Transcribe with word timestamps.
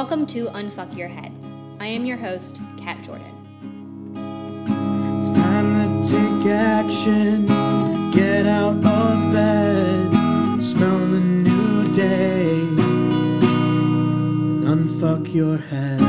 Welcome 0.00 0.26
to 0.26 0.44
Unfuck 0.44 0.96
Your 0.96 1.08
Head. 1.08 1.32
I 1.80 1.88
am 1.88 2.04
your 2.04 2.16
host, 2.16 2.60
Kat 2.76 3.02
Jordan. 3.02 3.34
It's 5.18 5.32
time 5.32 5.72
to 5.74 6.08
take 6.08 6.46
action. 6.52 7.46
Get 8.12 8.46
out 8.46 8.76
of 8.76 9.32
bed. 9.32 10.62
Smell 10.62 11.00
the 11.00 11.18
new 11.18 11.92
day. 11.92 12.60
And 13.40 14.62
unfuck 14.62 15.34
your 15.34 15.58
head. 15.58 16.07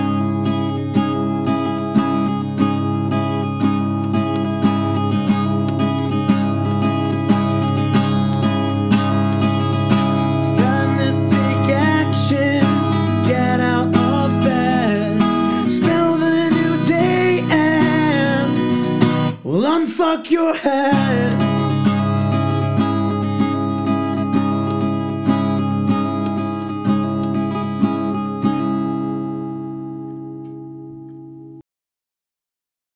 Your 20.18 20.56
head. 20.56 21.40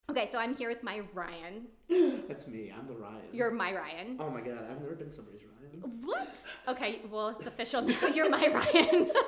Okay, 0.10 0.28
so 0.32 0.40
I'm 0.40 0.56
here 0.56 0.70
with 0.70 0.82
my 0.84 1.02
Ryan. 1.14 1.68
That's 2.28 2.48
me. 2.48 2.72
I'm 2.76 2.88
the 2.88 2.94
Ryan. 2.94 3.22
You're 3.32 3.52
my 3.52 3.76
Ryan. 3.76 4.18
Oh 4.20 4.30
my 4.30 4.42
god, 4.42 4.68
I've 4.72 4.82
never 4.82 4.96
been 4.96 5.10
somebody's 5.10 5.42
Ryan. 5.44 6.02
What? 6.04 6.36
Okay, 6.68 7.02
well, 7.12 7.30
it's 7.30 7.46
official 7.46 7.82
now. 7.84 7.96
You're 8.14 8.30
my 8.30 8.48
Ryan. 8.48 9.12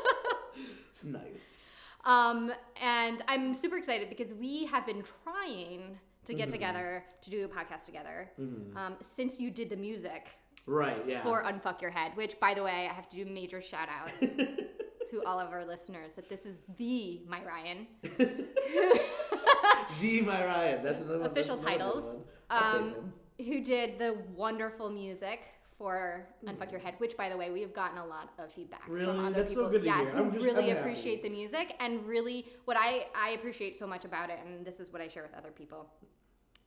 Nice. 1.03 1.59
um, 2.05 2.51
and 2.81 3.23
I'm 3.27 3.53
super 3.53 3.77
excited 3.77 4.09
because 4.09 4.33
we 4.33 4.65
have 4.65 4.87
been 4.87 5.03
trying 5.23 5.99
to 6.25 6.33
get 6.33 6.49
together 6.49 7.03
to 7.21 7.29
do 7.29 7.45
a 7.45 7.47
podcast 7.47 7.85
together 7.85 8.29
um, 8.75 8.95
since 9.01 9.39
you 9.39 9.49
did 9.51 9.69
the 9.69 9.75
music 9.77 10.27
Right, 10.67 11.03
yeah. 11.07 11.21
for 11.23 11.43
Unfuck 11.43 11.79
Your 11.81 11.91
Head, 11.91 12.13
which, 12.15 12.39
by 12.39 12.55
the 12.55 12.63
way, 12.63 12.87
I 12.89 12.93
have 12.93 13.07
to 13.09 13.15
do 13.17 13.21
a 13.21 13.31
major 13.31 13.61
shout 13.61 13.87
out 13.87 14.09
to 14.21 15.23
all 15.27 15.39
of 15.39 15.51
our 15.51 15.63
listeners 15.63 16.13
that 16.15 16.27
this 16.27 16.43
is 16.45 16.55
the 16.77 17.21
my 17.27 17.39
Ryan. 17.45 17.85
the 20.01 20.21
my 20.21 20.43
Ryan. 20.45 20.83
That's 20.83 20.99
another 20.99 21.19
one. 21.19 21.29
official 21.29 21.57
That's 21.57 21.67
another 21.75 21.91
titles. 22.01 22.21
Um, 22.49 23.13
who 23.37 23.61
did 23.61 23.99
the 23.99 24.17
wonderful 24.35 24.89
music 24.89 25.41
for 25.77 26.25
Unfuck 26.45 26.71
Your 26.71 26.79
Head, 26.79 26.95
which, 26.99 27.17
by 27.17 27.27
the 27.29 27.35
way, 27.35 27.51
we 27.51 27.61
have 27.61 27.73
gotten 27.73 27.97
a 27.97 28.05
lot 28.05 28.29
of 28.39 28.51
feedback 28.51 28.83
Really? 28.87 29.05
from 29.13 29.25
other 29.25 29.35
That's 29.35 29.53
so 29.53 29.59
people. 29.65 29.71
good 29.71 29.81
to 29.81 29.85
yes, 29.87 30.11
hear. 30.11 30.19
I'm 30.21 30.31
just- 30.31 30.45
really 30.45 30.63
I'm 30.71 30.77
happy. 30.77 30.79
appreciate 30.79 31.21
the 31.21 31.29
music 31.29 31.75
and 31.79 32.05
really 32.07 32.47
what 32.63 32.77
I 32.79 33.07
I 33.13 33.31
appreciate 33.31 33.75
so 33.75 33.85
much 33.85 34.05
about 34.05 34.29
it, 34.29 34.39
and 34.45 34.65
this 34.65 34.79
is 34.79 34.91
what 34.93 35.01
I 35.01 35.07
share 35.09 35.23
with 35.23 35.33
other 35.35 35.51
people, 35.51 35.87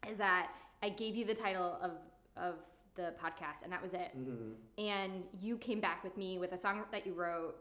is 0.08 0.18
that 0.18 0.50
I 0.82 0.90
gave 0.90 1.16
you 1.16 1.24
the 1.24 1.34
title 1.34 1.78
of 1.82 1.92
of 2.36 2.54
the 2.94 3.14
podcast, 3.22 3.62
and 3.62 3.72
that 3.72 3.82
was 3.82 3.94
it. 3.94 4.10
Mm-hmm. 4.16 4.82
And 4.82 5.24
you 5.40 5.56
came 5.56 5.80
back 5.80 6.04
with 6.04 6.16
me 6.16 6.38
with 6.38 6.52
a 6.52 6.58
song 6.58 6.82
that 6.92 7.06
you 7.06 7.14
wrote 7.14 7.54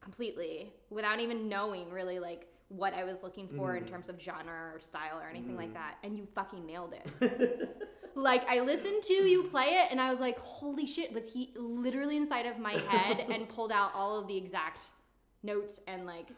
completely 0.00 0.72
without 0.90 1.20
even 1.20 1.48
knowing 1.48 1.90
really 1.90 2.18
like 2.18 2.46
what 2.68 2.94
I 2.94 3.04
was 3.04 3.16
looking 3.22 3.48
for 3.48 3.74
Mm-hmm. 3.74 3.84
in 3.84 3.92
terms 3.92 4.08
of 4.08 4.20
genre 4.20 4.72
or 4.74 4.80
style 4.80 5.18
or 5.20 5.28
anything 5.28 5.56
like 5.56 5.72
that. 5.74 5.96
And 6.02 6.16
you 6.16 6.26
fucking 6.34 6.66
nailed 6.66 6.94
it. 6.94 7.76
like 8.14 8.48
I 8.48 8.60
listened 8.60 9.02
to 9.04 9.12
you 9.14 9.44
play 9.44 9.66
it 9.66 9.88
and 9.90 10.00
I 10.00 10.10
was 10.10 10.20
like, 10.20 10.38
holy 10.38 10.86
shit, 10.86 11.12
was 11.12 11.32
he 11.32 11.52
literally 11.56 12.16
inside 12.16 12.46
of 12.46 12.58
my 12.58 12.72
head 12.72 13.24
and 13.30 13.48
pulled 13.48 13.70
out 13.70 13.92
all 13.94 14.18
of 14.18 14.26
the 14.26 14.36
exact 14.36 14.86
notes 15.42 15.80
and 15.86 16.06
like 16.06 16.28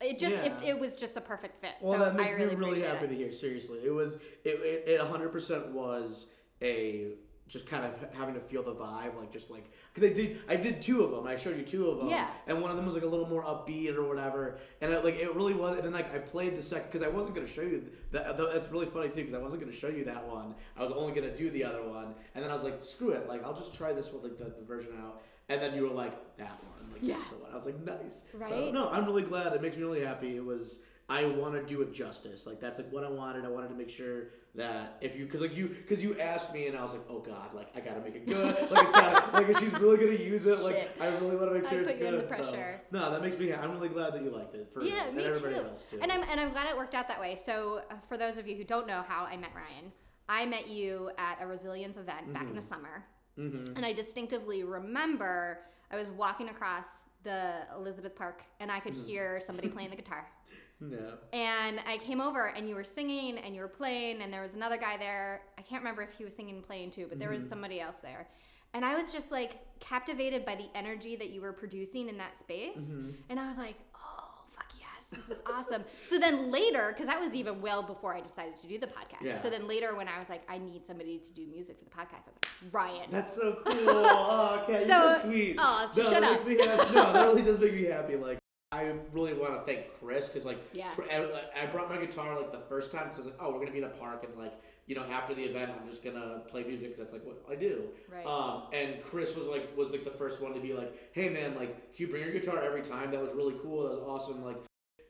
it 0.00 0.18
just 0.18 0.34
Yeah. 0.34 0.44
it, 0.58 0.64
it 0.64 0.78
was 0.78 0.96
just 0.96 1.16
a 1.16 1.20
perfect 1.20 1.60
fit. 1.60 1.72
Well, 1.80 1.98
so 1.98 2.04
that 2.04 2.14
makes 2.16 2.28
I 2.30 2.32
really 2.32 2.56
me 2.56 2.66
really 2.66 2.82
happy 2.82 3.06
it. 3.06 3.08
to 3.08 3.14
hear. 3.14 3.32
Seriously, 3.32 3.80
it 3.84 3.90
was 3.90 4.14
it 4.44 4.60
it, 4.60 4.88
it 4.88 5.00
100% 5.00 5.70
was 5.72 6.26
a 6.62 7.12
just 7.48 7.66
kind 7.66 7.84
of 7.84 7.92
having 8.14 8.34
to 8.34 8.40
feel 8.40 8.62
the 8.62 8.74
vibe, 8.74 9.16
like 9.16 9.32
just 9.32 9.50
like 9.50 9.70
because 9.94 10.08
I 10.10 10.12
did 10.12 10.40
I 10.48 10.56
did 10.56 10.82
two 10.82 11.04
of 11.04 11.12
them. 11.12 11.26
I 11.26 11.36
showed 11.36 11.56
you 11.56 11.62
two 11.64 11.88
of 11.88 11.98
them. 11.98 12.08
Yeah. 12.08 12.26
And 12.48 12.60
one 12.60 12.70
of 12.70 12.76
them 12.76 12.86
was 12.86 12.94
like 12.96 13.04
a 13.04 13.08
little 13.08 13.28
more 13.28 13.42
upbeat 13.44 13.94
or 13.96 14.02
whatever, 14.02 14.58
and 14.80 14.92
it, 14.92 15.04
like 15.04 15.14
it 15.16 15.32
really 15.34 15.54
was. 15.54 15.76
And 15.76 15.84
then 15.86 15.92
like 15.92 16.12
I 16.14 16.18
played 16.18 16.56
the 16.56 16.62
second 16.62 16.88
because 16.90 17.02
I 17.06 17.08
wasn't 17.08 17.36
gonna 17.36 17.46
show 17.46 17.62
you 17.62 17.84
that. 18.10 18.36
That's 18.36 18.68
really 18.70 18.86
funny 18.86 19.08
too 19.10 19.22
because 19.22 19.34
I 19.34 19.38
wasn't 19.38 19.62
gonna 19.62 19.76
show 19.76 19.88
you 19.88 20.04
that 20.06 20.26
one. 20.26 20.54
I 20.76 20.82
was 20.82 20.90
only 20.90 21.12
gonna 21.14 21.34
do 21.36 21.48
the 21.50 21.62
other 21.64 21.82
one, 21.82 22.14
and 22.34 22.42
then 22.42 22.50
I 22.50 22.54
was 22.54 22.64
like, 22.64 22.84
screw 22.84 23.10
it, 23.10 23.28
like 23.28 23.44
I'll 23.44 23.54
just 23.56 23.74
try 23.74 23.92
this 23.92 24.12
one, 24.12 24.22
like 24.24 24.38
the, 24.38 24.46
the 24.46 24.64
version 24.66 24.92
out. 25.00 25.22
And 25.48 25.62
then 25.62 25.76
you 25.76 25.82
were 25.82 25.94
like 25.94 26.36
that 26.38 26.50
one, 26.50 26.92
like 26.92 27.02
Yeah. 27.02 27.14
the 27.30 27.36
one. 27.38 27.52
I 27.52 27.54
was 27.54 27.66
like, 27.66 27.78
nice. 27.84 28.22
So 28.32 28.38
Right? 28.38 28.72
no, 28.72 28.88
I'm 28.90 29.04
really 29.06 29.22
glad. 29.22 29.52
It 29.52 29.62
makes 29.62 29.76
me 29.76 29.82
really 29.84 30.04
happy. 30.04 30.36
It 30.36 30.44
was. 30.44 30.80
I 31.08 31.24
want 31.24 31.54
to 31.54 31.62
do 31.62 31.82
it 31.82 31.92
justice. 31.92 32.46
Like 32.46 32.60
that's 32.60 32.78
like 32.78 32.90
what 32.90 33.04
I 33.04 33.08
wanted. 33.08 33.44
I 33.44 33.48
wanted 33.48 33.68
to 33.68 33.74
make 33.74 33.90
sure 33.90 34.24
that 34.56 34.96
if 35.00 35.16
you, 35.16 35.24
because 35.24 35.40
like 35.40 35.56
you, 35.56 35.68
because 35.68 36.02
you 36.02 36.18
asked 36.18 36.52
me, 36.52 36.66
and 36.66 36.76
I 36.76 36.82
was 36.82 36.92
like, 36.94 37.02
oh 37.08 37.20
god, 37.20 37.54
like 37.54 37.68
I 37.76 37.80
gotta 37.80 38.00
make 38.00 38.16
it 38.16 38.26
good. 38.26 38.44
like 38.44 38.82
it's 38.82 38.92
gotta, 38.92 39.32
like 39.32 39.48
if 39.48 39.58
she's 39.60 39.72
really 39.74 39.98
gonna 39.98 40.18
use 40.18 40.46
it, 40.46 40.58
like 40.60 40.74
Shit. 40.74 40.90
I 41.00 41.06
really 41.18 41.36
want 41.36 41.48
to 41.50 41.54
make 41.60 41.62
sure 41.68 41.68
I 41.68 41.70
sure 41.74 41.82
put 41.84 41.90
it's 41.92 42.00
you 42.00 42.06
good. 42.10 42.14
under 42.14 42.28
so 42.28 42.36
pressure. 42.50 42.80
no, 42.90 43.10
that 43.12 43.22
makes 43.22 43.38
me. 43.38 43.52
I'm 43.54 43.70
really 43.72 43.88
glad 43.88 44.14
that 44.14 44.22
you 44.22 44.30
liked 44.30 44.54
it. 44.56 44.68
For 44.72 44.82
Yeah, 44.82 45.06
and 45.06 45.16
me 45.16 45.24
everybody 45.24 45.54
too. 45.54 45.60
else 45.60 45.86
too. 45.86 45.98
And 46.02 46.10
I'm 46.10 46.22
and 46.28 46.40
I'm 46.40 46.50
glad 46.50 46.68
it 46.68 46.76
worked 46.76 46.94
out 46.94 47.06
that 47.06 47.20
way. 47.20 47.36
So 47.36 47.82
uh, 47.90 47.94
for 48.08 48.16
those 48.16 48.36
of 48.38 48.48
you 48.48 48.56
who 48.56 48.64
don't 48.64 48.88
know 48.88 49.04
how 49.06 49.24
I 49.26 49.36
met 49.36 49.50
Ryan, 49.54 49.92
I 50.28 50.44
met 50.46 50.66
you 50.68 51.10
at 51.18 51.38
a 51.40 51.46
resilience 51.46 51.98
event 51.98 52.32
back 52.32 52.42
in 52.42 52.48
Mm-hmm. 52.48 52.56
the 52.56 52.62
summer, 52.62 53.04
Mhm. 53.38 53.76
and 53.76 53.86
I 53.86 53.92
distinctively 53.92 54.64
remember 54.64 55.60
I 55.92 55.96
was 55.96 56.10
walking 56.10 56.48
across 56.48 56.86
the 57.22 57.58
Elizabeth 57.76 58.16
Park, 58.16 58.42
and 58.58 58.72
I 58.72 58.80
could 58.80 58.94
Mm. 58.94 59.06
hear 59.06 59.40
somebody 59.40 59.68
playing 59.68 59.90
the 59.90 59.96
guitar. 59.96 60.26
no. 60.80 61.14
And 61.32 61.80
I 61.86 61.98
came 61.98 62.20
over, 62.20 62.46
and 62.48 62.68
you 62.68 62.74
were 62.74 62.84
singing, 62.84 63.38
and 63.38 63.54
you 63.54 63.60
were 63.62 63.68
playing, 63.68 64.22
and 64.22 64.32
there 64.32 64.42
was 64.42 64.54
another 64.54 64.76
guy 64.76 64.96
there. 64.96 65.42
I 65.58 65.62
can't 65.62 65.80
remember 65.80 66.02
if 66.02 66.10
he 66.16 66.24
was 66.24 66.34
singing 66.34 66.56
and 66.56 66.66
playing 66.66 66.90
too, 66.90 67.06
but 67.08 67.18
there 67.18 67.28
Mm-hmm. 67.30 67.40
was 67.40 67.48
somebody 67.48 67.80
else 67.80 67.96
there. 68.02 68.28
And 68.74 68.84
I 68.84 68.94
was 68.96 69.10
just 69.12 69.30
like 69.32 69.52
captivated 69.80 70.44
by 70.44 70.54
the 70.56 70.66
energy 70.74 71.16
that 71.16 71.30
you 71.30 71.40
were 71.40 71.52
producing 71.52 72.08
in 72.08 72.18
that 72.18 72.38
space. 72.38 72.80
Mm-hmm. 72.80 73.10
And 73.30 73.40
I 73.40 73.46
was 73.46 73.56
like, 73.56 73.76
oh, 73.94 74.28
fuck 74.50 74.66
yes, 74.78 75.06
this 75.08 75.30
is 75.30 75.40
awesome. 75.46 75.82
so 76.04 76.18
then 76.18 76.50
later, 76.52 76.88
because 76.92 77.06
that 77.06 77.18
was 77.18 77.34
even 77.34 77.62
well 77.62 77.82
before 77.82 78.14
I 78.14 78.20
decided 78.20 78.58
to 78.58 78.66
do 78.66 78.78
the 78.78 78.88
podcast. 78.88 79.22
Yeah. 79.22 79.40
So 79.40 79.48
then 79.48 79.66
later, 79.66 79.96
when 79.96 80.08
I 80.08 80.18
was 80.18 80.28
like, 80.28 80.42
I 80.46 80.58
need 80.58 80.84
somebody 80.84 81.16
to 81.18 81.32
do 81.32 81.46
music 81.46 81.78
for 81.78 81.84
the 81.84 81.90
podcast, 81.90 82.26
I 82.26 82.32
was 82.32 82.36
like, 82.62 82.72
Ryan. 82.74 83.08
That's 83.08 83.34
so 83.34 83.60
cool. 83.64 83.74
Oh, 83.88 84.60
okay, 84.64 84.80
So- 84.80 84.86
you're 85.04 85.12
so 85.12 85.26
sweet. 85.28 85.56
oh, 85.58 85.90
so 85.94 86.02
no, 86.02 86.10
shut 86.10 86.20
that 86.20 86.22
up. 86.24 86.30
makes 86.32 86.44
me 86.44 86.66
happy. 86.66 86.94
No, 86.94 87.12
that 87.14 87.26
really 87.28 87.42
does 87.42 87.58
make 87.58 87.72
me 87.74 87.84
happy. 87.84 88.16
Like, 88.16 88.38
I 88.76 88.92
really 89.12 89.32
want 89.32 89.54
to 89.54 89.60
thank 89.60 89.94
Chris 89.98 90.28
because, 90.28 90.44
like, 90.44 90.58
Yeah. 90.72 90.92
I, 91.10 91.62
I 91.62 91.66
brought 91.66 91.88
my 91.88 91.96
guitar 91.96 92.36
like 92.36 92.52
the 92.52 92.60
first 92.68 92.92
time 92.92 93.04
because 93.04 93.18
I 93.18 93.22
was 93.22 93.26
like, 93.28 93.36
oh, 93.40 93.52
we're 93.52 93.60
gonna 93.60 93.72
be 93.72 93.78
in 93.78 93.84
a 93.84 93.88
park 93.88 94.24
and 94.24 94.36
like, 94.36 94.52
you 94.86 94.94
know, 94.94 95.02
after 95.10 95.34
the 95.34 95.42
event, 95.42 95.72
I'm 95.80 95.88
just 95.88 96.04
gonna 96.04 96.42
play 96.48 96.62
music 96.62 96.88
because 96.88 96.98
that's 96.98 97.12
like 97.12 97.24
what 97.24 97.42
I 97.50 97.54
do. 97.54 97.84
Right. 98.12 98.26
Um, 98.26 98.64
and 98.72 99.02
Chris 99.02 99.34
was 99.34 99.48
like, 99.48 99.74
was 99.76 99.90
like 99.90 100.04
the 100.04 100.10
first 100.10 100.40
one 100.42 100.52
to 100.52 100.60
be 100.60 100.74
like, 100.74 100.92
hey 101.12 101.28
man, 101.30 101.54
like, 101.56 101.94
can 101.94 102.06
you 102.06 102.08
bring 102.08 102.22
your 102.22 102.32
guitar 102.32 102.62
every 102.62 102.82
time? 102.82 103.10
That 103.10 103.22
was 103.22 103.32
really 103.32 103.54
cool. 103.62 103.84
That 103.84 103.98
was 104.00 104.02
awesome. 104.06 104.44
Like, 104.44 104.58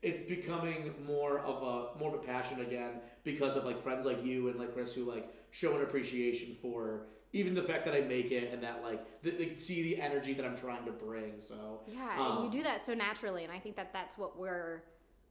it's 0.03 0.22
becoming 0.22 0.94
more 1.04 1.41
of 1.41 1.62
a 1.62 1.98
more 1.98 2.15
of 2.15 2.22
a 2.22 2.25
passion 2.25 2.60
again 2.60 3.00
because 3.25 3.56
of 3.56 3.65
like 3.65 3.83
friends 3.83 4.06
like 4.06 4.25
you 4.25 4.48
and 4.48 4.59
like 4.59 4.72
Chris 4.72 4.94
who 4.94 5.04
like 5.04 5.28
show 5.50 5.75
an 5.75 5.83
appreciation 5.83 6.56
for 6.62 7.06
even 7.33 7.55
the 7.55 7.63
fact 7.63 7.85
that 7.85 7.95
I 7.95 8.01
make 8.01 8.31
it 8.31 8.53
and 8.53 8.63
that 8.63 8.83
like 8.83 9.23
th- 9.23 9.37
they 9.39 9.55
see 9.55 9.83
the 9.83 10.01
energy 10.01 10.33
that 10.35 10.45
I'm 10.45 10.57
trying 10.57 10.85
to 10.87 10.93
bring. 10.93 11.35
So 11.41 11.81
Yeah, 11.87 12.17
um, 12.19 12.37
and 12.37 12.45
you 12.45 12.51
do 12.61 12.63
that 12.65 12.85
so 12.85 12.95
naturally, 12.95 13.45
and 13.45 13.53
I 13.53 13.59
think 13.59 13.77
that 13.77 13.93
that's 13.93 14.17
what 14.19 14.39
we're 14.39 14.83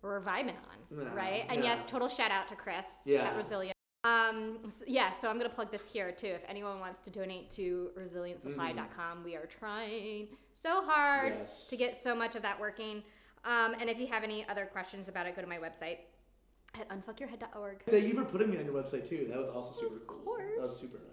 we're 0.02 0.22
vibing 0.22 0.50
on, 0.70 0.78
Yeah, 0.92 1.16
right? 1.16 1.46
And 1.50 1.64
yeah. 1.64 1.72
yes, 1.72 1.84
total 1.86 2.08
shout 2.10 2.30
out 2.32 2.48
to 2.50 2.56
Chris 2.56 3.02
Yeah. 3.06 3.24
at 3.28 3.36
Resilient. 3.36 3.76
Um, 4.04 4.60
s- 4.68 4.84
yeah, 4.86 5.12
so 5.12 5.30
I'm 5.30 5.38
gonna 5.38 5.50
plug 5.50 5.72
this 5.72 5.92
here 5.92 6.12
too. 6.12 6.28
If 6.28 6.44
anyone 6.48 6.80
wants 6.80 7.00
to 7.02 7.10
donate 7.10 7.50
to 7.52 7.90
resilientsupply.com, 7.98 9.24
we 9.24 9.36
are 9.36 9.48
trying 9.48 10.28
so 10.54 10.84
hard 10.86 11.34
Yes. 11.40 11.68
to 11.70 11.78
get 11.78 11.96
so 11.96 12.14
much 12.14 12.36
of 12.36 12.42
that 12.44 12.60
working. 12.60 13.04
Um, 13.46 13.76
and 13.80 13.90
if 13.90 14.00
you 14.00 14.08
have 14.08 14.24
any 14.24 14.48
other 14.48 14.66
questions 14.66 15.08
about 15.08 15.26
it, 15.28 15.36
go 15.36 15.42
to 15.42 15.48
my 15.48 15.58
website 15.58 16.00
at 16.76 16.88
unfuckyourhead.org. 16.90 17.84
Thank 17.86 18.06
you 18.06 18.14
for 18.16 18.26
putting 18.26 18.50
me 18.52 18.58
on 18.58 18.66
your 18.66 18.74
website 18.76 19.08
too. 19.08 19.26
That 19.30 19.38
was 19.38 19.50
also 19.50 19.72
super 19.80 19.96
Of 19.98 20.08
cool. 20.08 20.38
That 20.38 20.62
was 20.62 20.78
super 20.80 20.98
nice. 20.98 21.08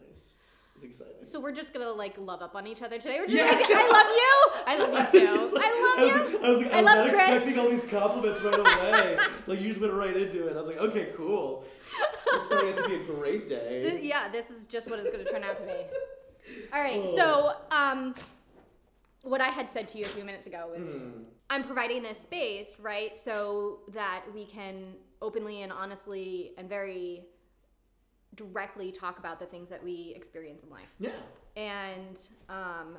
It's 0.83 1.01
exciting. 1.01 1.25
So 1.25 1.39
we're 1.41 1.53
just 1.53 1.73
gonna 1.73 1.91
like 1.91 2.17
love 2.19 2.43
up 2.43 2.55
on 2.55 2.67
each 2.67 2.83
other 2.83 2.99
today. 2.99 3.19
We're 3.21 3.27
just 3.27 3.37
Yeah. 3.45 3.53
like, 3.53 3.71
I 3.71 3.89
love 3.89 4.07
you. 4.11 4.63
I 4.67 4.77
love 5.03 5.15
you 5.15 5.21
too. 5.21 5.55
like- 5.55 5.65
I 5.65 5.83
love 5.83 5.99
was, 6.25 6.33
you. 6.33 6.39
I 6.43 6.51
was 6.51 6.61
like, 6.61 6.73
I 6.73 6.79
I 6.79 6.83
was 6.83 6.95
not 6.95 7.09
Chris. 7.09 7.19
expecting 7.29 7.59
all 7.59 7.71
these 7.71 7.83
compliments 7.85 8.41
right 8.43 8.59
away. 8.59 9.19
like 9.47 9.61
you 9.61 9.69
just 9.69 9.81
went 9.81 9.93
right 9.93 10.17
into 10.17 10.49
it. 10.49 10.57
I 10.57 10.61
was 10.61 10.69
like, 10.69 10.79
okay, 10.79 11.11
cool. 11.17 11.65
This 12.33 12.43
is 12.43 12.49
going 12.49 12.75
to 12.77 12.89
be 12.89 12.95
a 12.97 13.05
great 13.05 13.49
day. 13.49 14.01
Yeah, 14.03 14.29
this 14.31 14.51
is 14.51 14.67
just 14.67 14.89
what 14.91 14.99
it's 14.99 15.11
going 15.11 15.25
to 15.25 15.31
turn 15.31 15.45
out 15.45 15.57
to 15.59 15.65
be. 15.65 15.73
All 16.73 16.81
right, 16.81 17.03
Oh. 17.07 17.17
so 17.17 17.77
um, 17.77 18.15
what 19.23 19.41
I 19.41 19.49
had 19.49 19.71
said 19.71 19.87
to 19.89 19.99
you 19.99 20.05
a 20.07 20.09
few 20.09 20.25
minutes 20.25 20.47
ago 20.47 20.69
was 20.77 20.87
Hmm. 20.87 21.11
I'm 21.51 21.65
providing 21.65 22.03
this 22.03 22.19
space, 22.19 22.75
right, 22.81 23.17
so 23.19 23.81
that 23.93 24.23
we 24.35 24.47
can 24.47 24.95
openly 25.21 25.63
and 25.63 25.71
honestly 25.71 26.53
and 26.59 26.69
very 26.69 27.27
directly 28.35 28.91
talk 28.91 29.19
about 29.19 29.39
the 29.39 29.47
things 29.47 29.69
that 29.69 29.83
we 29.83 30.13
experience 30.17 30.63
in 30.63 30.71
life. 30.71 30.89
Yeah. 30.99 31.11
And 31.57 32.29
um, 32.49 32.97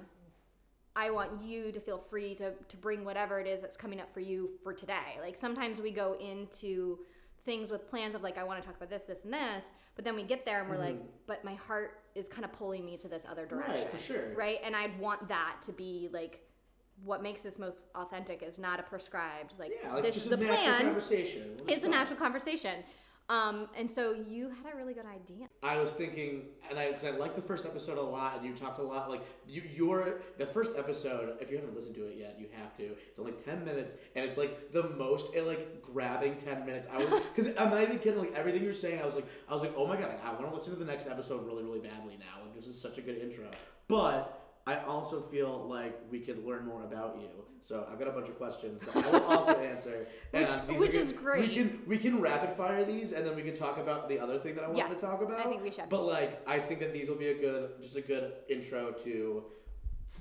I 0.95 1.09
want 1.09 1.43
you 1.43 1.71
to 1.71 1.79
feel 1.79 1.97
free 1.97 2.35
to, 2.35 2.51
to 2.51 2.77
bring 2.77 3.03
whatever 3.03 3.39
it 3.39 3.47
is 3.47 3.61
that's 3.61 3.77
coming 3.77 3.99
up 3.99 4.13
for 4.13 4.19
you 4.19 4.51
for 4.63 4.73
today. 4.73 5.17
Like 5.21 5.35
sometimes 5.35 5.81
we 5.81 5.91
go 5.91 6.15
into 6.19 6.99
things 7.45 7.71
with 7.71 7.89
plans 7.89 8.15
of 8.15 8.21
like, 8.21 8.37
I 8.37 8.43
want 8.43 8.61
to 8.61 8.65
talk 8.65 8.77
about 8.77 8.89
this, 8.89 9.05
this, 9.05 9.25
and 9.25 9.33
this, 9.33 9.71
but 9.95 10.05
then 10.05 10.15
we 10.15 10.23
get 10.23 10.45
there 10.45 10.61
and 10.61 10.69
we're 10.69 10.77
like, 10.77 10.97
but 11.27 11.43
my 11.43 11.55
heart 11.55 11.99
is 12.15 12.29
kind 12.29 12.45
of 12.45 12.53
pulling 12.53 12.85
me 12.85 12.95
to 12.97 13.07
this 13.07 13.25
other 13.29 13.45
direction. 13.45 13.75
Mm-hmm. 13.75 13.83
Right, 13.85 13.91
for 13.91 13.97
sure. 13.97 14.33
Right. 14.35 14.59
And 14.63 14.75
I'd 14.75 14.97
want 14.99 15.27
that 15.27 15.55
to 15.65 15.71
be 15.73 16.09
like, 16.13 16.41
what 17.03 17.23
makes 17.23 17.41
this 17.41 17.57
most 17.57 17.87
authentic 17.95 18.43
is 18.43 18.57
not 18.59 18.79
a 18.79 18.83
prescribed, 18.83 19.55
like, 19.57 19.71
Yeah, 19.83 19.93
like 19.93 20.03
this 20.03 20.15
is 20.15 20.27
a 20.27 20.37
the 20.37 20.37
plan. 20.37 20.83
conversation. 20.83 21.41
It's 21.67 21.83
a 21.83 21.89
natural 21.89 22.17
conversation. 22.17 22.83
Um, 23.29 23.69
and 23.77 23.89
so 23.89 24.11
you 24.11 24.49
had 24.49 24.73
a 24.73 24.75
really 24.75 24.93
good 24.93 25.05
idea. 25.05 25.47
I 25.63 25.77
was 25.77 25.91
thinking, 25.91 26.43
and 26.69 26.77
I 26.77 26.89
because 26.89 27.05
I 27.05 27.11
liked 27.11 27.35
the 27.35 27.41
first 27.41 27.65
episode 27.65 27.97
a 27.97 28.01
lot, 28.01 28.37
and 28.37 28.45
you 28.45 28.53
talked 28.53 28.79
a 28.79 28.83
lot. 28.83 29.09
Like 29.09 29.23
you, 29.47 29.61
your 29.73 30.21
the 30.37 30.45
first 30.45 30.73
episode. 30.77 31.37
If 31.39 31.49
you 31.49 31.57
haven't 31.57 31.75
listened 31.75 31.95
to 31.95 32.05
it 32.05 32.17
yet, 32.17 32.37
you 32.37 32.47
have 32.59 32.75
to. 32.77 32.83
It's 32.83 33.19
only 33.19 33.31
ten 33.31 33.63
minutes, 33.63 33.93
and 34.15 34.25
it's 34.25 34.37
like 34.37 34.73
the 34.73 34.89
most 34.89 35.33
it, 35.33 35.47
like 35.47 35.81
grabbing 35.81 36.35
ten 36.35 36.65
minutes. 36.65 36.87
I 36.91 36.97
was 36.97 37.23
because 37.35 37.55
I'm 37.57 37.69
not 37.69 37.81
even 37.83 37.99
kidding. 37.99 38.19
Like 38.19 38.33
everything 38.35 38.63
you're 38.63 38.73
saying, 38.73 39.01
I 39.01 39.05
was 39.05 39.15
like, 39.15 39.27
I 39.47 39.53
was 39.53 39.61
like, 39.61 39.73
oh 39.77 39.87
my 39.87 39.95
god, 39.95 40.19
I 40.23 40.31
want 40.33 40.49
to 40.49 40.53
listen 40.53 40.73
to 40.73 40.79
the 40.79 40.85
next 40.85 41.07
episode 41.07 41.45
really, 41.45 41.63
really 41.63 41.79
badly 41.79 42.17
now. 42.19 42.43
Like 42.43 42.53
this 42.53 42.67
is 42.67 42.79
such 42.79 42.97
a 42.97 43.01
good 43.01 43.17
intro, 43.17 43.49
but. 43.87 44.39
I 44.65 44.77
also 44.77 45.19
feel 45.21 45.65
like 45.67 45.99
we 46.09 46.19
could 46.19 46.45
learn 46.45 46.65
more 46.65 46.83
about 46.83 47.17
you. 47.19 47.29
So 47.61 47.85
I've 47.89 47.99
got 47.99 48.07
a 48.07 48.11
bunch 48.11 48.29
of 48.29 48.37
questions 48.37 48.81
that 48.81 48.95
I 48.95 49.09
will 49.09 49.23
also 49.25 49.53
answer. 49.59 50.07
Which- 50.31 50.49
are 50.49 50.59
which 50.79 50.95
is 50.95 51.11
great. 51.11 51.49
We 51.49 51.55
can 51.55 51.81
we 51.87 51.97
can 51.97 52.21
rapid 52.21 52.53
fire 52.55 52.83
these, 52.85 53.11
and 53.11 53.25
then 53.25 53.35
we 53.35 53.41
can 53.41 53.55
talk 53.55 53.77
about 53.77 54.07
the 54.09 54.19
other 54.19 54.39
thing 54.39 54.55
that 54.55 54.63
I 54.63 54.67
wanted 54.67 54.79
Yes, 54.79 54.95
to 54.95 55.01
talk 55.01 55.21
about. 55.21 55.39
I 55.39 55.49
think 55.49 55.63
we 55.63 55.71
should. 55.71 55.89
But 55.89 56.05
like, 56.05 56.41
I 56.47 56.59
think 56.59 56.79
that 56.79 56.93
these 56.93 57.09
will 57.09 57.17
be 57.17 57.29
a 57.29 57.33
good, 57.37 57.71
just 57.81 57.95
a 57.97 58.01
good 58.01 58.33
intro 58.49 58.91
to 58.91 59.43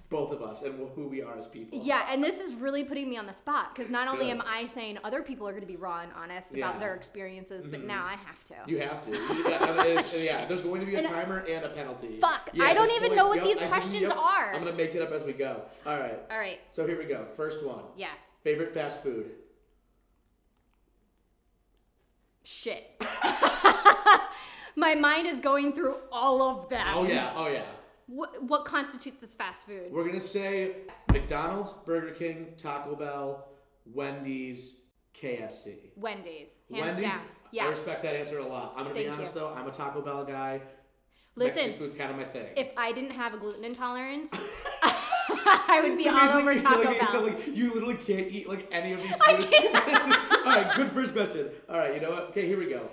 both 0.09 0.31
of 0.33 0.43
us 0.43 0.62
and 0.62 0.75
who 0.94 1.09
we 1.09 1.23
are 1.23 1.39
as 1.39 1.47
people. 1.47 1.79
Yeah, 1.83 2.06
and 2.11 2.23
this 2.23 2.39
is 2.39 2.55
really 2.55 2.85
putting 2.85 3.09
me 3.09 3.17
on 3.17 3.27
the 3.27 3.33
spot 3.33 3.75
because 3.75 3.91
not 3.91 4.09
only 4.09 4.27
Good. 4.27 4.33
am 4.39 4.43
I 4.47 4.67
saying 4.67 4.99
other 5.05 5.23
people 5.23 5.47
are 5.47 5.53
going 5.53 5.62
to 5.62 5.67
be 5.67 5.77
raw 5.77 6.00
and 6.00 6.11
honest 6.15 6.55
Yeah. 6.55 6.69
about 6.69 6.81
their 6.81 6.94
experiences, 6.94 7.67
but 7.67 7.81
Mhm. 7.81 7.87
now 7.87 8.05
I 8.05 8.17
have 8.17 8.44
to. 8.44 8.55
You 8.67 8.79
have 8.81 9.03
to. 9.06 9.11
Yeah, 9.12 9.59
I 9.65 9.87
mean, 9.87 9.99
it's- 9.99 10.25
yeah, 10.25 10.44
there's 10.44 10.61
going 10.62 10.81
to 10.81 10.87
be 10.87 10.94
a 10.97 10.99
And- 10.99 11.06
timer 11.09 11.39
and 11.39 11.65
a 11.65 11.71
penalty. 11.71 12.19
Fuck, 12.21 12.50
Yeah, 12.53 12.65
I 12.65 12.75
don't 12.75 12.91
even 12.91 13.09
points. 13.09 13.17
know 13.17 13.29
what 13.29 13.37
Yep, 13.39 13.44
these 13.47 13.59
I 13.59 13.69
questions 13.69 14.03
yep, 14.03 14.17
are. 14.17 14.53
I'm 14.53 14.59
gonna 14.65 14.73
make 14.77 14.94
it 14.94 15.00
up 15.03 15.11
as 15.12 15.25
we 15.25 15.33
go. 15.33 15.62
All 15.87 15.99
right. 15.99 16.19
All 16.31 16.39
right, 16.39 16.61
So 16.71 16.87
here 16.87 16.99
we 16.99 17.05
go. 17.06 17.25
First 17.37 17.65
one. 17.65 17.85
yeah, 17.97 18.11
Favorite 18.43 18.75
fast 18.75 19.03
food. 19.03 19.31
shit. 22.44 22.85
My 24.77 24.94
mind 24.94 25.27
is 25.27 25.39
going 25.39 25.73
through 25.75 25.97
all 26.11 26.43
of 26.43 26.69
them. 26.69 26.87
Oh 26.94 27.05
yeah. 27.05 27.33
Oh 27.37 27.47
yeah. 27.47 27.65
What, 28.12 28.43
what 28.43 28.67
constitutes 28.67 29.20
this 29.20 29.32
fast 29.32 29.64
food? 29.64 29.91
We're 29.91 30.05
gonna 30.05 30.20
say 30.20 30.73
McDonald's, 31.11 31.73
Burger 31.73 32.11
King, 32.11 32.49
Taco 32.59 32.94
Bell, 32.94 33.49
Wendy's, 33.87 34.81
KFC. 35.19 35.93
Wendy's, 35.97 36.59
hands 36.70 36.97
Wendy's. 36.97 37.05
down. 37.05 37.20
I 37.59 37.69
respect 37.69 38.03
that 38.03 38.14
answer 38.14 38.38
a 38.38 38.47
lot. 38.47 38.75
I'm 38.76 38.82
gonna 38.85 38.94
be 38.94 39.09
honest 39.09 39.35
you. 39.35 39.41
though. 39.41 39.55
I'm 39.55 39.67
a 39.67 39.70
Taco 39.70 40.03
Bell 40.03 40.26
guy. 40.26 40.61
Listen, 41.37 41.55
Mexican 41.69 41.79
food's 41.79 41.94
kind 41.94 42.11
of 42.11 42.19
my 42.19 42.25
thing. 42.25 42.49
if 42.55 42.73
I 42.76 42.93
didn't 42.93 43.12
have 43.12 43.32
a 43.32 43.38
gluten 43.38 43.64
intolerance, 43.64 44.31
I 44.82 45.81
would 45.82 45.97
be 45.97 46.05
So 46.05 46.11
all 46.15 46.29
over 46.38 46.61
Taco 46.61 46.82
Bell. 46.82 46.93
that, 46.93 47.23
like, 47.23 47.47
you 47.56 47.73
literally 47.73 47.94
can't 47.94 48.31
eat 48.31 48.47
like 48.47 48.69
any 48.70 48.93
of 48.93 49.03
these 49.03 49.17
I 49.26 49.41
foods. 49.41 50.47
All 50.47 50.55
right, 50.55 50.76
good 50.76 50.93
first 50.93 51.15
question. 51.15 51.49
All 51.67 51.79
right, 51.79 51.94
you 51.94 52.00
know 52.03 52.11
what? 52.11 52.25
Okay, 52.25 52.47
here 52.47 52.58
we 52.58 52.67
go. 52.67 52.91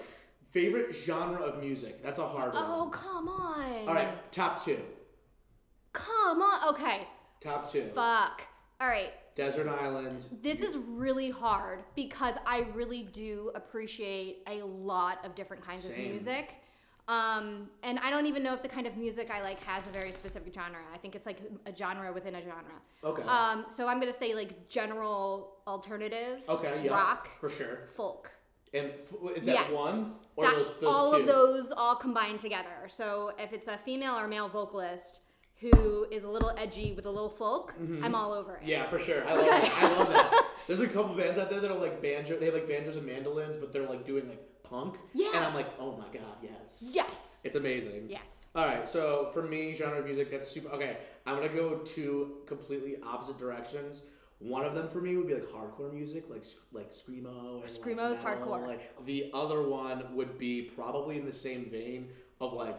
Favorite 0.51 0.95
genre 0.95 1.41
of 1.41 1.59
music? 1.61 2.01
That's 2.01 2.19
a 2.19 2.25
hard 2.25 2.53
one. 2.53 2.63
Oh, 2.65 2.87
come 2.89 3.27
on. 3.27 3.85
All 3.85 3.93
right, 3.93 4.31
top 4.31 4.63
two. 4.63 4.79
Come 6.05 6.41
on. 6.41 6.73
Okay. 6.75 7.07
Top 7.41 7.69
two. 7.71 7.83
Fuck. 7.95 8.43
All 8.81 8.87
right. 8.87 9.11
Desert 9.35 9.67
Island. 9.69 10.25
This 10.41 10.61
is 10.61 10.77
really 10.77 11.29
hard 11.29 11.79
because 11.95 12.35
I 12.45 12.65
really 12.73 13.03
do 13.03 13.51
appreciate 13.55 14.43
a 14.47 14.63
lot 14.65 15.23
of 15.25 15.33
different 15.35 15.65
kinds 15.65 15.85
of 15.87 15.97
music. 15.97 16.55
Um, 17.07 17.69
and 17.81 17.97
I 17.99 18.09
don't 18.11 18.25
even 18.27 18.43
know 18.43 18.53
if 18.53 18.61
the 18.61 18.67
kind 18.67 18.85
of 18.85 18.95
music 18.97 19.31
I 19.31 19.41
like 19.41 19.59
has 19.63 19.87
a 19.87 19.89
very 19.89 20.11
specific 20.11 20.53
genre. 20.53 20.77
I 20.93 20.97
think 20.97 21.15
it's 21.15 21.25
like 21.25 21.39
a 21.65 21.75
genre 21.75 22.11
within 22.13 22.35
a 22.35 22.41
genre. 22.41 22.75
Okay. 23.03 23.23
Um, 23.23 23.65
so 23.73 23.87
I'm 23.87 23.99
gonna 23.99 24.13
say 24.13 24.35
like 24.35 24.69
general 24.69 25.55
alternative, 25.65 26.41
okay. 26.47 26.81
Yeah. 26.83 26.91
rock, 26.91 27.29
For 27.39 27.49
sure. 27.49 27.87
folk. 27.95 28.29
And 28.75 28.91
f- 28.91 29.37
is 29.37 29.45
that 29.45 29.53
Yes. 29.53 29.73
one 29.73 30.15
or 30.35 30.43
That- 30.45 30.55
those, 30.57 30.67
those 30.81 30.83
all 30.83 31.11
two? 31.13 31.17
of 31.21 31.25
those 31.27 31.71
all 31.71 31.95
combined 31.95 32.39
together. 32.41 32.87
So 32.89 33.31
if 33.39 33.53
it's 33.53 33.67
a 33.67 33.77
female 33.79 34.15
or 34.15 34.27
male 34.27 34.47
vocalist 34.49 35.21
who 35.61 36.05
is 36.11 36.23
a 36.23 36.29
little 36.29 36.53
edgy 36.57 36.93
with 36.93 37.05
a 37.05 37.09
little 37.09 37.29
folk, 37.29 37.73
I'm 38.01 38.15
all 38.15 38.31
over 38.33 38.55
it. 38.55 38.59
Mm-hmm. 38.61 38.69
Yeah, 38.69 38.87
for 38.87 38.99
sure. 38.99 39.27
I 39.27 39.33
love 39.33 39.45
Okay. 39.47 39.49
that. 39.59 39.83
I 39.83 39.97
love 39.97 40.09
that. 40.09 40.45
There's 40.67 40.79
a 40.79 40.87
couple 40.87 41.15
bands 41.15 41.37
out 41.39 41.49
there 41.49 41.59
that 41.59 41.69
are 41.71 41.77
like 41.77 42.01
banjo. 42.01 42.37
They 42.37 42.45
have 42.45 42.53
like 42.53 42.67
banjos 42.67 42.95
and 42.95 43.05
mandolins, 43.05 43.57
but 43.57 43.71
they're 43.73 43.87
like 43.87 44.05
doing 44.05 44.27
like 44.29 44.41
punk. 44.63 44.95
Yeah. 45.13 45.29
And 45.35 45.43
I'm 45.45 45.53
like, 45.55 45.67
oh 45.79 45.97
my 45.97 46.05
god, 46.13 46.37
yes. 46.41 46.91
Yes. 46.93 47.39
It's 47.43 47.55
amazing. 47.55 48.07
Yes. 48.09 48.45
All 48.55 48.65
right, 48.65 48.87
so 48.87 49.29
for 49.33 49.43
me, 49.43 49.73
genre 49.73 49.99
of 49.99 50.05
music, 50.05 50.31
that's 50.31 50.49
super. 50.49 50.69
Okay, 50.69 50.97
I'm 51.27 51.35
gonna 51.35 51.49
go 51.49 51.75
two 51.79 52.37
completely 52.47 52.97
opposite 53.05 53.37
directions. 53.37 54.01
One 54.39 54.65
of 54.65 54.73
them 54.73 54.87
for 54.87 55.01
me 55.01 55.17
would 55.17 55.27
be 55.27 55.33
like 55.35 55.43
hardcore 55.43 55.93
music, 55.93 56.25
like 56.29 56.43
like 56.71 56.91
screamo. 56.93 57.61
And 57.61 57.69
Screamo's 57.69 58.23
like 58.23 58.39
metal. 58.39 58.53
hardcore. 58.55 58.67
Like 58.67 59.05
the 59.05 59.29
other 59.33 59.61
one 59.67 60.15
would 60.15 60.39
be 60.39 60.63
probably 60.63 61.17
in 61.17 61.25
the 61.25 61.33
same 61.33 61.69
vein 61.69 62.09
of 62.41 62.53
like 62.53 62.77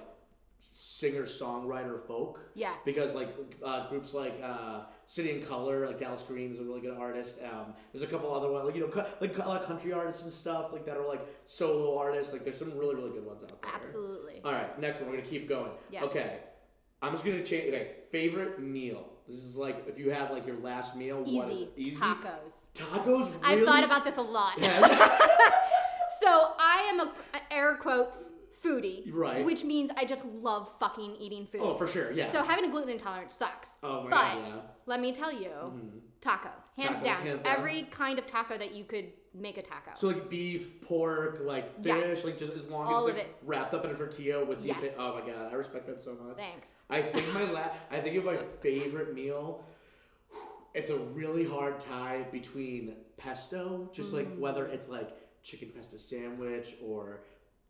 singer 0.61 1.23
songwriter 1.23 2.01
folk. 2.07 2.41
Yeah. 2.55 2.75
Because 2.85 3.15
like 3.15 3.29
uh, 3.65 3.89
groups 3.89 4.15
like 4.15 4.41
uh, 4.43 4.83
City 5.07 5.33
and 5.33 5.47
Colour, 5.47 5.87
like 5.87 5.99
Dallas 5.99 6.23
Green 6.23 6.53
is 6.53 6.61
a 6.61 6.62
really 6.62 6.81
good 6.81 6.97
artist. 6.97 7.39
Um, 7.43 7.75
there's 7.93 8.03
a 8.03 8.07
couple 8.07 8.33
other 8.33 8.51
ones, 8.51 8.67
like 8.67 8.75
you 8.75 8.83
know, 8.83 8.89
cu- 8.89 9.03
like 9.21 9.37
a 9.39 9.41
lot 9.49 9.61
of 9.61 9.67
country 9.67 9.93
artists 9.93 10.23
and 10.23 10.33
stuff, 10.33 10.73
like 10.73 10.85
that 10.87 10.97
are 10.97 11.07
like 11.07 11.21
solo 11.47 11.99
artists. 11.99 12.33
Like 12.33 12.45
there's 12.45 12.59
some 12.59 12.77
really 12.79 12.95
really 12.95 13.11
good 13.11 13.27
ones 13.27 13.43
out 13.43 13.61
there. 13.62 13.71
Absolutely. 13.75 14.41
All 14.45 14.53
right, 14.53 14.79
next 14.81 15.01
one. 15.01 15.11
We're 15.11 15.17
gonna 15.19 15.29
keep 15.29 15.49
going. 15.49 15.73
Yeah. 15.91 16.05
Okay, 16.05 16.39
I'm 17.03 17.12
just 17.12 17.25
gonna 17.25 17.45
change. 17.45 17.69
Okay, 17.69 17.93
favorite 18.12 18.61
meal. 18.61 19.07
This 19.27 19.39
is 19.39 19.57
like 19.57 19.85
if 19.87 19.99
you 19.99 20.11
have 20.11 20.31
like 20.31 20.47
your 20.47 20.59
last 20.59 20.97
meal. 20.97 21.19
What, 21.23 21.51
Easy. 21.53 21.69
easy. 21.77 21.97
Tacos. 21.97 22.67
Tacos. 22.75 23.07
Really? 23.07 23.35
I've 23.45 23.65
thought 23.65 23.85
about 23.85 24.05
this 24.05 24.17
a 24.17 24.23
lot. 24.23 24.55
Yeah. 24.59 25.19
So 26.21 26.53
I 26.59 26.91
am 26.93 27.01
a 27.01 27.12
air 27.51 27.77
quotes 27.77 28.33
foodie, 28.65 29.11
Right. 29.12 29.45
Which 29.45 29.65
means 29.65 29.91
I 29.97 30.05
just 30.05 30.25
love 30.25 30.71
fucking 30.79 31.17
eating 31.21 31.47
food. 31.47 31.61
oh, 31.62 31.75
for 31.75 31.87
sure. 31.87 32.12
Yeah. 32.12 32.31
So 32.31 32.43
having 32.43 32.65
a 32.67 32.69
gluten 32.71 32.91
intolerance 32.91 33.35
sucks. 33.35 33.77
oh 33.83 34.03
my 34.05 34.11
but 34.11 34.17
god. 34.17 34.39
Yeah. 34.47 34.55
let 34.87 35.01
me 35.01 35.12
tell 35.12 35.33
you, 35.33 35.49
Mhm. 35.49 36.00
tacos, 36.21 36.69
hands 36.76 36.97
Taco, 37.00 37.05
down. 37.05 37.23
hands 37.23 37.43
down. 37.43 37.57
Every 37.59 37.83
kind 37.90 38.19
of 38.19 38.26
taco 38.26 38.59
that 38.59 38.75
you 38.75 38.85
could 38.85 39.12
make 39.33 39.57
a 39.59 39.62
taco. 39.62 39.93
So 39.95 40.09
like 40.09 40.29
beef, 40.29 40.81
pork, 40.83 41.38
like 41.40 41.76
fish, 41.76 41.87
Yes. 41.87 42.25
like 42.25 42.37
just 42.37 42.52
as 42.55 42.64
long 42.67 42.87
All 42.88 43.05
as 43.07 43.11
it's 43.14 43.19
like 43.19 43.29
it. 43.29 43.37
wrapped 43.45 43.73
up 43.75 43.85
in 43.85 43.90
a 43.93 43.95
tortilla 43.97 44.45
with 44.45 44.59
these. 44.62 44.69
Yes. 44.83 44.97
Oh 44.99 45.14
my 45.14 45.21
god, 45.26 45.50
I 45.52 45.55
respect 45.55 45.87
that 45.87 46.00
so 46.02 46.14
much. 46.14 46.37
Thanks. 46.37 46.69
I 46.90 47.00
think 47.02 47.33
my 47.33 47.45
la- 47.52 47.73
I 47.90 48.00
think 48.00 48.17
of 48.17 48.25
my 48.25 48.37
favorite 48.61 49.14
meal. 49.14 49.64
It's 50.75 50.90
a 50.90 50.97
really 50.97 51.45
hard 51.45 51.81
tie 51.81 52.26
between 52.31 52.95
pesto, 53.17 53.88
just 53.93 54.12
like 54.12 54.26
Mm. 54.29 54.38
whether 54.38 54.67
it's 54.67 54.88
like 54.88 55.11
chicken 55.43 55.71
pesto 55.75 55.97
sandwich 55.97 56.76
or 56.85 57.23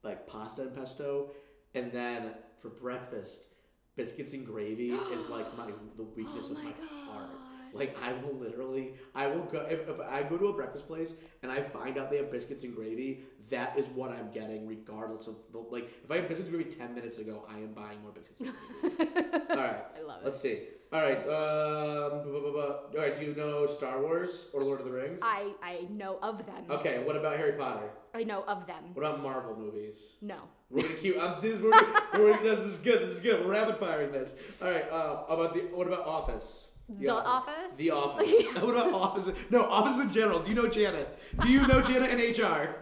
like 0.02 0.26
pasta 0.26 0.62
and 0.62 0.74
pesto, 0.74 1.30
and 1.74 1.92
then 1.92 2.32
for 2.60 2.68
breakfast, 2.68 3.48
biscuits 3.96 4.32
and 4.32 4.46
gravy 4.46 4.90
is 4.90 5.28
like 5.28 5.56
my 5.56 5.66
the 5.96 6.02
weakness 6.02 6.48
Oh 6.48 6.52
of 6.52 6.64
my 6.64 6.72
heart. 7.06 7.30
Like 7.72 7.96
I 8.02 8.12
will 8.14 8.34
literally, 8.34 8.94
I 9.14 9.28
will 9.28 9.44
go 9.44 9.60
if, 9.70 9.88
if 9.88 10.00
I 10.00 10.22
go 10.22 10.36
to 10.36 10.48
a 10.48 10.52
breakfast 10.52 10.88
place 10.88 11.14
and 11.42 11.52
I 11.52 11.60
find 11.60 11.98
out 11.98 12.10
they 12.10 12.16
have 12.16 12.30
biscuits 12.30 12.64
and 12.64 12.74
gravy. 12.74 13.20
That 13.48 13.78
is 13.78 13.88
what 13.88 14.10
I'm 14.10 14.30
getting, 14.32 14.66
regardless 14.66 15.26
of 15.26 15.36
the 15.52 15.58
like. 15.58 15.90
If 16.04 16.10
I 16.10 16.16
have 16.16 16.28
biscuits 16.28 16.50
and 16.50 16.56
gravy 16.58 16.76
ten 16.76 16.94
minutes 16.94 17.18
ago, 17.18 17.46
I 17.48 17.58
am 17.58 17.72
buying 17.72 18.02
more 18.02 18.12
biscuits. 18.12 18.40
And 18.40 18.52
gravy. 18.80 19.44
All 19.50 19.56
right. 19.56 19.84
I 19.96 20.02
love 20.02 20.22
it. 20.22 20.24
Let's 20.24 20.40
see. 20.40 20.60
All 20.92 21.00
right. 21.02 21.18
Um. 21.18 22.22
bu- 22.24 22.32
bu- 22.32 22.52
bu- 22.52 22.58
All 22.60 22.90
right. 22.96 23.16
Do 23.16 23.24
you 23.24 23.34
know 23.34 23.64
Star 23.66 24.00
Wars 24.02 24.46
or 24.52 24.64
Lord 24.64 24.80
of 24.80 24.86
the 24.86 24.92
Rings? 24.92 25.20
I 25.22 25.52
I 25.62 25.86
know 25.90 26.18
of 26.20 26.44
them. 26.46 26.64
Okay. 26.68 26.98
What 27.04 27.16
about 27.16 27.36
Harry 27.36 27.52
Potter? 27.52 27.90
I 28.14 28.24
know 28.24 28.42
of 28.48 28.66
them. 28.66 28.82
What 28.94 29.04
about 29.06 29.22
Marvel 29.22 29.54
movies? 29.56 30.02
No. 30.20 30.36
We're 30.68 30.82
gonna 30.82 30.94
keep. 30.94 31.16
I'm, 31.20 31.40
this, 31.40 31.60
we're, 31.60 31.70
we're, 32.14 32.42
this 32.42 32.64
is 32.64 32.78
good. 32.78 33.02
This 33.02 33.10
is 33.10 33.20
good. 33.20 33.44
We're 33.44 33.52
rapid 33.52 33.76
firing 33.78 34.10
this. 34.10 34.34
All 34.62 34.70
right. 34.70 34.90
Uh, 34.90 35.22
about 35.28 35.54
the. 35.54 35.60
What 35.72 35.86
about 35.86 36.06
Office? 36.06 36.68
The 36.98 37.08
Office? 37.08 37.76
The 37.76 37.90
Office. 37.92 38.26
Yes. 38.28 38.62
what 38.62 38.74
about 38.74 38.92
Office? 38.92 39.28
No, 39.50 39.62
Office 39.64 40.00
in 40.02 40.10
general. 40.12 40.40
Do 40.40 40.48
you 40.48 40.56
know 40.56 40.68
Janet? 40.68 41.16
Do 41.40 41.48
you 41.48 41.64
know 41.68 41.80
Janet 41.82 42.10
and 42.10 42.36
HR? 42.36 42.74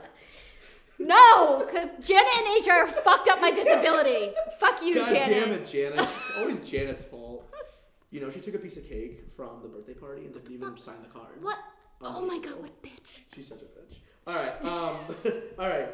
No, 0.98 1.62
because 1.64 1.90
Janet 2.02 2.26
and 2.38 2.66
HR 2.66 2.90
fucked 2.90 3.28
up 3.28 3.40
my 3.42 3.50
disability. 3.50 4.32
Fuck 4.58 4.82
you, 4.82 4.94
God 4.96 5.10
Janet. 5.12 5.28
damn 5.44 5.52
it, 5.52 5.66
Janet. 5.66 6.00
It's 6.00 6.38
always 6.38 6.60
Janet's 6.68 7.04
fault. 7.04 7.47
You 8.10 8.20
know, 8.20 8.30
she 8.30 8.40
took 8.40 8.54
a 8.54 8.58
piece 8.58 8.76
of 8.76 8.88
cake 8.88 9.24
from 9.36 9.60
the 9.62 9.68
birthday 9.68 9.92
party 9.92 10.24
and 10.24 10.32
didn't 10.32 10.50
even 10.50 10.76
sign 10.76 10.96
the 11.02 11.08
card. 11.08 11.42
What? 11.42 11.58
Oh 12.00 12.24
my 12.24 12.38
god, 12.38 12.60
what 12.60 12.70
a 12.70 12.86
bitch. 12.86 13.20
She's 13.34 13.48
such 13.48 13.60
a 13.60 13.64
bitch. 13.64 13.98
All 14.26 14.34
right. 14.34 14.52
Um. 14.62 14.96
all 15.58 15.68
right. 15.68 15.88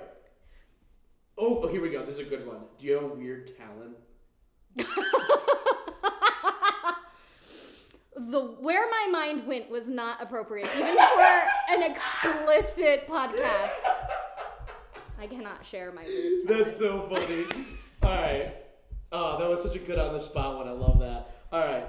Oh, 1.36 1.62
oh, 1.62 1.68
here 1.68 1.82
we 1.82 1.90
go. 1.90 2.04
This 2.04 2.14
is 2.14 2.20
a 2.20 2.24
good 2.24 2.46
one. 2.46 2.60
Do 2.78 2.86
you 2.86 2.92
have 2.94 3.02
a 3.02 3.08
weird 3.08 3.50
talent? 3.56 3.96
The 4.76 4.84
the 8.16 8.40
where 8.60 8.86
my 8.88 9.08
mind 9.10 9.46
went 9.46 9.68
was 9.68 9.88
not 9.88 10.22
appropriate, 10.22 10.68
even 10.76 10.96
for 10.96 11.42
an 11.70 11.82
explicit 11.82 13.08
podcast. 13.08 13.70
I 15.18 15.26
cannot 15.26 15.64
share 15.64 15.92
my 15.92 16.04
weird 16.04 16.46
That's 16.46 16.78
so 16.78 17.08
funny. 17.08 17.44
All 18.02 18.10
right. 18.10 18.54
Oh, 19.10 19.38
that 19.38 19.48
was 19.48 19.62
such 19.62 19.76
a 19.76 19.78
good 19.78 19.98
on 19.98 20.12
the 20.12 20.20
spot 20.20 20.56
one. 20.56 20.68
I 20.68 20.72
love 20.72 20.98
that. 21.00 21.30
All 21.52 21.64
right. 21.64 21.86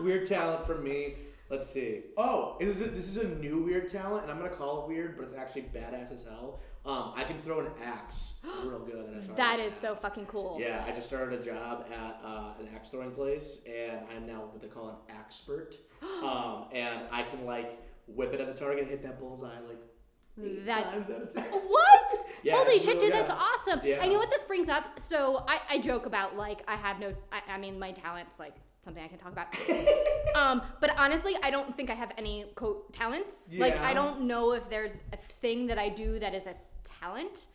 Weird 0.00 0.26
talent 0.26 0.66
for 0.66 0.76
me. 0.78 1.14
Let's 1.50 1.70
see. 1.70 2.04
Oh, 2.16 2.56
is 2.58 2.80
it, 2.80 2.94
this 2.96 3.06
is 3.06 3.18
a 3.18 3.28
new 3.28 3.62
weird 3.62 3.88
talent, 3.88 4.22
and 4.22 4.32
I'm 4.32 4.38
gonna 4.38 4.50
call 4.50 4.82
it 4.82 4.88
weird, 4.88 5.16
but 5.16 5.24
it's 5.24 5.34
actually 5.34 5.62
badass 5.62 6.10
as 6.10 6.24
hell. 6.24 6.60
Um, 6.86 7.12
I 7.16 7.24
can 7.24 7.38
throw 7.38 7.60
an 7.60 7.68
axe 7.82 8.34
real 8.64 8.80
good. 8.80 9.06
And 9.06 9.20
I 9.20 9.22
started 9.22 9.70
That 9.70 9.74
so 9.74 9.94
fucking 9.94 10.26
cool. 10.26 10.58
Yeah, 10.60 10.84
I 10.86 10.92
just 10.92 11.06
started 11.06 11.38
a 11.38 11.42
job 11.42 11.86
at 11.92 12.20
uh, 12.24 12.54
an 12.60 12.68
axe 12.74 12.88
throwing 12.88 13.10
place, 13.10 13.58
and 13.66 14.00
I'm 14.14 14.26
now 14.26 14.40
what 14.50 14.60
they 14.60 14.68
call 14.68 14.88
an 14.88 15.16
expert. 15.16 15.76
um, 16.22 16.66
and 16.72 17.02
I 17.10 17.22
can 17.22 17.44
like 17.44 17.78
whip 18.06 18.32
it 18.32 18.40
at 18.40 18.46
the 18.46 18.58
target 18.58 18.82
and 18.82 18.90
hit 18.90 19.02
that 19.02 19.18
bullseye 19.18 19.60
like 19.66 19.80
That's 20.66 20.92
times 20.92 21.10
out 21.10 21.22
of 21.22 21.32
ten. 21.32 21.44
What? 21.52 22.12
Yeah, 22.42 22.56
Holy 22.56 22.78
shit, 22.78 23.00
dude, 23.00 23.12
that's 23.12 23.30
awesome. 23.30 23.80
Yeah. 23.82 24.00
I 24.02 24.06
know 24.06 24.18
what 24.18 24.30
this 24.30 24.42
brings 24.42 24.68
up. 24.68 24.98
So 25.00 25.44
I, 25.48 25.60
I 25.70 25.78
joke 25.78 26.04
about 26.06 26.36
like 26.36 26.62
I 26.68 26.76
have 26.76 26.98
no 26.98 27.14
I, 27.32 27.54
I 27.54 27.58
mean 27.58 27.78
my 27.78 27.92
talents 27.92 28.38
like 28.38 28.56
something 28.84 29.02
I 29.02 29.08
can 29.08 29.18
talk 29.18 29.32
about. 29.32 29.48
um, 30.36 30.62
but 30.80 30.96
honestly, 30.98 31.36
I 31.42 31.50
don't 31.50 31.74
think 31.76 31.90
I 31.90 31.94
have 31.94 32.12
any 32.18 32.44
quote 32.54 32.92
talents. 32.92 33.50
Like 33.56 33.78
I 33.80 33.94
don't 33.94 34.22
know 34.22 34.52
if 34.52 34.68
there's 34.68 34.98
a 35.12 35.16
thing 35.40 35.66
that 35.68 35.78
I 35.78 35.88
do 35.88 36.18
that 36.18 36.34
is 36.34 36.46
a 36.46 36.54
talent. 36.84 37.46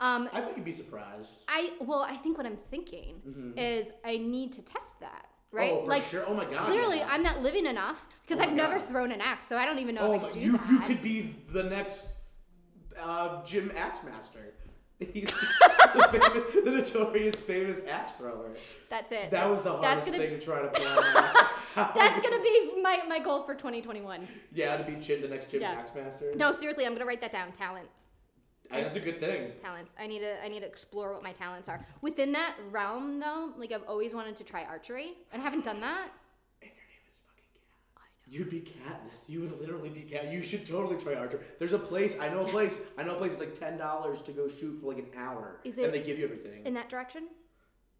Um, 0.00 0.28
I 0.32 0.40
think 0.42 0.58
you'd 0.58 0.64
be 0.64 0.72
surprised. 0.72 1.44
I 1.48 1.72
well, 1.80 2.00
I 2.02 2.16
think 2.16 2.36
what 2.36 2.46
I'm 2.46 2.58
thinking 2.70 3.54
is 3.56 3.92
I 4.04 4.18
need 4.18 4.52
to 4.54 4.62
test 4.62 5.00
that, 5.00 5.26
right? 5.52 5.70
Mm-hmm. 5.72 5.78
Oh, 5.80 5.84
for 5.84 5.90
like 5.90 6.02
sure. 6.04 6.24
Oh 6.26 6.34
my 6.34 6.44
god. 6.44 6.58
clearly 6.58 6.98
yeah. 6.98 7.08
I'm 7.10 7.22
not 7.22 7.42
living 7.42 7.66
enough 7.66 8.06
because 8.26 8.40
Oh 8.44 8.48
I've 8.48 8.54
never 8.56 8.78
God. 8.78 8.88
thrown 8.88 9.12
an 9.12 9.20
axe, 9.20 9.48
so 9.48 9.56
I 9.56 9.64
don't 9.64 9.78
even 9.78 9.94
know 9.94 10.02
Oh 10.02 10.12
if 10.14 10.20
I 10.20 10.24
my, 10.26 10.30
do 10.30 10.40
you, 10.40 10.52
that. 10.52 10.68
you 10.70 10.78
could 10.80 11.02
be 11.02 11.34
the 11.52 11.62
next 11.62 12.12
uh, 13.02 13.42
Jim 13.44 13.72
Axe 13.76 14.02
Master. 14.04 14.52
He's 14.98 15.26
the, 15.26 16.08
famous, 16.10 16.54
the 16.64 16.70
notorious 16.70 17.40
famous 17.40 17.80
axe 17.86 18.14
thrower. 18.14 18.50
That's 18.88 19.12
it. 19.12 19.30
That 19.30 19.48
was 19.50 19.60
the 19.62 19.72
That's 19.76 19.84
hardest 19.86 20.06
gonna- 20.12 20.18
thing 20.18 20.38
to 20.38 20.44
try 20.44 20.62
to 20.62 20.68
plan. 21.74 21.92
That's 21.94 22.20
gonna 22.26 22.42
be 22.42 22.80
my, 22.80 23.02
my 23.06 23.18
goal 23.18 23.42
for 23.42 23.54
2021. 23.54 24.26
yeah, 24.54 24.76
to 24.78 24.84
be 24.84 24.96
Jim, 24.96 25.20
the 25.20 25.28
next 25.28 25.50
Jim 25.50 25.60
Yeah. 25.60 25.72
Axe 25.72 25.92
Master. 25.94 26.32
No, 26.36 26.52
seriously, 26.52 26.86
I'm 26.86 26.94
gonna 26.94 27.04
write 27.04 27.20
that 27.20 27.32
down. 27.32 27.52
Talent, 27.52 27.88
I, 28.70 28.80
that's 28.80 28.96
a 28.96 29.00
good 29.00 29.20
thing. 29.20 29.52
talents. 29.62 29.92
I 30.00 30.06
need 30.06 30.20
to 30.20 30.42
I 30.42 30.48
need 30.48 30.60
to 30.60 30.66
explore 30.66 31.12
what 31.12 31.22
my 31.22 31.32
talents 31.32 31.68
are. 31.68 31.84
Within 32.00 32.32
that 32.32 32.54
realm, 32.70 33.20
though, 33.20 33.52
like 33.58 33.72
I've 33.72 33.84
always 33.86 34.14
wanted 34.14 34.36
to 34.36 34.44
try 34.44 34.64
archery, 34.64 35.12
and 35.30 35.42
I 35.42 35.44
haven't 35.44 35.64
done 35.64 35.80
that. 35.82 36.08
And 36.62 36.70
your 36.70 36.86
name 36.88 37.04
is 37.10 37.18
fucking 37.26 37.44
Kat. 37.52 38.02
You'd 38.28 38.50
be 38.50 38.60
Katniss. 38.60 39.28
You 39.28 39.42
would 39.42 39.60
literally 39.60 39.88
be 39.88 40.00
Kat. 40.00 40.32
You 40.32 40.42
should 40.42 40.66
totally 40.66 40.96
try 40.96 41.14
Archer. 41.14 41.40
There's 41.60 41.72
a 41.72 41.78
place. 41.78 42.16
I 42.20 42.28
know 42.28 42.44
a 42.44 42.48
place. 42.48 42.80
I 42.98 43.04
know 43.04 43.14
a 43.14 43.18
place. 43.18 43.32
It's 43.32 43.40
like 43.40 43.54
ten 43.54 43.78
dollars 43.78 44.20
to 44.22 44.32
go 44.32 44.48
shoot 44.48 44.80
for 44.80 44.92
like 44.92 44.98
an 44.98 45.10
hour, 45.16 45.60
Is 45.62 45.78
and 45.78 45.94
they 45.94 46.00
give 46.00 46.18
you 46.18 46.24
everything. 46.24 46.66
In 46.66 46.74
that 46.74 46.88
direction, 46.88 47.28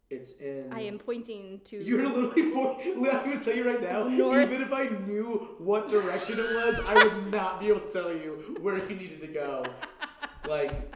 it's 0.09 0.33
in. 0.33 0.71
I 0.71 0.81
am 0.81 0.99
pointing 0.99 1.61
to. 1.65 1.77
You're 1.83 2.05
literally 2.05 2.51
born. 2.51 2.77
I'm 2.85 3.03
gonna 3.03 3.41
tell 3.41 3.55
you 3.55 3.69
right 3.69 3.81
now. 3.81 4.03
North. 4.03 4.51
Even 4.51 4.61
if 4.61 4.73
I 4.73 4.89
knew 5.05 5.55
what 5.59 5.89
direction 5.89 6.35
it 6.39 6.55
was, 6.55 6.79
I 6.85 7.03
would 7.03 7.31
not 7.31 7.61
be 7.61 7.69
able 7.69 7.81
to 7.81 7.91
tell 7.91 8.11
you 8.11 8.57
where 8.59 8.77
you 8.77 8.95
needed 8.95 9.21
to 9.21 9.27
go. 9.27 9.63
Like, 10.47 10.95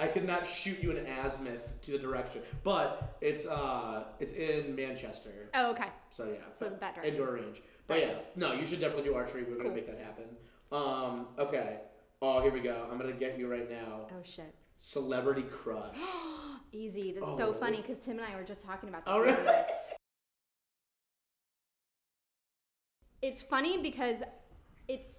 I 0.00 0.06
could 0.06 0.24
not 0.24 0.46
shoot 0.46 0.80
you 0.80 0.92
an 0.96 1.04
azimuth 1.06 1.80
to 1.82 1.90
the 1.92 1.98
direction. 1.98 2.42
But 2.62 3.16
it's 3.20 3.46
uh, 3.46 4.04
it's 4.20 4.32
in 4.32 4.74
Manchester. 4.76 5.50
Oh, 5.54 5.70
okay. 5.72 5.88
So 6.10 6.24
yeah, 6.26 6.38
So 6.56 6.68
that 6.68 6.94
direction. 6.94 7.14
indoor 7.14 7.32
range. 7.34 7.62
But 7.88 8.00
yeah, 8.00 8.14
no, 8.36 8.52
you 8.52 8.64
should 8.64 8.80
definitely 8.80 9.04
do 9.10 9.14
archery. 9.14 9.42
We're 9.42 9.56
gonna 9.56 9.64
Cool. 9.70 9.74
make 9.74 9.86
that 9.86 9.98
happen. 9.98 10.24
Um, 10.70 11.28
okay. 11.38 11.80
Oh, 12.22 12.40
here 12.42 12.52
we 12.52 12.60
go. 12.60 12.86
I'm 12.90 12.98
gonna 12.98 13.12
get 13.12 13.38
you 13.38 13.48
right 13.50 13.68
now. 13.70 14.06
Oh 14.10 14.22
shit. 14.22 14.54
Celebrity 14.78 15.42
crush. 15.42 15.96
Easy. 16.72 17.12
This 17.12 17.26
is 17.26 17.36
so 17.36 17.48
Oh. 17.48 17.52
funny 17.52 17.78
because 17.78 17.98
Tim 17.98 18.18
and 18.18 18.26
I 18.26 18.36
were 18.36 18.44
just 18.44 18.62
talking 18.64 18.88
about 18.88 19.04
this. 19.04 19.34
The 19.36 19.50
other 19.50 19.66
It's 23.22 23.42
funny 23.42 23.78
because 23.82 24.18
it's 24.86 25.10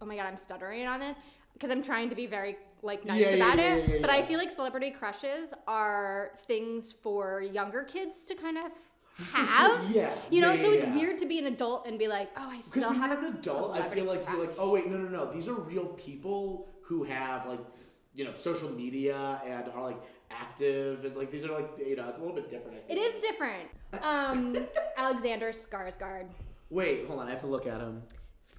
oh 0.00 0.06
my 0.06 0.16
god, 0.16 0.26
I'm 0.26 0.36
stuttering 0.36 0.86
on 0.86 1.00
this 1.00 1.16
because 1.58 1.70
I'm 1.74 1.82
trying 1.82 2.08
to 2.10 2.14
be 2.14 2.26
very 2.26 2.56
like 2.82 3.04
nice 3.04 3.20
Yeah, 3.20 3.30
about 3.30 3.58
yeah, 3.58 3.74
it. 3.74 3.88
yeah, 3.88 3.96
But 4.00 4.10
I 4.10 4.22
feel 4.22 4.38
like 4.38 4.50
celebrity 4.50 4.90
crushes 4.90 5.52
are 5.66 6.32
things 6.46 6.92
for 6.92 7.42
younger 7.42 7.82
kids 7.82 8.22
to 8.24 8.34
kind 8.36 8.56
of 8.58 8.70
have. 9.32 9.90
yeah. 9.94 10.14
You 10.30 10.40
know, 10.40 10.56
so 10.56 10.70
it's 10.70 10.84
weird 10.84 11.18
to 11.18 11.26
be 11.26 11.38
an 11.40 11.46
adult 11.46 11.86
and 11.88 11.98
be 11.98 12.06
like, 12.06 12.30
oh, 12.36 12.48
I 12.50 12.60
still 12.60 12.92
have 12.92 13.18
an 13.18 13.24
adult, 13.34 13.76
I 13.76 13.82
feel 13.88 14.04
like 14.04 14.24
you're 14.30 14.40
like, 14.40 14.54
oh 14.58 14.72
wait, 14.72 14.86
no, 14.88 14.96
no, 14.98 15.08
no. 15.08 15.32
These 15.32 15.48
are 15.48 15.54
real 15.54 15.86
people 15.86 16.68
who 16.82 17.02
have 17.04 17.46
like, 17.46 17.60
you 18.14 18.24
know, 18.24 18.32
social 18.36 18.70
media 18.70 19.40
and 19.44 19.68
are 19.74 19.82
like 19.82 19.98
active 20.30 21.04
and 21.04 21.16
like 21.16 21.32
these 21.32 21.44
are 21.44 21.52
like, 21.52 21.68
you 21.84 21.96
know, 21.96 22.08
it's 22.08 22.18
a 22.18 22.22
little 22.22 22.36
bit 22.36 22.48
different. 22.50 22.78
I 22.88 22.92
It 22.92 23.12
feel 23.14 23.20
different. 23.32 23.68
Um, 24.02 24.56
Alexander 24.96 25.50
Skarsgård 25.50 26.26
Wait, 26.70 27.06
hold 27.06 27.18
on, 27.18 27.26
I 27.26 27.30
have 27.30 27.40
to 27.40 27.46
look 27.46 27.66
at 27.66 27.80
him. 27.80 28.02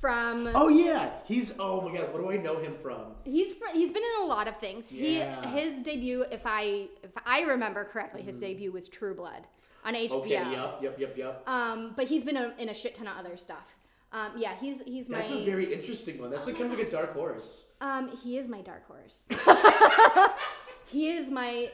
From 0.01 0.49
Oh 0.55 0.69
yeah, 0.69 1.11
he's. 1.25 1.53
Oh 1.59 1.81
my 1.81 1.95
god, 1.97 2.13
what 2.13 2.21
do 2.21 2.29
I 2.31 2.37
know 2.37 2.57
him 2.57 2.73
from? 2.75 3.13
He's 3.25 3.53
fr- 3.53 3.73
he's 3.73 3.91
been 3.91 4.03
in 4.17 4.23
a 4.23 4.25
lot 4.27 4.47
of 4.47 4.57
things. 4.57 4.91
Yeah. 4.91 5.49
He 5.51 5.59
his 5.59 5.81
debut, 5.81 6.25
if 6.31 6.41
I 6.45 6.87
if 7.03 7.11
I 7.25 7.41
remember 7.41 7.83
correctly, 7.83 8.21
his 8.21 8.39
debut 8.39 8.71
was 8.71 8.87
True 8.87 9.13
Blood 9.13 9.47
on 9.85 9.93
HBO. 9.93 10.09
Mm-hmm. 10.09 10.15
Okay, 10.17 10.29
yep, 10.51 10.79
yep, 10.81 10.99
yep, 10.99 11.17
yep. 11.17 11.43
Um, 11.47 11.93
but 11.95 12.07
he's 12.07 12.23
been 12.23 12.37
a, 12.37 12.53
in 12.57 12.69
a 12.69 12.73
shit 12.73 12.95
ton 12.95 13.07
of 13.07 13.17
other 13.17 13.35
stuff. 13.37 13.75
Um, 14.11 14.31
yeah, 14.37 14.53
he's 14.59 14.81
he's 14.83 15.07
my 15.09 15.19
That's 15.19 15.31
a 15.31 15.45
very 15.45 15.71
interesting 15.73 16.19
one. 16.19 16.31
That's 16.31 16.47
like 16.47 16.57
kind 16.57 16.71
of 16.71 16.77
like 16.79 16.87
a 16.87 16.91
dark 16.91 17.13
horse. 17.13 17.65
um 17.81 18.09
he 18.23 18.37
is 18.37 18.47
my 18.47 18.61
dark 18.61 18.87
horse. 18.87 19.23
he 20.87 21.11
is 21.11 21.29
my 21.29 21.69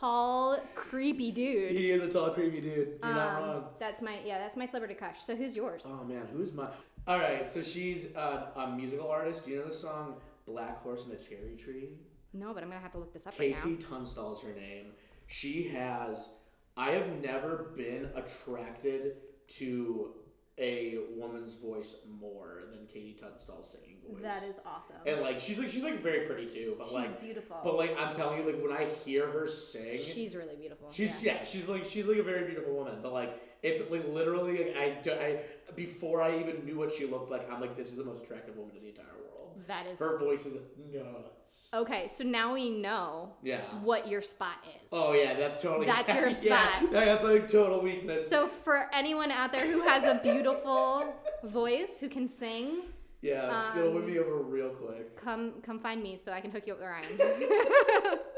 tall, 0.00 0.58
creepy 0.74 1.30
dude. 1.30 1.72
He 1.76 1.90
is 1.92 2.02
a 2.02 2.08
tall, 2.12 2.30
creepy 2.30 2.60
dude. 2.60 2.98
You're 3.02 3.14
not 3.14 3.42
Um, 3.42 3.48
wrong. 3.48 3.64
That's 3.78 4.02
my 4.02 4.16
yeah, 4.24 4.38
that's 4.38 4.56
my 4.56 4.66
celebrity 4.66 4.94
crush. 4.94 5.20
So 5.22 5.36
who's 5.36 5.54
yours? 5.54 5.84
Oh 5.86 6.04
man, 6.04 6.26
who's 6.32 6.52
my? 6.52 6.66
All 7.08 7.18
right, 7.18 7.48
so 7.48 7.62
she's 7.62 8.14
a, 8.16 8.48
a 8.54 8.70
musical 8.76 9.08
artist. 9.08 9.46
Do 9.46 9.52
you 9.52 9.60
know 9.60 9.64
the 9.64 9.72
song 9.72 10.16
"Black 10.46 10.82
Horse 10.82 11.04
and 11.04 11.14
a 11.14 11.16
Cherry 11.16 11.56
Tree"? 11.56 11.94
No, 12.34 12.52
but 12.52 12.62
I'm 12.62 12.68
gonna 12.68 12.82
have 12.82 12.92
to 12.92 12.98
look 12.98 13.14
this 13.14 13.26
up 13.26 13.38
right 13.38 13.52
now. 13.52 13.76
KT 13.76 13.80
Tunstall 13.80 14.34
is 14.34 14.40
her 14.40 14.52
name. 14.52 14.88
She 15.26 15.68
has. 15.68 16.28
I 16.76 16.90
have 16.90 17.08
never 17.22 17.72
been 17.74 18.10
attracted 18.14 19.16
to 19.56 20.16
a 20.58 20.98
woman's 21.16 21.54
voice 21.54 21.96
more 22.20 22.64
than 22.70 22.86
KT 22.86 23.20
Tunstall's 23.20 23.70
singing 23.70 23.96
voice. 24.08 24.22
That 24.22 24.42
is 24.44 24.56
awesome. 24.66 24.96
And 25.06 25.20
like 25.20 25.38
she's 25.38 25.58
like 25.58 25.68
she's 25.68 25.82
like 25.82 26.00
very 26.00 26.26
pretty 26.26 26.46
too, 26.46 26.74
but 26.78 26.86
She's 26.86 26.94
like 26.94 27.20
beautiful. 27.20 27.58
but 27.62 27.76
like 27.76 27.96
I'm 27.98 28.14
telling 28.14 28.40
you, 28.40 28.46
like 28.46 28.62
when 28.62 28.72
I 28.72 28.86
hear 29.04 29.30
her 29.30 29.46
sing, 29.46 29.98
she's 29.98 30.34
really 30.34 30.56
beautiful. 30.56 30.90
She's 30.90 31.22
yeah. 31.22 31.34
yeah. 31.34 31.44
she's 31.44 31.68
like 31.68 31.84
she's 31.88 32.06
like 32.06 32.18
a 32.18 32.22
very 32.22 32.46
beautiful 32.46 32.74
woman, 32.74 32.98
but 33.02 33.12
like 33.12 33.40
it's 33.62 33.88
like 33.90 34.06
literally 34.08 34.72
like, 34.72 34.76
I, 34.76 35.10
I 35.10 35.40
before 35.74 36.22
I 36.22 36.38
even 36.38 36.64
knew 36.64 36.78
what 36.78 36.92
she 36.92 37.06
looked 37.06 37.30
like, 37.30 37.50
I'm 37.50 37.60
like 37.60 37.76
this 37.76 37.88
is 37.88 37.96
the 37.96 38.04
most 38.04 38.24
attractive 38.24 38.56
woman 38.56 38.76
in 38.76 38.82
the 38.82 38.88
entire 38.88 39.06
world. 39.06 39.17
That 39.66 39.86
is 39.86 39.98
Her 39.98 40.18
voice 40.18 40.46
is 40.46 40.60
nuts. 40.92 41.68
okay. 41.74 42.08
So 42.08 42.24
now 42.24 42.54
we 42.54 42.70
know 42.70 43.32
Yeah. 43.42 43.60
what 43.82 44.06
your 44.08 44.22
spot 44.22 44.56
is. 44.68 44.88
Oh 44.92 45.12
yeah, 45.12 45.34
that's 45.34 45.60
totally 45.62 45.86
That's 45.86 46.08
your 46.14 46.30
spot. 46.30 46.82
yeah, 46.82 47.04
that's 47.04 47.24
like 47.24 47.48
total 47.50 47.80
weakness. 47.80 48.28
So 48.28 48.46
for 48.48 48.88
anyone 48.92 49.30
out 49.30 49.52
there 49.52 49.66
who 49.66 49.80
has 49.82 50.04
a 50.04 50.20
beautiful 50.22 51.14
voice, 51.44 51.98
who 52.00 52.08
can 52.08 52.28
sing, 52.28 52.82
yeah, 53.20 53.76
it'll 53.76 53.92
win 53.92 54.04
um, 54.04 54.10
me 54.10 54.18
over 54.18 54.36
real 54.42 54.70
quick. 54.70 55.16
come 55.16 55.54
come 55.62 55.80
find 55.80 56.02
me 56.02 56.18
so 56.22 56.30
I 56.32 56.40
can 56.40 56.50
hook 56.52 56.64
you 56.66 56.74
up 56.74 56.78
with 56.80 56.88
Ryan. 56.88 58.18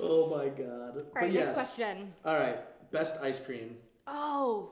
Oh 0.00 0.30
my 0.30 0.48
god. 0.48 0.96
All 0.98 1.12
right, 1.22 1.32
next 1.32 1.54
question. 1.54 2.14
All 2.24 2.36
right, 2.38 2.58
best 2.92 3.16
ice 3.20 3.40
cream. 3.40 3.76
Oh, 4.06 4.70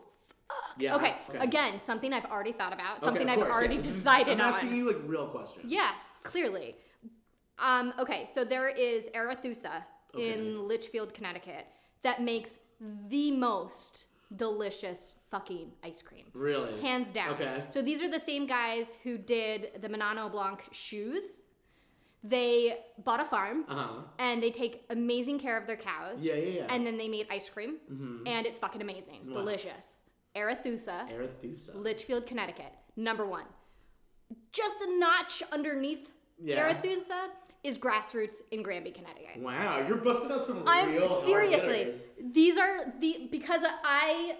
Yeah. 0.78 0.97
okay. 0.97 1.14
Again, 1.38 1.80
something 1.80 2.12
I've 2.12 2.26
already 2.26 2.52
thought 2.52 2.73
about, 2.73 3.02
something 3.02 3.23
of 3.23 3.28
I've 3.30 3.37
course, 3.37 3.49
yeah, 3.49 3.54
already 3.54 3.76
is- 3.76 3.87
decided 3.87 4.35
I'm 4.40 4.40
asking 4.49 4.68
on. 4.71 4.76
you 4.76 4.87
like 4.87 4.99
real 5.06 5.26
questions. 5.28 5.64
Yes, 5.71 6.12
clearly. 6.23 6.75
Um, 7.59 7.95
okay, 7.99 8.26
so 8.26 8.45
there 8.45 8.68
is 8.68 9.09
Arethusa 9.14 9.83
Okay. 10.14 10.33
in 10.35 10.66
Litchfield, 10.68 11.14
Connecticut, 11.14 11.66
that 12.02 12.21
makes 12.23 12.59
the 13.09 13.30
most 13.33 14.06
delicious 14.37 15.14
fucking 15.30 15.73
ice 15.83 16.02
cream. 16.02 16.26
Really. 16.35 16.78
Hands 16.80 17.11
down. 17.12 17.30
Okay. 17.35 17.64
So 17.68 17.80
these 17.80 18.02
are 18.02 18.09
the 18.09 18.21
same 18.21 18.47
guys 18.47 18.95
who 19.02 19.16
did 19.16 19.80
the 19.80 19.88
Manolo 19.88 20.28
Blahnik 20.28 20.73
shoes. 20.73 21.42
They 22.25 22.78
bought 23.04 23.21
a 23.21 23.25
farm 23.25 23.64
Uh 23.68 23.75
huh. 23.75 24.00
and 24.18 24.42
they 24.42 24.50
take 24.50 24.85
amazing 24.90 25.38
care 25.38 25.56
of 25.56 25.66
their 25.66 25.76
cows. 25.76 26.23
Yeah, 26.25 26.35
yeah, 26.35 26.49
yeah. 26.61 26.66
And 26.75 26.85
then 26.87 26.99
they 26.99 27.09
made 27.09 27.28
ice 27.30 27.49
cream 27.49 27.78
Mhm. 27.90 28.26
and 28.26 28.47
it's 28.47 28.59
fucking 28.59 28.83
amazing. 28.83 29.18
It's 29.21 29.28
Wow. 29.30 29.37
delicious. 29.38 29.96
Arethusa, 30.37 31.09
Arethusa. 31.11 31.75
Litchfield, 31.75 32.26
Connecticut, 32.26 32.73
number 32.97 33.26
one. 33.26 33.45
Just 34.52 34.76
a 34.83 34.99
notch 34.99 35.43
underneath 35.52 36.11
Yeah. 36.38 36.71
Arethusa 36.73 37.28
is 37.64 37.78
Grassroots 37.78 38.43
in 38.50 38.62
Granby, 38.62 38.90
Connecticut. 38.90 39.40
Wow, 39.40 39.85
you're 39.87 39.97
busting 39.97 40.31
out 40.31 40.45
some 40.45 40.62
I'm 40.66 40.93
real 40.93 41.23
seriously. 41.25 41.95
These 42.33 42.59
are 42.59 42.93
the 43.00 43.28
because 43.31 43.61
I 43.85 44.37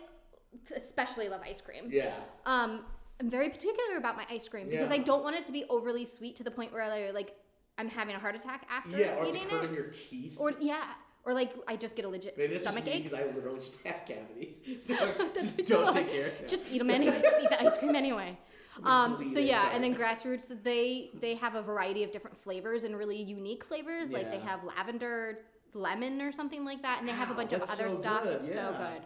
especially 0.75 1.29
love 1.29 1.41
ice 1.45 1.61
cream. 1.61 1.89
Yeah. 1.91 2.15
Um, 2.45 2.85
I'm 3.21 3.31
very 3.31 3.49
particular 3.49 3.97
about 3.97 4.17
my 4.17 4.27
ice 4.31 4.47
cream 4.49 4.69
because 4.69 4.89
Yeah. 4.89 4.95
I 4.95 4.99
don't 4.99 5.23
want 5.23 5.37
it 5.37 5.45
to 5.47 5.53
be 5.53 5.65
overly 5.71 6.05
sweet 6.05 6.37
to 6.37 6.45
the 6.45 6.51
point 6.51 6.73
where 6.73 6.83
I 6.83 7.11
like 7.11 7.35
I'm 7.79 7.89
having 7.89 8.15
a 8.15 8.19
heart 8.19 8.35
attack 8.35 8.67
after 8.71 8.97
eating 8.97 9.01
it. 9.01 9.07
Yeah, 9.07 9.17
or 9.17 9.25
it's 9.27 9.53
hurting 9.53 9.75
your 9.75 9.85
teeth. 9.89 10.35
Or 10.39 10.53
yeah, 10.61 10.85
or 11.27 11.35
like 11.35 11.53
I 11.69 11.77
just 11.77 11.95
get 11.97 12.05
a 12.05 12.09
legit 12.09 12.39
Maybe 12.39 12.55
that's 12.55 12.67
stomach 12.67 12.87
ache. 12.87 13.03
because 13.05 13.19
I 13.19 13.25
literally 13.27 13.59
just 13.59 13.83
have 13.83 14.07
cavities. 14.07 14.63
So 14.81 14.95
just 15.35 15.67
don't 15.67 15.93
take 15.93 16.11
care 16.11 16.29
of 16.29 16.41
it. 16.41 16.49
Just 16.49 16.71
eat 16.71 16.79
them 16.79 16.91
anyway. 16.91 17.21
Just 17.21 17.43
eat 17.43 17.51
the 17.51 17.63
ice 17.63 17.77
cream 17.77 17.95
anyway. 17.95 18.39
Um, 18.85 19.33
so 19.33 19.39
yeah, 19.39 19.71
and 19.73 19.83
then 19.83 19.95
grassroots 19.95 20.53
they 20.63 21.09
they 21.19 21.35
have 21.37 21.55
a 21.55 21.63
variety 21.63 22.05
of 22.05 22.13
different 22.13 22.37
flavors 22.37 22.85
and 22.85 22.95
really 22.95 23.17
unique 23.17 23.65
flavors. 23.65 24.11
Like 24.11 24.31
they 24.31 24.39
have 24.41 24.65
lavender 24.65 25.39
lemon 25.73 26.21
or 26.21 26.31
something 26.31 26.63
like 26.63 26.83
that, 26.83 26.99
and 27.01 27.09
they 27.09 27.13
have 27.13 27.29
a 27.31 27.33
Wow, 27.33 27.39
bunch 27.39 27.55
of 27.55 27.63
other 27.63 27.89
so 27.89 27.97
stuff. 27.97 28.25
good, 28.25 28.35
It's 28.35 28.53
so 28.53 28.75
good. 28.77 29.03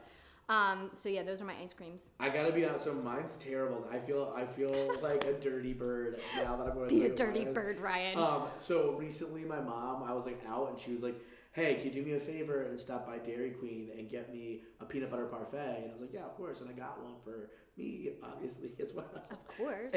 Um, 0.53 0.91
so 0.97 1.09
yeah, 1.09 1.23
those 1.23 1.41
are 1.41 1.45
my 1.45 1.55
ice 1.63 1.73
creams. 1.73 2.11
I 2.19 2.31
gotta 2.31 2.51
be 2.51 2.65
honest. 2.65 2.83
So 2.83 2.95
mine's 2.95 3.37
terrible. 3.37 3.87
I 3.93 3.99
feel 4.01 4.35
I 4.37 4.45
feel 4.45 4.73
like 5.01 5.23
a 5.23 5.35
dirty 5.35 5.73
bird 5.73 6.19
now 6.39 6.57
that 6.57 6.67
I'm 6.67 6.75
going 6.75 6.89
to 6.89 6.95
Be 6.97 7.05
a 7.05 7.15
dirty 7.15 7.45
bird, 7.45 7.79
Ryan. 7.79 8.19
Um, 8.19 8.43
so 8.59 8.97
recently, 8.99 9.45
my 9.45 9.61
mom, 9.61 10.03
I 10.03 10.13
was 10.13 10.27
like 10.27 10.43
out, 10.49 10.69
and 10.71 10.81
she 10.81 10.91
was 10.91 11.05
like, 11.05 11.15
"Hey, 11.53 11.75
can 11.77 11.85
you 11.87 11.91
do 11.91 12.03
me 12.03 12.13
a 12.17 12.21
favor 12.21 12.63
and 12.63 12.79
stop 12.79 13.07
by 13.07 13.19
Dairy 13.19 13.51
Queen 13.51 13.91
and 13.97 14.09
get 14.09 14.33
me 14.33 14.63
a 14.81 14.85
peanut 14.85 15.11
butter 15.11 15.27
parfait?" 15.27 15.81
And 15.83 15.91
I 15.91 15.93
was 15.93 16.01
like, 16.03 16.13
"Yeah, 16.13 16.25
of 16.25 16.37
course." 16.37 16.61
And 16.61 16.69
I 16.71 16.73
got 16.73 17.03
one 17.03 17.15
for 17.25 17.51
me, 17.77 18.11
obviously, 18.23 18.73
as 18.83 18.93
well. 18.93 19.11
of 19.31 19.49
course. 19.49 19.95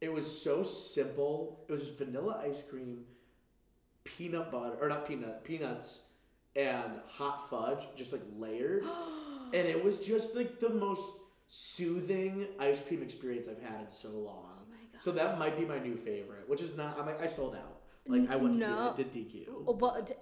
It 0.00 0.12
was 0.12 0.26
so 0.42 0.62
simple. 0.62 1.64
It 1.68 1.72
was 1.72 1.82
just 1.86 1.98
vanilla 1.98 2.42
ice 2.44 2.62
cream, 2.62 3.04
peanut 4.04 4.50
butter, 4.50 4.76
or 4.80 4.88
not 4.88 5.06
peanut, 5.06 5.44
peanuts, 5.44 6.00
and 6.56 6.92
hot 7.06 7.48
fudge, 7.48 7.86
just 7.96 8.12
like 8.12 8.22
layered. 8.36 8.84
and 9.54 9.66
it 9.68 9.82
was 9.82 9.98
just 9.98 10.34
like 10.34 10.60
the 10.60 10.68
most 10.70 11.12
soothing 11.48 12.46
ice 12.58 12.80
cream 12.80 13.02
experience 13.02 13.46
I've 13.48 13.62
had 13.62 13.80
in 13.86 13.90
so 13.90 14.08
long. 14.10 14.50
Oh. 14.70 14.98
So 14.98 15.12
that 15.12 15.38
might 15.38 15.58
be 15.58 15.64
my 15.64 15.78
new 15.78 15.96
favorite, 15.96 16.48
which 16.48 16.60
is 16.62 16.76
not. 16.76 16.98
I'm 16.98 17.06
like, 17.06 17.22
I 17.22 17.26
sold 17.26 17.54
out. 17.56 17.80
Like 18.06 18.28
I 18.30 18.36
went 18.36 18.54
to 18.54 18.60
No. 18.60 18.94
do, 18.96 19.02
I 19.02 19.08
did 19.08 19.12
DQ. 19.12 19.64
Well, 19.80 20.02
d- 20.04 20.12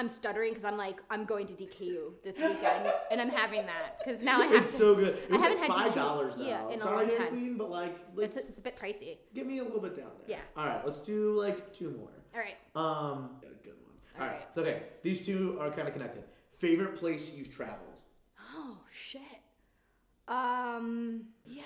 I'm 0.00 0.08
stuttering 0.08 0.50
because 0.52 0.64
I'm 0.64 0.78
like 0.78 0.98
I'm 1.10 1.26
going 1.26 1.46
to 1.46 1.52
DQ 1.52 2.22
this 2.24 2.36
weekend, 2.36 2.90
and 3.10 3.20
I'm 3.20 3.28
having 3.28 3.66
that 3.66 3.98
because 4.02 4.22
now 4.22 4.40
I 4.40 4.46
have 4.46 4.62
It's 4.64 4.72
to. 4.72 4.78
so 4.78 4.94
good. 4.94 5.08
It 5.14 5.20
I 5.30 5.36
haven't 5.36 5.58
like 5.60 5.68
had 5.70 5.76
five 5.84 5.94
dollars 5.94 6.36
now. 6.38 6.44
yeah, 6.46 6.68
in 6.68 6.74
a 6.74 6.78
Sorry, 6.78 7.06
long 7.06 7.16
time. 7.18 7.28
Queen, 7.28 7.56
but 7.58 7.70
like, 7.70 7.96
like 8.14 8.26
It's 8.28 8.36
a, 8.38 8.40
it's 8.48 8.58
a 8.58 8.62
bit 8.62 8.76
pricey. 8.76 9.18
give 9.34 9.46
me 9.46 9.58
a 9.58 9.62
little 9.62 9.80
bit 9.80 9.94
down 9.96 10.08
there. 10.26 10.38
Yeah. 10.38 10.60
All 10.60 10.66
right, 10.66 10.80
let's 10.86 11.00
do 11.00 11.38
like 11.38 11.72
two 11.74 11.90
more. 11.90 12.08
All 12.34 12.40
right. 12.40 12.56
Um, 12.74 13.30
a 13.42 13.62
good 13.62 13.74
one. 13.84 13.94
All 14.18 14.26
right. 14.26 14.32
Alright. 14.32 14.48
So 14.54 14.62
okay, 14.62 14.82
these 15.02 15.26
two 15.26 15.58
are 15.60 15.70
kind 15.70 15.86
of 15.86 15.92
connected. 15.92 16.24
Favorite 16.58 16.96
place 16.96 17.30
you've 17.34 17.54
traveled? 17.54 18.00
Oh 18.56 18.78
shit. 18.90 19.20
Um. 20.28 21.24
Yeah. 21.46 21.62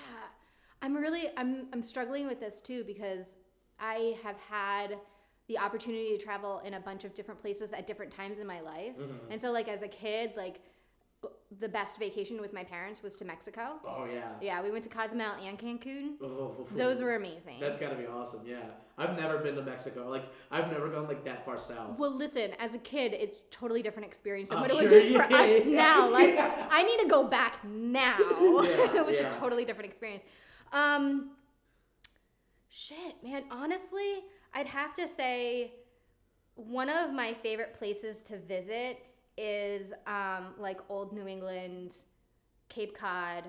I'm 0.83 0.95
really 0.97 1.29
I'm 1.37 1.69
I'm 1.73 1.83
struggling 1.83 2.27
with 2.27 2.41
this 2.41 2.61
too 2.61 2.85
because 2.85 3.37
I 3.79 4.17
have 4.23 4.37
had 4.51 4.99
the 5.49 5.59
opportunity 5.59 6.17
to 6.17 6.19
travel 6.25 6.61
in 6.65 6.75
a 6.75 6.81
bunch 6.81 7.05
of 7.05 7.15
different 7.15 7.41
places 7.41 7.73
at 7.73 7.87
different 7.87 8.11
times 8.13 8.41
in 8.41 8.47
my 8.47 8.61
life, 8.61 8.97
Mm-hmm. 8.99 9.31
and 9.31 9.41
so 9.41 9.53
like 9.53 9.69
as 9.69 9.83
a 9.83 9.89
kid, 9.89 10.33
like 10.37 10.61
the 11.59 11.69
best 11.69 11.99
vacation 11.99 12.39
with 12.39 12.53
my 12.53 12.63
parents 12.65 13.03
was 13.03 13.17
to 13.17 13.25
Mexico. 13.25 13.77
Oh 13.87 14.05
yeah. 14.13 14.33
Yeah, 14.43 14.63
we 14.63 14.71
went 14.71 14.85
to 14.85 14.91
Cozumel 14.91 15.33
and 15.43 15.59
Cancun. 15.59 16.17
Oh, 16.23 16.67
Those 16.77 17.01
were 17.03 17.15
amazing. 17.17 17.57
That's 17.61 17.79
gotta 17.79 17.95
be 17.95 18.05
awesome. 18.07 18.41
Yeah, 18.45 18.59
I've 18.99 19.17
never 19.17 19.39
been 19.39 19.55
to 19.55 19.63
Mexico. 19.63 20.09
Like 20.11 20.25
I've 20.51 20.71
never 20.71 20.89
gone 20.91 21.09
like 21.09 21.25
that 21.25 21.45
far 21.47 21.57
south. 21.57 21.99
Well, 21.99 22.15
listen, 22.15 22.51
as 22.59 22.75
a 22.75 22.79
kid, 22.79 23.15
it's 23.15 23.45
totally 23.51 23.81
different 23.81 24.07
experience 24.07 24.51
than 24.51 24.59
I'm 24.59 24.63
what 24.65 24.71
it 24.73 24.77
sure, 24.77 24.91
would 24.91 25.03
be 25.03 25.15
for 25.15 25.27
yeah, 25.31 25.39
us 25.39 25.65
yeah, 25.67 25.77
now. 25.77 26.11
Like, 26.11 26.35
yeah. 26.35 26.69
I 26.71 26.83
need 26.83 27.01
to 27.03 27.09
go 27.09 27.25
back 27.25 27.65
now 27.65 28.17
with 28.41 29.25
a 29.25 29.31
totally 29.33 29.65
different 29.65 29.89
experience. 29.89 30.25
Um, 30.75 31.31
shit, 32.69 33.23
man. 33.23 33.45
Honestly, 33.51 34.25
I'd 34.55 34.67
have 34.69 34.95
to 34.95 35.09
say 35.09 35.73
one 36.55 36.89
of 36.89 37.13
my 37.13 37.35
favorite 37.35 37.75
places 37.75 38.23
to 38.23 38.39
visit 38.39 38.99
is 39.37 39.93
um, 40.07 40.55
like 40.59 40.79
old 40.89 41.13
New 41.13 41.27
England, 41.27 41.95
Cape 42.69 42.97
Cod, 42.97 43.45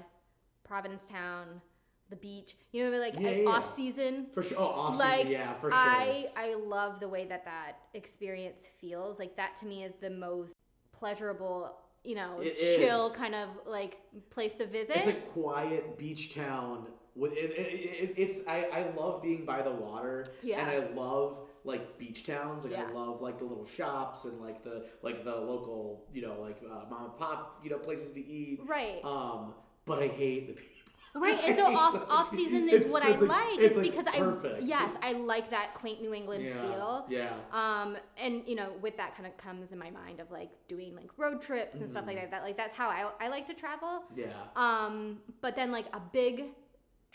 Provincetown, 0.63 1.61
the 2.09 2.15
beach. 2.15 2.55
You 2.71 2.89
know, 2.89 2.97
like 2.97 3.13
Yeah, 3.19 3.27
I- 3.29 3.31
yeah, 3.33 3.41
yeah. 3.43 3.49
off 3.49 3.71
season 3.71 4.27
For 4.33 4.41
sure. 4.41 4.57
Oh, 4.59 4.63
off 4.65 4.97
like 4.99 5.17
season. 5.27 5.31
Yeah, 5.33 5.53
for 5.53 5.69
sure. 5.71 5.79
I 5.79 6.29
I 6.35 6.55
love 6.55 6.99
the 6.99 7.07
way 7.07 7.25
that 7.25 7.45
that 7.45 7.73
experience 7.93 8.65
feels. 8.79 9.19
Like 9.19 9.35
that 9.37 9.55
to 9.57 9.65
me 9.67 9.83
is 9.83 9.95
the 9.95 10.09
most 10.09 10.53
pleasurable, 10.91 11.75
you 12.03 12.15
know, 12.15 12.39
It 12.39 12.57
is. 12.57 12.77
chill 12.77 13.11
kind 13.11 13.35
of 13.35 13.49
like 13.67 13.99
place 14.31 14.55
to 14.55 14.65
visit. 14.65 14.97
It's 14.97 15.07
a 15.07 15.13
quiet 15.13 15.97
beach 15.99 16.33
town. 16.33 16.87
With 17.15 17.32
it, 17.34 17.51
it, 17.51 17.58
it, 17.58 18.13
it's 18.17 18.47
I, 18.47 18.65
I 18.73 18.91
love 18.95 19.21
being 19.21 19.45
by 19.45 19.62
the 19.62 19.71
water. 19.71 20.25
Yeah. 20.43 20.60
And 20.60 20.69
I 20.69 20.88
love 20.93 21.39
like 21.63 21.97
beach 21.97 22.25
towns. 22.25 22.65
Like 22.65 22.78
I 22.78 22.91
love 22.91 23.21
like 23.21 23.38
the 23.38 23.45
little 23.45 23.65
shops 23.65 24.25
and 24.25 24.41
like 24.41 24.63
the 24.63 24.86
like 25.01 25.23
the 25.23 25.36
local 25.36 26.06
you 26.13 26.21
know 26.21 26.36
like 26.41 26.62
uh, 26.69 26.84
mom 26.89 27.06
and 27.06 27.17
pop 27.17 27.60
you 27.63 27.69
know 27.69 27.78
places 27.78 28.12
to 28.12 28.19
eat. 28.25 28.60
right. 28.67 28.99
Um, 29.04 29.54
but 29.86 29.99
I 30.04 30.08
hate 30.08 30.47
the 30.47 30.54
people. 30.54 30.71
Right, 31.17 31.39
and 31.45 31.56
so 31.56 31.63
off 31.78 31.95
off 32.10 32.36
season 32.36 32.67
it's 32.67 32.88
is 32.88 32.91
what 32.91 33.01
so- 33.01 33.08
I 33.08 33.12
like- 33.15 33.30
like. 33.30 33.47
it's, 33.60 33.63
It's 33.63 33.78
like, 33.78 33.91
because 34.06 34.19
perfect. 34.19 34.56
I 34.63 34.65
yes, 34.65 34.91
I 35.01 35.13
like 35.13 35.49
that 35.51 35.73
quaint 35.73 36.01
New 36.01 36.13
England 36.13 36.43
Yeah. 36.43 36.62
feel. 36.62 37.06
Yeah. 37.10 37.34
Um, 37.54 37.95
and 38.21 38.43
you 38.45 38.56
know, 38.56 38.73
with 38.82 38.97
that 38.97 39.15
kind 39.15 39.25
of 39.25 39.38
comes 39.38 39.71
in 39.71 39.80
my 39.80 39.89
mind 39.91 40.19
of 40.19 40.30
like 40.30 40.49
doing 40.67 40.93
like 40.93 41.10
road 41.17 41.41
trips 41.41 41.78
and 41.78 41.89
stuff 41.89 42.04
Mm. 42.04 42.08
like 42.08 42.15
that. 42.17 42.32
That 42.32 42.43
like 42.43 42.58
that's 42.58 42.73
how 42.73 42.89
I 42.89 43.10
I 43.21 43.30
like 43.30 43.45
to 43.45 43.54
travel. 43.54 44.04
Yeah. 44.13 44.25
Um, 44.58 45.19
but 45.39 45.56
then 45.56 45.71
like 45.71 45.86
a 45.93 46.01
big 46.01 46.47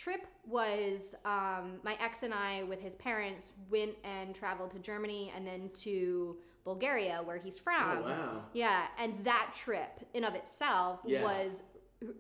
trip 0.00 0.26
was 0.46 1.14
um, 1.24 1.78
my 1.82 1.96
ex 2.00 2.22
and 2.22 2.32
I 2.32 2.62
with 2.64 2.80
his 2.80 2.94
parents 2.94 3.52
went 3.70 3.94
and 4.04 4.34
traveled 4.34 4.70
to 4.72 4.78
Germany 4.78 5.30
and 5.36 5.46
then 5.46 5.70
to 5.86 6.36
Bulgaria 6.64 7.20
where 7.24 7.36
he's 7.38 7.58
from. 7.58 7.98
oh 7.98 8.02
wow. 8.02 8.44
Yeah, 8.54 8.86
and 8.98 9.12
that 9.24 9.52
trip 9.54 9.92
in 10.14 10.24
of 10.24 10.34
itself 10.34 11.00
Yeah. 11.06 11.22
was 11.22 11.62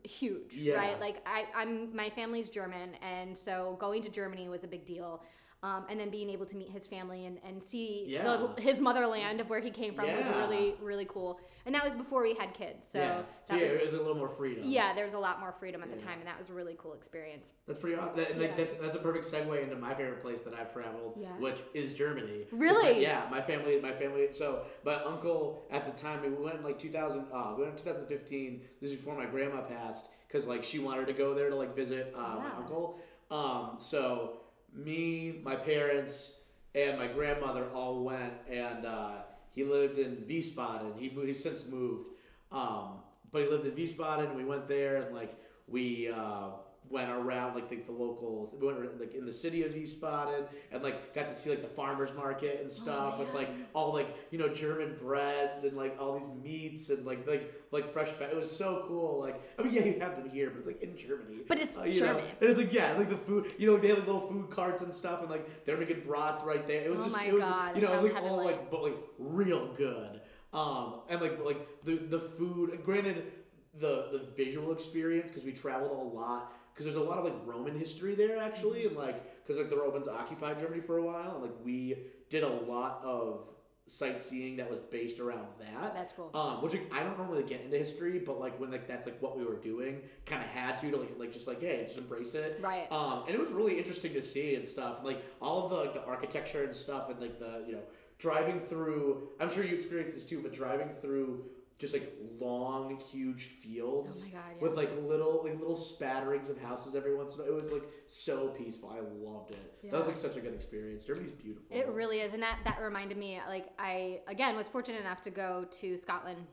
huge, 0.04 0.54
Yeah. 0.56 0.74
right? 0.74 1.00
Like 1.00 1.18
I, 1.26 1.46
I'm 1.56 1.94
my 1.96 2.10
family's 2.10 2.48
German, 2.50 2.88
and 3.02 3.36
so 3.46 3.76
going 3.80 4.02
to 4.02 4.10
Germany 4.10 4.48
was 4.48 4.62
a 4.64 4.68
big 4.68 4.84
deal. 4.84 5.22
Um, 5.62 5.84
and 5.90 6.00
then 6.00 6.08
being 6.08 6.30
able 6.30 6.46
to 6.46 6.56
meet 6.56 6.70
his 6.70 6.86
family 6.86 7.26
and, 7.26 7.36
and 7.46 7.62
see 7.62 8.04
Yeah. 8.08 8.22
the, 8.56 8.62
his 8.62 8.80
motherland 8.80 9.40
of 9.42 9.50
where 9.50 9.60
he 9.60 9.70
came 9.70 9.94
from 9.94 10.06
was 10.16 10.26
really 10.28 10.74
really 10.82 11.06
cool. 11.06 11.40
And 11.66 11.74
that 11.74 11.84
was 11.84 11.94
before 11.94 12.22
we 12.22 12.34
had 12.34 12.54
kids, 12.54 12.86
so 12.90 12.98
yeah. 12.98 13.22
So 13.44 13.54
yeah, 13.54 13.62
was 13.72 13.72
it 13.72 13.82
was 13.82 13.92
a 13.94 13.98
little 13.98 14.14
more 14.16 14.28
freedom. 14.30 14.64
yeah, 14.66 14.94
there 14.94 15.04
was 15.04 15.14
a 15.14 15.18
lot 15.18 15.40
more 15.40 15.52
freedom 15.52 15.82
at 15.82 15.90
the 15.90 15.98
Yeah. 15.98 16.04
time, 16.10 16.18
and 16.18 16.26
that 16.26 16.38
was 16.38 16.48
a 16.50 16.52
really 16.54 16.74
cool 16.78 16.94
experience. 16.94 17.52
That's 17.66 17.78
pretty 17.78 17.96
awesome. 17.96 18.16
That, 18.16 18.38
like, 18.38 18.50
Yeah. 18.50 18.56
that's 18.56 18.74
that's 18.74 18.96
a 18.96 18.98
perfect 19.00 19.26
segue 19.26 19.62
into 19.62 19.76
my 19.76 19.94
favorite 19.94 20.22
place 20.22 20.42
that 20.42 20.54
I've 20.54 20.72
traveled, 20.72 21.18
Yeah. 21.20 21.36
which 21.38 21.60
is 21.74 21.92
Germany. 21.94 22.46
Really? 22.50 22.94
my- 22.94 22.98
yeah, 22.98 23.28
my 23.30 23.42
family, 23.42 23.78
my 23.80 23.92
family. 23.92 24.32
So 24.32 24.64
my 24.84 24.94
uncle 25.04 25.66
at 25.70 25.84
the 25.84 26.00
time, 26.00 26.22
we 26.22 26.30
went 26.30 26.56
in 26.56 26.62
like 26.62 26.78
2000. 26.78 27.26
Uh, 27.32 27.54
we 27.56 27.62
went 27.64 27.78
in 27.78 27.84
2015. 27.84 28.62
This 28.80 28.90
is 28.92 28.96
before 28.96 29.14
my 29.14 29.26
grandma 29.26 29.60
passed, 29.62 30.08
because 30.28 30.46
like 30.46 30.64
she 30.64 30.78
wanted 30.78 31.06
to 31.08 31.12
go 31.12 31.34
there 31.34 31.50
to 31.50 31.56
like 31.56 31.76
visit 31.76 32.14
uh, 32.16 32.36
my 32.36 32.50
uncle. 32.56 32.98
Um, 33.30 33.76
so 33.78 34.40
me, 34.72 35.40
my 35.42 35.56
parents, 35.56 36.36
and 36.74 36.98
my 36.98 37.06
grandmother 37.08 37.68
all 37.74 38.02
went, 38.02 38.32
and 38.48 38.86
uh, 38.86 39.22
he 39.60 39.66
lived 39.66 39.98
in 39.98 40.24
Wiesbaden. 40.28 40.98
He 40.98 41.08
he's 41.26 41.42
since 41.42 41.66
moved, 41.66 42.08
um, 42.50 43.00
but 43.30 43.42
he 43.42 43.48
lived 43.48 43.66
in 43.66 43.72
Wiesbaden. 43.72 44.28
and 44.28 44.36
We 44.36 44.44
went 44.44 44.68
there, 44.68 44.96
and 45.02 45.14
like 45.14 45.34
we 45.68 46.08
uh, 46.08 46.48
went 46.90 47.08
around 47.08 47.54
like 47.54 47.70
the, 47.70 47.76
the 47.76 47.92
locals. 47.92 48.54
We 48.58 48.66
went 48.66 49.00
like 49.00 49.14
in 49.14 49.24
the 49.24 49.32
city 49.32 49.62
of 49.62 49.72
Wiesbaden, 49.72 50.46
and 50.72 50.82
like 50.82 51.14
got 51.14 51.28
to 51.28 51.34
see 51.34 51.50
like 51.50 51.62
the 51.62 51.68
farmers 51.68 52.10
market 52.16 52.60
and 52.60 52.70
stuff 52.70 53.18
with 53.18 53.28
yeah. 53.28 53.34
like 53.34 53.48
all 53.74 53.92
like 53.92 54.08
you 54.30 54.38
know 54.38 54.48
German 54.48 54.96
breads 55.00 55.64
and 55.64 55.76
like 55.76 55.96
all 56.00 56.18
these 56.18 56.42
meats 56.42 56.90
and 56.90 57.06
like 57.06 57.26
like 57.26 57.54
like 57.70 57.92
fresh. 57.92 58.10
It 58.20 58.36
was 58.36 58.54
so 58.54 58.84
cool. 58.88 59.20
Like 59.20 59.40
I 59.58 59.62
mean, 59.62 59.72
yeah, 59.72 59.84
you 59.84 60.00
have 60.00 60.16
them 60.16 60.28
here, 60.28 60.50
but 60.50 60.58
it's 60.58 60.66
like 60.66 60.82
in 60.82 60.96
Germany. 60.96 61.42
But 61.46 61.60
it's 61.60 61.78
Uh, 61.78 61.84
you 61.84 62.00
know? 62.00 62.06
German. 62.06 62.24
And 62.40 62.50
it's 62.50 62.58
like 62.58 62.72
yeah, 62.72 62.92
like 62.94 63.08
the 63.08 63.16
food. 63.16 63.52
You 63.56 63.68
know, 63.68 63.76
they 63.76 63.88
had 63.88 63.98
like 63.98 64.06
little 64.06 64.28
food 64.28 64.50
carts 64.50 64.82
and 64.82 64.92
stuff, 64.92 65.20
and 65.20 65.30
like 65.30 65.64
they're 65.64 65.78
making 65.78 66.00
brats 66.00 66.42
right 66.42 66.66
there. 66.66 66.82
It 66.82 66.90
was 66.90 67.00
Oh 67.00 67.04
just 67.04 67.16
my 67.16 67.24
it 67.24 67.34
was 67.34 67.42
God, 67.42 67.76
you 67.76 67.82
know 67.82 67.92
it 67.92 68.02
was 68.02 68.12
like 68.12 68.22
all 68.22 68.44
like 68.44 68.70
but 68.70 68.82
like 68.82 68.96
real 69.18 69.72
good. 69.74 70.20
Um, 70.52 71.02
and 71.08 71.20
like 71.20 71.38
like 71.44 71.84
the 71.84 71.96
the 71.96 72.18
food. 72.18 72.80
Granted, 72.84 73.30
the 73.78 74.08
the 74.10 74.26
visual 74.36 74.72
experience 74.72 75.30
because 75.30 75.44
we 75.44 75.52
traveled 75.52 75.92
a 75.92 76.16
lot. 76.16 76.52
Because 76.72 76.86
there's 76.86 76.96
a 76.96 77.08
lot 77.08 77.18
of 77.18 77.24
like 77.24 77.34
Roman 77.44 77.78
history 77.78 78.14
there 78.14 78.38
actually, 78.38 78.86
and 78.86 78.96
like 78.96 79.42
because 79.42 79.58
like 79.58 79.70
the 79.70 79.76
Romans 79.76 80.08
occupied 80.08 80.58
Germany 80.60 80.80
for 80.80 80.98
a 80.98 81.02
while, 81.02 81.34
and 81.34 81.42
like 81.42 81.54
we 81.64 81.96
did 82.28 82.42
a 82.42 82.48
lot 82.48 83.02
of 83.04 83.48
sightseeing 83.90 84.56
that 84.56 84.70
was 84.70 84.78
based 84.78 85.18
around 85.18 85.48
that. 85.58 85.92
That's 85.94 86.12
cool. 86.12 86.30
Um, 86.32 86.62
which 86.62 86.74
like, 86.74 86.92
I 86.94 87.02
don't 87.02 87.18
normally 87.18 87.42
get 87.42 87.62
into 87.62 87.76
history, 87.76 88.20
but 88.20 88.38
like 88.38 88.58
when 88.60 88.70
like 88.70 88.86
that's 88.86 89.06
like 89.06 89.20
what 89.20 89.36
we 89.36 89.44
were 89.44 89.56
doing, 89.56 90.02
kind 90.26 90.42
of 90.42 90.48
had 90.48 90.78
to 90.80 90.90
to 90.90 90.96
like 90.96 91.18
like 91.18 91.32
just 91.32 91.46
like 91.46 91.60
hey, 91.60 91.82
just 91.84 91.98
embrace 91.98 92.34
it. 92.34 92.60
Right. 92.62 92.90
Um, 92.92 93.24
and 93.26 93.34
it 93.34 93.40
was 93.40 93.50
really 93.50 93.78
interesting 93.78 94.12
to 94.14 94.22
see 94.22 94.54
and 94.54 94.66
stuff, 94.66 94.98
and 94.98 95.06
like 95.06 95.24
all 95.42 95.64
of 95.64 95.70
the 95.70 95.76
like 95.76 95.94
the 95.94 96.04
architecture 96.04 96.64
and 96.64 96.74
stuff, 96.74 97.10
and 97.10 97.20
like 97.20 97.38
the 97.38 97.64
you 97.66 97.72
know 97.72 97.82
driving 98.18 98.60
through. 98.60 99.30
I'm 99.40 99.50
sure 99.50 99.64
you 99.64 99.74
experienced 99.74 100.14
this 100.14 100.24
too, 100.24 100.40
but 100.40 100.52
driving 100.52 100.90
through 101.00 101.44
just 101.80 101.94
like 101.94 102.12
long, 102.38 103.00
huge 103.10 103.44
fields 103.44 104.22
Oh 104.22 104.26
my 104.26 104.32
God, 104.32 104.50
yeah. 104.56 104.62
with 104.62 104.76
like 104.76 104.90
little 105.02 105.40
like 105.42 105.58
little 105.58 105.74
spatterings 105.74 106.50
of 106.50 106.60
houses 106.60 106.94
every 106.94 107.16
once 107.16 107.34
in 107.34 107.40
a 107.40 107.42
while. 107.44 107.52
It 107.52 107.62
was 107.62 107.72
like 107.72 107.84
so 108.06 108.48
peaceful. 108.48 108.90
I 108.90 109.00
loved 109.00 109.52
it. 109.52 109.90
That 109.90 109.98
was 109.98 110.06
like 110.06 110.18
such 110.18 110.36
a 110.36 110.40
good 110.40 110.52
experience. 110.52 111.04
Germany's 111.04 111.32
beautiful. 111.32 111.74
It 111.74 111.88
really 111.88 112.20
is, 112.20 112.34
and 112.34 112.42
that 112.42 112.58
that 112.64 112.80
reminded 112.82 113.16
me. 113.16 113.40
Like 113.48 113.68
I 113.78 114.20
again 114.28 114.56
was 114.56 114.68
fortunate 114.68 115.00
enough 115.00 115.22
to 115.22 115.30
go 115.30 115.64
to 115.80 115.96
Scotland 115.96 116.46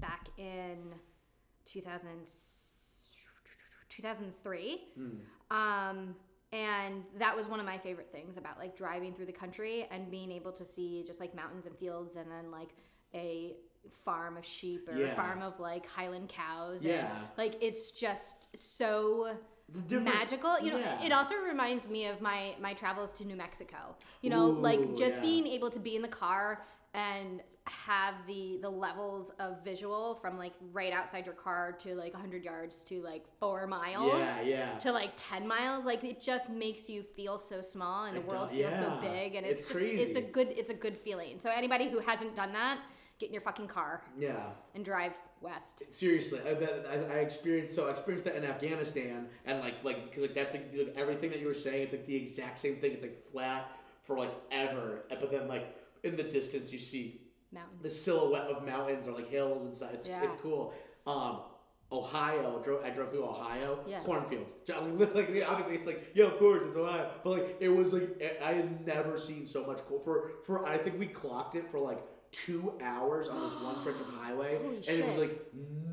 back 0.00 0.28
in 0.36 0.92
2000, 1.64 2.08
2003. 3.88 4.80
Hmm. 4.94 5.10
Um, 5.56 6.14
and 6.52 7.04
that 7.18 7.34
was 7.34 7.48
one 7.48 7.58
of 7.58 7.66
my 7.66 7.78
favorite 7.78 8.10
things 8.12 8.36
about 8.36 8.58
like 8.58 8.76
driving 8.76 9.14
through 9.14 9.26
the 9.26 9.32
country 9.32 9.86
and 9.90 10.10
being 10.10 10.30
able 10.30 10.52
to 10.52 10.64
see 10.64 11.02
just 11.06 11.20
like 11.20 11.34
mountains 11.34 11.66
and 11.66 11.76
fields 11.76 12.16
and 12.16 12.30
then 12.30 12.50
like 12.50 12.70
a 13.14 13.54
farm 14.04 14.36
of 14.36 14.44
sheep 14.44 14.88
or 14.88 14.96
Yeah. 14.96 15.06
a 15.12 15.16
farm 15.16 15.42
of 15.42 15.58
like 15.60 15.88
Highland 15.88 16.28
cows. 16.28 16.84
Yeah. 16.84 17.10
And, 17.16 17.28
like 17.36 17.56
it's 17.60 17.90
just 17.92 18.48
so 18.56 19.36
magical. 19.90 20.58
You 20.60 20.72
know, 20.72 20.78
yeah. 20.78 21.02
it 21.04 21.12
also 21.12 21.34
reminds 21.36 21.88
me 21.88 22.06
of 22.06 22.20
my 22.20 22.54
my 22.60 22.74
travels 22.74 23.12
to 23.14 23.24
New 23.24 23.36
Mexico. 23.36 23.96
You 24.22 24.30
know, 24.30 24.48
Ooh, 24.48 24.58
like 24.60 24.96
just 24.96 25.16
yeah. 25.16 25.22
being 25.22 25.46
able 25.46 25.70
to 25.70 25.78
be 25.80 25.96
in 25.96 26.02
the 26.02 26.08
car 26.08 26.64
and 26.94 27.42
have 27.64 28.14
the 28.28 28.58
the 28.62 28.70
levels 28.70 29.32
of 29.40 29.64
visual 29.64 30.14
from 30.14 30.38
like 30.38 30.52
right 30.72 30.92
outside 30.92 31.26
your 31.26 31.34
car 31.34 31.72
to 31.72 31.96
like 31.96 32.12
100 32.12 32.44
yards 32.44 32.84
to 32.84 33.02
like 33.02 33.24
4 33.40 33.66
miles 33.66 34.06
Yeah, 34.12 34.42
yeah. 34.42 34.78
to 34.78 34.92
like 34.92 35.10
10 35.16 35.48
miles 35.48 35.84
like 35.84 36.04
it 36.04 36.22
just 36.22 36.48
makes 36.48 36.88
you 36.88 37.02
feel 37.02 37.38
so 37.38 37.60
small 37.62 38.04
and 38.04 38.16
the 38.16 38.20
It 38.20 38.28
world 38.28 38.50
does, 38.50 38.58
feels 38.58 38.72
so 38.74 38.98
big 39.02 39.34
and 39.34 39.44
it's, 39.44 39.62
It's 39.62 39.70
just 39.72 39.80
it's 39.80 40.16
a 40.16 40.20
good 40.20 40.54
it's 40.56 40.70
a 40.70 40.74
good 40.74 40.96
feeling 40.96 41.40
so 41.40 41.50
anybody 41.50 41.88
who 41.88 41.98
hasn't 41.98 42.36
done 42.36 42.52
that 42.52 42.78
get 43.18 43.26
in 43.28 43.32
your 43.32 43.42
fucking 43.42 43.66
car 43.68 44.02
Yeah. 44.18 44.50
and 44.74 44.84
drive 44.84 45.12
west 45.42 45.82
Seriously, 45.92 46.40
I, 46.46 46.54
that, 46.54 46.86
I, 46.90 47.16
I 47.16 47.18
experienced 47.18 47.74
so 47.74 47.88
I 47.88 47.90
experienced 47.90 48.24
that 48.24 48.36
in 48.36 48.44
Afghanistan, 48.44 49.26
and 49.44 49.60
like 49.60 49.82
like 49.84 50.04
because 50.06 50.22
like 50.22 50.34
that's 50.34 50.54
like, 50.54 50.72
like 50.76 50.94
everything 50.96 51.30
that 51.30 51.40
you 51.40 51.46
were 51.46 51.54
saying. 51.54 51.82
It's 51.82 51.92
like 51.92 52.06
the 52.06 52.16
exact 52.16 52.58
same 52.58 52.76
thing. 52.76 52.92
It's 52.92 53.02
like 53.02 53.22
flat 53.30 53.70
for 54.02 54.16
like 54.18 54.30
ever, 54.50 55.04
but 55.10 55.30
then 55.30 55.46
like 55.48 55.76
in 56.04 56.16
the 56.16 56.22
distance 56.22 56.72
you 56.72 56.78
see 56.78 57.20
mountains 57.52 57.82
the 57.82 57.90
silhouette 57.90 58.48
of 58.50 58.64
mountains 58.64 59.06
or 59.08 59.12
like 59.12 59.28
hills 59.28 59.62
and 59.64 59.74
stuff. 59.76 59.90
It's, 59.92 60.08
Yeah. 60.08 60.24
it's 60.24 60.36
cool. 60.36 60.72
Um, 61.06 61.40
Ohio, 61.92 62.60
drove, 62.64 62.84
I 62.84 62.90
drove 62.90 63.10
through 63.10 63.24
Ohio, 63.24 63.78
Yeah. 63.86 64.00
cornfields. 64.00 64.54
Like, 64.68 65.44
obviously, 65.48 65.76
it's 65.76 65.86
like, 65.86 66.10
yeah, 66.14 66.24
of 66.26 66.38
course, 66.38 66.62
it's 66.66 66.76
Ohio. 66.76 67.08
But 67.22 67.30
like, 67.30 67.56
it 67.60 67.68
was 67.68 67.92
like, 67.92 68.20
I 68.42 68.54
had 68.54 68.84
never 68.84 69.16
seen 69.18 69.46
so 69.46 69.64
much 69.64 69.78
cool. 69.86 70.00
For, 70.00 70.32
for 70.44 70.66
I 70.66 70.78
think 70.78 70.98
we 70.98 71.06
clocked 71.06 71.54
it 71.54 71.68
for 71.70 71.78
like 71.78 72.02
two 72.44 72.72
hours 72.82 73.28
on 73.28 73.40
this 73.42 73.54
one 73.60 73.78
stretch 73.80 73.96
of 74.00 74.08
highway. 74.14 74.58
Holy 74.62 74.76
and 74.76 74.88
it 74.88 75.06
was 75.06 75.16
like 75.18 75.40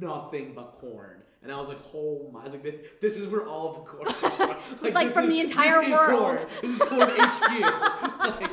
nothing 0.02 0.54
but 0.54 0.74
corn. 0.74 1.18
And 1.42 1.52
I 1.52 1.58
was 1.58 1.68
like, 1.68 1.80
oh 1.94 2.30
my, 2.34 2.46
like, 2.46 2.64
this- 3.02 3.18
is 3.18 3.28
where 3.28 3.46
all 3.46 3.70
of 3.72 3.76
the 3.76 3.82
corn 3.82 4.06
comes 4.06 4.36
from. 4.36 4.56
Like, 4.94 5.06
this 5.08 5.14
from 5.14 5.26
is- 5.26 5.30
the 5.32 5.40
entire 5.42 5.80
this 5.82 5.88
is 5.88 5.92
world. 5.94 6.20
Corn. 6.20 6.38
This 6.62 6.72
is 6.72 6.80
corn 6.80 7.10
HQ. 7.18 8.20
like, 8.42 8.52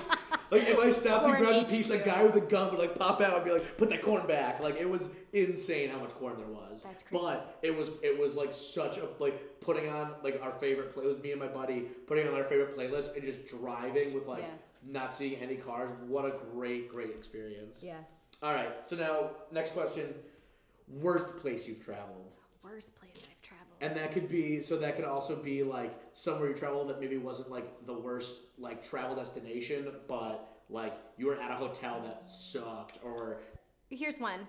like 0.50 0.62
if 0.68 0.79
I 0.79 0.90
stopped 0.90 1.24
and 1.26 1.37
Corn 1.37 1.44
grabbed 1.44 1.72
a 1.72 1.76
piece, 1.76 1.90
a 1.90 1.98
guy 1.98 2.24
with 2.24 2.35
a 2.35 2.40
gun 2.40 2.70
would 2.70 2.81
like 2.81 2.98
pop 2.98 3.20
out 3.20 3.37
and 3.37 3.44
be 3.44 3.53
like, 3.53 3.76
"Put 3.76 3.88
that 3.90 4.03
corn 4.03 4.26
back!" 4.26 4.59
Like 4.61 4.79
it 4.81 4.88
was 4.90 5.09
insane 5.33 5.90
how 5.90 6.00
much 6.00 6.11
corn 6.11 6.37
there 6.38 6.48
was. 6.48 6.83
That's 6.83 7.05
crazy. 7.05 7.22
But 7.24 7.59
it 7.62 7.76
was 7.76 7.90
it 8.03 8.18
was 8.18 8.35
like 8.35 8.53
such 8.53 8.98
a 8.98 9.07
like 9.20 9.61
putting 9.61 9.88
on 9.88 10.11
like 10.24 10.40
our 10.42 10.50
favorite 10.50 10.92
play. 10.92 11.05
It 11.05 11.07
was 11.07 11.22
me 11.22 11.31
and 11.31 11.40
my 11.40 11.46
buddy 11.46 11.83
putting 12.09 12.26
on 12.26 12.35
our 12.35 12.42
favorite 12.42 12.76
playlist 12.76 13.14
and 13.14 13.22
just 13.24 13.46
driving 13.46 14.12
with 14.12 14.26
like 14.26 14.42
Yeah. 14.42 14.48
Not 14.86 15.14
seeing 15.14 15.34
any 15.40 15.56
cars. 15.56 15.90
What 16.06 16.24
a 16.24 16.34
great 16.52 16.88
great 16.90 17.10
experience. 17.10 17.82
yeah 17.84 17.98
All 18.42 18.54
right, 18.54 18.86
so 18.86 18.96
now 18.96 19.30
next 19.52 19.72
question: 19.72 20.14
worst 20.88 21.36
place 21.38 21.66
you've 21.68 21.84
traveled. 21.84 22.32
worst 22.64 22.94
place 22.96 23.12
i've 23.16 23.42
traveled 23.42 23.76
And 23.80 23.96
that 23.96 24.12
could 24.12 24.28
be 24.28 24.60
so 24.60 24.76
that 24.78 24.96
could 24.96 25.04
also 25.04 25.36
be 25.36 25.62
like 25.62 25.94
somewhere 26.14 26.48
you 26.50 26.54
travel 26.54 26.84
that 26.86 27.00
maybe 27.00 27.16
wasn't 27.18 27.50
like 27.50 27.86
the 27.86 27.94
worst 27.94 28.42
like 28.58 28.82
travel 28.82 29.14
destination, 29.16 29.92
but 30.08 30.46
like 30.68 30.94
you 31.18 31.26
were 31.26 31.40
at 31.40 31.50
a 31.50 31.54
hotel 31.54 32.00
that 32.02 32.30
sucked 32.30 32.98
or 33.02 33.40
here's 33.90 34.18
one. 34.18 34.40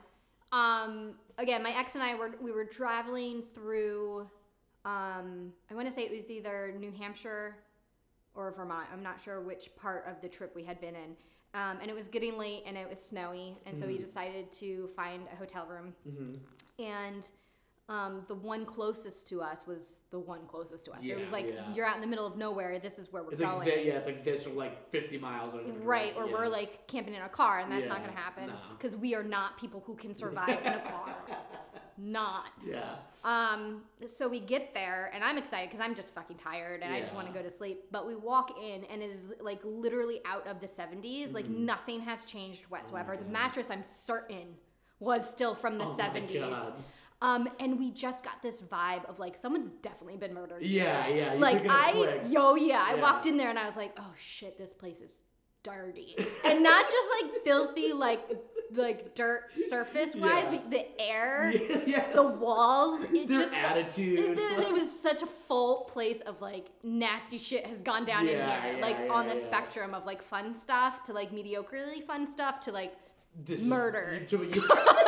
Um, 0.51 1.13
again, 1.37 1.63
my 1.63 1.71
ex 1.77 1.95
and 1.95 2.03
I 2.03 2.15
were 2.15 2.31
we 2.41 2.51
were 2.51 2.65
traveling 2.65 3.43
through. 3.53 4.27
Um, 4.83 5.53
I 5.69 5.75
want 5.75 5.87
to 5.87 5.93
say 5.93 6.01
it 6.03 6.11
was 6.11 6.29
either 6.29 6.73
New 6.79 6.91
Hampshire 6.91 7.55
or 8.35 8.51
Vermont. 8.51 8.87
I'm 8.93 9.03
not 9.03 9.21
sure 9.21 9.41
which 9.41 9.75
part 9.75 10.05
of 10.07 10.21
the 10.21 10.27
trip 10.27 10.55
we 10.55 10.63
had 10.63 10.79
been 10.79 10.95
in. 10.95 11.15
Um, 11.53 11.77
and 11.81 11.89
it 11.89 11.93
was 11.93 12.07
getting 12.07 12.37
late 12.37 12.63
and 12.65 12.77
it 12.77 12.89
was 12.89 12.99
snowy, 12.99 13.57
and 13.65 13.77
so 13.77 13.85
we 13.85 13.97
decided 13.97 14.51
to 14.53 14.89
find 14.95 15.23
a 15.33 15.35
hotel 15.35 15.67
room. 15.69 15.93
And 16.79 17.29
um, 17.89 18.23
the 18.29 18.35
one 18.35 18.65
closest 18.65 19.27
to 19.29 19.41
us 19.41 19.59
was 19.67 20.03
the 20.11 20.19
one 20.19 20.39
closest 20.47 20.85
to 20.85 20.93
us. 20.93 21.01
so 21.01 21.11
it 21.11 21.19
was 21.19 21.29
like 21.29 21.47
yeah. 21.53 21.73
you're 21.73 21.85
out 21.85 21.95
in 21.95 22.01
the 22.01 22.07
middle 22.07 22.25
of 22.25 22.37
nowhere. 22.37 22.79
This 22.79 22.97
is 22.97 23.11
where 23.11 23.21
we're 23.21 23.31
it's 23.31 23.41
going. 23.41 23.67
like 23.67 23.67
yeah, 23.67 23.95
it's 23.95 24.07
like 24.07 24.23
this 24.23 24.47
or 24.47 24.51
like 24.51 24.89
fifty 24.91 25.17
miles 25.17 25.53
or 25.53 25.59
Right, 25.83 26.13
or 26.15 26.25
we're 26.31 26.47
like 26.47 26.87
camping 26.87 27.15
in 27.15 27.21
a 27.21 27.27
car, 27.27 27.59
and 27.59 27.69
that's 27.69 27.87
not 27.87 27.97
going 27.97 28.11
to 28.11 28.17
happen 28.17 28.47
no. 28.47 28.53
because 28.77 28.95
we 28.95 29.13
are 29.13 29.23
not 29.23 29.57
people 29.59 29.83
who 29.85 29.95
can 29.95 30.15
survive 30.15 30.57
in 30.65 30.73
a 30.73 30.79
car. 30.79 31.15
Not. 31.97 32.45
yeah. 32.67 32.95
Um, 33.23 33.83
so 34.07 34.27
we 34.27 34.39
get 34.39 34.73
there, 34.73 35.11
and 35.13 35.23
I'm 35.23 35.37
excited 35.37 35.69
because 35.69 35.85
I'm 35.85 35.93
just 35.93 36.13
fucking 36.15 36.37
tired 36.37 36.81
and 36.81 36.91
I 36.93 36.99
just 37.01 37.13
want 37.13 37.27
to 37.27 37.33
go 37.33 37.41
to 37.43 37.49
sleep. 37.51 37.83
But 37.91 38.07
we 38.07 38.15
walk 38.15 38.57
in, 38.59 38.83
and 38.85 39.01
it 39.03 39.11
is 39.11 39.33
like 39.39 39.59
literally 39.63 40.21
out 40.25 40.47
of 40.47 40.59
the 40.59 40.67
70s. 40.67 41.31
Like 41.33 41.47
nothing 41.47 42.01
has 42.01 42.25
changed 42.25 42.63
whatsoever. 42.69 43.15
the 43.15 43.23
Mm-hmm. 43.23 43.29
Oh 43.29 43.33
God. 43.33 43.43
mattress, 43.43 43.67
I'm 43.69 43.83
certain, 43.83 44.55
was 44.99 45.29
still 45.29 45.53
from 45.53 45.77
the 45.77 45.85
Oh 45.85 45.95
my 45.97 46.03
70s. 46.09 46.39
God. 46.49 46.73
Um, 47.23 47.47
and 47.59 47.77
we 47.77 47.91
just 47.91 48.23
got 48.23 48.41
this 48.41 48.63
vibe 48.63 49.05
of 49.07 49.19
like 49.19 49.35
someone's 49.37 49.71
definitely 49.83 50.17
been 50.17 50.33
murdered. 50.33 50.63
Yeah, 50.63 51.07
yeah. 51.07 51.33
like 51.37 51.57
pick 51.57 51.65
it 51.65 51.71
up 51.71 51.77
I, 51.87 51.91
quick. 51.91 52.21
yo, 52.29 52.55
yeah, 52.55 52.83
I 52.87 52.95
Yeah. 52.95 53.01
walked 53.03 53.27
in 53.27 53.37
there 53.37 53.51
and 53.51 53.59
I 53.59 53.67
was 53.67 53.75
like, 53.77 53.93
oh 53.99 54.13
shit, 54.19 54.57
this 54.57 54.73
place 54.73 54.99
is 55.01 55.21
dirty, 55.63 56.15
and 56.45 56.63
not 56.63 56.85
just 56.89 57.07
like 57.21 57.43
filthy, 57.43 57.93
like 57.93 58.21
like 58.73 59.13
dirt 59.15 59.43
surface 59.69 60.15
wise, 60.15 60.43
Yeah. 60.45 60.49
but 60.51 60.71
the 60.71 61.01
air, 61.01 61.51
yeah, 61.53 61.77
yeah. 61.85 62.11
the 62.13 62.23
walls, 62.23 63.03
it 63.03 63.27
Their 63.27 63.41
just 63.41 63.53
attitude. 63.53 64.19
It, 64.19 64.39
it- 64.39 64.59
it 64.61 64.71
was 64.71 64.89
such 64.89 65.21
a 65.21 65.25
full 65.27 65.81
place 65.91 66.21
of 66.21 66.39
like 66.41 66.67
nasty 66.83 67.37
shit 67.37 67.65
has 67.67 67.81
gone 67.81 68.05
down 68.05 68.27
in 68.27 68.37
here, 68.37 68.77
like 68.81 68.97
on 69.11 69.27
the 69.27 69.35
spectrum 69.35 69.93
of 69.93 70.05
like 70.05 70.21
fun 70.21 70.53
stuff 70.53 71.03
to 71.03 71.13
like 71.13 71.31
mediocrely 71.31 72.01
fun 72.05 72.31
stuff 72.31 72.59
to 72.61 72.71
like 72.71 72.93
This 73.45 73.65
murder. 73.65 74.19
Is, 74.23 74.31
you, 74.31 74.43
you, 74.43 74.61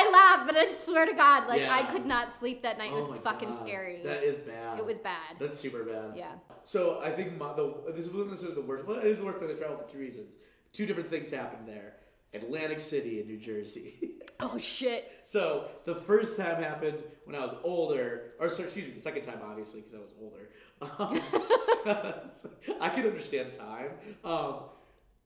I 0.00 0.10
laugh, 0.10 0.46
but 0.46 0.56
I 0.56 0.72
swear 0.74 1.06
to 1.06 1.12
God, 1.12 1.48
like 1.48 1.62
I 1.62 1.82
could 1.84 2.06
not 2.06 2.32
sleep 2.32 2.62
that 2.62 2.78
night. 2.78 2.92
It 2.92 2.96
oh 2.96 3.10
was 3.10 3.20
fucking 3.20 3.50
God. 3.50 3.66
scary. 3.66 4.00
That 4.04 4.22
is 4.22 4.38
bad. 4.38 4.78
it 4.78 4.84
was 4.84 4.98
bad. 4.98 5.36
That's 5.38 5.58
super 5.58 5.84
bad. 5.84 6.12
Yeah. 6.16 6.32
So 6.64 7.00
I 7.02 7.10
think 7.10 7.38
my, 7.38 7.52
the 7.54 7.74
this 7.94 8.06
wasn't 8.06 8.30
necessarily 8.30 8.60
the 8.60 8.66
worst. 8.66 8.84
Well, 8.86 8.98
it 8.98 9.06
is 9.06 9.18
the 9.18 9.26
worst 9.26 9.38
place 9.38 9.50
I 9.56 9.58
traveled 9.58 9.86
for 9.86 9.92
two 9.92 9.98
reasons. 9.98 10.38
Two 10.72 10.86
different 10.86 11.10
things 11.10 11.30
happened 11.30 11.66
there. 11.66 11.94
Atlantic 12.32 12.80
City 12.80 13.20
in 13.20 13.26
New 13.26 13.38
Jersey. 13.38 13.94
Oh 14.42 14.56
shit. 14.56 15.12
so 15.22 15.66
the 15.84 15.94
first 15.94 16.38
time 16.38 16.62
happened 16.62 16.96
when 17.26 17.36
I 17.36 17.40
was 17.40 17.54
older, 17.62 18.32
or 18.40 18.48
sorry, 18.48 18.68
excuse 18.68 18.86
me, 18.86 18.94
the 18.94 19.00
second 19.02 19.20
time 19.20 19.38
obviously 19.44 19.82
because 19.82 19.94
I 19.94 19.98
was 19.98 20.14
older. 20.18 20.48
Um, 20.98 21.20
so 22.26 22.48
I 22.80 22.88
can 22.88 23.04
understand 23.04 23.52
time. 23.52 23.90
Um, 24.24 24.60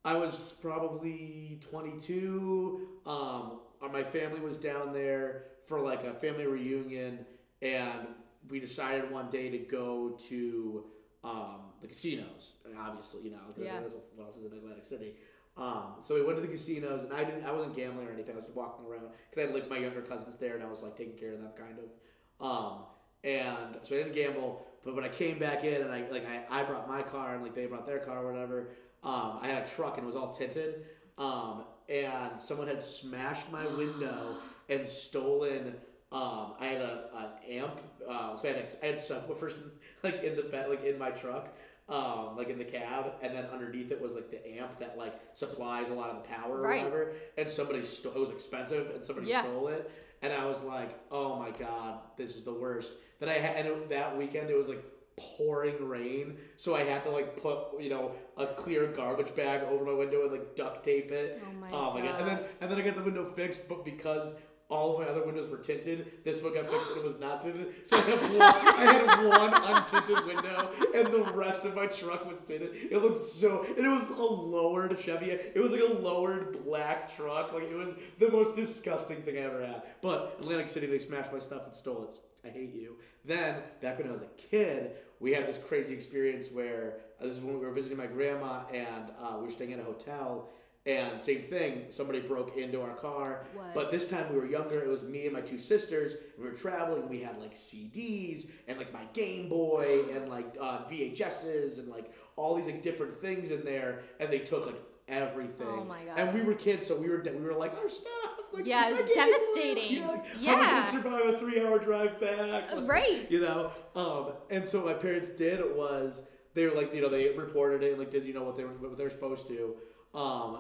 I 0.05 0.17
was 0.17 0.55
probably 0.61 1.61
22. 1.71 2.89
Um, 3.07 3.61
my 3.93 4.03
family 4.05 4.41
was 4.41 4.57
down 4.57 4.93
there 4.93 5.45
for 5.67 5.81
like 5.81 6.05
a 6.05 6.15
family 6.15 6.47
reunion, 6.47 7.25
and 7.63 8.09
we 8.49 8.61
decided 8.61 9.11
one 9.11 9.31
day 9.31 9.49
to 9.51 9.59
go 9.59 10.19
to 10.29 10.85
um, 11.23 11.61
the 11.81 11.89
casinos. 11.89 12.55
Obviously, 12.79 13.23
you 13.23 13.31
know, 13.31 13.39
because 13.49 13.65
Yeah. 13.65 13.81
that's 13.81 13.95
what, 13.95 14.05
what 14.17 14.27
else 14.27 14.37
is 14.37 14.45
in 14.45 14.53
Atlantic 14.59 14.85
City. 14.85 15.15
Um, 15.57 15.95
so 16.01 16.17
we 16.17 16.23
went 16.23 16.37
to 16.37 16.43
the 16.43 16.49
casinos, 16.49 17.05
and 17.05 17.13
I 17.13 17.23
didn't. 17.25 17.45
I 17.45 17.53
wasn't 17.53 17.77
gambling 17.77 18.09
or 18.09 18.13
anything. 18.13 18.35
I 18.35 18.39
was 18.39 18.47
just 18.47 18.57
walking 18.57 18.85
around 18.87 19.07
because 19.31 19.39
I 19.45 19.47
had 19.47 19.55
like 19.55 19.71
my 19.71 19.79
younger 19.79 20.03
cousins 20.03 20.37
there, 20.37 20.55
and 20.55 20.63
I 20.63 20.67
was 20.67 20.83
like 20.83 20.97
taking 20.97 21.17
care 21.17 21.33
of 21.33 21.41
them, 21.41 21.51
kind 21.57 21.79
of. 21.79 22.45
Um, 22.45 22.79
and 23.23 23.79
so 23.83 23.95
I 23.95 23.99
didn't 23.99 24.15
gamble. 24.15 24.67
But 24.85 24.95
when 24.97 25.05
I 25.05 25.09
came 25.09 25.39
back 25.39 25.65
in, 25.65 25.81
and 25.83 25.93
I 25.93 26.07
like 26.11 26.27
I, 26.27 26.45
I 26.51 26.65
brought 26.65 26.89
my 26.89 27.03
car, 27.03 27.35
and 27.35 27.43
like 27.43 27.55
they 27.55 27.67
brought 27.67 27.87
their 27.87 28.01
car 28.01 28.25
or 28.27 28.33
whatever. 28.33 28.71
Um, 29.05 29.39
I 29.41 29.47
had 29.49 29.63
a 29.63 29.67
truck, 29.67 29.97
and 29.97 30.05
it 30.05 30.07
was 30.07 30.17
all 30.17 30.33
tinted. 30.33 30.87
Um, 31.19 31.65
and 31.89 32.39
someone 32.39 32.67
had 32.69 32.83
smashed 32.83 33.51
my 33.53 33.67
window 33.67 34.37
and 34.69 34.89
stolen. 34.89 35.75
Um, 36.13 36.55
I 36.61 36.67
had 36.67 36.81
a 36.81 37.09
an 37.17 37.59
amp, 37.59 37.81
uh, 38.09 38.37
so 38.37 38.49
I 38.49 38.53
had 38.53 38.77
I 38.83 38.87
had 38.87 38.95
subwoofers 38.97 39.59
like 40.03 40.23
in 40.23 40.37
the 40.37 40.43
bed, 40.43 40.71
like 40.71 40.85
in 40.85 40.97
my 40.99 41.11
truck, 41.11 41.49
um, 41.89 42.37
like 42.37 42.49
in 42.51 42.59
the 42.59 42.65
cab, 42.65 43.15
and 43.21 43.35
then 43.35 43.47
underneath 43.47 43.91
it 43.91 44.01
was 44.01 44.15
like 44.15 44.31
the 44.31 44.47
amp 44.59 44.79
that 44.79 44.97
like 44.97 45.15
supplies 45.35 45.89
a 45.89 45.95
lot 45.95 46.11
of 46.11 46.17
the 46.23 46.29
power 46.29 46.59
or 46.59 46.63
Right. 46.63 46.79
whatever. 46.85 47.13
And 47.37 47.49
somebody 47.49 47.83
stole. 47.83 48.13
It 48.15 48.19
was 48.21 48.31
expensive, 48.31 48.91
and 48.95 49.05
somebody 49.05 49.29
Yeah. 49.29 49.43
stole 49.43 49.69
it. 49.69 49.91
And 50.23 50.33
I 50.33 50.47
was 50.47 50.63
like, 50.63 50.99
oh 51.11 51.37
my 51.39 51.51
god, 51.51 51.99
this 52.17 52.37
is 52.37 52.45
the 52.45 52.55
worst. 52.55 52.93
That 53.19 53.29
I 53.29 53.35
had 53.35 53.67
and 53.67 53.69
it, 53.69 53.89
that 53.91 54.17
weekend. 54.17 54.51
It 54.51 54.57
was 54.57 54.69
like 54.69 54.83
pouring 55.17 55.89
rain, 55.89 56.37
so 56.57 56.75
I 56.75 56.85
had 56.85 57.05
to 57.05 57.11
like 57.11 57.41
put 57.41 57.81
you 57.81 57.91
know 57.91 58.13
a 58.37 58.47
clear 58.47 58.87
garbage 58.89 59.35
bag 59.35 59.63
over 59.63 59.85
my 59.85 59.93
window 59.93 60.23
and 60.23 60.33
like 60.33 60.57
duct 60.57 60.85
tape 60.85 61.11
it. 61.13 61.43
Oh, 61.45 61.49
oh 61.73 61.95
my 61.95 62.01
god! 62.01 62.21
And 62.21 62.29
then 62.29 62.39
and 62.61 62.71
then 62.71 62.79
I 62.79 62.83
got 62.83 62.97
the 62.97 63.03
window 63.03 63.33
fixed, 63.35 63.69
but 63.69 63.85
because 63.85 64.35
all 64.71 64.95
of 64.95 65.01
my 65.01 65.07
other 65.07 65.25
windows 65.25 65.49
were 65.49 65.59
tinted. 65.59 66.25
This 66.25 66.43
one 66.43 66.55
got 66.55 66.69
fixed 66.71 66.91
and 66.91 66.99
it 66.99 67.05
was 67.05 67.19
not 67.19 67.43
tinted. 67.43 67.75
So 67.85 67.97
I 67.97 68.01
had 68.01 68.21
one, 68.21 68.43
I 68.43 68.93
had 68.93 69.29
one 69.29 69.53
untinted 69.53 70.27
window, 70.27 70.71
and 70.95 71.07
the 71.09 71.33
rest 71.35 71.65
of 71.65 71.75
my 71.77 71.87
truck 71.87 72.29
was 72.29 72.41
tinted. 72.41 72.71
It 72.75 73.03
looked 73.03 73.23
so, 73.23 73.65
and 73.65 73.79
it 73.85 73.89
was 73.89 74.07
a 74.19 74.23
lowered 74.23 74.99
Chevy. 74.99 75.31
It 75.31 75.63
was 75.63 75.71
like 75.71 75.83
a 75.83 75.93
lowered 75.93 76.65
black 76.65 77.15
truck. 77.15 77.53
Like 77.53 77.65
it 77.65 77.75
was 77.77 77.95
the 78.19 78.31
most 78.31 78.57
disgusting 78.57 79.23
thing 79.23 79.37
I 79.37 79.43
ever 79.43 79.65
had. 79.65 79.83
But 80.01 80.39
Atlantic 80.41 80.69
City, 80.69 80.87
they 80.87 80.99
smashed 80.99 81.33
my 81.33 81.39
stuff 81.39 81.63
and 81.67 81.75
stole 81.75 82.05
it. 82.05 82.19
I 82.45 82.51
hate 82.51 82.75
you. 82.75 82.97
Then 83.25 83.57
back 83.81 83.99
when 83.99 84.09
I 84.09 84.13
was 84.13 84.23
a 84.23 84.29
kid, 84.37 84.97
we 85.25 85.33
had 85.33 85.49
this 85.49 85.57
crazy 85.57 85.95
experience 85.95 86.51
where 86.53 86.99
uh, 87.19 87.25
this 87.25 87.37
is 87.37 87.43
when 87.43 87.59
we 87.59 87.65
were 87.65 87.73
visiting 87.73 87.97
my 87.97 88.07
grandma, 88.07 88.61
and 88.71 89.07
uh, 89.19 89.37
we 89.39 89.47
were 89.47 89.51
staying 89.51 89.71
in 89.71 89.81
a 89.81 89.83
hotel. 89.83 90.51
And 90.85 91.19
same 91.19 91.41
thing, 91.41 91.87
somebody 91.89 92.21
broke 92.21 92.59
into 92.59 92.83
our 92.83 92.95
car. 92.95 93.47
What? 93.55 93.75
But 93.75 93.91
this 93.91 94.07
time 94.07 94.31
we 94.31 94.39
were 94.39 94.45
younger. 94.45 94.83
It 94.83 94.89
was 94.89 95.03
me 95.03 95.25
and 95.25 95.33
my 95.33 95.41
two 95.41 95.57
sisters. 95.57 96.17
We 96.39 96.45
were 96.45 96.55
traveling. 96.55 97.09
We 97.09 97.23
had 97.23 97.41
like 97.41 97.55
CDs 97.55 98.51
and 98.69 98.77
like 98.77 98.93
my 98.93 99.05
Game 99.15 99.49
Boy 99.49 100.03
and 100.13 100.29
like 100.29 100.55
uh, 100.61 100.81
VHSs 100.91 101.79
and 101.79 101.89
like 101.89 102.13
all 102.37 102.55
these 102.55 102.67
like 102.67 102.83
different 102.83 103.15
things 103.15 103.51
in 103.51 103.65
there. 103.65 104.03
And 104.21 104.31
they 104.31 104.41
took 104.41 104.67
like 104.67 104.83
everything. 105.09 105.67
Oh 105.69 105.85
my 105.85 106.05
God. 106.05 106.19
And 106.19 106.35
we 106.35 106.43
were 106.43 106.55
kids, 106.55 106.87
so 106.87 106.97
we 106.97 107.09
were 107.09 107.23
we 107.25 107.41
were 107.41 107.55
like 107.55 107.77
our 107.77 107.89
stuff. 107.89 108.11
Like, 108.53 108.67
Yeah, 108.67 108.89
it 108.91 108.97
was 109.05 109.15
devastating. 109.15 109.99
Yeah, 109.99 110.09
like, 110.09 110.27
how 110.27 110.35
am 110.37 110.43
Yeah. 110.61 110.85
survive 110.85 111.27
a 111.27 111.39
three-hour 111.39 111.79
drive 111.81 112.21
back? 112.21 112.73
Like, 112.73 112.89
Right. 112.89 113.31
You 113.31 113.41
know. 113.41 113.71
Um. 113.97 114.33
And 114.51 114.69
so 114.69 114.85
what 114.85 114.97
my 114.97 115.03
parents 115.03 115.31
did 115.31 115.61
was 115.77 116.23
they 116.55 116.67
were 116.67 116.75
like 116.75 116.95
you 116.95 117.01
know 117.03 117.09
they 117.09 117.31
reported 117.31 117.83
it 117.83 117.91
and 117.91 117.99
like 117.99 118.11
did 118.11 118.25
you 118.25 118.33
know 118.35 118.45
what 118.45 118.57
they 118.57 118.65
were 118.65 118.71
what 118.71 118.97
they 118.97 119.05
were 119.05 119.11
supposed 119.11 119.47
to. 119.49 119.75
Um 120.15 120.59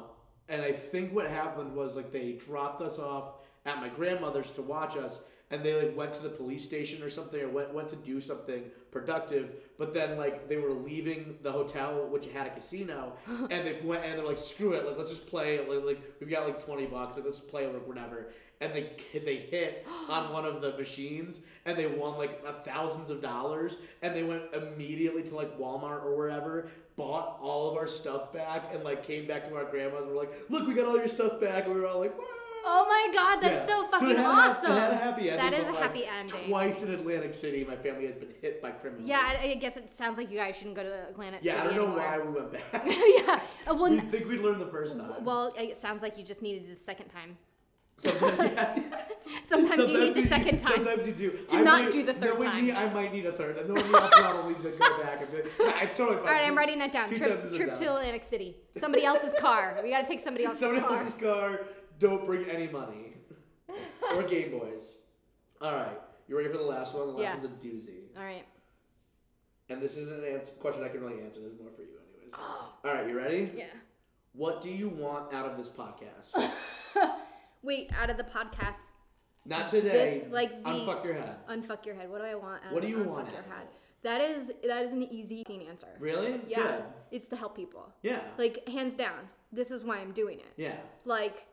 and 0.48 0.60
I 0.60 0.72
think 0.72 1.14
what 1.14 1.26
happened 1.26 1.74
was 1.74 1.96
like 1.96 2.12
they 2.12 2.32
dropped 2.32 2.82
us 2.82 2.98
off 2.98 3.36
at 3.64 3.78
my 3.80 3.88
grandmother's 3.88 4.50
to 4.52 4.62
watch 4.62 4.94
us, 4.96 5.22
and 5.54 5.62
they 5.62 5.72
like 5.80 5.96
went 5.96 6.12
to 6.12 6.20
the 6.20 6.28
police 6.28 6.64
station 6.64 7.00
or 7.00 7.08
something, 7.08 7.40
or 7.40 7.48
went 7.48 7.72
went 7.72 7.88
to 7.88 7.96
do 7.96 8.20
something 8.20 8.64
productive. 8.90 9.54
But 9.78 9.94
then 9.94 10.18
like 10.18 10.48
they 10.48 10.56
were 10.56 10.72
leaving 10.72 11.38
the 11.42 11.52
hotel, 11.52 12.08
which 12.10 12.26
had 12.26 12.48
a 12.48 12.50
casino, 12.50 13.12
and 13.28 13.64
they 13.64 13.78
went 13.84 14.04
and 14.04 14.18
they're 14.18 14.26
like, 14.26 14.38
screw 14.38 14.72
it, 14.72 14.84
like 14.84 14.98
let's 14.98 15.10
just 15.10 15.28
play. 15.28 15.60
Like, 15.60 15.84
like 15.84 16.02
we've 16.18 16.28
got 16.28 16.44
like 16.44 16.64
twenty 16.64 16.86
bucks, 16.86 17.14
like 17.14 17.24
let's 17.24 17.38
play 17.38 17.68
like 17.68 17.86
whatever. 17.86 18.32
And 18.60 18.72
they 18.72 18.96
they 19.12 19.36
hit 19.36 19.86
on 20.08 20.32
one 20.32 20.44
of 20.44 20.60
the 20.60 20.76
machines, 20.76 21.40
and 21.66 21.78
they 21.78 21.86
won 21.86 22.18
like 22.18 22.44
thousands 22.64 23.08
of 23.10 23.22
dollars, 23.22 23.76
and 24.02 24.14
they 24.14 24.24
went 24.24 24.42
immediately 24.52 25.22
to 25.22 25.36
like 25.36 25.56
Walmart 25.56 26.04
or 26.04 26.16
wherever, 26.16 26.68
bought 26.96 27.38
all 27.40 27.70
of 27.70 27.76
our 27.76 27.86
stuff 27.86 28.32
back 28.32 28.74
and 28.74 28.82
like 28.82 29.06
came 29.06 29.28
back 29.28 29.48
to 29.48 29.54
our 29.54 29.64
grandma's 29.64 30.02
and 30.02 30.10
were 30.10 30.16
like, 30.16 30.32
look, 30.48 30.66
we 30.66 30.74
got 30.74 30.86
all 30.86 30.96
your 30.96 31.06
stuff 31.06 31.40
back. 31.40 31.66
And 31.66 31.74
we 31.74 31.80
were 31.80 31.86
all 31.86 32.00
like, 32.00 32.18
"Wow." 32.18 32.43
Oh 32.66 32.86
my 32.88 33.14
god, 33.14 33.40
that's 33.42 33.68
Yeah. 33.68 33.74
so 33.76 33.86
fucking 33.88 34.10
it 34.10 34.16
had 34.16 34.24
a 34.26 34.28
awesome. 34.28 34.72
it 34.72 34.80
had 34.80 34.92
a 34.92 34.96
happy 34.96 35.30
ending. 35.30 35.36
That 35.50 35.52
is 35.52 35.68
a 35.68 35.72
like, 35.72 35.82
happy 35.82 36.04
ending. 36.06 36.48
Twice 36.48 36.82
in 36.82 36.94
Atlantic 36.94 37.34
City, 37.34 37.64
my 37.64 37.76
family 37.76 38.06
has 38.06 38.16
been 38.16 38.30
hit 38.40 38.62
by 38.62 38.70
criminals. 38.70 39.06
Yeah, 39.08 39.20
I, 39.42 39.48
I 39.50 39.54
guess 39.56 39.76
it 39.76 39.90
sounds 39.90 40.16
like 40.18 40.30
you 40.30 40.38
guys 40.38 40.56
shouldn't 40.56 40.76
go 40.76 40.82
to 40.82 41.08
Atlantic 41.10 41.40
City. 41.42 41.54
yeah, 41.54 41.62
I 41.62 41.66
don't 41.66 41.76
know 41.76 41.84
anymore. 41.84 41.98
why 41.98 42.18
we 42.18 42.32
went 42.40 42.52
back. 42.52 42.82
yeah. 42.86 43.40
Uh, 43.66 43.74
Well, 43.74 43.90
we 43.90 44.00
think 44.00 44.28
we'd 44.28 44.40
learned 44.40 44.60
the 44.60 44.66
first 44.66 44.96
time. 44.96 45.24
well, 45.24 45.52
it 45.58 45.76
sounds 45.76 46.00
like 46.02 46.16
you 46.18 46.24
just 46.24 46.40
needed 46.42 46.66
the 46.74 46.80
second 46.80 47.08
time. 47.08 47.36
sometimes, 47.96 48.38
yeah, 48.40 48.78
Sometimes, 49.46 49.88
you 49.88 50.00
need 50.00 50.14
the 50.14 50.26
second 50.26 50.58
time. 50.58 50.72
Sometimes 50.82 51.06
you 51.06 51.12
do. 51.12 51.38
Do 51.48 51.62
not 51.62 51.92
do 51.92 52.02
the 52.02 52.12
third 52.14 52.34
knowing 52.34 52.48
time. 52.50 52.66
Me, 52.66 52.72
I 52.72 52.92
might 52.92 53.12
need 53.12 53.24
a 53.26 53.30
third. 53.32 53.56
And 53.56 53.68
knowing 53.68 53.86
me, 53.92 53.96
I'll 53.98 54.08
probably 54.08 54.54
just 54.54 54.78
go 54.78 55.02
back 55.02 55.20
and 55.22 55.30
be 55.30 55.36
like, 55.42 55.46
nah, 55.60 55.80
it's 55.82 55.94
totally 55.96 56.16
fine. 56.16 56.26
All 56.26 56.32
right, 56.32 56.44
I'm 56.48 56.56
writing 56.56 56.78
that 56.80 56.90
down. 56.92 57.08
two 57.08 57.18
Trip, 57.18 57.40
trip 57.40 57.60
enough. 57.68 57.78
to 57.78 57.84
Atlantic 57.90 58.24
City. 58.28 58.56
Somebody 58.76 59.04
else's 59.04 59.32
car. 59.38 59.78
We 59.82 59.90
gotta 59.90 60.06
take 60.06 60.20
somebody 60.20 60.44
else's 60.44 60.58
Somebody 60.60 60.80
car. 60.80 60.88
Somebody 60.90 61.04
else's 61.06 61.22
car. 61.22 61.60
Don't 61.98 62.26
bring 62.26 62.48
any 62.50 62.68
money 62.68 63.14
or 64.14 64.22
Game 64.24 64.50
Boys. 64.58 64.96
All 65.60 65.72
right, 65.72 65.98
you 66.28 66.36
ready 66.36 66.48
for 66.48 66.58
the 66.58 66.64
last 66.64 66.94
one? 66.94 67.06
The 67.06 67.12
last 67.12 67.22
Yeah. 67.22 67.32
one's 67.36 67.44
a 67.44 67.66
doozy. 67.66 68.16
All 68.16 68.24
right. 68.24 68.44
And 69.70 69.80
this 69.80 69.96
isn't 69.96 70.22
an 70.24 70.30
answer, 70.32 70.52
question 70.54 70.82
I 70.84 70.88
can 70.88 71.00
really 71.00 71.22
answer. 71.22 71.40
This 71.40 71.52
is 71.52 71.58
more 71.60 71.70
for 71.70 71.82
you, 71.82 71.88
anyways. 72.14 72.34
All 72.38 72.68
right, 72.84 73.08
you 73.08 73.16
ready? 73.16 73.52
Yeah. 73.54 73.66
What 74.34 74.60
do 74.60 74.70
you 74.70 74.88
want 74.88 75.32
out 75.32 75.46
of 75.46 75.56
this 75.56 75.70
podcast? 75.70 76.50
Wait, 77.62 77.90
out 77.96 78.10
of 78.10 78.16
the 78.18 78.24
podcast, 78.24 78.74
Not 79.46 79.70
today. 79.70 80.18
This, 80.20 80.32
like, 80.32 80.62
the- 80.62 80.68
unfuck 80.70 81.04
your 81.04 81.14
head. 81.14 81.36
unfuck 81.48 81.86
your 81.86 81.94
head. 81.94 82.10
What 82.10 82.18
do 82.20 82.24
I 82.26 82.34
want? 82.34 82.62
Out 82.66 82.72
What 82.72 82.82
of 82.84 82.90
do 82.90 82.94
you 82.96 83.04
unfuck 83.04 83.06
want 83.06 83.28
your 83.28 83.38
out 83.38 83.44
of 83.46 83.50
head? 83.52 83.62
it? 83.62 83.70
That 84.02 84.20
is 84.20 84.50
that 84.68 84.84
is 84.84 84.92
an 84.92 85.02
easy 85.04 85.42
answer. 85.66 85.86
Really? 85.98 86.38
Yeah. 86.46 86.58
Good. 86.62 86.84
It's 87.10 87.28
to 87.28 87.36
help 87.36 87.56
people. 87.56 87.90
Yeah. 88.02 88.20
Like 88.36 88.68
hands 88.68 88.94
down. 88.96 89.30
This 89.50 89.70
is 89.70 89.82
why 89.82 89.96
I'm 89.98 90.12
doing 90.12 90.40
it. 90.40 90.52
yeah. 90.58 90.76
like 91.06 91.46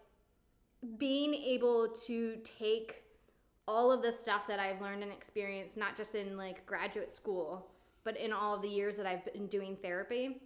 being 0.97 1.33
able 1.33 1.89
to 2.05 2.37
take 2.43 3.03
all 3.67 3.91
of 3.91 4.01
the 4.01 4.11
stuff 4.11 4.47
that 4.47 4.59
I've 4.59 4.81
learned 4.81 5.03
and 5.03 5.11
experienced, 5.11 5.77
not 5.77 5.95
just 5.95 6.15
in 6.15 6.37
like 6.37 6.65
graduate 6.65 7.11
school, 7.11 7.67
but 8.03 8.17
in 8.17 8.33
all 8.33 8.55
of 8.55 8.61
the 8.61 8.67
years 8.67 8.95
that 8.95 9.05
I've 9.05 9.23
been 9.33 9.47
doing 9.47 9.75
therapy, 9.75 10.41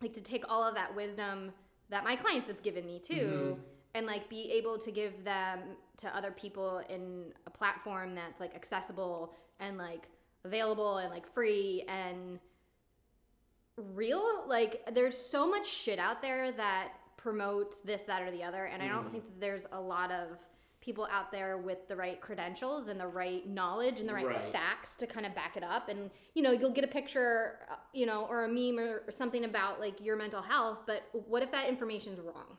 like 0.00 0.12
to 0.14 0.22
take 0.22 0.44
all 0.48 0.62
of 0.66 0.74
that 0.74 0.94
wisdom 0.94 1.52
that 1.90 2.04
my 2.04 2.16
clients 2.16 2.46
have 2.46 2.62
given 2.62 2.86
me 2.86 2.98
too, 2.98 3.14
mm-hmm. 3.14 3.60
and 3.94 4.06
like 4.06 4.28
be 4.28 4.50
able 4.52 4.78
to 4.78 4.90
give 4.90 5.24
them 5.24 5.60
to 5.98 6.16
other 6.16 6.30
people 6.30 6.82
in 6.88 7.32
a 7.46 7.50
platform 7.50 8.14
that's 8.14 8.40
like 8.40 8.54
accessible 8.54 9.34
and 9.58 9.76
like 9.76 10.08
available 10.44 10.98
and 10.98 11.10
like 11.10 11.30
free 11.32 11.84
and 11.88 12.38
real 13.94 14.44
like 14.46 14.82
there's 14.92 15.16
so 15.16 15.48
much 15.48 15.66
shit 15.66 15.98
out 15.98 16.20
there 16.20 16.52
that 16.52 16.92
promotes 17.22 17.80
this 17.80 18.02
that 18.02 18.22
or 18.22 18.30
the 18.30 18.42
other. 18.42 18.64
And 18.66 18.82
i 18.82 18.88
don't 18.88 19.10
think 19.12 19.24
that 19.26 19.40
there's 19.40 19.66
a 19.72 19.80
lot 19.80 20.10
of 20.10 20.38
people 20.80 21.06
out 21.12 21.30
there 21.30 21.58
with 21.58 21.86
the 21.88 21.94
right 21.96 22.18
credentials 22.22 22.88
and 22.88 22.98
the 22.98 23.06
right 23.06 23.46
knowledge 23.46 24.00
and 24.00 24.08
the 24.08 24.14
right, 24.14 24.26
Right. 24.26 24.50
facts 24.52 24.94
to 24.96 25.06
kind 25.06 25.26
of 25.26 25.34
back 25.34 25.58
it 25.58 25.62
up. 25.62 25.88
And 25.90 26.10
you 26.34 26.42
know 26.42 26.52
you'll 26.52 26.70
get 26.72 26.84
a 26.84 26.88
picture 27.00 27.58
uh, 27.70 27.76
you 27.92 28.06
know 28.06 28.26
or 28.30 28.44
a 28.44 28.48
meme 28.48 28.78
or, 28.78 29.02
or 29.06 29.12
something 29.12 29.44
about 29.44 29.78
like 29.80 30.00
your 30.00 30.16
mental 30.16 30.40
health 30.42 30.78
but 30.86 31.02
what 31.12 31.42
if 31.42 31.50
that 31.52 31.68
information's 31.68 32.18
wrong? 32.20 32.56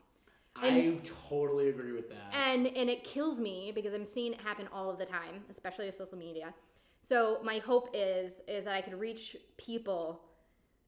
And, 0.62 0.76
I 0.76 1.00
totally 1.30 1.70
agree 1.70 1.92
with 1.92 2.08
that. 2.10 2.28
and 2.32 2.66
and 2.66 2.88
it 2.90 3.02
kills 3.04 3.40
me 3.40 3.72
because 3.74 3.94
i'm 3.94 4.04
seeing 4.04 4.34
it 4.34 4.40
happen 4.40 4.68
all 4.72 4.88
of 4.90 4.98
the 4.98 5.06
time 5.06 5.42
especially 5.50 5.86
with 5.86 5.94
social 5.96 6.18
media. 6.18 6.54
So 7.00 7.40
my 7.42 7.58
hope 7.58 7.88
is 7.94 8.42
is 8.46 8.64
that 8.66 8.74
i 8.74 8.82
could 8.82 8.94
reach 9.08 9.34
people 9.56 10.20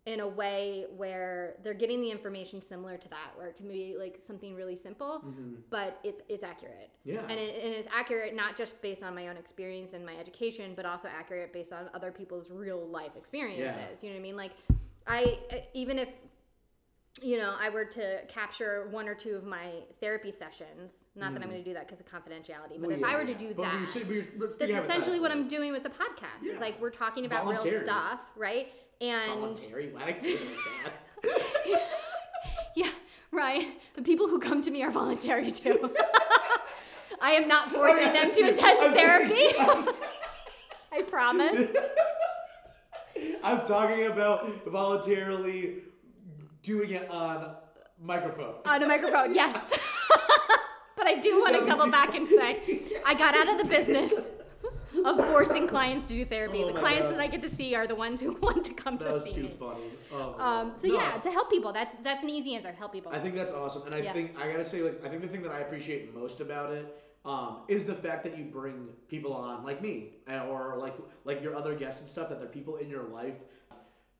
in 0.07 0.21
a 0.21 0.29
way 0.29 0.85
where 0.97 1.55
they're 1.63 1.73
getting 1.73 1.99
the 2.01 2.11
information 2.11 2.61
similar 2.61 2.99
to 2.99 3.09
that 3.09 3.31
where 3.37 3.47
it 3.49 3.57
can 3.57 3.67
be 3.67 3.95
like 3.99 4.19
something 4.23 4.55
really 4.55 4.77
simple 4.77 5.25
but 5.71 5.99
it's 6.05 6.21
it's 6.29 6.45
accurate 6.45 6.91
Yeah. 7.05 7.21
and, 7.23 7.33
it, 7.41 7.55
and 7.65 7.73
it's 7.73 7.89
accurate 7.91 8.37
not 8.37 8.55
just 8.55 8.83
based 8.83 9.03
on 9.03 9.15
my 9.15 9.29
own 9.29 9.39
experience 9.39 9.95
and 9.95 10.05
my 10.05 10.15
education 10.17 10.75
but 10.77 10.85
also 10.85 11.09
accurate 11.09 11.55
based 11.55 11.73
on 11.73 11.89
other 11.95 12.13
people's 12.13 12.51
real 12.51 12.87
life 12.87 13.17
experiences 13.17 13.65
Yeah. 13.67 13.87
you 14.03 14.09
know 14.11 14.15
what 14.17 14.21
i 14.21 14.23
mean 14.23 14.37
like 14.37 14.53
i 15.07 15.39
even 15.73 15.99
if 15.99 16.09
you 17.23 17.39
know, 17.39 17.55
I 17.61 17.71
were 17.71 17.85
to 17.85 18.23
capture 18.27 18.89
one 18.91 19.09
or 19.09 19.15
two 19.15 19.37
of 19.37 19.45
my 19.45 19.71
therapy 20.01 20.33
sessions, 20.33 21.05
not 21.15 21.33
that 21.33 21.43
I'm 21.45 21.49
going 21.49 21.63
to 21.63 21.65
do 21.71 21.73
that 21.75 21.87
because 21.87 22.01
of 22.01 22.07
confidentiality, 22.07 22.71
but 22.71 22.81
Mm. 22.81 22.83
Well, 22.89 22.91
if 22.91 22.99
yeah, 23.01 23.07
I 23.07 23.17
were 23.17 23.25
to 23.25 23.35
do 23.35 23.55
But 23.55 23.63
that, 23.63 23.87
saying- 23.87 24.07
but 24.09 24.15
you're- 24.17 24.27
that's 24.59 24.69
you 24.69 24.75
have 24.75 24.85
it 24.85 24.89
essentially 24.91 25.21
what. 25.21 25.31
I'm 25.31 25.47
doing 25.47 25.71
with 25.71 25.85
the 25.85 25.91
podcast. 25.91 26.43
Yeah. 26.43 26.51
It's 26.53 26.61
like 26.61 26.81
we're 26.81 26.91
talking 26.91 27.25
about 27.25 27.47
real 27.47 27.81
stuff, 27.85 28.19
right? 28.37 28.73
And 29.11 29.41
Voluntary. 29.41 29.91
Why 29.93 30.07
did 30.07 30.17
I 30.17 30.19
say 30.19 30.29
it 30.29 30.41
like 30.41 30.95
that? 31.67 31.83
yeah, 32.77 32.91
right. 33.31 33.67
The 33.97 34.03
people 34.03 34.29
who 34.29 34.39
come 34.39 34.63
to 34.63 34.71
me 34.71 34.83
are 34.83 34.91
voluntary 34.91 35.53
too. 35.53 35.95
I 37.21 37.33
am 37.33 37.47
not 37.47 37.71
forcing 37.71 38.13
them 38.15 38.31
to 38.33 38.43
attend 38.43 38.79
I'm 38.81 38.95
therapy. 38.95 39.57
I 40.93 41.03
promise. 41.07 41.71
I'm 43.43 43.67
talking 43.67 44.07
about 44.07 44.65
voluntarily 44.67 45.83
doing 46.63 46.91
it 46.91 47.11
on 47.11 47.57
microphone. 48.01 48.55
On 48.65 48.83
a 48.83 48.87
microphone, 48.87 49.35
yes. 49.35 49.79
but 50.97 51.07
I 51.07 51.17
do 51.17 51.41
want 51.41 51.59
to 51.59 51.67
double 51.67 51.91
back 51.91 52.15
and 52.15 52.27
say 52.27 52.81
I 53.05 53.13
got 53.13 53.37
out 53.37 53.49
of 53.51 53.59
the 53.59 53.69
business 53.69 54.13
of 55.05 55.17
forcing 55.29 55.67
clients 55.67 56.09
to 56.09 56.15
do 56.15 56.25
therapy. 56.25 56.63
Oh 56.63 56.67
the 56.69 56.73
clients 56.79 57.09
God. 57.11 57.15
that 57.15 57.21
I 57.21 57.27
get 57.27 57.43
to 57.43 57.51
see 57.51 57.75
are 57.75 57.87
the 57.87 57.95
ones 57.95 58.21
who 58.21 58.33
want 58.41 58.65
to 58.67 58.75
come 58.75 58.97
That 58.99 59.07
to 59.09 59.13
was 59.15 59.25
see 59.25 59.33
too 59.33 59.43
me. 59.45 59.57
funny. 59.59 59.81
Oh 60.13 60.35
Um, 60.39 60.73
so 60.77 60.89
No, 60.89 60.95
yeah, 60.95 61.19
to 61.19 61.31
help 61.31 61.51
people. 61.51 61.73
That's 61.73 61.95
that's 62.03 62.23
an 62.23 62.31
easy 62.31 62.55
answer. 62.55 62.73
Help 62.73 62.93
people. 62.93 63.13
I 63.13 63.19
think 63.19 63.35
that's 63.35 63.53
awesome, 63.53 63.83
and 63.87 63.95
I 63.95 63.99
Yeah. 63.99 64.13
think 64.13 64.39
I 64.39 64.51
gotta 64.51 64.65
say, 64.65 64.83
like, 64.83 65.05
I 65.05 65.09
think 65.09 65.23
the 65.23 65.29
thing 65.29 65.43
that 65.43 65.53
I 65.53 65.61
appreciate 65.61 66.15
most 66.15 66.41
about 66.41 66.73
it 66.73 67.01
um, 67.25 67.59
is 67.69 67.87
the 67.87 67.95
fact 67.95 68.23
that 68.25 68.37
you 68.37 68.45
bring 68.45 68.89
people 69.09 69.33
on, 69.33 69.65
like 69.65 69.81
me, 69.81 70.11
or 70.29 70.77
like 70.79 70.95
like 71.25 71.43
your 71.43 71.55
other 71.57 71.75
guests 71.75 72.01
and 72.01 72.09
stuff. 72.09 72.29
That 72.29 72.39
they're 72.39 72.49
people 72.49 72.77
in 72.77 72.89
your 72.91 73.05
life. 73.05 73.37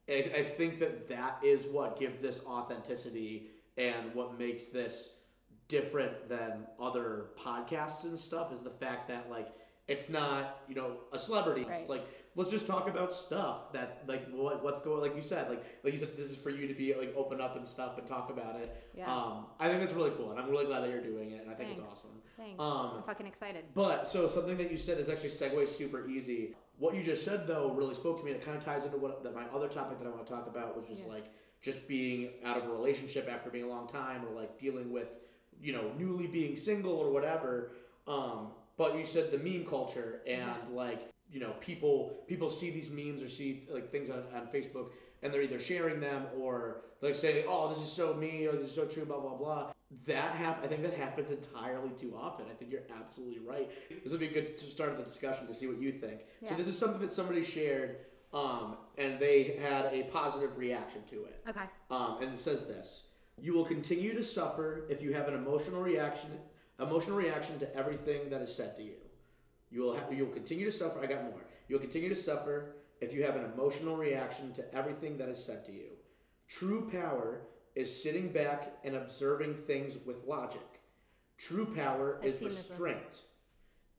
And 0.09 0.31
I, 0.35 0.39
I 0.39 0.43
think 0.43 0.81
that 0.81 1.09
that 1.09 1.39
is 1.43 1.67
what 1.67 1.99
gives 1.99 2.21
this 2.23 2.41
authenticity 2.47 3.47
and 3.79 4.15
what 4.15 4.39
makes 4.39 4.67
this 4.67 5.15
different 5.69 6.29
than 6.29 6.67
other 6.81 7.27
podcasts 7.39 8.05
and 8.05 8.19
stuff. 8.19 8.53
Is 8.53 8.61
the 8.63 8.71
fact 8.71 9.09
that 9.09 9.31
like 9.31 9.49
it's 9.89 10.09
not 10.09 10.61
you 10.69 10.75
know 10.75 10.97
a 11.13 11.19
celebrity. 11.19 11.65
Right. 11.65 11.81
It's 11.81 11.89
like 11.89 12.07
let's 12.37 12.51
just 12.51 12.67
talk 12.67 12.89
about 12.89 13.13
stuff 13.13 13.73
that 13.73 14.03
like 14.07 14.29
what 14.31 14.65
what's 14.65 14.81
going 14.81 15.01
like 15.01 15.15
you 15.15 15.23
said 15.23 15.49
like 15.49 15.63
like 15.85 15.93
you 15.93 15.99
said 15.99 16.17
this 16.17 16.31
is 16.31 16.37
for 16.37 16.51
you 16.51 16.67
to 16.67 16.75
be 16.75 16.95
like 16.95 17.15
open 17.17 17.41
up 17.41 17.57
and 17.57 17.67
stuff 17.67 17.99
and 17.99 18.07
talk 18.07 18.31
about 18.31 18.57
it. 18.57 18.89
Yeah. 18.97 19.15
Um, 19.15 19.47
I 19.61 19.69
think 19.69 19.81
that's 19.81 19.95
really 19.95 20.11
cool, 20.17 20.31
and 20.31 20.41
I'm 20.41 20.49
really 20.51 20.67
glad 20.67 20.81
that 20.81 20.91
you're 20.91 21.03
doing 21.03 21.33
it, 21.33 21.43
and 21.43 21.51
I 21.51 21.55
think 21.55 21.71
Thanks. 21.71 21.83
it's 21.85 21.99
awesome. 21.99 22.11
Thanks. 22.37 22.61
Um, 22.61 22.93
I'm 22.97 23.03
fucking 23.05 23.27
excited. 23.27 23.65
But 23.75 24.09
so 24.09 24.27
something 24.27 24.57
that 24.57 24.71
you 24.71 24.77
said 24.77 24.99
is 24.99 25.09
actually 25.09 25.29
segues 25.31 25.69
super 25.69 26.09
easy. 26.09 26.55
What 26.79 26.95
you 26.95 27.03
just 27.05 27.25
said 27.25 27.47
though 27.47 27.71
really 27.73 27.95
spoke 27.95 28.19
to 28.19 28.25
me, 28.25 28.33
and 28.33 28.41
it 28.41 28.45
kind 28.45 28.57
of 28.57 28.65
ties 28.65 28.85
into 28.85 28.97
what 28.97 29.23
that 29.23 29.35
my 29.35 29.45
other 29.55 29.69
topic 29.69 29.99
that 30.01 30.07
I 30.07 30.11
want 30.11 30.27
to 30.27 30.33
talk 30.33 30.47
about 30.49 30.77
was 30.77 30.87
just 30.87 31.05
Yeah. 31.07 31.13
like 31.13 31.27
just 31.61 31.87
being 31.87 32.31
out 32.45 32.57
of 32.59 32.65
a 32.65 32.69
relationship 32.69 33.29
after 33.31 33.49
being 33.51 33.65
a 33.65 33.69
long 33.69 33.87
time, 33.87 34.25
or 34.27 34.35
like 34.35 34.59
dealing 34.59 34.91
with 34.93 35.09
you 35.61 35.73
know 35.73 35.93
newly 35.99 36.27
being 36.27 36.57
single 36.57 36.95
or 36.95 37.11
whatever. 37.13 37.73
Um, 38.09 38.49
but 38.77 38.97
you 38.97 39.05
said 39.05 39.31
the 39.31 39.39
meme 39.39 39.65
culture 39.67 40.21
and 40.27 40.39
Yeah. 40.39 40.57
like 40.73 41.11
you 41.31 41.41
know 41.41 41.53
people 41.61 42.25
people 42.27 42.49
see 42.51 42.71
these 42.71 42.91
memes 42.91 43.23
or 43.23 43.29
see 43.29 43.67
like 43.71 43.91
things 43.91 44.11
on, 44.11 44.23
on 44.35 44.47
Facebook 44.49 44.91
and 45.23 45.33
they're 45.33 45.43
either 45.43 45.59
sharing 45.61 46.01
them 46.01 46.27
or 46.39 46.83
like 47.01 47.15
saying 47.15 47.45
oh 47.49 47.69
this 47.69 47.79
is 47.79 47.91
so 47.91 48.15
me 48.15 48.47
or 48.47 48.53
this 48.53 48.69
is 48.69 48.75
so 48.75 48.85
true 48.87 49.05
blah 49.05 49.21
blah 49.21 49.35
blah. 49.37 49.71
That 50.07 50.33
hap- 50.35 50.65
I 50.65 50.67
think 50.67 50.83
that 50.83 50.95
happens 50.95 51.31
entirely 51.31 51.91
too 51.91 52.17
often. 52.21 52.47
I 52.51 52.55
think 52.55 52.73
you're 52.73 52.83
absolutely 53.01 53.39
right. 53.39 53.71
This 54.03 54.11
would 54.11 54.19
be 54.21 54.27
good 54.27 54.59
to 54.59 54.65
start 54.67 54.97
the 54.97 55.05
discussion 55.05 55.47
to 55.47 55.55
see 55.55 55.69
what 55.69 55.81
you 55.81 55.93
think. 55.93 56.23
So 56.47 56.55
this 56.55 56.67
is 56.67 56.77
something 56.77 57.01
that 57.01 57.13
somebody 57.13 57.45
shared 57.45 57.99
um, 58.33 58.77
and 58.99 59.21
they 59.21 59.57
had 59.63 59.85
a 59.93 60.03
positive 60.05 60.59
reaction 60.59 61.03
to 61.11 61.27
it. 61.27 61.41
Okay. 61.49 61.67
um, 61.93 62.19
and 62.21 62.33
it 62.33 62.41
says 62.41 62.65
this: 62.67 63.05
You 63.41 63.53
will 63.55 63.65
continue 63.65 64.15
to 64.15 64.23
suffer 64.25 64.85
if 64.91 65.01
you 65.01 65.13
have 65.13 65.29
an 65.29 65.35
emotional 65.35 65.81
reaction, 65.81 66.31
emotional 66.81 67.17
reaction 67.17 67.59
to 67.61 67.77
everything 67.77 68.31
that 68.31 68.41
is 68.41 68.55
said 68.55 68.77
to 68.77 68.83
you. 68.83 68.97
You 69.71 69.83
will 69.83 69.95
have, 69.95 70.13
you 70.13 70.27
will 70.27 70.33
continue 70.33 70.65
to 70.67 70.73
suffer. 70.73 71.01
I 71.03 71.07
got 71.07 71.25
more. 71.25 71.41
You'll 71.69 71.81
continue 71.81 72.09
to 72.09 72.15
suffer 72.15 72.77
if 73.01 73.15
you 73.15 73.25
have 73.25 73.37
an 73.37 73.45
emotional 73.45 73.97
reaction 73.97 74.53
to 74.55 74.75
everything 74.75 75.19
that 75.19 75.29
is 75.29 75.43
said 75.45 75.65
to 75.67 75.73
you. 75.73 75.91
True 76.49 76.89
power 76.91 77.43
is 77.75 78.03
sitting 78.03 78.29
back 78.29 78.77
and 78.85 78.95
observing 78.95 79.55
things 79.55 79.99
with 80.05 80.25
logic. 80.27 80.81
True 81.39 81.67
power 81.67 82.19
I've 82.21 82.29
is 82.29 82.39
seen 82.39 82.49
this 82.49 82.71
one. 82.71 82.81
restraint. 82.81 83.23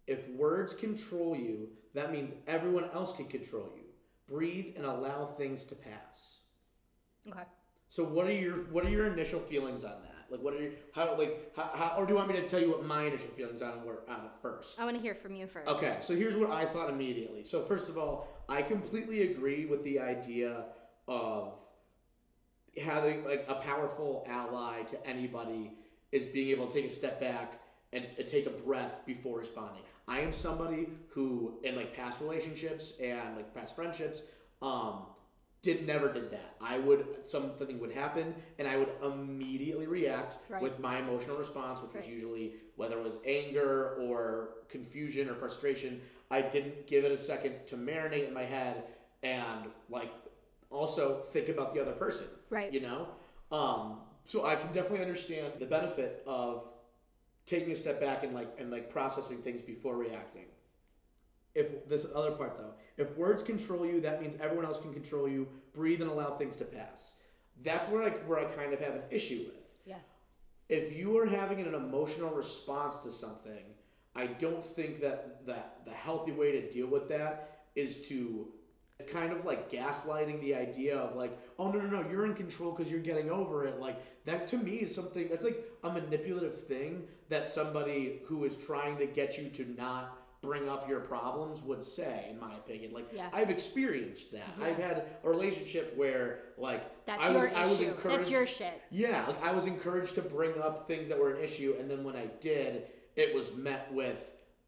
If 0.08 0.30
words 0.30 0.74
control 0.74 1.36
you, 1.36 1.70
that 1.94 2.12
means 2.12 2.34
everyone 2.48 2.90
else 2.94 3.12
can 3.12 3.26
control 3.26 3.72
you. 3.76 3.84
Breathe 4.28 4.76
and 4.76 4.86
allow 4.86 5.26
things 5.26 5.64
to 5.66 5.76
pass. 5.76 6.40
Okay. 7.28 7.44
So 7.90 8.04
what 8.04 8.28
are 8.28 8.32
your 8.32 8.58
what 8.72 8.86
are 8.86 8.90
your 8.90 9.08
initial 9.12 9.40
feelings 9.40 9.84
on 9.84 10.02
that? 10.04 10.15
Like 10.30 10.42
what 10.42 10.54
are 10.54 10.62
your 10.62 10.72
how 10.94 11.18
like 11.18 11.56
how, 11.56 11.70
how 11.74 11.96
or 11.98 12.06
do 12.06 12.14
you 12.14 12.18
want 12.18 12.30
me 12.30 12.36
to 12.36 12.48
tell 12.48 12.60
you 12.60 12.70
what 12.70 12.86
my 12.86 13.04
initial 13.04 13.30
feelings 13.30 13.62
on 13.62 13.86
were 13.86 14.02
on 14.10 14.26
it 14.26 14.32
first? 14.42 14.80
I 14.80 14.86
want 14.86 14.98
to 14.98 15.02
hear 15.02 15.16
from 15.16 15.36
you 15.36 15.48
first. 15.48 15.68
Okay, 15.68 15.98
so 16.02 16.16
here's 16.16 16.36
what 16.38 16.50
I 16.50 16.66
thought 16.66 16.90
immediately. 16.90 17.44
So 17.44 17.62
first 17.62 17.90
of 17.90 17.98
all, 17.98 18.28
I 18.50 18.62
completely 18.62 19.32
agree 19.32 19.66
with 19.66 19.84
the 19.84 20.00
idea 20.00 20.66
of 21.08 21.58
having 22.84 23.24
like 23.24 23.46
a 23.48 23.56
powerful 23.56 24.26
ally 24.30 24.84
to 24.84 25.08
anybody 25.08 25.74
is 26.12 26.26
being 26.26 26.50
able 26.50 26.68
to 26.68 26.74
take 26.74 26.90
a 26.90 26.94
step 26.94 27.20
back 27.20 27.60
and, 27.94 28.06
and 28.18 28.28
take 28.28 28.46
a 28.46 28.50
breath 28.50 29.06
before 29.06 29.40
responding. 29.40 29.82
I 30.08 30.20
am 30.20 30.32
somebody 30.32 30.90
who 31.10 31.60
in 31.64 31.76
like 31.76 31.96
past 31.96 32.22
relationships 32.22 32.94
and 33.02 33.36
like 33.36 33.54
past 33.56 33.76
friendships, 33.76 34.22
um, 34.62 35.04
did 35.66 35.88
never 35.88 36.14
did 36.14 36.30
that. 36.30 36.56
I 36.62 36.78
would 36.78 37.08
something 37.24 37.80
would 37.80 37.92
happen 37.92 38.36
and 38.60 38.68
I 38.68 38.78
would 38.78 38.90
immediately 39.04 39.88
react 39.88 40.38
Right. 40.48 40.62
with 40.62 40.80
my 40.80 41.00
emotional 41.00 41.38
response, 41.38 41.82
which 41.82 41.94
was 41.94 42.08
usually 42.08 42.54
whether 42.76 43.00
it 43.00 43.04
was 43.04 43.18
anger 43.26 43.96
or 44.00 44.50
confusion 44.70 45.28
or 45.28 45.34
frustration. 45.34 46.02
I 46.30 46.44
didn't 46.44 46.86
give 46.86 47.04
it 47.04 47.12
a 47.12 47.18
second 47.18 47.66
to 47.66 47.78
marinate 47.78 48.28
in 48.28 48.34
my 48.34 48.44
head 48.44 48.84
and 49.24 49.66
like 49.90 50.12
also 50.70 51.24
think 51.32 51.50
about 51.50 51.74
the 51.74 51.82
other 51.82 51.94
person. 51.94 52.28
Right. 52.52 52.72
You 52.72 52.82
know? 52.82 53.08
Um, 53.52 54.02
so 54.26 54.46
I 54.46 54.56
can 54.56 54.68
definitely 54.72 55.02
understand 55.02 55.54
the 55.58 55.66
benefit 55.66 56.22
of 56.28 56.68
taking 57.48 57.72
a 57.72 57.76
step 57.76 58.00
back 58.00 58.24
and 58.24 58.36
like 58.36 58.50
and 58.60 58.70
like 58.70 58.92
processing 58.92 59.40
things 59.40 59.64
before 59.64 59.98
reacting. 59.98 60.46
If 61.56 61.88
this 61.88 62.06
other 62.14 62.32
part 62.32 62.58
though, 62.58 62.74
if 62.98 63.16
words 63.18 63.42
control 63.42 63.86
you, 63.86 64.02
that 64.02 64.22
means 64.22 64.36
everyone 64.42 64.66
else 64.66 64.78
can 64.78 64.94
control 64.94 65.28
you. 65.28 65.48
Breathe 65.74 66.02
and 66.02 66.12
allow 66.12 66.36
things 66.36 66.56
to 66.58 66.66
pass. 66.66 67.14
That's 67.64 67.88
where 67.88 68.04
I 68.04 68.10
where 68.10 68.40
I 68.40 68.46
kind 68.46 68.74
of 68.74 68.80
have 68.82 68.94
an 68.94 69.04
issue 69.10 69.46
with. 69.46 69.64
Yeah. 69.86 69.96
If 70.68 70.96
you 70.96 71.18
are 71.18 71.26
having 71.26 71.60
an 71.62 71.74
emotional 71.74 72.32
response 72.32 73.00
to 73.00 73.12
something, 73.12 73.64
I 74.16 74.28
don't 74.28 74.66
think 74.66 75.02
that 75.02 75.46
that 75.46 75.80
the 75.86 75.92
healthy 75.92 76.34
way 76.34 76.52
to 76.52 76.70
deal 76.70 76.88
with 76.88 77.08
that 77.10 77.62
is 77.76 78.08
to 78.10 78.48
it's 79.00 79.12
kind 79.12 79.34
of 79.34 79.44
like 79.44 79.70
gaslighting 79.70 80.40
the 80.40 80.56
idea 80.56 80.98
of 80.98 81.16
like, 81.16 81.38
oh 81.60 81.72
no 81.72 81.80
no 81.80 82.02
no, 82.02 82.10
you're 82.10 82.26
in 82.26 82.34
control 82.34 82.72
because 82.72 82.92
you're 82.92 83.02
getting 83.02 83.30
over 83.30 83.66
it. 83.66 83.80
Like 83.80 83.98
that 84.26 84.48
to 84.50 84.58
me 84.58 84.76
is 84.76 84.94
something 84.94 85.28
that's 85.30 85.44
like 85.44 85.64
a 85.84 85.92
manipulative 85.92 86.66
thing 86.66 87.08
that 87.30 87.48
somebody 87.48 88.22
who 88.26 88.46
is 88.46 88.56
trying 88.58 88.98
to 88.98 89.06
get 89.06 89.38
you 89.38 89.50
to 89.50 89.74
not 89.78 90.18
bring 90.46 90.70
up 90.70 90.88
your 90.88 91.00
problems 91.02 91.62
would 91.64 91.84
say, 91.84 92.28
in 92.30 92.40
my 92.40 92.54
opinion. 92.56 92.94
Like 92.94 93.08
Yeah. 93.14 93.30
I've 93.34 93.50
experienced 93.50 94.32
that. 94.32 94.48
Yeah. 94.60 94.66
I've 94.66 94.78
had 94.78 95.06
a 95.24 95.30
relationship 95.30 95.96
where 95.98 96.40
like 96.58 97.06
That's 97.06 97.24
I 97.24 97.32
your 97.32 97.42
was 97.50 97.58
I 97.58 97.64
was 97.68 97.82
encouraged 97.82 98.20
That's 98.20 98.32
your 98.32 98.46
shit. 98.48 98.82
yeah, 98.92 99.26
like 99.28 99.44
I 99.44 99.52
was 99.52 99.66
encouraged 99.68 100.16
to 100.16 100.22
bring 100.22 100.60
up 100.62 100.88
things 100.88 101.10
that 101.10 101.20
were 101.20 101.34
an 101.36 101.44
issue, 101.44 101.76
and 101.80 101.90
then 101.90 102.04
when 102.04 102.16
I 102.16 102.28
did, 102.40 102.84
it 103.16 103.34
was 103.36 103.54
met 103.54 103.92
with 103.94 104.20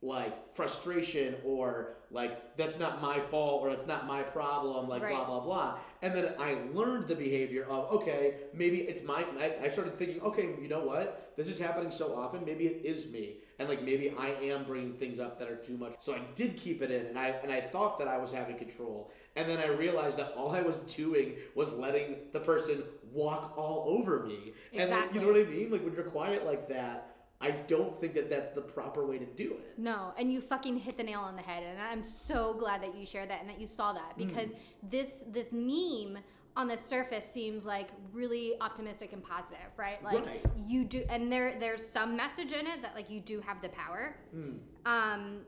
like 0.03 0.53
frustration 0.53 1.33
or 1.43 1.95
like 2.11 2.55
that's 2.55 2.77
not 2.77 3.01
my 3.01 3.19
fault 3.31 3.63
or 3.63 3.69
it's 3.71 3.87
not 3.87 4.05
my 4.05 4.21
problem, 4.21 4.87
like 4.87 5.01
blah 5.01 5.09
Right. 5.17 5.25
blah 5.27 5.39
blah. 5.39 5.79
And 6.03 6.15
then 6.15 6.33
I 6.39 6.59
learned 6.71 7.07
the 7.07 7.15
behavior 7.15 7.65
of 7.65 7.91
okay, 7.93 8.35
maybe 8.53 8.81
it's 8.81 9.03
my. 9.03 9.25
I, 9.39 9.65
I 9.65 9.67
started 9.69 9.97
thinking, 9.97 10.21
okay, 10.21 10.49
you 10.61 10.67
know 10.67 10.83
what? 10.85 11.33
This 11.35 11.47
is 11.47 11.57
happening 11.59 11.91
so 11.91 12.15
often. 12.15 12.45
Maybe 12.45 12.67
it 12.67 12.85
is 12.85 13.11
me, 13.11 13.37
and 13.59 13.67
like 13.67 13.81
maybe 13.83 14.13
I 14.17 14.29
am 14.29 14.63
bringing 14.65 14.93
things 14.93 15.19
up 15.19 15.39
that 15.39 15.49
are 15.49 15.55
too 15.55 15.77
much. 15.77 15.95
So 15.99 16.13
I 16.13 16.21
did 16.35 16.57
keep 16.57 16.81
it 16.81 16.91
in, 16.91 17.05
and 17.07 17.17
I 17.17 17.29
and 17.43 17.51
I 17.51 17.61
thought 17.61 17.97
that 17.99 18.07
I 18.07 18.17
was 18.17 18.31
having 18.31 18.57
control, 18.57 19.11
and 19.35 19.49
then 19.49 19.59
I 19.59 19.67
realized 19.67 20.17
that 20.17 20.33
all 20.37 20.51
I 20.51 20.61
was 20.61 20.79
doing 20.81 21.33
was 21.55 21.71
letting 21.73 22.17
the 22.31 22.39
person 22.39 22.83
walk 23.11 23.53
all 23.57 23.85
over 23.87 24.25
me. 24.25 24.53
Exactly. 24.71 24.79
And 24.79 24.91
like, 24.91 25.13
you 25.13 25.21
know 25.21 25.27
what 25.27 25.37
I 25.37 25.49
mean? 25.49 25.71
Like 25.71 25.83
when 25.83 25.93
you're 25.93 26.03
quiet 26.03 26.45
like 26.45 26.67
that, 26.69 27.15
I 27.39 27.51
don't 27.51 27.95
think 27.99 28.13
that 28.15 28.29
that's 28.29 28.49
the 28.49 28.61
proper 28.61 29.05
way 29.05 29.17
to 29.19 29.25
do 29.25 29.53
it. 29.53 29.73
No, 29.77 30.13
and 30.17 30.31
you 30.31 30.41
fucking 30.41 30.77
hit 30.77 30.97
the 30.97 31.03
nail 31.03 31.21
on 31.21 31.35
the 31.35 31.41
head, 31.41 31.63
and 31.63 31.79
I'm 31.79 32.03
so 32.03 32.53
glad 32.53 32.81
that 32.83 32.95
you 32.95 33.05
shared 33.05 33.29
that 33.29 33.41
and 33.41 33.49
that 33.49 33.59
you 33.61 33.67
saw 33.67 33.93
that 33.93 34.13
Hmm. 34.17 34.27
because 34.27 34.49
this 34.83 35.23
this 35.27 35.47
meme 35.51 36.23
on 36.57 36.67
the 36.67 36.75
surface 36.77 37.25
seems 37.31 37.65
like 37.65 37.89
really 38.11 38.55
optimistic 38.59 39.13
and 39.13 39.23
positive, 39.23 39.59
right? 39.77 40.03
Like 40.03 40.25
Right. 40.25 40.41
you 40.65 40.83
do, 40.83 41.03
and 41.07 41.31
there 41.31 41.55
there's 41.59 41.87
some 41.87 42.17
message 42.17 42.51
in 42.51 42.65
it 42.65 42.81
that 42.81 42.95
like 42.95 43.09
you 43.11 43.21
do 43.21 43.39
have 43.41 43.61
the 43.61 43.69
power 43.69 44.17
Hmm. 44.31 44.53
um, 44.85 45.41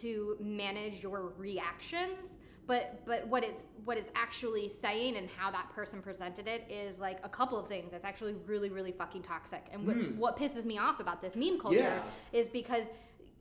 to 0.00 0.36
manage 0.40 1.02
your 1.02 1.32
reactions. 1.38 2.36
But 2.66 3.06
but 3.06 3.28
what 3.28 3.44
it's 3.44 3.62
what 3.84 3.96
it's 3.96 4.10
actually 4.16 4.68
saying 4.68 5.16
and 5.16 5.28
how 5.30 5.52
that 5.52 5.70
person 5.70 6.02
presented 6.02 6.48
it 6.48 6.64
is 6.68 6.98
like 6.98 7.24
a 7.24 7.28
couple 7.28 7.56
of 7.60 7.68
things 7.68 7.92
that's 7.92 8.04
actually 8.04 8.34
really 8.44 8.70
really 8.70 8.90
fucking 8.90 9.22
toxic. 9.22 9.64
And 9.72 9.86
what, 9.86 9.96
Mm. 9.96 10.16
what 10.16 10.36
pisses 10.36 10.64
me 10.64 10.76
off 10.76 10.98
about 10.98 11.22
this 11.22 11.36
meme 11.36 11.60
culture 11.60 11.78
Yeah. 11.78 12.02
is 12.32 12.48
because 12.48 12.90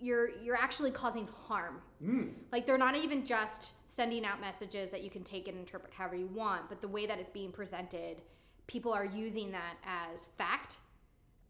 you're 0.01 0.29
you're 0.43 0.58
actually 0.58 0.91
causing 0.91 1.27
harm. 1.47 1.81
Mm. 2.03 2.31
Like 2.51 2.65
they're 2.65 2.77
not 2.77 2.95
even 2.95 3.25
just 3.25 3.73
sending 3.86 4.25
out 4.25 4.41
messages 4.41 4.91
that 4.91 5.03
you 5.03 5.10
can 5.10 5.23
take 5.23 5.47
and 5.47 5.58
interpret 5.58 5.93
however 5.93 6.15
you 6.15 6.27
want, 6.27 6.69
but 6.69 6.81
the 6.81 6.88
way 6.88 7.05
that 7.05 7.19
it's 7.19 7.29
being 7.29 7.51
presented, 7.51 8.21
people 8.67 8.93
are 8.93 9.05
using 9.05 9.51
that 9.51 9.75
as 9.86 10.25
fact, 10.38 10.77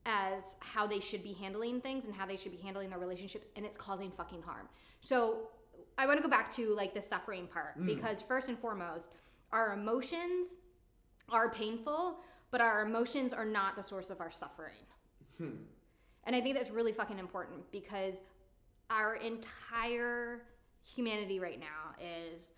as 0.05 0.55
how 0.59 0.85
they 0.85 0.99
should 0.99 1.23
be 1.23 1.33
handling 1.33 1.81
things 1.81 2.05
and 2.05 2.13
how 2.13 2.25
they 2.25 2.37
should 2.37 2.51
be 2.51 2.59
handling 2.59 2.89
their 2.89 2.99
relationships, 2.99 3.47
and 3.55 3.65
it's 3.65 3.77
causing 3.77 4.11
fucking 4.11 4.43
harm. 4.43 4.69
So 5.01 5.49
I 5.97 6.05
want 6.05 6.17
to 6.17 6.23
go 6.23 6.29
back 6.29 6.51
to 6.55 6.75
like 6.75 6.93
the 6.93 7.01
suffering 7.01 7.47
part 7.47 7.83
because 7.85 8.21
first 8.21 8.49
and 8.49 8.59
foremost, 8.59 9.09
our 9.51 9.73
emotions 9.73 10.49
are 11.29 11.49
painful, 11.49 12.19
but 12.51 12.61
our 12.61 12.83
emotions 12.83 13.33
are 13.33 13.45
not 13.45 13.75
the 13.75 13.83
source 13.83 14.09
of 14.09 14.21
our 14.21 14.29
suffering. 14.29 14.73
And 16.25 16.35
I 16.35 16.41
think 16.41 16.55
that's 16.55 16.71
really 16.71 16.91
fucking 16.91 17.19
important 17.19 17.71
because 17.71 18.21
our 18.89 19.15
entire 19.15 20.43
humanity 20.83 21.39
right 21.39 21.59
now 21.59 21.95
is 21.99 22.51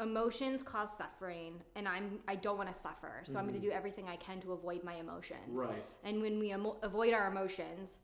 emotions 0.00 0.62
cause 0.62 0.96
suffering 0.96 1.54
and 1.74 1.88
I'm 1.88 2.20
I 2.28 2.36
don't 2.36 2.56
want 2.56 2.72
to 2.72 2.78
suffer. 2.78 3.22
So 3.24 3.38
I'm 3.38 3.44
going 3.44 3.54
to 3.54 3.60
mm-hmm. 3.60 3.70
do 3.70 3.74
everything 3.74 4.08
I 4.08 4.16
can 4.16 4.40
to 4.42 4.52
avoid 4.52 4.84
my 4.84 4.94
emotions. 4.94 5.40
Right. 5.48 5.84
And 6.04 6.20
when 6.20 6.38
we 6.38 6.52
emo- 6.52 6.76
avoid 6.82 7.12
our 7.12 7.28
emotions, 7.28 8.00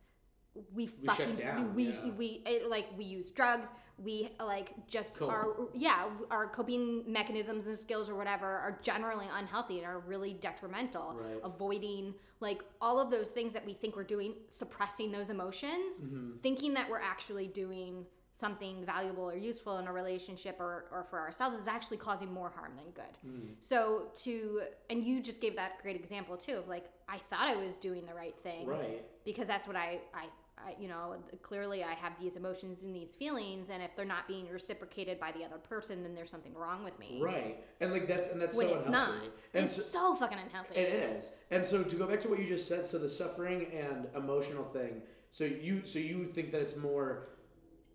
we, 0.72 0.86
We 1.00 1.06
shut 1.06 1.16
fucking 1.16 1.36
down, 1.36 1.74
we 1.74 1.88
yeah. 1.88 2.10
we 2.16 2.42
it, 2.46 2.68
like 2.68 2.86
we 2.96 3.04
use 3.04 3.30
drugs, 3.30 3.70
we 3.96 4.30
like 4.40 4.72
just 4.88 5.18
Cope. 5.18 5.30
our 5.30 5.54
yeah, 5.72 6.06
our 6.30 6.48
coping 6.48 7.04
mechanisms 7.06 7.66
and 7.68 7.78
skills 7.78 8.10
or 8.10 8.16
whatever 8.16 8.46
are 8.46 8.78
generally 8.82 9.26
unhealthy 9.36 9.78
and 9.78 9.86
are 9.86 10.00
really 10.00 10.32
detrimental. 10.34 11.14
Right. 11.14 11.38
Avoiding 11.44 12.14
like 12.40 12.62
all 12.80 12.98
of 13.00 13.10
those 13.10 13.30
things 13.30 13.52
that 13.52 13.64
we 13.64 13.72
think 13.72 13.94
we're 13.96 14.02
doing, 14.04 14.34
suppressing 14.48 15.12
those 15.12 15.30
emotions, 15.30 16.00
Mm-hmm. 16.02 16.38
thinking 16.42 16.74
that 16.74 16.90
we're 16.90 17.00
actually 17.00 17.46
doing 17.46 18.04
something 18.32 18.84
valuable 18.84 19.22
or 19.30 19.36
useful 19.36 19.78
in 19.78 19.86
a 19.86 19.92
relationship 19.92 20.56
or, 20.58 20.86
or 20.90 21.06
for 21.08 21.20
ourselves 21.20 21.56
is 21.56 21.68
actually 21.68 21.96
causing 21.96 22.32
more 22.32 22.50
harm 22.50 22.72
than 22.74 22.90
good. 22.92 23.16
Mm. 23.24 23.54
So 23.60 24.08
to 24.24 24.62
and 24.90 25.04
you 25.04 25.20
just 25.22 25.40
gave 25.40 25.54
that 25.54 25.80
great 25.80 25.94
example 25.94 26.36
too 26.36 26.54
of 26.54 26.66
like 26.66 26.86
I 27.08 27.18
thought 27.18 27.46
I 27.48 27.54
was 27.54 27.76
doing 27.76 28.06
the 28.06 28.14
right 28.14 28.34
thing 28.42 28.66
Right. 28.66 29.04
because 29.24 29.46
that's 29.46 29.68
what 29.68 29.76
I, 29.76 30.00
I 30.12 30.24
I 30.58 30.74
you 30.80 30.88
know 30.88 31.16
clearly 31.42 31.82
I 31.84 31.92
have 31.94 32.12
these 32.20 32.36
emotions 32.36 32.84
and 32.84 32.94
these 32.94 33.14
feelings 33.14 33.70
and 33.70 33.82
if 33.82 33.94
they're 33.96 34.04
not 34.04 34.28
being 34.28 34.48
reciprocated 34.50 35.18
by 35.18 35.32
the 35.32 35.44
other 35.44 35.58
person 35.58 36.02
then 36.02 36.14
there's 36.14 36.30
something 36.30 36.54
wrong 36.54 36.84
with 36.84 36.98
me. 36.98 37.18
Right. 37.20 37.64
And 37.80 37.92
like 37.92 38.06
that's 38.06 38.28
and 38.28 38.40
that's 38.40 38.54
When 38.54 38.68
so 38.68 38.76
it's 38.76 38.88
not. 38.88 39.08
unhealthy. 39.10 39.30
And 39.54 39.64
It's 39.64 39.74
so, 39.74 39.82
so, 39.82 40.14
fucking 40.14 40.38
unhealthy. 40.38 40.74
It 40.80 40.88
is. 40.92 41.30
And 41.50 41.66
so 41.66 41.82
to 41.82 41.96
go 41.96 42.06
back 42.06 42.20
to 42.22 42.28
what 42.28 42.38
you 42.38 42.46
just 42.46 42.68
said, 42.68 42.86
so 42.86 42.98
the 42.98 43.08
suffering 43.08 43.66
and 43.72 44.06
emotional 44.16 44.64
thing. 44.64 45.02
So 45.30 45.44
you 45.44 45.84
so 45.84 45.98
you 45.98 46.26
think 46.26 46.52
that 46.52 46.60
it's 46.60 46.76
more 46.76 47.28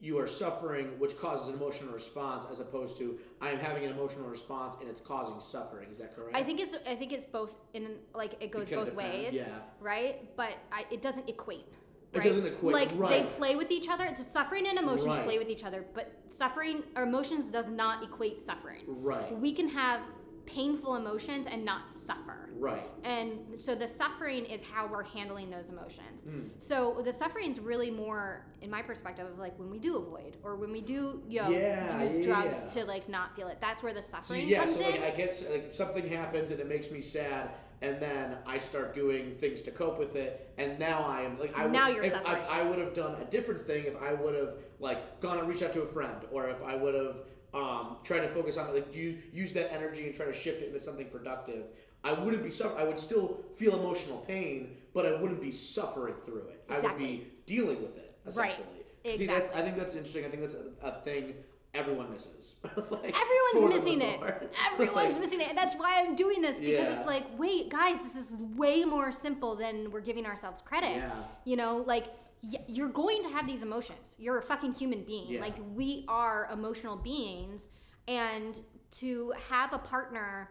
you 0.02 0.18
are 0.18 0.28
suffering, 0.28 0.98
which 0.98 1.18
causes 1.18 1.50
an 1.50 1.56
emotional 1.56 1.92
response, 1.92 2.46
as 2.50 2.62
opposed 2.62 2.98
to 2.98 3.20
I 3.42 3.50
am 3.50 3.60
having 3.60 3.84
an 3.84 3.92
emotional 3.92 4.30
response 4.30 4.76
and 4.80 4.90
it's 4.90 5.02
causing 5.02 5.40
suffering. 5.42 5.90
Is 5.92 5.98
that 5.98 6.16
correct? 6.16 6.36
I 6.36 6.44
think 6.44 6.62
it's 6.62 6.76
I 6.88 6.96
think 6.96 7.12
it's 7.12 7.26
both 7.26 7.54
in 7.74 7.96
like 8.14 8.42
it 8.42 8.52
goes 8.52 8.70
kinda 8.70 8.86
both 8.86 8.94
depends, 8.96 9.32
ways, 9.32 9.34
yeah. 9.34 9.50
right? 9.82 10.36
But 10.38 10.54
I, 10.72 10.86
it 10.92 11.02
doesn't 11.02 11.28
equate. 11.30 11.66
It 12.14 12.24
doesn't 12.24 12.46
equate, 12.46 12.74
Like 12.74 12.90
they 13.10 13.24
play 13.38 13.56
with 13.56 13.72
each 13.72 13.88
other. 13.90 14.10
The 14.18 14.24
suffering 14.24 14.68
and 14.68 14.80
emotions 14.80 15.08
Right. 15.16 15.24
play 15.26 15.38
with 15.38 15.50
each 15.50 15.64
other, 15.64 15.86
but 15.94 16.12
suffering 16.30 16.84
or 16.96 17.04
emotions 17.04 17.50
does 17.50 17.68
not 17.68 18.04
equate 18.04 18.40
suffering. 18.40 18.84
Right. 18.88 19.38
We 19.38 19.54
can 19.54 19.70
have 19.70 20.02
painful 20.48 20.96
emotions 20.96 21.46
and 21.46 21.64
not 21.64 21.92
suffer. 21.92 22.50
Right. 22.58 22.84
And 23.04 23.62
so 23.62 23.76
the 23.76 23.86
suffering 23.88 24.46
is 24.46 24.64
how 24.64 24.88
we're 24.88 25.04
handling 25.04 25.52
those 25.52 25.70
emotions. 25.70 26.24
Mm. 26.28 26.50
So 26.58 27.02
the 27.06 27.14
suffering 27.14 27.52
is 27.52 27.60
really 27.60 27.92
more, 27.92 28.48
in 28.64 28.72
my 28.72 28.82
perspective, 28.82 29.28
of 29.28 29.38
like 29.38 29.58
when 29.60 29.70
we 29.70 29.78
do 29.78 29.98
avoid 29.98 30.38
or 30.44 30.56
when 30.56 30.72
we 30.72 30.82
do, 30.82 31.22
you 31.28 31.44
know, 31.44 31.50
Yeah, 31.50 32.02
use 32.04 32.18
yeah, 32.18 32.24
drugs 32.24 32.66
yeah. 32.76 32.82
to 32.82 32.88
like 32.88 33.08
not 33.08 33.36
feel 33.36 33.48
it. 33.50 33.60
That's 33.62 33.84
where 33.84 33.94
the 33.94 34.02
So 34.02 34.10
suffering 34.18 34.48
yeah, 34.48 34.62
comes 34.62 34.74
so 34.76 34.80
in. 34.88 35.00
like 35.00 35.14
I 35.14 35.16
get 35.16 35.46
like 35.52 35.70
something 35.70 36.08
happens 36.10 36.50
and 36.50 36.60
it 36.60 36.68
makes 36.68 36.90
me 36.90 37.02
sad, 37.02 37.52
and 37.82 38.00
then 38.02 38.36
I 38.46 38.58
start 38.58 38.94
doing 38.94 39.36
things 39.36 39.62
to 39.64 39.72
cope 39.72 39.98
with 40.00 40.16
it, 40.16 40.52
and 40.58 40.78
now 40.80 41.04
I 41.06 41.22
am 41.22 41.40
like 41.40 41.58
I 41.58 41.64
would- 41.64 41.72
Now 41.72 41.88
you're 41.88 42.04
if 42.04 42.12
suffering. 42.14 42.42
I, 42.50 42.60
I 42.60 42.64
would 42.64 42.80
have 42.80 42.94
done 42.94 43.16
a 43.22 43.26
different 43.26 43.62
thing 43.62 43.86
if 43.86 43.96
I 44.02 44.14
would 44.14 44.36
have 44.36 44.54
like 44.80 45.20
gone 45.22 45.38
and 45.40 45.48
reached 45.48 45.64
out 45.64 45.74
to 45.74 45.82
a 45.82 45.86
friend, 45.86 46.16
or 46.32 46.50
if 46.50 46.62
I 46.64 46.76
would 46.76 46.94
have 46.96 47.18
um, 47.54 47.98
tried 48.04 48.20
to 48.20 48.30
focus 48.30 48.58
on 48.58 48.74
like 48.74 48.94
use 48.94 49.24
use 49.34 49.54
that 49.54 49.74
energy 49.74 50.06
and 50.06 50.14
try 50.16 50.26
to 50.26 50.34
shift 50.34 50.62
it 50.62 50.68
into 50.68 50.80
something 50.80 51.08
productive. 51.08 51.66
I 52.04 52.14
wouldn't 52.14 52.44
be 52.44 52.52
suffering. 52.52 52.80
I 52.80 52.88
would 52.88 53.00
still 53.00 53.44
feel 53.56 53.78
emotional 53.78 54.20
pain, 54.20 54.78
but 54.94 55.06
I 55.06 55.16
wouldn't 55.16 55.42
be 55.42 55.52
suffering 55.52 56.16
through 56.26 56.48
it. 56.50 56.64
I 56.70 56.80
would 56.80 56.98
be 56.98 57.28
dealing 57.46 57.82
with 57.82 57.98
it 57.98 58.16
Right. 58.36 58.52
essentially. 58.52 59.18
See, 59.18 59.26
that's 59.26 59.50
I 59.56 59.62
think 59.62 59.78
that's 59.78 59.94
interesting. 59.94 60.26
I 60.26 60.30
think 60.30 60.42
that's 60.44 60.54
a, 60.56 60.88
a 60.88 61.02
thing 61.02 61.34
everyone 61.74 62.12
misses. 62.12 62.56
Like, 62.90 63.16
Everyone's 63.20 63.76
missing 63.76 64.02
it. 64.02 64.20
Everyone's 64.74 64.96
Like, 65.16 65.20
missing 65.20 65.42
it. 65.42 65.50
And 65.50 65.58
that's 65.58 65.76
why 65.76 66.00
I'm 66.02 66.16
doing 66.16 66.42
this 66.42 66.58
because 66.60 66.72
Yeah. 66.72 66.98
it's 66.98 67.08
like, 67.08 67.26
wait, 67.38 67.70
guys, 67.70 68.00
this 68.02 68.16
is 68.16 68.36
way 68.56 68.84
more 68.84 69.12
simple 69.12 69.56
than 69.56 69.92
we're 69.92 70.02
giving 70.02 70.26
ourselves 70.26 70.62
credit. 70.62 70.96
Yeah. 70.98 71.12
You 71.46 71.56
know, 71.58 71.84
like 71.86 72.06
y- 72.44 72.64
you're 72.68 72.90
going 72.90 73.22
to 73.24 73.30
have 73.30 73.46
these 73.48 73.62
emotions. 73.64 74.16
You're 74.18 74.40
a 74.40 74.42
fucking 74.44 74.74
human 74.74 75.04
being. 75.04 75.28
Yeah. 75.28 75.42
Like 75.42 75.56
we 75.76 76.06
are 76.08 76.50
emotional 76.52 76.96
beings 76.96 77.68
and 78.08 78.60
to 78.92 79.34
have 79.50 79.72
a 79.74 79.78
partner 79.80 80.50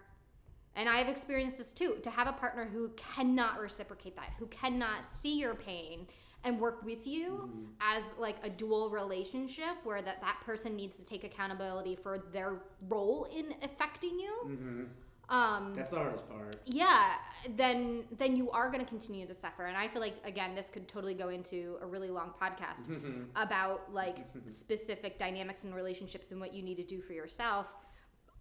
and 0.76 0.88
I 0.88 0.98
have 0.98 1.08
experienced 1.08 1.58
this 1.58 1.72
too, 1.72 1.96
to 2.04 2.10
have 2.10 2.28
a 2.28 2.32
partner 2.32 2.64
who 2.72 2.90
cannot 2.90 3.58
reciprocate 3.58 4.14
that, 4.14 4.30
who 4.38 4.46
cannot 4.46 5.04
see 5.04 5.36
your 5.36 5.54
pain 5.56 6.06
and 6.44 6.58
work 6.60 6.84
with 6.84 7.06
you 7.06 7.28
Mm-hmm. 7.48 7.64
as 7.80 8.14
like 8.18 8.36
a 8.44 8.50
dual 8.50 8.90
relationship 8.90 9.74
where 9.84 10.02
that 10.02 10.20
that 10.20 10.38
person 10.44 10.74
needs 10.76 10.96
to 10.98 11.04
take 11.04 11.22
accountability 11.24 11.94
for 11.96 12.18
their 12.32 12.60
role 12.88 13.26
in 13.34 13.54
affecting 13.62 14.18
you. 14.18 14.34
mhm. 14.46 14.88
Um 15.30 15.74
That's 15.76 15.90
the 15.90 15.96
hardest 15.98 16.26
part. 16.28 16.56
yeah, 16.64 17.16
then 17.56 18.04
then 18.16 18.34
you 18.36 18.50
are 18.50 18.68
going 18.70 18.82
to 18.82 18.88
continue 18.88 19.26
to 19.26 19.34
suffer. 19.34 19.66
And 19.66 19.76
I 19.76 19.86
feel 19.86 20.00
like 20.00 20.16
again, 20.24 20.54
this 20.54 20.70
could 20.70 20.88
totally 20.88 21.12
go 21.14 21.28
into 21.28 21.76
a 21.82 21.86
really 21.86 22.08
long 22.08 22.30
podcast 22.42 22.82
Mm-hmm. 22.88 23.22
about 23.36 23.92
like 23.92 24.18
specific 24.48 25.18
dynamics 25.18 25.64
and 25.64 25.74
relationships 25.74 26.30
and 26.32 26.40
what 26.40 26.54
you 26.54 26.62
need 26.62 26.76
to 26.76 26.84
do 26.94 27.00
for 27.02 27.12
yourself. 27.12 27.66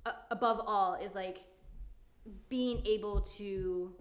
Uh, 0.06 0.12
above 0.32 0.62
all, 0.66 0.94
is 0.96 1.14
like 1.14 1.40
being 2.50 2.82
able 2.86 3.22
to. 3.38 3.92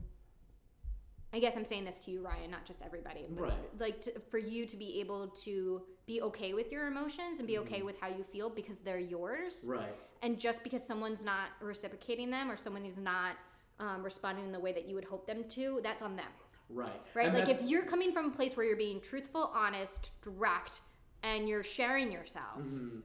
I 1.37 1.39
guess 1.39 1.55
I'm 1.55 1.67
saying 1.67 1.85
this 1.85 1.99
to 1.99 2.11
you, 2.11 2.23
Ryan, 2.23 2.51
not 2.51 2.65
just 2.65 2.81
everybody. 2.83 3.27
But 3.29 3.43
Right. 3.43 3.53
Like 3.79 4.01
to, 4.03 4.13
for 4.31 4.39
you 4.39 4.65
to 4.65 4.75
be 4.77 5.01
able 5.01 5.29
to 5.45 5.83
be 6.07 6.23
okay 6.23 6.55
with 6.55 6.73
your 6.73 6.87
emotions 6.87 7.41
and 7.41 7.47
be 7.47 7.59
okay 7.59 7.83
with 7.83 8.01
how 8.01 8.09
you 8.09 8.25
feel 8.33 8.49
because 8.49 8.77
they're 8.77 8.99
yours 8.99 9.67
Right. 9.69 9.95
and 10.23 10.39
just 10.41 10.63
because 10.65 10.83
someone's 10.83 11.23
not 11.23 11.49
reciprocating 11.61 12.31
them 12.31 12.51
or 12.51 12.57
someone 12.57 12.87
is 12.87 12.97
not 12.97 13.37
um, 13.81 14.03
responding 14.03 14.47
in 14.47 14.53
the 14.53 14.59
way 14.61 14.73
that 14.73 14.87
you 14.89 14.95
would 14.95 15.05
hope 15.05 15.27
them 15.27 15.45
to, 15.51 15.81
that's 15.83 16.03
on 16.03 16.17
them, 16.17 16.33
Right. 16.71 16.91
right? 17.15 17.27
And 17.27 17.35
like 17.35 17.51
if 17.51 17.61
you're 17.61 17.85
coming 17.85 18.13
from 18.13 18.27
a 18.29 18.31
place 18.31 18.57
where 18.57 18.65
you're 18.65 18.75
being 18.79 19.03
truthful, 19.03 19.53
honest, 19.55 20.13
direct, 20.23 20.81
and 21.23 21.47
you're 21.47 21.65
sharing 21.65 22.11
yourself, 22.11 22.61
Mhm. 22.61 23.03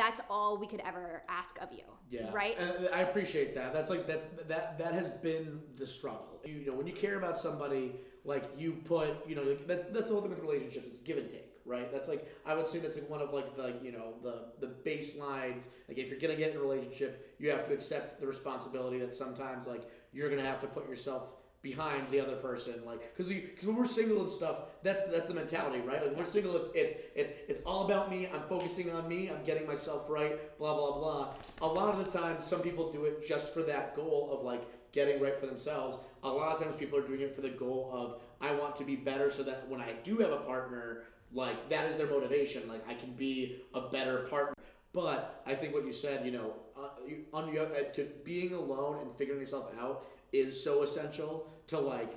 That's 0.00 0.20
all 0.30 0.56
we 0.56 0.66
could 0.66 0.80
ever 0.80 1.22
ask 1.28 1.58
of 1.60 1.70
you, 1.72 1.84
Yeah. 2.08 2.30
right? 2.32 2.56
And 2.58 2.88
I 2.94 3.00
appreciate 3.02 3.54
that. 3.54 3.74
That's 3.74 3.90
like 3.90 4.06
that's 4.06 4.28
that 4.48 4.78
that 4.78 4.94
has 4.94 5.10
been 5.10 5.60
the 5.76 5.86
struggle. 5.86 6.40
You 6.44 6.64
know, 6.66 6.72
when 6.74 6.86
you 6.86 6.94
care 6.94 7.16
about 7.18 7.36
somebody, 7.38 7.96
like 8.24 8.44
you 8.56 8.72
put, 8.84 9.10
you 9.28 9.34
know, 9.36 9.42
like 9.42 9.66
that's 9.66 9.86
that's 9.88 10.08
the 10.08 10.14
whole 10.14 10.22
thing 10.22 10.30
with 10.30 10.40
relationships. 10.40 10.86
It's 10.86 10.98
give 10.98 11.18
and 11.18 11.28
take, 11.28 11.52
right? 11.66 11.92
That's 11.92 12.08
like 12.08 12.26
I 12.46 12.54
would 12.54 12.66
say 12.66 12.78
that's 12.78 12.96
like 12.96 13.10
one 13.10 13.20
of 13.20 13.34
like 13.34 13.54
the 13.56 13.74
you 13.82 13.92
know 13.92 14.14
the 14.22 14.36
the 14.64 14.68
baselines. 14.88 15.68
Like 15.86 15.98
if 15.98 16.08
you're 16.08 16.18
gonna 16.18 16.36
get 16.36 16.52
in 16.52 16.56
a 16.56 16.60
relationship, 16.60 17.34
you 17.38 17.50
have 17.50 17.66
to 17.68 17.74
accept 17.74 18.20
the 18.20 18.26
responsibility 18.26 18.98
that 19.00 19.14
sometimes 19.14 19.66
like 19.66 19.82
you're 20.14 20.30
gonna 20.30 20.42
have 20.52 20.60
to 20.62 20.66
put 20.66 20.88
yourself 20.88 21.30
behind 21.62 22.06
the 22.08 22.18
other 22.18 22.36
person 22.36 22.74
like 22.86 23.14
because 23.14 23.30
because 23.30 23.66
when 23.66 23.76
we're 23.76 23.84
single 23.86 24.22
and 24.22 24.30
stuff 24.30 24.56
that's 24.82 25.04
that's 25.04 25.26
the 25.26 25.34
mentality 25.34 25.80
right? 25.80 26.00
Like 26.00 26.10
when 26.12 26.20
we're 26.20 26.24
single 26.24 26.56
it's 26.56 26.70
it's 26.74 26.94
it's 27.14 27.32
it's 27.48 27.60
all 27.66 27.84
about 27.84 28.10
me 28.10 28.28
i'm 28.32 28.42
focusing 28.48 28.90
on 28.90 29.06
me 29.06 29.28
i'm 29.28 29.44
getting 29.44 29.66
myself 29.66 30.08
right 30.08 30.58
blah 30.58 30.74
blah 30.74 30.98
blah. 30.98 31.34
A 31.60 31.66
lot 31.66 31.98
of 31.98 32.04
the 32.04 32.18
times, 32.18 32.44
some 32.44 32.60
people 32.60 32.90
do 32.90 33.04
it 33.04 33.26
just 33.26 33.52
for 33.52 33.62
that 33.62 33.94
goal 33.94 34.30
of 34.32 34.42
like 34.42 34.62
getting 34.92 35.20
right 35.20 35.38
for 35.38 35.46
themselves. 35.46 35.98
A 36.22 36.28
lot 36.28 36.56
of 36.56 36.62
times 36.62 36.76
people 36.78 36.98
are 36.98 37.06
doing 37.06 37.20
it 37.20 37.34
for 37.34 37.42
the 37.42 37.50
goal 37.50 37.90
of 37.92 38.22
i 38.40 38.52
want 38.52 38.74
to 38.76 38.84
be 38.84 38.96
better 38.96 39.30
so 39.30 39.42
that 39.42 39.68
when 39.68 39.80
i 39.80 39.92
do 40.02 40.16
have 40.18 40.32
a 40.32 40.38
partner 40.38 41.02
like 41.32 41.68
that 41.68 41.86
is 41.88 41.96
their 41.96 42.08
motivation 42.08 42.66
like 42.68 42.82
i 42.88 42.94
can 42.94 43.12
be 43.12 43.62
a 43.74 43.82
better 43.82 44.26
partner. 44.30 44.54
But 44.92 45.42
I 45.46 45.54
think 45.54 45.72
what 45.72 45.84
you 45.84 45.92
said, 45.92 46.26
you 46.26 46.32
know, 46.32 46.54
uh, 46.76 46.88
you, 47.06 47.24
on 47.32 47.52
the 47.52 47.62
uh, 47.62 47.92
to 47.92 48.08
being 48.24 48.54
alone 48.54 48.98
and 49.02 49.16
figuring 49.16 49.40
yourself 49.40 49.66
out 49.80 50.04
is 50.32 50.62
so 50.62 50.82
essential 50.82 51.46
to 51.68 51.78
like, 51.78 52.12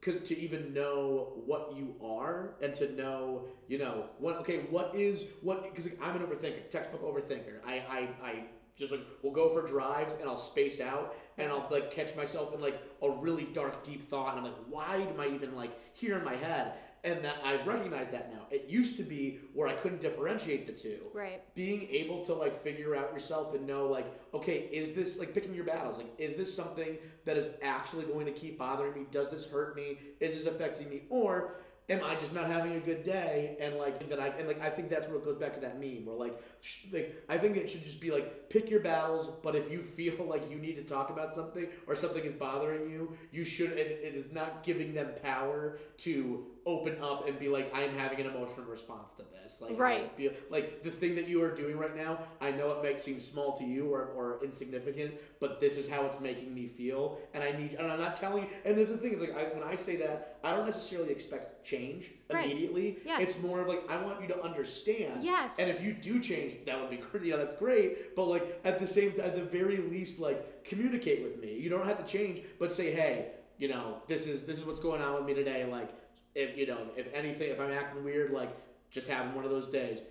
cause 0.00 0.16
to 0.24 0.38
even 0.38 0.72
know 0.72 1.42
what 1.46 1.74
you 1.76 1.94
are 2.02 2.54
and 2.62 2.74
to 2.76 2.92
know, 2.92 3.46
you 3.68 3.78
know, 3.78 4.06
what 4.18 4.36
okay, 4.36 4.58
what 4.70 4.94
is 4.94 5.26
what? 5.42 5.62
Because 5.62 5.90
I'm 6.02 6.16
an 6.16 6.22
overthinker, 6.22 6.70
textbook 6.70 7.02
overthinker. 7.02 7.60
I 7.66 7.74
I 7.74 8.08
I 8.22 8.44
just 8.78 8.92
like 8.92 9.00
we'll 9.22 9.32
go 9.32 9.48
for 9.54 9.66
drives 9.66 10.14
and 10.20 10.28
I'll 10.28 10.36
space 10.36 10.80
out 10.80 11.16
and 11.38 11.50
I'll 11.50 11.66
like 11.70 11.90
catch 11.90 12.14
myself 12.14 12.54
in 12.54 12.60
like 12.60 12.80
a 13.02 13.10
really 13.10 13.44
dark, 13.44 13.82
deep 13.82 14.08
thought, 14.08 14.36
and 14.36 14.38
I'm 14.38 14.44
like, 14.44 14.62
why 14.68 14.96
am 14.96 15.20
I 15.20 15.28
even 15.34 15.54
like 15.54 15.72
here 15.94 16.18
in 16.18 16.24
my 16.24 16.36
head? 16.36 16.74
And 17.06 17.24
that 17.24 17.36
I've 17.44 17.66
recognized 17.66 18.10
that 18.12 18.32
now. 18.32 18.42
It 18.50 18.66
used 18.68 18.96
to 18.96 19.04
be 19.04 19.38
where 19.54 19.68
I 19.68 19.72
couldn't 19.74 20.02
differentiate 20.02 20.66
the 20.66 20.72
two. 20.72 20.98
Right. 21.14 21.40
being 21.54 21.88
able 21.90 22.24
to 22.26 22.34
like 22.34 22.56
figure 22.58 22.94
out 22.96 23.12
yourself 23.12 23.54
and 23.54 23.66
know 23.66 23.86
like 23.86 24.06
okay 24.34 24.68
is 24.72 24.92
this 24.92 25.18
like 25.18 25.32
picking 25.32 25.54
your 25.54 25.64
battles 25.64 25.96
like 25.98 26.12
is 26.18 26.36
this 26.36 26.54
something 26.54 26.98
that 27.24 27.36
is 27.36 27.48
actually 27.62 28.04
going 28.04 28.26
to 28.26 28.32
keep 28.32 28.58
bothering 28.58 28.94
me? 28.94 29.06
Does 29.12 29.30
this 29.30 29.46
hurt 29.46 29.76
me? 29.76 29.98
Is 30.20 30.34
this 30.34 30.46
affecting 30.46 30.90
me? 30.90 31.02
Or 31.08 31.54
am 31.88 32.02
i 32.02 32.16
just 32.16 32.34
not 32.34 32.46
having 32.48 32.74
a 32.74 32.80
good 32.80 33.04
day? 33.04 33.56
And 33.60 33.76
like 33.76 34.08
that 34.10 34.18
i 34.20 34.28
and 34.38 34.48
like 34.48 34.60
i 34.60 34.68
think 34.68 34.90
that's 34.90 35.06
where 35.08 35.18
it 35.18 35.24
goes 35.24 35.36
back 35.38 35.54
to 35.54 35.60
that 35.60 35.80
meme 35.80 36.04
where 36.04 36.16
like 36.16 36.36
sh- 36.60 36.86
like 36.92 37.22
i 37.28 37.38
think 37.38 37.56
it 37.56 37.70
should 37.70 37.84
just 37.84 38.00
be 38.00 38.10
like 38.10 38.50
pick 38.50 38.68
your 38.68 38.80
battles 38.80 39.30
but 39.42 39.54
if 39.54 39.70
you 39.70 39.82
feel 39.82 40.24
like 40.34 40.50
you 40.50 40.58
need 40.58 40.74
to 40.76 40.82
talk 40.82 41.10
about 41.10 41.32
something 41.34 41.66
or 41.86 41.94
something 41.94 42.24
is 42.24 42.34
bothering 42.34 42.90
you 42.90 43.16
you 43.30 43.44
should 43.44 43.70
it, 43.72 44.00
it 44.02 44.14
is 44.16 44.32
not 44.32 44.64
giving 44.64 44.94
them 44.94 45.10
power 45.22 45.78
to 45.98 46.46
open 46.66 46.96
up 47.00 47.28
and 47.28 47.38
be 47.38 47.48
like 47.48 47.72
i'm 47.74 47.90
having 47.96 48.20
an 48.20 48.26
emotional 48.26 48.66
response 48.66 49.12
to 49.12 49.22
this 49.32 49.60
like 49.60 49.78
Right. 49.78 50.10
feel 50.16 50.32
like 50.50 50.82
the 50.82 50.90
thing 50.90 51.14
that 51.14 51.28
you 51.28 51.40
are 51.42 51.54
doing 51.54 51.78
right 51.78 51.96
now 51.96 52.18
i 52.40 52.50
know 52.50 52.70
it 52.72 52.82
might 52.82 53.00
seem 53.00 53.20
small 53.20 53.52
to 53.56 53.64
you 53.64 53.86
or, 53.94 54.02
or 54.16 54.40
insignificant 54.44 55.14
but 55.38 55.60
this 55.60 55.76
is 55.76 55.88
how 55.88 56.04
it's 56.06 56.18
making 56.20 56.52
me 56.52 56.66
feel 56.66 57.18
and 57.34 57.44
i 57.44 57.52
need 57.52 57.74
and 57.74 57.86
i'm 57.86 58.00
not 58.00 58.16
telling 58.16 58.42
you 58.44 58.50
and 58.64 58.76
the 58.76 58.84
thing 58.98 59.12
is 59.12 59.20
like 59.20 59.34
I, 59.36 59.44
when 59.56 59.62
i 59.62 59.76
say 59.76 59.96
that 59.96 60.38
i 60.42 60.54
don't 60.54 60.66
necessarily 60.66 61.10
expect 61.12 61.64
change 61.64 62.10
Right. 62.28 62.46
immediately 62.46 62.98
Yeah. 63.04 63.20
it's 63.20 63.40
more 63.40 63.60
of 63.60 63.68
like 63.68 63.88
i 63.88 63.96
want 64.02 64.20
you 64.20 64.26
to 64.28 64.42
understand 64.42 65.22
Yes. 65.22 65.54
and 65.60 65.70
if 65.70 65.84
you 65.84 65.92
do 65.92 66.20
change 66.20 66.54
that 66.66 66.80
would 66.80 66.90
be 66.90 66.96
great 67.12 67.24
you 67.24 67.30
know 67.30 67.38
that's 67.38 67.54
great 67.54 68.16
but 68.16 68.24
like 68.24 68.60
at 68.64 68.80
the 68.80 68.86
same 68.86 69.12
time 69.12 69.26
at 69.26 69.36
the 69.36 69.42
very 69.42 69.76
least 69.78 70.18
like 70.18 70.64
communicate 70.64 71.22
with 71.22 71.40
me 71.40 71.52
you 71.54 71.70
don't 71.70 71.86
have 71.86 72.04
to 72.04 72.10
change 72.12 72.42
but 72.58 72.72
say 72.72 72.92
hey 72.92 73.28
you 73.58 73.68
know 73.68 74.02
this 74.08 74.26
is 74.26 74.44
this 74.44 74.58
is 74.58 74.64
what's 74.66 74.80
going 74.80 75.00
on 75.00 75.14
with 75.14 75.24
me 75.24 75.34
today 75.34 75.64
like 75.70 75.90
if 76.36 76.56
you 76.56 76.66
know 76.66 76.78
if 76.96 77.12
anything 77.14 77.50
if 77.50 77.58
i'm 77.58 77.72
acting 77.72 78.04
weird 78.04 78.30
like 78.30 78.54
just 78.90 79.08
having 79.08 79.34
one 79.34 79.44
of 79.44 79.50
those 79.50 79.66
days 79.66 80.02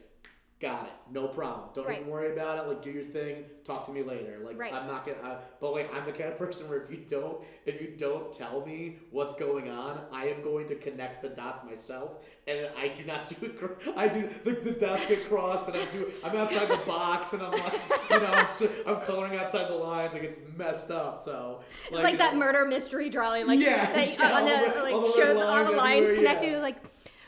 got 0.66 0.86
it, 0.86 0.92
no 1.12 1.28
problem. 1.28 1.70
Don't 1.76 1.86
Right. 1.88 2.00
even 2.00 2.10
worry 2.12 2.32
about 2.34 2.58
it. 2.58 2.68
Like, 2.68 2.82
do 2.82 2.90
your 2.90 3.04
thing. 3.04 3.46
Talk 3.66 3.86
to 3.86 3.92
me 3.92 4.02
later. 4.04 4.40
Like, 4.44 4.60
Right. 4.60 4.74
I'm 4.74 4.88
not 4.88 5.06
gonna. 5.06 5.18
I, 5.24 5.38
but 5.62 5.72
like, 5.74 5.94
I'm 5.94 6.06
the 6.06 6.12
kind 6.12 6.32
of 6.32 6.38
person 6.38 6.68
where 6.68 6.82
if 6.84 6.90
you 6.92 6.98
don't, 7.08 7.38
if 7.66 7.80
you 7.82 7.94
don't 7.98 8.32
tell 8.34 8.66
me 8.66 8.98
what's 9.12 9.36
going 9.36 9.70
on, 9.70 10.02
I 10.12 10.28
am 10.28 10.42
going 10.42 10.68
to 10.70 10.76
connect 10.76 11.22
the 11.22 11.30
dots 11.30 11.64
myself, 11.64 12.24
and 12.48 12.68
I 12.78 12.88
do 12.90 13.04
not 13.06 13.30
do. 13.42 13.54
I 13.96 14.08
do 14.08 14.28
the, 14.44 14.52
the 14.54 14.72
dots 14.72 15.06
get 15.06 15.28
crossed, 15.30 15.68
and 15.70 15.78
I 15.78 15.86
do. 15.92 16.12
I'm 16.24 16.36
outside 16.36 16.68
the 16.68 16.82
box, 16.88 17.34
and 17.34 17.42
I'm 17.44 17.52
like, 17.52 17.74
you 18.10 18.20
know, 18.20 18.26
I'm, 18.34 18.48
I'm 18.96 19.02
coloring 19.02 19.38
outside 19.38 19.68
the 19.70 19.76
lines. 19.76 20.14
Like 20.14 20.24
it's 20.24 20.38
messed 20.58 20.90
up. 20.92 21.20
So 21.20 21.62
It's 21.92 21.92
like, 22.02 22.18
that 22.18 22.34
know, 22.34 22.40
murder 22.40 22.66
mystery 22.66 23.10
drawing, 23.10 23.46
like 23.48 23.60
Yeah, 23.60 23.86
that, 23.94 24.14
yeah, 24.14 24.26
on 24.32 24.44
all 24.44 24.66
the, 24.68 24.74
the- 24.74 24.84
like 24.84 24.94
all 24.94 25.02
the 25.02 25.08
shows 25.12 25.36
lines 25.38 25.40
all 25.68 25.72
the 25.72 25.78
lines 25.78 26.04
everywhere, 26.10 26.16
connected. 26.16 26.52
yeah. 26.54 26.60
Like, 26.60 26.76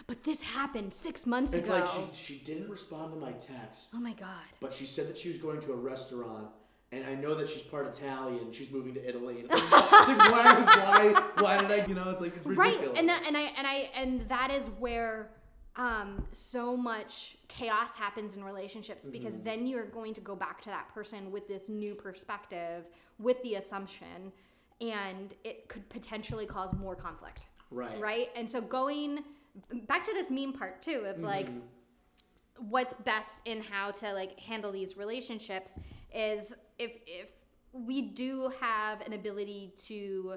but 0.08 0.24
this 0.24 0.42
happened 0.42 0.94
six 0.94 1.26
months 1.26 1.54
It's 1.54 1.68
ago. 1.68 1.78
It's 1.84 1.96
like 1.96 2.14
she 2.16 2.34
she 2.36 2.40
didn't 2.44 2.70
respond 2.70 3.14
to 3.14 3.20
my 3.20 3.32
text. 3.34 3.90
oh 3.94 4.00
my 4.00 4.14
god. 4.14 4.48
But 4.62 4.74
she 4.74 4.86
said 4.86 5.08
that 5.10 5.18
she 5.18 5.30
was 5.30 5.38
going 5.38 5.60
to 5.62 5.74
a 5.74 5.76
restaurant, 5.76 6.48
and 6.92 7.06
I 7.06 7.14
know 7.16 7.36
that 7.36 7.50
she's 7.50 7.64
part 7.64 7.88
Italian. 7.88 8.52
She's 8.52 8.72
moving 8.72 8.94
to 8.96 9.06
Italy. 9.08 9.42
And 9.42 9.50
like, 9.50 9.62
why, 9.62 11.14
why, 11.14 11.24
why 11.40 11.62
did 11.62 11.72
I? 11.72 11.86
You 11.86 11.96
know, 11.96 12.10
it's 12.10 12.22
like 12.22 12.36
it's 12.38 12.46
ridiculous. 12.46 12.88
Right, 12.88 12.98
and 12.98 13.10
that, 13.10 13.24
and 13.28 13.36
I 13.36 13.42
and 13.58 13.68
I 13.68 13.90
and 13.96 14.22
that 14.30 14.50
is 14.52 14.68
where 14.80 15.30
um, 15.76 16.26
so 16.32 16.76
much 16.78 17.38
chaos 17.50 17.96
happens 17.96 18.36
in 18.36 18.44
relationships 18.44 19.04
because 19.12 19.36
Mm-hmm. 19.36 19.44
then 19.44 19.68
you're 19.68 19.86
going 19.86 20.14
to 20.16 20.22
go 20.22 20.36
back 20.36 20.62
to 20.62 20.70
that 20.70 20.88
person 20.94 21.32
with 21.32 21.48
this 21.48 21.70
new 21.70 21.94
perspective, 21.94 22.86
with 23.20 23.42
the 23.44 23.56
assumption, 23.56 24.32
and 24.82 25.34
it 25.44 25.68
could 25.68 25.88
potentially 25.90 26.46
cause 26.46 26.74
more 26.74 26.96
conflict. 26.96 27.46
right, 27.70 28.00
right? 28.00 28.30
And 28.36 28.50
so 28.50 28.60
going 28.62 29.24
back 29.88 30.06
to 30.06 30.14
this 30.14 30.30
meme 30.32 30.54
part 30.54 30.82
too 30.82 31.04
of 31.08 31.20
like 31.20 31.48
Mm-hmm. 31.48 31.60
what's 32.70 32.94
best 33.06 33.38
in 33.46 33.62
how 33.62 33.92
to 33.92 34.14
like 34.14 34.40
handle 34.40 34.72
these 34.72 34.98
relationships 34.98 35.78
is 36.14 36.54
if 36.80 36.92
if 37.06 37.32
we 37.72 38.02
do 38.02 38.52
have 38.60 39.02
an 39.06 39.14
ability 39.14 39.74
to 39.78 40.36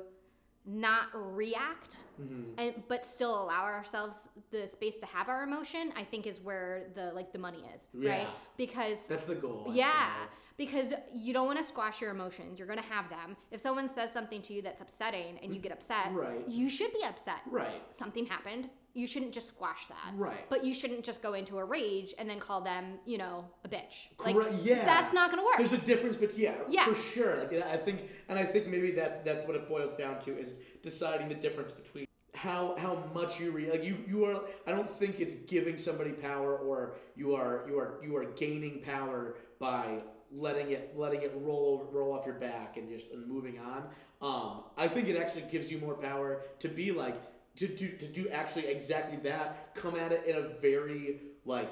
not 0.66 1.04
react 1.14 2.04
Mm-hmm. 2.20 2.42
and 2.58 2.82
but 2.88 3.06
still 3.06 3.42
allow 3.44 3.62
ourselves 3.64 4.28
the 4.50 4.66
space 4.66 4.98
to 4.98 5.06
have 5.06 5.30
our 5.30 5.42
emotion 5.42 5.90
i 5.96 6.04
think 6.04 6.26
is 6.26 6.38
where 6.40 6.88
the 6.94 7.10
like 7.14 7.32
the 7.32 7.38
money 7.38 7.62
is 7.74 7.88
right 7.94 8.28
because 8.58 9.06
That's 9.06 9.24
the 9.24 9.34
goal. 9.36 9.66
Yeah, 9.72 10.10
because 10.58 10.92
you 11.14 11.32
don't 11.32 11.46
want 11.46 11.56
to 11.56 11.64
squash 11.64 12.02
your 12.02 12.10
emotions. 12.10 12.58
You're 12.58 12.68
going 12.68 12.78
to 12.78 12.84
have 12.96 13.08
them. 13.08 13.34
If 13.50 13.62
someone 13.62 13.88
says 13.88 14.12
something 14.12 14.42
to 14.42 14.52
you 14.52 14.60
that's 14.60 14.82
upsetting 14.82 15.38
and 15.42 15.54
you 15.54 15.60
get 15.62 15.72
upset, 15.72 16.12
Right. 16.12 16.44
you 16.46 16.68
should 16.68 16.92
be 16.92 17.02
upset. 17.02 17.40
Right. 17.50 17.82
Something 17.92 18.26
happened. 18.26 18.68
You 18.94 19.06
shouldn't 19.06 19.32
just 19.32 19.48
squash 19.48 19.86
that. 19.86 20.12
Right. 20.16 20.48
But 20.48 20.64
you 20.64 20.74
shouldn't 20.74 21.04
just 21.04 21.22
go 21.22 21.34
into 21.34 21.58
a 21.58 21.64
rage 21.64 22.12
and 22.18 22.28
then 22.28 22.40
call 22.40 22.60
them, 22.60 22.98
you 23.06 23.18
know, 23.18 23.44
a 23.64 23.68
bitch. 23.68 24.08
Like 24.18 24.34
Correct, 24.34 24.54
yeah. 24.62 24.84
that's 24.84 25.12
not 25.12 25.30
going 25.30 25.40
to 25.42 25.46
work. 25.46 25.56
There's 25.58 25.72
a 25.72 25.78
difference, 25.78 26.16
but 26.16 26.36
yeah, 26.36 26.54
Yeah. 26.68 26.86
for 26.86 26.94
sure. 26.94 27.36
Like 27.38 27.52
I 27.62 27.76
think, 27.76 28.02
and 28.28 28.38
I 28.38 28.44
think 28.44 28.66
maybe 28.66 28.90
that's 28.92 29.18
that's 29.24 29.44
what 29.46 29.56
it 29.56 29.68
boils 29.68 29.92
down 29.92 30.20
to 30.22 30.36
is 30.36 30.54
deciding 30.82 31.28
the 31.28 31.34
difference 31.36 31.72
between 31.72 32.06
how 32.34 32.74
how 32.78 33.04
much 33.14 33.38
you 33.38 33.50
re 33.50 33.70
like 33.70 33.84
you 33.84 33.96
you 34.08 34.24
are. 34.24 34.40
I 34.66 34.72
don't 34.72 34.88
think 34.90 35.20
it's 35.20 35.34
giving 35.34 35.78
somebody 35.78 36.10
power 36.12 36.56
or 36.56 36.94
you 37.14 37.34
are 37.34 37.64
you 37.68 37.78
are 37.78 37.94
you 38.02 38.16
are 38.16 38.24
gaining 38.24 38.80
power 38.80 39.36
by 39.58 40.02
letting 40.32 40.70
it 40.70 40.92
letting 40.96 41.22
it 41.22 41.32
roll 41.36 41.80
over, 41.82 41.98
roll 41.98 42.12
off 42.14 42.24
your 42.24 42.36
back 42.36 42.76
and 42.76 42.88
just 42.88 43.10
and 43.12 43.26
moving 43.26 43.58
on. 43.58 43.84
Um, 44.22 44.64
I 44.76 44.86
think 44.88 45.08
it 45.08 45.16
actually 45.16 45.44
gives 45.50 45.70
you 45.70 45.78
more 45.78 45.94
power 45.94 46.42
to 46.60 46.68
be 46.68 46.92
like 46.92 47.20
to 47.56 47.68
do 47.68 47.88
to 47.88 48.06
do 48.06 48.28
actually 48.28 48.66
exactly 48.66 49.18
that. 49.28 49.74
Come 49.74 49.96
at 49.96 50.12
it 50.12 50.24
in 50.26 50.36
a 50.36 50.48
very 50.60 51.20
like 51.44 51.70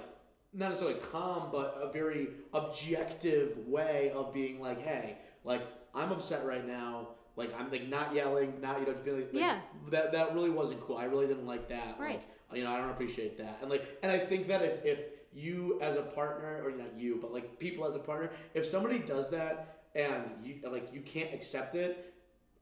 not 0.52 0.70
necessarily 0.70 0.98
calm, 1.00 1.48
but 1.52 1.78
a 1.80 1.92
very 1.92 2.28
objective 2.54 3.58
way 3.66 4.10
of 4.14 4.32
being 4.32 4.60
like, 4.60 4.82
hey, 4.82 5.18
like 5.44 5.62
I'm 5.94 6.12
upset 6.12 6.44
right 6.44 6.66
now. 6.66 7.08
Like 7.36 7.52
I'm 7.58 7.70
like 7.70 7.88
not 7.88 8.14
yelling, 8.14 8.60
not 8.60 8.80
you 8.80 8.86
know, 8.86 8.92
just 8.92 9.04
being 9.04 9.16
like, 9.18 9.32
like, 9.32 9.40
Yeah. 9.40 9.60
that 9.90 10.12
that 10.12 10.34
really 10.34 10.50
wasn't 10.50 10.80
cool. 10.80 10.96
I 10.96 11.04
really 11.04 11.26
didn't 11.26 11.46
like 11.46 11.68
that. 11.68 11.96
Right. 11.98 12.22
Like, 12.50 12.58
you 12.58 12.64
know, 12.64 12.72
I 12.72 12.78
don't 12.78 12.90
appreciate 12.90 13.36
that. 13.38 13.58
And 13.60 13.70
like, 13.70 13.98
and 14.02 14.10
I 14.10 14.18
think 14.18 14.48
that 14.48 14.62
if 14.62 14.84
if 14.84 14.98
you 15.34 15.78
as 15.80 15.96
a 15.96 16.02
partner, 16.02 16.62
or 16.64 16.70
not 16.72 16.98
you, 16.98 17.18
but 17.20 17.32
like 17.32 17.58
people 17.58 17.86
as 17.86 17.94
a 17.94 17.98
partner, 18.00 18.30
if 18.54 18.64
somebody 18.66 18.98
does 18.98 19.30
that 19.30 19.82
and 19.94 20.24
you 20.42 20.56
like 20.70 20.92
you 20.92 21.00
can't 21.00 21.32
accept 21.32 21.74
it. 21.74 22.14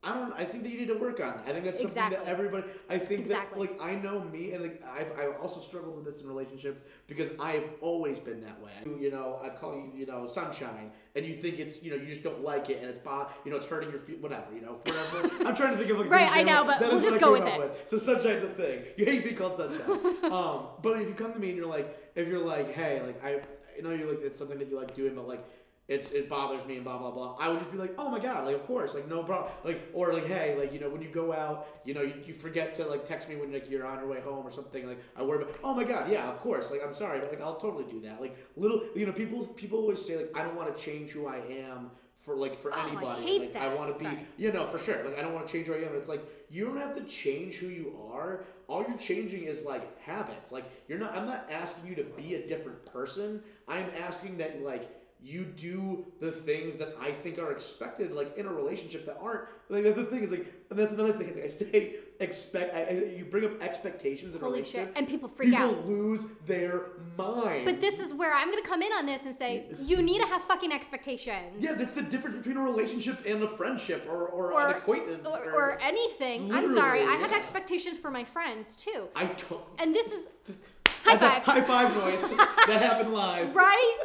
I 0.07 0.14
don't. 0.14 0.32
I 0.34 0.44
think 0.44 0.62
that 0.62 0.70
you 0.70 0.78
need 0.78 0.86
to 0.86 0.94
work 0.94 1.20
on. 1.20 1.34
It. 1.34 1.40
I 1.48 1.52
think 1.52 1.64
that's 1.64 1.80
something 1.82 2.11
that 2.11 2.22
everybody. 2.26 2.64
I 2.88 2.96
think 2.96 3.22
Exactly. 3.22 3.66
that 3.66 3.80
like 3.80 3.90
I 3.90 3.96
know 3.96 4.20
me, 4.20 4.52
and 4.52 4.62
like 4.62 4.80
I've 4.88 5.11
I've 5.18 5.40
also 5.40 5.61
struggled 5.61 5.96
with 5.96 6.04
this 6.04 6.20
in 6.20 6.28
relationships 6.28 6.82
because 7.09 7.30
I 7.40 7.52
have 7.52 7.64
always 7.80 8.20
been 8.20 8.40
that 8.42 8.61
way. 8.62 8.70
You 9.00 9.11
know, 9.11 9.40
I 9.42 9.48
call 9.48 9.74
you 9.74 9.90
you 9.96 10.07
know 10.07 10.24
sunshine, 10.24 10.92
and 11.16 11.26
you 11.26 11.34
think 11.34 11.59
it's 11.59 11.82
you 11.82 11.90
know 11.90 11.96
you 11.96 12.07
just 12.07 12.22
don't 12.22 12.44
like 12.44 12.70
it, 12.70 12.78
and 12.80 12.88
it's 12.88 13.00
bo- 13.00 13.26
you 13.44 13.50
know 13.50 13.57
it's 13.57 13.66
hurting 13.66 13.90
your 13.90 13.98
feet, 13.98 14.22
whatever. 14.22 14.46
You 14.54 14.61
know, 14.61 14.78
whatever. 14.84 15.44
I'm 15.48 15.57
trying 15.57 15.72
to 15.72 15.78
think 15.78 15.90
of 15.90 15.98
like 15.98 16.11
Right, 16.11 16.30
I 16.30 16.44
know, 16.44 16.64
but 16.64 16.80
we'll 16.80 17.02
just 17.02 17.18
go 17.18 17.34
I 17.34 17.40
came 17.40 17.61
with 17.61 17.82
So 17.86 17.98
sunshine's 17.98 18.44
a 18.44 18.48
thing. 18.48 18.84
You 18.96 19.07
hate 19.07 19.24
being 19.24 19.36
called 19.36 19.57
sunshine. 19.57 19.90
um, 20.32 20.68
but 20.82 21.00
if 21.00 21.09
you 21.09 21.14
come 21.14 21.32
to 21.32 21.38
me 21.38 21.48
and 21.48 21.57
you're 21.57 21.66
like, 21.66 22.12
if 22.14 22.28
you're 22.28 22.44
like, 22.44 22.72
hey, 22.72 23.02
like 23.02 23.22
I, 23.24 23.40
I 23.76 23.82
know 23.82 23.90
you 23.90 24.09
like 24.09 24.20
it's 24.22 24.38
something 24.38 24.59
that 24.59 24.68
you 24.68 24.76
like 24.76 24.94
doing, 24.94 25.16
but 25.16 25.26
like 25.26 25.44
it's 25.89 26.11
it 26.11 26.28
bothers 26.28 26.66
me 26.66 26.74
and 26.76 26.84
blah 26.84 26.99
blah 26.99 27.11
blah. 27.12 27.37
I 27.39 27.49
would 27.49 27.59
just 27.59 27.70
be 27.70 27.78
like, 27.78 27.95
oh 27.97 28.11
my 28.11 28.18
god, 28.18 28.45
like 28.45 28.57
of 28.57 28.66
course, 28.66 28.95
like 28.95 29.09
no 29.09 29.22
problem, 29.22 29.53
like 29.64 29.80
or 29.93 30.12
like 30.12 30.26
hey, 30.26 30.57
like 30.59 30.72
you 30.72 30.80
know 30.80 30.89
when 30.91 31.01
you 31.01 31.09
go 31.09 31.32
out, 31.32 31.68
you 31.84 31.95
know 31.95 32.03
you, 32.03 32.14
you 32.26 32.34
forget 32.34 32.74
to 32.74 32.84
like 32.87 33.07
text 33.07 33.28
me 33.28 33.37
when 33.37 33.53
like 33.53 33.70
you're 33.70 33.87
on 33.87 33.99
your 34.01 34.09
way 34.09 34.20
home 34.20 34.45
or 34.47 34.51
something. 34.51 34.87
Like 34.87 34.99
I 35.16 35.22
worry 35.22 35.43
about, 35.43 35.55
oh 35.62 35.74
my 35.74 35.84
god, 35.84 36.11
yeah, 36.11 36.28
of 36.28 36.41
course, 36.41 36.70
like 36.70 36.80
I'm 36.84 36.93
sorry, 36.95 37.20
but 37.20 37.30
like 37.30 37.41
I'll 37.41 37.57
totally 37.57 37.84
do 37.91 38.01
that. 38.01 38.20
Like 38.20 38.37
little, 38.57 38.82
you 38.97 39.07
know, 39.07 39.12
people 39.12 39.45
people 39.45 39.78
always 39.78 40.05
say 40.05 40.16
like 40.16 40.30
I 40.37 40.43
don't 40.43 40.57
want 40.57 40.76
to 40.76 40.82
change 40.82 41.11
who 41.11 41.26
I 41.28 41.37
am 41.37 41.91
for 42.18 42.34
like 42.34 42.59
for 42.59 42.72
Oh, 42.74 42.80
I 42.80 42.89
anybody. 42.89 43.22
hate 43.22 43.55
like 43.55 43.62
I 43.62 43.72
want 43.74 43.93
to 43.93 43.99
be, 43.99 44.07
Sorry. 44.07 44.26
you 44.39 44.51
know, 44.53 44.66
for 44.66 44.78
sure. 44.78 45.05
Like 45.05 45.18
I 45.18 45.22
don't 45.22 45.34
want 45.34 45.47
to 45.47 45.53
change 45.53 45.66
who 45.68 45.74
I 45.74 45.78
am. 45.78 45.95
It's 45.95 46.09
like 46.09 46.24
you 46.51 46.64
don't 46.64 46.78
have 46.78 46.97
to 46.97 47.03
change 47.05 47.57
who 47.57 47.68
you 47.68 47.97
are. 48.12 48.45
All 48.68 48.82
you're 48.89 48.97
changing 48.99 49.45
is 49.45 49.62
like 49.62 50.01
habits. 50.01 50.51
Like 50.51 50.64
you're 50.89 50.99
not. 50.99 51.16
I'm 51.16 51.26
not 51.26 51.49
asking 51.53 51.87
you 51.89 51.95
to 51.97 52.03
be 52.05 52.34
a 52.34 52.47
different 52.47 52.84
person. 52.87 53.41
I'm 53.68 53.87
asking 54.03 54.39
that 54.39 54.59
you 54.59 54.64
like 54.64 54.91
you 55.27 55.45
do 55.45 56.07
the 56.20 56.31
things 56.31 56.79
that 56.79 56.95
I 57.01 57.11
think 57.11 57.39
are 57.41 57.51
expected, 57.51 58.12
like 58.12 58.37
in 58.39 58.47
a 58.47 58.53
relationship 58.53 59.07
that 59.07 59.18
aren't. 59.20 59.49
Like 59.68 59.83
that's 59.83 59.97
the 59.97 60.05
thing. 60.05 60.22
Is 60.22 60.31
like, 60.31 60.47
and 60.70 60.79
that's 60.79 60.93
another 60.93 61.14
thing. 61.14 61.35
Like, 61.35 61.45
I 61.45 61.49
say 61.49 61.97
expect. 62.20 62.72
I, 62.72 62.83
I, 62.83 62.91
you 63.16 63.24
bring 63.24 63.45
up 63.45 63.61
expectations 63.61 64.37
in 64.37 64.41
a 64.41 64.45
Holy 64.45 64.59
relationship. 64.61 64.89
shit. 64.91 64.97
And 64.97 65.09
people 65.09 65.29
freak 65.29 65.51
people 65.51 65.64
out. 65.64 65.74
People 65.79 65.91
lose 65.91 66.27
their 66.47 66.83
mind. 67.18 67.64
But 67.64 67.81
this 67.81 67.99
is 67.99 68.14
where 68.14 68.33
I'm 68.33 68.53
going 68.53 68.62
to 68.62 68.68
come 68.68 68.83
in 68.83 68.93
on 68.93 69.05
this 69.05 69.22
and 69.27 69.35
say 69.35 69.66
you 69.81 70.01
need 70.01 70.20
to 70.20 70.29
have 70.29 70.43
fucking 70.43 70.70
expectations. 70.70 71.57
Yeah, 71.59 71.72
that's 71.74 71.93
the 71.95 72.03
difference 72.03 72.37
between 72.37 72.57
a 72.59 72.62
relationship 72.62 73.20
and 73.27 73.43
a 73.43 73.49
friendship 73.57 74.07
or, 74.09 74.29
or, 74.29 74.53
Or- 74.53 74.68
an 74.68 74.77
acquaintance. 74.77 75.27
Or, 75.27 75.51
or 75.51 75.79
anything. 75.81 76.53
I'm 76.55 76.72
sorry. 76.72 77.03
I 77.03 77.14
have 77.16 77.33
yeah. 77.33 77.37
expectations 77.37 77.99
for 77.99 78.12
my 78.12 78.22
friends 78.22 78.77
too. 78.77 79.09
I 79.16 79.24
don't. 79.24 79.61
And 79.81 79.93
this 79.93 80.12
is 80.12 80.20
Just, 80.47 80.59
High 81.05 81.16
five. 81.18 81.43
high 81.43 81.61
five 81.62 81.95
noise. 81.97 82.31
that 82.37 82.81
happened 82.83 83.12
live. 83.12 83.55
right? 83.55 83.99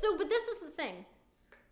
So, 0.00 0.16
but 0.16 0.28
this 0.28 0.44
is 0.48 0.60
the 0.60 0.70
thing. 0.70 1.04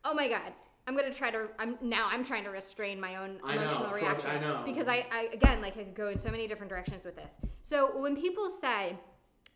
Oh 0.05 0.15
my 0.15 0.29
god. 0.29 0.53
I'm 0.87 0.95
gonna 0.97 1.13
try 1.13 1.31
to. 1.31 1.49
I'm 1.59 1.79
now. 1.81 2.09
I'm 2.11 2.25
trying 2.25 2.45
to 2.45 2.51
restrain 2.51 3.01
my 3.01 3.17
own 3.17 3.39
I 3.43 3.55
know, 3.57 3.63
emotional 3.63 3.89
trust- 3.89 4.03
reaction. 4.03 4.31
I 4.31 4.39
know. 4.39 4.63
because 4.67 4.87
I, 4.87 5.07
I 5.11 5.29
again, 5.33 5.63
like 5.63 5.75
I 5.79 5.85
could 5.85 5.95
go 5.95 6.09
in 6.09 6.19
so 6.19 6.31
many 6.31 6.47
different 6.47 6.69
directions 6.69 7.05
with 7.07 7.17
this. 7.17 7.33
So 7.63 7.99
when 7.99 8.15
people 8.17 8.51
say, 8.51 8.99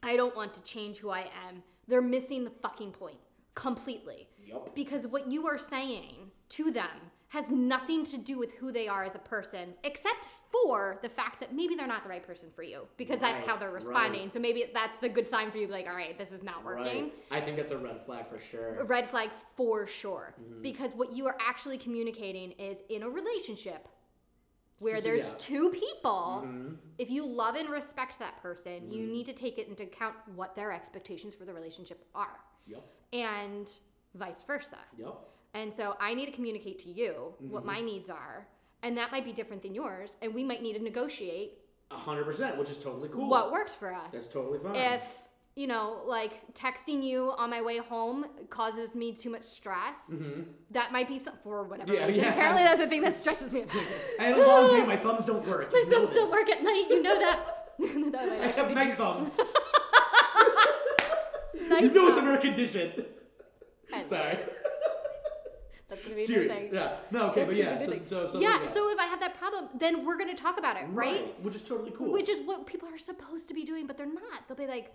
"I 0.02 0.16
don't 0.16 0.34
want 0.34 0.54
to 0.54 0.62
change 0.62 0.98
who 0.98 1.10
I 1.10 1.26
am," 1.46 1.62
they're 1.86 2.00
missing 2.00 2.44
the 2.44 2.50
fucking 2.62 2.92
point 2.92 3.18
completely. 3.54 4.26
Yup. 4.42 4.74
Because 4.74 5.06
what 5.06 5.30
you 5.30 5.46
are 5.46 5.58
saying 5.58 6.30
to 6.50 6.70
them 6.70 6.88
has 7.28 7.50
nothing 7.50 8.04
to 8.06 8.16
do 8.16 8.38
with 8.38 8.52
who 8.54 8.72
they 8.72 8.88
are 8.88 9.04
as 9.04 9.14
a 9.14 9.18
person, 9.18 9.74
except 9.84 10.26
for 10.50 10.98
the 11.02 11.08
fact 11.08 11.40
that 11.40 11.54
maybe 11.54 11.74
they're 11.74 11.86
not 11.86 12.02
the 12.02 12.08
right 12.08 12.26
person 12.26 12.48
for 12.54 12.62
you, 12.62 12.86
because 12.96 13.20
that's 13.20 13.46
how 13.46 13.56
they're 13.56 13.68
right. 13.68 13.74
responding. 13.84 14.30
So 14.30 14.38
maybe 14.38 14.64
that's 14.72 14.98
the 14.98 15.08
good 15.08 15.28
sign 15.28 15.50
for 15.50 15.58
you. 15.58 15.66
Like, 15.68 15.86
all 15.86 15.94
right, 15.94 16.16
this 16.16 16.30
is 16.32 16.42
not 16.42 16.64
working 16.64 17.04
Right. 17.04 17.12
I 17.30 17.40
think 17.40 17.56
that's 17.58 17.70
a 17.70 17.76
red 17.76 18.04
flag 18.06 18.28
for 18.28 18.40
sure. 18.40 18.82
red 18.84 19.06
flag 19.08 19.30
for 19.56 19.86
sure 19.86 20.34
Mm-hmm. 20.40 20.62
because 20.62 20.92
what 20.94 21.12
you 21.12 21.26
are 21.26 21.36
actually 21.40 21.76
communicating 21.78 22.52
is 22.52 22.78
in 22.88 23.02
a 23.02 23.08
relationship 23.10 23.88
where 24.78 25.00
there's 25.00 25.30
yeah. 25.30 25.36
two 25.38 25.70
people 25.70 26.44
Mhm. 26.46 26.76
if 26.98 27.10
you 27.10 27.26
love 27.26 27.56
and 27.56 27.68
respect 27.68 28.18
that 28.20 28.40
person 28.40 28.90
you 28.90 29.02
Mm-hmm. 29.02 29.12
need 29.12 29.26
to 29.26 29.32
take 29.32 29.58
it 29.58 29.68
into 29.68 29.82
account 29.82 30.14
what 30.36 30.54
their 30.54 30.70
expectations 30.72 31.34
for 31.34 31.44
the 31.44 31.52
relationship 31.52 32.06
are 32.14 32.38
Yep. 32.68 32.84
and 33.12 33.70
vice 34.14 34.42
versa 34.46 34.78
Yep. 34.96 35.14
and 35.54 35.72
so 35.74 35.96
i 36.00 36.14
need 36.14 36.26
to 36.26 36.32
communicate 36.32 36.78
to 36.80 36.90
you 36.90 37.34
what 37.40 37.64
Mm-hmm. 37.64 37.66
my 37.66 37.80
needs 37.80 38.08
are 38.08 38.46
and 38.82 38.96
that 38.96 39.10
might 39.12 39.24
be 39.24 39.32
different 39.32 39.62
than 39.62 39.74
yours 39.74 40.16
and 40.22 40.34
we 40.34 40.44
might 40.44 40.62
need 40.62 40.74
to 40.74 40.82
negotiate 40.82 41.58
hundred 41.90 42.24
percent, 42.24 42.56
which 42.58 42.68
is 42.70 42.76
totally 42.76 43.08
cool. 43.08 43.28
what 43.28 43.50
works 43.50 43.74
for 43.74 43.92
us 43.94 44.10
That's 44.12 44.26
totally 44.28 44.58
fine. 44.58 44.74
if 44.74 45.02
you 45.56 45.66
know 45.66 46.02
like 46.06 46.54
texting 46.54 47.02
you 47.02 47.32
on 47.38 47.48
my 47.50 47.62
way 47.62 47.78
home 47.78 48.26
causes 48.50 48.94
me 48.94 49.12
too 49.12 49.30
much 49.30 49.42
stress 49.42 50.12
that 50.70 50.92
might 50.92 51.08
be 51.08 51.18
some 51.18 51.34
for 51.42 51.64
whatever 51.64 51.90
Mm-hmm. 51.92 52.00
Yeah, 52.00 52.06
reason 52.06 52.22
yeah. 52.22 52.30
apparently 52.32 52.62
that's 52.62 52.80
the 52.80 52.86
thing 52.88 53.00
that 53.02 53.16
stresses 53.16 53.52
me 53.52 53.64
I 54.20 54.24
had 54.24 54.38
a 54.38 54.46
long 54.46 54.68
day. 54.70 54.84
My 54.84 54.96
thumbs 55.06 55.24
don't 55.24 55.46
work. 55.48 55.72
my 55.72 55.78
You 55.78 55.86
thumbs 55.90 56.14
don't 56.14 56.30
work 56.30 56.48
at 56.50 56.62
night 56.62 56.86
you 56.90 57.02
know 57.02 57.18
that 57.18 57.54
That 58.12 58.28
I 58.42 58.46
have 58.48 58.70
night 58.72 58.96
thumbs. 58.98 59.38
night. 61.70 61.82
you 61.82 61.90
know 61.92 62.08
it's 62.08 62.18
a 62.18 62.22
rare 62.22 62.38
condition. 62.38 63.04
Sorry. 64.04 64.38
That's 66.08 66.28
gonna 66.30 66.38
be 66.42 66.48
Serious. 66.50 66.72
Yeah. 66.72 66.96
No. 67.10 67.30
Okay. 67.30 67.40
That's 67.44 67.50
but 67.52 67.56
yeah. 67.56 67.78
So, 68.04 68.26
so, 68.26 68.26
so 68.26 68.40
yeah. 68.40 68.66
So 68.66 68.90
if 68.90 68.98
I 68.98 69.04
have 69.06 69.20
that 69.20 69.38
problem, 69.38 69.68
then 69.78 70.04
we're 70.04 70.18
gonna 70.18 70.34
talk 70.34 70.58
about 70.58 70.76
it, 70.76 70.84
right? 70.90 71.34
Which 71.42 71.54
is 71.54 71.62
totally 71.62 71.90
cool. 71.90 72.12
Which 72.12 72.28
is 72.28 72.40
what 72.46 72.66
people 72.66 72.88
are 72.88 72.98
supposed 72.98 73.48
to 73.48 73.54
be 73.54 73.64
doing, 73.64 73.86
but 73.86 73.96
they're 73.96 74.06
not. 74.06 74.46
They'll 74.46 74.56
be 74.56 74.66
like, 74.66 74.92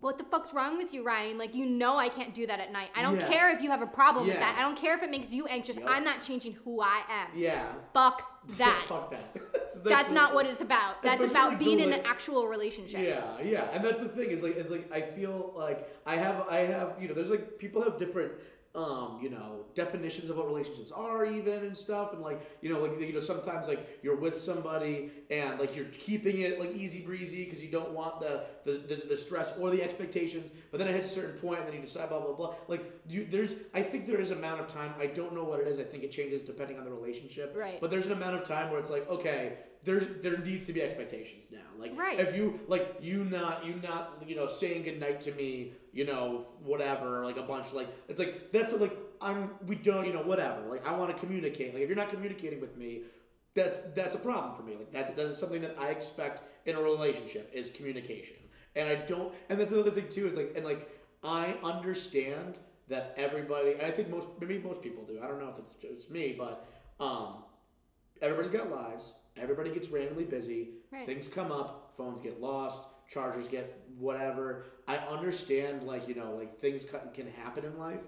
"What 0.00 0.18
the 0.18 0.24
fuck's 0.24 0.54
wrong 0.54 0.76
with 0.78 0.92
you, 0.94 1.02
Ryan? 1.02 1.38
Like, 1.38 1.54
you 1.54 1.66
know, 1.66 1.96
I 1.96 2.08
can't 2.08 2.34
do 2.34 2.46
that 2.46 2.60
at 2.60 2.72
night. 2.72 2.88
I 2.96 3.02
don't 3.02 3.16
Yeah. 3.18 3.28
care 3.30 3.50
if 3.50 3.62
you 3.62 3.70
have 3.70 3.82
a 3.82 3.86
problem 3.86 4.26
with 4.26 4.38
that. 4.38 4.56
I 4.58 4.62
don't 4.62 4.76
care 4.76 4.96
if 4.96 5.02
it 5.02 5.10
makes 5.10 5.30
you 5.30 5.46
anxious. 5.46 5.76
Yep. 5.76 5.86
I'm 5.88 6.04
not 6.04 6.22
changing 6.22 6.52
who 6.64 6.80
I 6.80 7.02
am. 7.08 7.28
yeah. 7.36 7.72
Fuck 7.92 8.28
that. 8.58 8.84
Fuck 8.88 9.10
that. 9.10 9.36
That's 9.84 10.10
not 10.10 10.34
what 10.34 10.46
it's 10.46 10.60
about. 10.62 11.02
That's 11.02 11.22
Especially, 11.22 11.30
about 11.30 11.48
like, 11.50 11.58
being 11.58 11.78
the, 11.78 11.84
in 11.84 11.92
an 11.94 12.02
actual 12.04 12.46
relationship. 12.46 13.00
Yeah, 13.02 13.40
yeah, 13.42 13.70
and 13.72 13.82
that's 13.82 13.98
the 14.00 14.08
thing 14.08 14.30
is 14.30 14.42
like 14.42 14.56
it's 14.56 14.70
like 14.70 14.92
I 14.92 15.00
feel 15.00 15.52
like 15.56 15.88
I 16.06 16.16
have 16.16 16.46
I 16.48 16.58
have 16.58 16.96
you 17.00 17.08
know 17.08 17.14
there's 17.14 17.30
like 17.30 17.58
people 17.58 17.82
have 17.82 17.98
different 17.98 18.32
um 18.74 19.18
you 19.22 19.28
know 19.28 19.66
definitions 19.74 20.30
of 20.30 20.36
what 20.38 20.46
relationships 20.46 20.90
are 20.92 21.26
even 21.26 21.62
and 21.64 21.76
stuff 21.76 22.14
and 22.14 22.22
like 22.22 22.40
you 22.62 22.72
know 22.72 22.80
like 22.80 22.98
you 22.98 23.12
know 23.12 23.20
sometimes 23.20 23.68
like 23.68 23.98
you're 24.02 24.16
with 24.16 24.38
somebody 24.38 25.10
and 25.30 25.60
like 25.60 25.76
you're 25.76 25.84
keeping 25.86 26.38
it 26.38 26.58
like 26.58 26.74
easy 26.74 27.00
breezy 27.02 27.44
because 27.44 27.62
you 27.62 27.70
don't 27.70 27.90
want 27.90 28.18
the 28.18 28.44
the, 28.64 28.72
the 28.72 29.02
the 29.10 29.16
stress 29.16 29.58
or 29.58 29.68
the 29.70 29.82
expectations 29.82 30.50
but 30.70 30.78
then 30.78 30.88
it 30.88 30.94
hits 30.94 31.08
a 31.08 31.14
certain 31.20 31.38
point 31.38 31.58
and 31.58 31.68
then 31.68 31.74
you 31.74 31.80
decide 31.82 32.08
blah 32.08 32.18
blah 32.20 32.32
blah 32.32 32.54
like 32.68 32.82
you 33.10 33.26
there's 33.30 33.54
I 33.74 33.82
think 33.82 34.06
there 34.06 34.20
is 34.20 34.30
an 34.30 34.38
amount 34.38 34.62
of 34.62 34.68
time 34.72 34.94
I 34.98 35.06
don't 35.06 35.34
know 35.34 35.44
what 35.44 35.60
it 35.60 35.66
is 35.68 35.78
I 35.78 35.82
think 35.84 36.02
it 36.02 36.10
changes 36.10 36.42
depending 36.42 36.78
on 36.78 36.84
the 36.86 36.90
relationship 36.90 37.54
Right. 37.54 37.78
but 37.78 37.90
there's 37.90 38.06
an 38.06 38.12
amount 38.12 38.36
of 38.36 38.44
time 38.48 38.70
where 38.70 38.80
it's 38.80 38.90
like 38.90 39.06
okay 39.10 39.58
there 39.84 40.00
there 40.00 40.38
needs 40.38 40.64
to 40.66 40.72
be 40.72 40.80
expectations 40.82 41.46
now. 41.50 41.58
Like 41.78 41.96
Right. 41.98 42.18
if 42.20 42.36
you 42.36 42.60
like 42.68 42.96
you 43.00 43.24
not 43.24 43.64
you 43.66 43.74
not 43.82 44.22
you 44.26 44.36
know 44.36 44.46
saying 44.46 44.84
goodnight 44.84 45.20
to 45.22 45.32
me 45.32 45.72
you 45.92 46.04
know 46.04 46.46
whatever 46.62 47.24
like 47.24 47.36
a 47.36 47.42
bunch 47.42 47.72
like 47.72 47.88
it's 48.08 48.18
like 48.18 48.52
that's 48.52 48.72
like 48.72 48.96
i'm 49.20 49.50
we 49.66 49.74
don't 49.74 50.06
you 50.06 50.12
know 50.12 50.22
whatever. 50.22 50.62
Like 50.68 50.86
i 50.86 50.96
want 50.96 51.10
to 51.14 51.18
communicate. 51.18 51.74
Like 51.74 51.82
if 51.82 51.88
you're 51.88 51.96
not 51.96 52.10
communicating 52.10 52.60
with 52.60 52.76
me 52.76 53.02
that's 53.54 53.80
that's 53.94 54.14
a 54.14 54.18
problem 54.18 54.54
for 54.54 54.62
me. 54.62 54.76
Like 54.76 54.92
that 54.92 55.16
that 55.16 55.26
is 55.26 55.36
something 55.38 55.62
that 55.62 55.76
i 55.78 55.88
expect 55.88 56.42
in 56.68 56.76
a 56.76 56.80
relationship 56.80 57.50
is 57.52 57.70
communication. 57.70 58.36
And 58.76 58.88
i 58.88 58.94
don't 58.94 59.34
and 59.48 59.58
that's 59.58 59.72
another 59.72 59.90
thing 59.90 60.08
too 60.08 60.26
is 60.28 60.36
like 60.36 60.52
and 60.56 60.64
like 60.64 60.88
i 61.24 61.54
understand 61.64 62.56
that 62.88 63.14
everybody 63.16 63.72
and 63.72 63.82
i 63.82 63.90
think 63.90 64.08
most 64.10 64.28
maybe 64.40 64.58
most 64.58 64.80
people 64.80 65.02
do. 65.04 65.20
I 65.22 65.26
don't 65.26 65.40
know 65.40 65.48
if 65.48 65.58
it's 65.58 65.74
just 65.74 66.10
me 66.10 66.34
but 66.38 66.64
um 67.00 67.42
everybody's 68.20 68.50
got 68.52 68.70
lives 68.70 69.12
everybody 69.36 69.70
gets 69.72 69.88
randomly 69.88 70.24
busy 70.24 70.70
Right. 70.90 71.06
things 71.06 71.26
come 71.28 71.50
up 71.50 71.94
phones 71.96 72.20
get 72.20 72.40
lost 72.40 72.82
chargers 73.08 73.48
get 73.48 73.82
whatever 73.98 74.64
i 74.86 74.96
understand 74.96 75.82
like 75.84 76.06
you 76.08 76.14
know 76.14 76.32
like 76.34 76.60
things 76.60 76.84
can 77.14 77.26
happen 77.42 77.64
in 77.64 77.78
life 77.78 78.00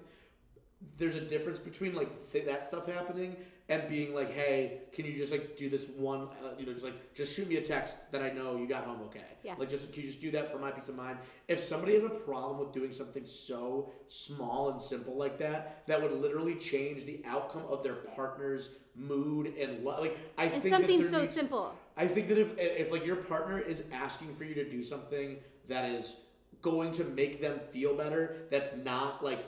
there's 0.99 1.15
a 1.15 1.21
difference 1.21 1.59
between 1.59 1.95
like 1.95 2.31
th- 2.31 2.45
that 2.45 2.67
stuff 2.67 2.87
happening 2.87 3.37
and 3.69 3.89
being 3.89 4.15
like 4.15 4.31
hey 4.33 4.81
can 4.93 5.07
you 5.07 5.15
just 5.15 5.33
like 5.33 5.57
do 5.57 5.71
this 5.71 5.87
one 5.97 6.23
uh, 6.45 6.51
you 6.59 6.67
know 6.67 6.73
just 6.73 6.85
like 6.85 7.15
just 7.15 7.35
shoot 7.35 7.49
me 7.49 7.57
a 7.57 7.63
text 7.63 7.97
that 8.13 8.21
i 8.23 8.29
know 8.31 8.57
you 8.57 8.67
got 8.69 8.85
home 8.85 9.01
okay 9.03 9.23
Yeah. 9.43 9.55
like 9.59 9.71
just 9.71 9.91
can 9.93 10.03
you 10.03 10.09
just 10.09 10.21
do 10.21 10.31
that 10.33 10.53
for 10.53 10.59
my 10.59 10.71
peace 10.71 10.89
of 10.91 10.97
mind 10.97 11.19
if 11.49 11.59
somebody 11.61 11.95
has 11.95 12.05
a 12.05 12.11
problem 12.11 12.59
with 12.59 12.73
doing 12.73 12.93
something 12.93 13.25
so 13.25 13.91
small 14.09 14.71
and 14.71 14.83
simple 14.83 15.17
like 15.17 15.39
that 15.39 15.87
that 15.87 16.03
would 16.03 16.13
literally 16.13 16.57
change 16.57 17.05
the 17.05 17.23
outcome 17.27 17.63
of 17.71 17.83
their 17.83 17.95
partner's 17.95 18.71
mood 18.97 19.55
and 19.59 19.83
lo- 19.85 19.99
like 20.01 20.19
i 20.37 20.45
And 20.45 20.63
think 20.63 20.75
something 20.75 21.03
so 21.03 21.21
needs- 21.23 21.33
simple. 21.35 21.75
I 21.97 22.09
think 22.09 22.27
that 22.29 22.39
if 22.39 22.59
if 22.59 22.91
like 22.91 23.07
your 23.07 23.17
partner 23.17 23.59
is 23.61 23.85
asking 23.93 24.35
for 24.35 24.43
you 24.45 24.55
to 24.57 24.69
do 24.69 24.83
something 24.83 25.37
that 25.69 25.89
is 25.89 26.17
going 26.61 26.91
to 26.95 27.05
make 27.05 27.41
them 27.41 27.61
feel 27.73 27.95
better, 27.97 28.37
that's 28.51 28.71
not 28.85 29.23
like 29.23 29.45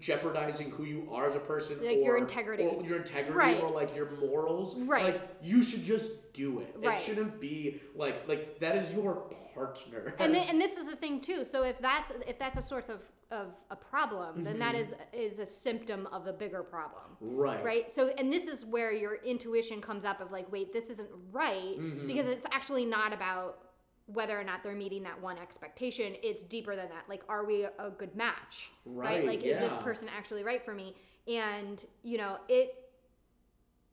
jeopardizing 0.00 0.70
who 0.70 0.84
you 0.84 1.08
are 1.12 1.26
as 1.26 1.34
a 1.34 1.40
person, 1.40 1.78
Like 1.84 1.98
or, 1.98 2.00
your 2.02 2.18
integrity. 2.18 2.64
or 2.64 2.82
your 2.84 2.98
integrity, 2.98 3.36
Right. 3.36 3.62
or 3.62 3.70
like 3.70 3.94
your 3.94 4.10
morals. 4.20 4.76
Right. 4.76 5.04
Like 5.04 5.22
you 5.42 5.62
should 5.62 5.84
just 5.84 6.32
do 6.32 6.60
it. 6.60 6.74
Right. 6.78 6.98
It 6.98 7.02
shouldn't 7.02 7.40
be 7.40 7.80
like 7.94 8.26
like 8.28 8.58
that 8.60 8.76
is 8.76 8.92
your 8.92 9.14
partner. 9.54 10.14
and 10.18 10.36
and 10.50 10.60
this 10.60 10.76
is 10.76 10.86
the 10.86 10.96
thing 10.96 11.20
too. 11.20 11.44
So 11.44 11.62
if 11.64 11.78
that's 11.80 12.10
if 12.26 12.38
that's 12.38 12.58
a 12.58 12.62
source 12.62 12.88
of 12.88 13.00
of 13.32 13.48
a 13.70 13.76
problem, 13.76 14.44
then 14.44 14.58
that 14.60 14.74
is 14.76 14.92
is 15.12 15.38
a 15.40 15.46
symptom 15.46 16.06
of 16.12 16.26
a 16.26 16.32
bigger 16.32 16.62
problem. 16.62 17.16
right. 17.20 17.64
Right. 17.64 17.92
So 17.92 18.08
and 18.18 18.32
this 18.32 18.46
is 18.46 18.64
where 18.64 18.92
your 18.92 19.16
intuition 19.24 19.80
comes 19.80 20.04
up 20.04 20.20
of 20.20 20.30
like, 20.30 20.50
wait, 20.52 20.72
this 20.72 20.90
isn't 20.90 21.08
right 21.32 21.76
Mm-hmm. 21.78 22.06
because 22.06 22.28
it's 22.28 22.46
actually 22.52 22.84
not 22.86 23.12
about 23.12 23.58
whether 24.06 24.38
or 24.38 24.44
not 24.44 24.62
they're 24.62 24.74
meeting 24.74 25.02
that 25.02 25.20
one 25.20 25.38
expectation. 25.38 26.14
It's 26.22 26.44
deeper 26.44 26.76
than 26.76 26.88
that. 26.90 27.04
Like, 27.08 27.22
are 27.28 27.44
we 27.44 27.64
a 27.64 27.90
good 27.98 28.14
match? 28.14 28.70
Right, 28.84 29.26
Like, 29.26 29.42
is 29.42 29.58
this 29.58 29.74
person 29.82 30.08
actually 30.16 30.44
right 30.44 30.64
for 30.64 30.74
me? 30.74 30.94
And 31.28 31.84
you 32.02 32.18
know, 32.18 32.38
it. 32.48 32.74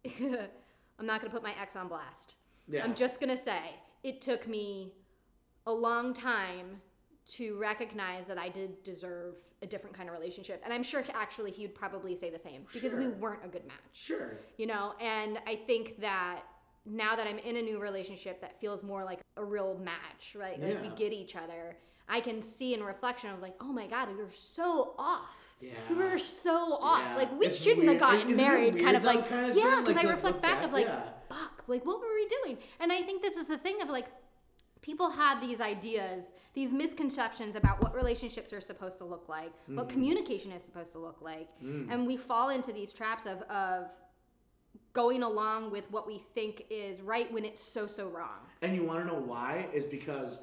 I'm 1.00 1.06
not 1.08 1.22
gonna 1.22 1.34
put 1.34 1.44
my 1.44 1.54
ex 1.60 1.76
on 1.76 1.88
blast. 1.88 2.36
Yeah. 2.68 2.84
I'm 2.84 2.94
just 2.96 3.20
gonna 3.20 3.42
say 3.42 3.60
it 4.04 4.22
took 4.22 4.48
me 4.48 4.94
a 5.66 5.72
long 5.72 6.14
time 6.14 6.82
to 7.26 7.58
recognize 7.58 8.26
that 8.28 8.38
I 8.38 8.50
did 8.50 8.84
deserve 8.84 9.36
a 9.62 9.66
different 9.66 9.96
kind 9.96 10.10
of 10.10 10.14
relationship, 10.14 10.62
and 10.66 10.74
I'm 10.74 10.84
sure 10.84 11.04
actually 11.14 11.52
he 11.52 11.64
would 11.66 11.74
probably 11.74 12.16
say 12.18 12.30
the 12.30 12.38
same 12.38 12.66
because 12.74 12.94
we 12.94 13.08
weren't 13.08 13.46
a 13.46 13.48
good 13.48 13.66
match, 13.66 13.78
Sure. 13.94 14.38
you 14.58 14.68
know. 14.68 14.94
And 15.00 15.40
I 15.48 15.56
think 15.56 16.02
that 16.02 16.42
now 16.86 17.16
that 17.16 17.28
I'm 17.28 17.40
in 17.40 17.56
a 17.58 17.62
new 17.62 17.80
relationship 17.80 18.42
that 18.42 18.60
feels 18.60 18.84
more 18.84 19.04
like 19.04 19.20
a 19.38 19.44
real 19.44 19.78
match, 19.84 20.36
right? 20.38 20.60
Like 20.62 20.82
we 20.82 20.90
get 20.90 21.14
each 21.14 21.36
other. 21.36 21.78
I 22.10 22.20
can 22.20 22.42
see 22.42 22.74
in 22.74 22.84
reflection 22.84 23.30
of 23.30 23.42
like, 23.42 23.56
oh 23.62 23.72
my 23.72 23.88
god, 23.88 24.10
we 24.10 24.16
were 24.16 24.30
so 24.30 24.94
off. 24.98 25.30
Yeah. 25.62 25.72
We 25.90 25.96
Yeah. 25.98 26.12
were 26.12 26.20
so 26.20 26.74
off. 26.82 27.02
Yeah. 27.02 27.16
Like 27.16 27.40
we 27.40 27.46
It's 27.48 27.58
shouldn't 27.62 27.88
weird. 27.88 28.02
have 28.02 28.12
gotten 28.12 28.28
Isn't 28.30 28.38
married. 28.46 28.80
kind 28.80 28.98
of 28.98 29.04
like, 29.06 29.28
kinda 29.30 29.54
yeah, 29.56 29.80
because 29.80 29.96
Like, 29.96 30.06
I 30.06 30.12
reflect 30.12 30.42
back, 30.42 30.58
back, 30.60 30.66
of 30.66 30.74
like, 30.74 30.86
yeah. 30.88 31.10
fuck, 31.30 31.64
like 31.68 31.86
what 31.86 32.00
were 32.02 32.14
we 32.14 32.28
doing? 32.44 32.58
And 32.82 32.92
I 32.92 33.02
think 33.02 33.22
this 33.22 33.38
is 33.38 33.48
the 33.48 33.58
thing 33.58 33.82
of 33.82 33.90
like, 33.90 34.08
people 34.82 35.10
have 35.10 35.40
these 35.40 35.62
ideas, 35.62 36.34
these 36.54 36.74
misconceptions 36.74 37.56
about 37.56 37.82
what 37.82 37.96
relationships 37.96 38.52
are 38.52 38.60
supposed 38.60 38.98
to 38.98 39.06
look 39.06 39.30
like, 39.30 39.54
what 39.68 39.88
Mm-hmm. 39.88 39.88
communication 39.94 40.52
is 40.52 40.62
supposed 40.66 40.92
to 40.92 41.00
look 41.00 41.22
like, 41.22 41.48
Mm. 41.64 41.88
and 41.90 42.06
we 42.06 42.18
fall 42.18 42.50
into 42.50 42.74
these 42.74 42.92
traps 42.92 43.26
of 43.26 43.42
of 43.44 43.90
going 44.94 45.24
along 45.24 45.72
with 45.72 45.90
what 45.92 46.08
we 46.08 46.20
think 46.20 46.66
is 46.70 47.02
right 47.02 47.32
when 47.32 47.44
it's 47.44 47.74
so 47.74 47.88
so 47.88 48.08
wrong. 48.08 48.40
And 48.62 48.76
you 48.76 48.84
want 48.84 49.00
to 49.02 49.06
know 49.06 49.20
why? 49.20 49.68
Is 49.74 49.86
because 49.86 50.40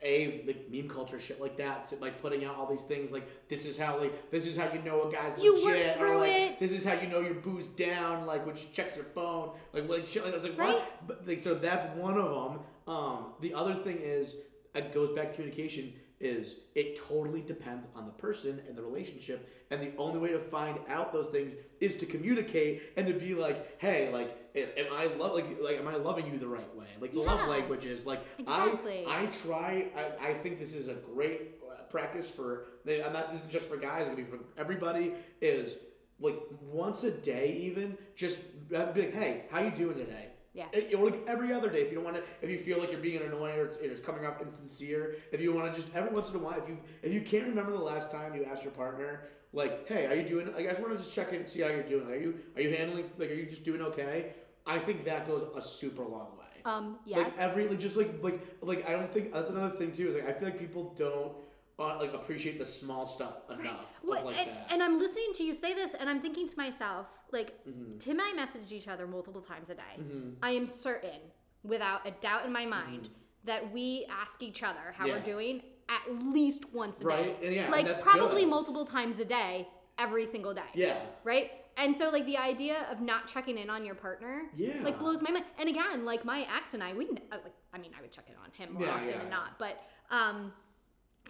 a 0.00 0.44
like 0.46 0.70
meme 0.70 0.88
culture 0.88 1.18
shit 1.18 1.40
like 1.40 1.56
that, 1.56 1.88
so, 1.88 1.96
like 2.00 2.22
putting 2.22 2.44
out 2.44 2.56
all 2.56 2.66
these 2.66 2.84
things 2.84 3.10
like 3.10 3.48
this 3.48 3.64
is 3.64 3.76
how 3.76 3.98
like 3.98 4.30
this 4.30 4.46
is 4.46 4.56
how 4.56 4.72
you 4.72 4.80
know 4.82 5.02
a 5.02 5.12
guy's 5.12 5.32
You 5.42 5.64
legit, 5.64 6.00
or 6.00 6.16
like 6.18 6.30
it. 6.30 6.60
this 6.60 6.70
is 6.70 6.84
how 6.84 6.94
you 6.94 7.08
know 7.08 7.20
you're 7.20 7.34
boozed 7.34 7.76
down, 7.76 8.24
like 8.24 8.46
when 8.46 8.54
she 8.54 8.68
checks 8.72 8.96
her 8.96 9.02
phone, 9.02 9.50
like 9.72 9.88
like 9.88 10.06
shit 10.06 10.22
like 10.24 10.32
that's 10.32 10.44
like 10.46 10.58
what? 10.58 11.06
But 11.06 11.26
like 11.26 11.40
so 11.40 11.54
that's 11.54 11.84
one 11.96 12.16
of 12.16 12.30
them. 12.52 12.60
Um, 12.86 13.26
the 13.40 13.52
other 13.54 13.74
thing 13.74 13.98
is 14.00 14.36
it 14.74 14.94
goes 14.94 15.10
back 15.10 15.30
to 15.30 15.34
communication. 15.34 15.92
Is 16.20 16.56
it 16.74 16.96
totally 16.96 17.42
depends 17.42 17.86
on 17.94 18.04
the 18.06 18.12
person 18.12 18.60
and 18.66 18.76
the 18.76 18.82
relationship, 18.82 19.48
and 19.70 19.80
the 19.80 19.92
only 19.96 20.18
way 20.18 20.30
to 20.30 20.40
find 20.40 20.78
out 20.88 21.12
those 21.12 21.28
things 21.28 21.52
is 21.80 21.94
to 21.96 22.06
communicate 22.06 22.82
and 22.96 23.06
to 23.06 23.12
be 23.12 23.34
like, 23.34 23.80
hey, 23.80 24.12
like, 24.12 24.36
am 24.56 24.86
I 24.92 25.06
love 25.06 25.34
like 25.34 25.46
like 25.62 25.78
am 25.78 25.86
I 25.86 25.94
loving 25.94 26.26
you 26.32 26.38
the 26.38 26.48
right 26.48 26.74
way? 26.76 26.86
Like 27.00 27.12
the 27.12 27.20
love 27.20 27.40
Yeah. 27.40 27.46
language 27.46 27.84
is 27.84 28.04
like 28.04 28.20
Exactly. 28.40 29.04
I 29.06 29.22
I 29.22 29.26
try. 29.26 29.86
I, 29.96 30.30
I 30.30 30.34
think 30.34 30.58
this 30.58 30.74
is 30.74 30.88
a 30.88 30.94
great 30.94 31.54
uh, 31.70 31.82
practice 31.84 32.28
for. 32.28 32.64
I'm 32.88 33.12
not. 33.12 33.30
This 33.30 33.42
is 33.44 33.46
just 33.48 33.68
for 33.68 33.76
guys. 33.76 34.00
It's 34.00 34.10
gonna 34.10 34.22
be 34.22 34.24
for 34.24 34.38
everybody. 34.56 35.12
Is 35.40 35.76
like 36.18 36.36
once 36.62 37.04
a 37.04 37.12
day, 37.12 37.52
even 37.60 37.96
just 38.16 38.40
be 38.68 38.76
like, 38.76 39.14
hey, 39.14 39.44
how 39.52 39.60
you 39.60 39.70
doing 39.70 39.96
today? 39.96 40.27
Yeah. 40.54 40.66
Or 40.96 41.10
like 41.10 41.24
every 41.26 41.52
other 41.52 41.68
day, 41.68 41.82
if 41.82 41.90
you 41.90 41.96
don't 41.96 42.04
want 42.04 42.16
to, 42.16 42.22
if 42.42 42.50
you 42.50 42.58
feel 42.58 42.78
like 42.78 42.90
you're 42.90 43.00
being 43.00 43.22
annoying 43.22 43.58
or 43.58 43.66
it's, 43.66 43.76
it's 43.78 44.00
coming 44.00 44.24
off 44.24 44.40
insincere, 44.40 45.16
if 45.30 45.40
you 45.40 45.52
want 45.52 45.72
to 45.72 45.80
just 45.80 45.94
every 45.94 46.10
once 46.10 46.30
in 46.30 46.36
a 46.36 46.38
while, 46.38 46.58
if 46.58 46.68
you 46.68 46.78
if 47.02 47.12
you 47.12 47.20
can't 47.20 47.46
remember 47.48 47.72
the 47.72 47.78
last 47.78 48.10
time 48.10 48.34
you 48.34 48.44
asked 48.44 48.62
your 48.62 48.72
partner, 48.72 49.28
like, 49.52 49.86
hey, 49.88 50.06
are 50.06 50.14
you 50.14 50.28
doing? 50.28 50.46
Like, 50.52 50.66
I 50.66 50.70
just 50.70 50.80
want 50.80 50.92
to 50.92 50.98
just 50.98 51.14
check 51.14 51.28
in 51.30 51.36
and 51.36 51.48
see 51.48 51.60
how 51.60 51.68
you're 51.68 51.82
doing. 51.82 52.08
Are 52.08 52.16
you 52.16 52.34
are 52.56 52.62
you 52.62 52.74
handling? 52.74 53.10
Like, 53.18 53.30
are 53.30 53.34
you 53.34 53.46
just 53.46 53.64
doing 53.64 53.82
okay? 53.82 54.32
I 54.66 54.78
think 54.78 55.04
that 55.04 55.26
goes 55.26 55.44
a 55.56 55.62
super 55.62 56.02
long 56.02 56.28
way. 56.38 56.44
Um, 56.64 56.98
yes. 57.06 57.36
Like 57.36 57.38
every 57.38 57.68
like 57.68 57.78
just 57.78 57.96
like 57.96 58.22
like 58.22 58.40
like 58.60 58.88
I 58.88 58.92
don't 58.92 59.12
think 59.12 59.32
that's 59.32 59.50
another 59.50 59.76
thing 59.76 59.92
too. 59.92 60.10
Is 60.10 60.14
like 60.16 60.28
I 60.28 60.32
feel 60.38 60.48
like 60.48 60.58
people 60.58 60.92
don't 60.96 61.32
uh, 61.78 61.96
like 61.98 62.12
appreciate 62.12 62.58
the 62.58 62.66
small 62.66 63.06
stuff 63.06 63.34
enough. 63.50 63.86
Well, 64.02 64.24
like 64.24 64.38
and, 64.38 64.48
that. 64.50 64.66
and 64.70 64.82
I'm 64.82 64.98
listening 64.98 65.32
to 65.34 65.44
you 65.44 65.54
say 65.54 65.74
this, 65.74 65.92
and 65.98 66.08
I'm 66.10 66.20
thinking 66.20 66.48
to 66.48 66.56
myself, 66.56 67.06
like, 67.32 67.54
Mm-hmm. 67.68 67.98
Tim 67.98 68.18
and 68.20 68.40
I 68.40 68.44
messaged 68.46 68.72
each 68.72 68.88
other 68.88 69.06
multiple 69.06 69.40
times 69.40 69.70
a 69.70 69.74
day. 69.74 70.02
I 70.42 70.50
am 70.52 70.66
certain, 70.66 71.20
without 71.62 72.06
a 72.06 72.10
doubt 72.20 72.44
in 72.46 72.52
my 72.52 72.66
mind, 72.66 73.10
that 73.44 73.72
we 73.72 74.06
ask 74.10 74.42
each 74.42 74.62
other 74.62 74.92
how 74.96 75.06
we're 75.06 75.14
Mm-hmm. 75.16 75.24
Doing 75.24 75.62
at 75.88 76.22
least 76.24 76.64
once 76.72 77.00
a 77.00 77.06
Right, 77.06 77.40
day. 77.40 77.56
yeah, 77.56 77.70
like 77.70 78.00
probably 78.02 78.42
good. 78.42 78.50
multiple 78.50 78.84
times 78.84 79.20
a 79.20 79.24
day, 79.24 79.68
every 79.98 80.26
single 80.26 80.52
day. 80.54 80.62
yeah. 80.74 80.98
Right? 81.24 81.52
And 81.76 81.94
so, 81.94 82.10
like, 82.10 82.26
the 82.26 82.36
idea 82.36 82.86
of 82.90 83.00
not 83.00 83.28
checking 83.28 83.56
in 83.56 83.70
on 83.70 83.84
your 83.84 83.94
partner, 83.94 84.42
Yeah. 84.56 84.80
like, 84.82 84.98
blows 84.98 85.22
my 85.22 85.30
mind. 85.30 85.44
And 85.58 85.68
again, 85.68 86.04
like, 86.04 86.24
my 86.24 86.44
ex 86.56 86.74
and 86.74 86.82
I, 86.82 86.92
we, 86.92 87.04
uh, 87.06 87.36
like, 87.44 87.54
I 87.72 87.78
mean, 87.78 87.92
I 87.96 88.00
would 88.02 88.10
check 88.10 88.24
in 88.28 88.34
on 88.34 88.50
him 88.52 88.74
more 88.74 88.82
Yeah, 88.82 88.94
often 88.94 89.08
yeah. 89.10 89.18
than 89.18 89.30
not, 89.30 89.58
but, 89.60 89.80
um, 90.10 90.52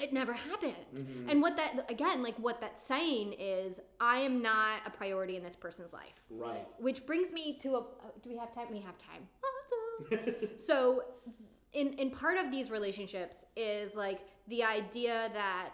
It 0.00 0.12
never 0.12 0.32
happened. 0.32 0.74
Mhm. 0.94 1.30
And 1.30 1.42
what 1.42 1.56
that 1.56 1.90
again, 1.90 2.22
like 2.22 2.36
what 2.38 2.60
that's 2.60 2.82
saying 2.86 3.34
is, 3.38 3.80
I 4.00 4.18
am 4.20 4.40
not 4.42 4.80
a 4.86 4.90
priority 4.90 5.36
in 5.36 5.42
this 5.42 5.56
person's 5.56 5.92
life. 5.92 6.22
Right. 6.30 6.66
Which 6.78 7.04
brings 7.06 7.32
me 7.32 7.58
to 7.58 7.74
a. 7.76 7.80
uh, 7.80 7.84
Do 8.22 8.30
we 8.30 8.36
have 8.36 8.54
time? 8.54 8.68
We 8.70 8.80
have 8.80 8.96
time. 8.98 9.28
Awesome. 9.42 10.48
so, 10.58 11.04
in 11.72 11.92
in 11.94 12.10
part 12.10 12.38
of 12.38 12.50
these 12.50 12.70
relationships 12.70 13.44
is 13.56 13.94
like 13.94 14.20
the 14.46 14.62
idea 14.64 15.30
that 15.34 15.70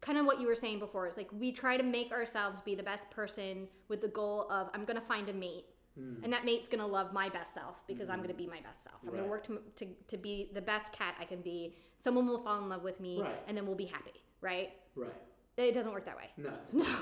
kind 0.00 0.16
of 0.18 0.26
what 0.26 0.40
you 0.40 0.46
were 0.46 0.54
saying 0.54 0.78
before 0.78 1.06
is 1.08 1.16
like 1.16 1.28
we 1.32 1.50
try 1.52 1.76
to 1.76 1.82
make 1.82 2.12
ourselves 2.12 2.60
be 2.60 2.74
the 2.74 2.82
best 2.82 3.10
person 3.10 3.68
with 3.88 4.00
the 4.00 4.08
goal 4.08 4.48
of 4.50 4.70
I'm 4.74 4.84
gonna 4.84 5.00
find 5.00 5.28
a 5.28 5.32
mate. 5.32 5.66
Mm. 5.98 6.22
And 6.24 6.32
that 6.32 6.44
mate's 6.44 6.68
gonna 6.68 6.86
love 6.86 7.12
my 7.12 7.28
best 7.28 7.54
self 7.54 7.76
because 7.86 8.08
I'm 8.08 8.20
gonna 8.20 8.34
be 8.34 8.46
my 8.46 8.60
best 8.60 8.84
self. 8.84 8.96
I'm 9.04 9.10
gonna 9.10 9.26
work 9.26 9.44
to, 9.48 9.60
to, 9.76 9.86
to 10.08 10.16
be 10.16 10.50
the 10.54 10.62
best 10.62 10.92
cat 10.92 11.14
I 11.20 11.24
can 11.24 11.40
be. 11.40 11.74
Someone 11.96 12.26
will 12.26 12.38
fall 12.42 12.62
in 12.62 12.68
love 12.68 12.82
with 12.84 13.00
me, 13.00 13.20
Right. 13.20 13.34
and 13.48 13.56
then 13.56 13.66
we'll 13.66 13.74
be 13.76 13.86
happy, 13.86 14.12
right? 14.40 14.70
Right. 14.94 15.12
It 15.56 15.74
doesn't 15.74 15.92
work 15.92 16.04
that 16.06 16.16
way. 16.16 16.30
No. 16.36 16.52
No. 16.72 16.86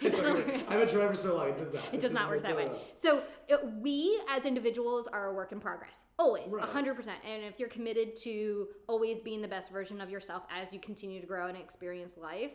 It 0.00 0.10
doesn't 0.10 0.32
work. 0.34 0.48
I've 0.70 0.80
been 0.80 0.88
trying 0.88 1.08
for 1.10 1.14
so 1.14 1.36
long. 1.36 1.50
It 1.50 1.58
does 1.58 1.74
not. 1.74 1.82
It 1.92 2.00
does 2.00 2.10
not 2.12 2.30
work 2.30 2.42
that 2.44 2.56
way. 2.56 2.70
So 2.94 3.22
it, 3.46 3.60
we 3.82 4.18
as 4.26 4.46
individuals 4.46 5.06
are 5.06 5.28
a 5.28 5.34
work 5.34 5.52
in 5.52 5.60
progress, 5.60 6.06
always, 6.18 6.50
a 6.50 6.56
Right. 6.56 6.66
hundred 6.66 6.94
percent. 6.96 7.18
And 7.30 7.44
if 7.44 7.60
you're 7.60 7.68
committed 7.68 8.16
to 8.22 8.68
always 8.86 9.20
being 9.20 9.42
the 9.42 9.48
best 9.48 9.70
version 9.70 10.00
of 10.00 10.08
yourself 10.08 10.44
as 10.50 10.72
you 10.72 10.80
continue 10.80 11.20
to 11.20 11.26
grow 11.26 11.48
and 11.48 11.58
experience 11.58 12.16
life, 12.16 12.52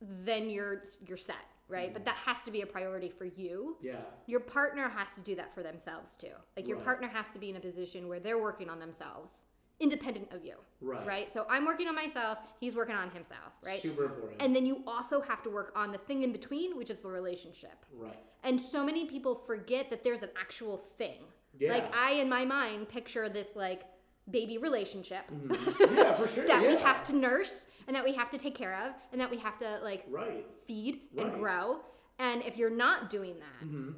then 0.00 0.48
you're 0.48 0.84
you're 1.06 1.18
set, 1.18 1.36
right? 1.68 1.86
Mm-hmm. 1.86 1.92
But 1.94 2.04
that 2.04 2.16
has 2.16 2.42
to 2.44 2.50
be 2.50 2.62
a 2.62 2.66
priority 2.66 3.08
for 3.08 3.24
you. 3.24 3.76
Yeah. 3.80 3.96
Your 4.26 4.40
partner 4.40 4.88
has 4.88 5.14
to 5.14 5.20
do 5.20 5.34
that 5.36 5.54
for 5.54 5.62
themselves 5.62 6.16
too. 6.16 6.32
Like 6.56 6.66
your 6.68 6.76
Right. 6.78 6.84
partner 6.84 7.08
has 7.08 7.28
to 7.30 7.38
be 7.38 7.50
in 7.50 7.56
a 7.56 7.60
position 7.60 8.08
where 8.08 8.20
they're 8.20 8.38
working 8.42 8.68
on 8.68 8.78
themselves, 8.78 9.42
independent 9.80 10.32
of 10.32 10.44
you, 10.44 10.56
Right. 10.80 11.06
right? 11.06 11.30
So 11.30 11.46
I'm 11.48 11.64
working 11.64 11.88
on 11.88 11.94
myself. 11.94 12.38
He's 12.60 12.76
working 12.76 12.94
on 12.94 13.10
himself, 13.10 13.52
right? 13.64 13.80
Super 13.80 14.04
important. 14.04 14.42
And 14.42 14.54
then 14.54 14.66
you 14.66 14.82
also 14.86 15.20
have 15.20 15.42
to 15.44 15.50
work 15.50 15.72
on 15.74 15.92
the 15.92 15.98
thing 15.98 16.22
in 16.22 16.32
between, 16.32 16.76
which 16.76 16.90
is 16.90 17.02
the 17.02 17.08
relationship. 17.08 17.84
right. 17.94 18.18
And 18.44 18.60
so 18.60 18.84
many 18.84 19.06
people 19.06 19.36
forget 19.36 19.88
that 19.90 20.02
there's 20.02 20.22
an 20.24 20.30
actual 20.40 20.76
thing. 20.76 21.20
Yeah. 21.58 21.72
Like 21.74 21.94
I 21.94 22.12
in 22.14 22.28
my 22.28 22.44
mind 22.44 22.88
picture 22.88 23.28
this 23.28 23.54
like 23.54 23.82
baby 24.30 24.58
relationship 24.58 25.24
Mhm. 25.30 25.96
yeah, 25.96 26.14
for 26.14 26.28
sure. 26.28 26.46
that 26.46 26.62
we 26.66 26.76
have 26.76 27.02
to 27.04 27.16
nurse 27.16 27.66
and 27.86 27.96
that 27.96 28.04
we 28.04 28.12
have 28.14 28.30
to 28.30 28.38
take 28.38 28.54
care 28.54 28.74
of 28.86 28.92
and 29.10 29.20
that 29.20 29.30
we 29.30 29.36
have 29.38 29.58
to 29.58 29.80
like 29.82 30.04
Right. 30.08 30.46
feed 30.66 31.00
Right. 31.14 31.26
and 31.26 31.34
grow. 31.34 31.80
And 32.18 32.42
if 32.44 32.56
you're 32.56 32.70
not 32.70 33.10
doing 33.10 33.38
that, 33.40 33.66
hmm 33.66 33.92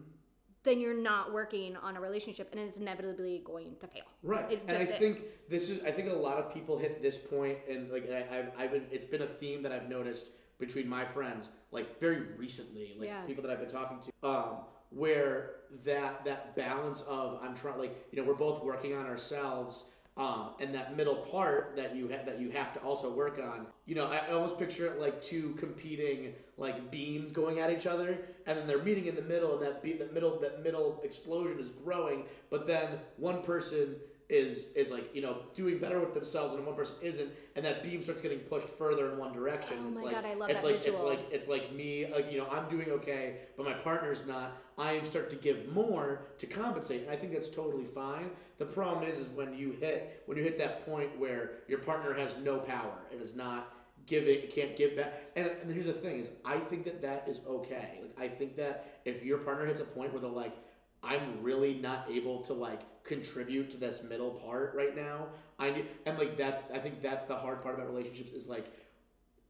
then 0.62 0.80
you're 0.80 0.94
not 0.96 1.30
working 1.30 1.76
on 1.76 1.94
a 1.94 2.00
relationship 2.00 2.48
and 2.50 2.58
it's 2.58 2.78
inevitably 2.78 3.42
going 3.44 3.76
to 3.80 3.86
fail. 3.86 4.04
Right. 4.22 4.50
It 4.50 4.62
and 4.66 4.70
I 4.78 4.86
just 4.86 4.98
think 4.98 5.16
is. 5.18 5.24
this 5.46 5.68
is. 5.68 5.84
I 5.84 5.90
think 5.90 6.08
a 6.08 6.12
lot 6.14 6.38
of 6.38 6.54
people 6.54 6.78
hit 6.78 7.02
this 7.02 7.18
point, 7.18 7.58
and 7.68 7.90
like 7.92 8.10
I, 8.10 8.38
I've, 8.38 8.50
I've 8.58 8.70
been. 8.72 8.86
It's 8.90 9.04
been 9.04 9.20
a 9.20 9.26
theme 9.26 9.62
that 9.62 9.72
I've 9.72 9.90
noticed 9.90 10.28
between 10.58 10.88
my 10.88 11.04
friends, 11.04 11.50
like 11.70 12.00
very 12.00 12.22
recently, 12.38 12.96
like 12.98 13.08
Yeah. 13.08 13.20
people 13.26 13.42
that 13.42 13.52
I've 13.52 13.60
been 13.60 13.68
talking 13.70 13.98
to, 14.00 14.26
um, 14.26 14.60
where 14.88 15.56
that 15.84 16.24
that 16.24 16.56
balance 16.56 17.02
of 17.02 17.38
I'm 17.42 17.54
trying, 17.54 17.76
like 17.78 17.94
you 18.10 18.18
know, 18.22 18.26
we're 18.26 18.32
both 18.34 18.64
working 18.64 18.94
on 18.94 19.04
ourselves. 19.04 19.84
Um, 20.16 20.50
and 20.60 20.72
that 20.76 20.96
middle 20.96 21.16
part 21.16 21.74
that 21.74 21.96
you 21.96 22.08
ha- 22.08 22.24
that 22.24 22.40
you 22.40 22.50
have 22.50 22.72
to 22.74 22.80
also 22.80 23.10
work 23.12 23.40
on, 23.42 23.66
you 23.84 23.96
know, 23.96 24.06
I 24.06 24.30
almost 24.30 24.58
picture 24.60 24.86
it 24.86 25.00
like 25.00 25.20
two 25.20 25.54
competing 25.58 26.34
like 26.56 26.92
beams 26.92 27.32
going 27.32 27.58
at 27.58 27.72
each 27.72 27.86
other, 27.86 28.18
and 28.46 28.56
then 28.56 28.68
they're 28.68 28.82
meeting 28.82 29.06
in 29.06 29.16
the 29.16 29.22
middle, 29.22 29.54
and 29.58 29.62
that 29.66 29.82
be- 29.82 29.94
that 29.94 30.14
middle 30.14 30.38
that 30.38 30.62
middle 30.62 31.00
explosion 31.02 31.58
is 31.58 31.70
growing, 31.70 32.26
but 32.48 32.64
then 32.68 33.00
one 33.16 33.42
person 33.42 33.96
is 34.28 34.68
is 34.74 34.90
like 34.90 35.14
you 35.14 35.20
know 35.20 35.42
doing 35.54 35.78
better 35.78 36.00
with 36.00 36.14
themselves 36.14 36.54
and 36.54 36.64
one 36.64 36.74
person 36.74 36.94
isn't 37.02 37.30
and 37.56 37.64
that 37.64 37.82
beam 37.82 38.02
starts 38.02 38.20
getting 38.22 38.38
pushed 38.38 38.68
further 38.68 39.12
in 39.12 39.18
one 39.18 39.32
direction. 39.32 39.76
Oh 39.82 39.88
it's 39.88 39.96
my 39.96 40.02
like 40.02 40.14
God, 40.14 40.24
I 40.24 40.34
love 40.34 40.50
it's 40.50 40.62
that 40.62 40.66
like 40.66 40.82
visual. 40.82 41.10
it's 41.10 41.20
like 41.20 41.32
it's 41.32 41.48
like 41.48 41.72
me 41.74 42.06
like 42.12 42.32
you 42.32 42.38
know 42.38 42.46
i'm 42.48 42.68
doing 42.68 42.88
okay 42.90 43.36
but 43.56 43.66
my 43.66 43.74
partner's 43.74 44.26
not. 44.26 44.56
I 44.76 45.00
start 45.02 45.30
to 45.30 45.36
give 45.36 45.72
more 45.72 46.26
to 46.38 46.46
compensate 46.46 47.02
and 47.02 47.10
i 47.10 47.16
think 47.16 47.32
that's 47.32 47.48
totally 47.50 47.84
fine. 47.84 48.30
The 48.58 48.64
problem 48.64 49.08
is 49.08 49.18
is 49.18 49.28
when 49.28 49.54
you 49.54 49.72
hit 49.72 50.22
when 50.26 50.36
you 50.38 50.42
hit 50.42 50.58
that 50.58 50.86
point 50.86 51.16
where 51.18 51.50
your 51.68 51.78
partner 51.80 52.14
has 52.14 52.36
no 52.38 52.58
power 52.58 52.98
and 53.12 53.20
is 53.20 53.34
not 53.34 53.72
giving 54.06 54.48
can't 54.50 54.76
give 54.76 54.96
back 54.96 55.12
and, 55.36 55.46
and 55.62 55.72
here's 55.72 55.86
the 55.86 55.92
thing 55.92 56.18
is 56.18 56.30
i 56.44 56.58
think 56.58 56.84
that 56.84 57.00
that 57.02 57.24
is 57.28 57.40
okay. 57.46 58.00
Like 58.02 58.18
i 58.18 58.28
think 58.34 58.56
that 58.56 59.00
if 59.04 59.22
your 59.24 59.38
partner 59.38 59.66
hits 59.66 59.80
a 59.80 59.84
point 59.84 60.12
where 60.12 60.20
they're 60.20 60.30
like 60.30 60.56
i'm 61.02 61.42
really 61.42 61.74
not 61.74 62.06
able 62.10 62.40
to 62.42 62.52
like 62.52 62.82
contribute 63.04 63.70
to 63.70 63.76
this 63.76 64.02
middle 64.02 64.30
part 64.30 64.74
right 64.74 64.96
now 64.96 65.26
i 65.58 65.84
and 66.06 66.18
like 66.18 66.36
that's 66.36 66.62
i 66.72 66.78
think 66.78 67.02
that's 67.02 67.26
the 67.26 67.36
hard 67.36 67.62
part 67.62 67.74
about 67.74 67.86
relationships 67.86 68.32
is 68.32 68.48
like 68.48 68.66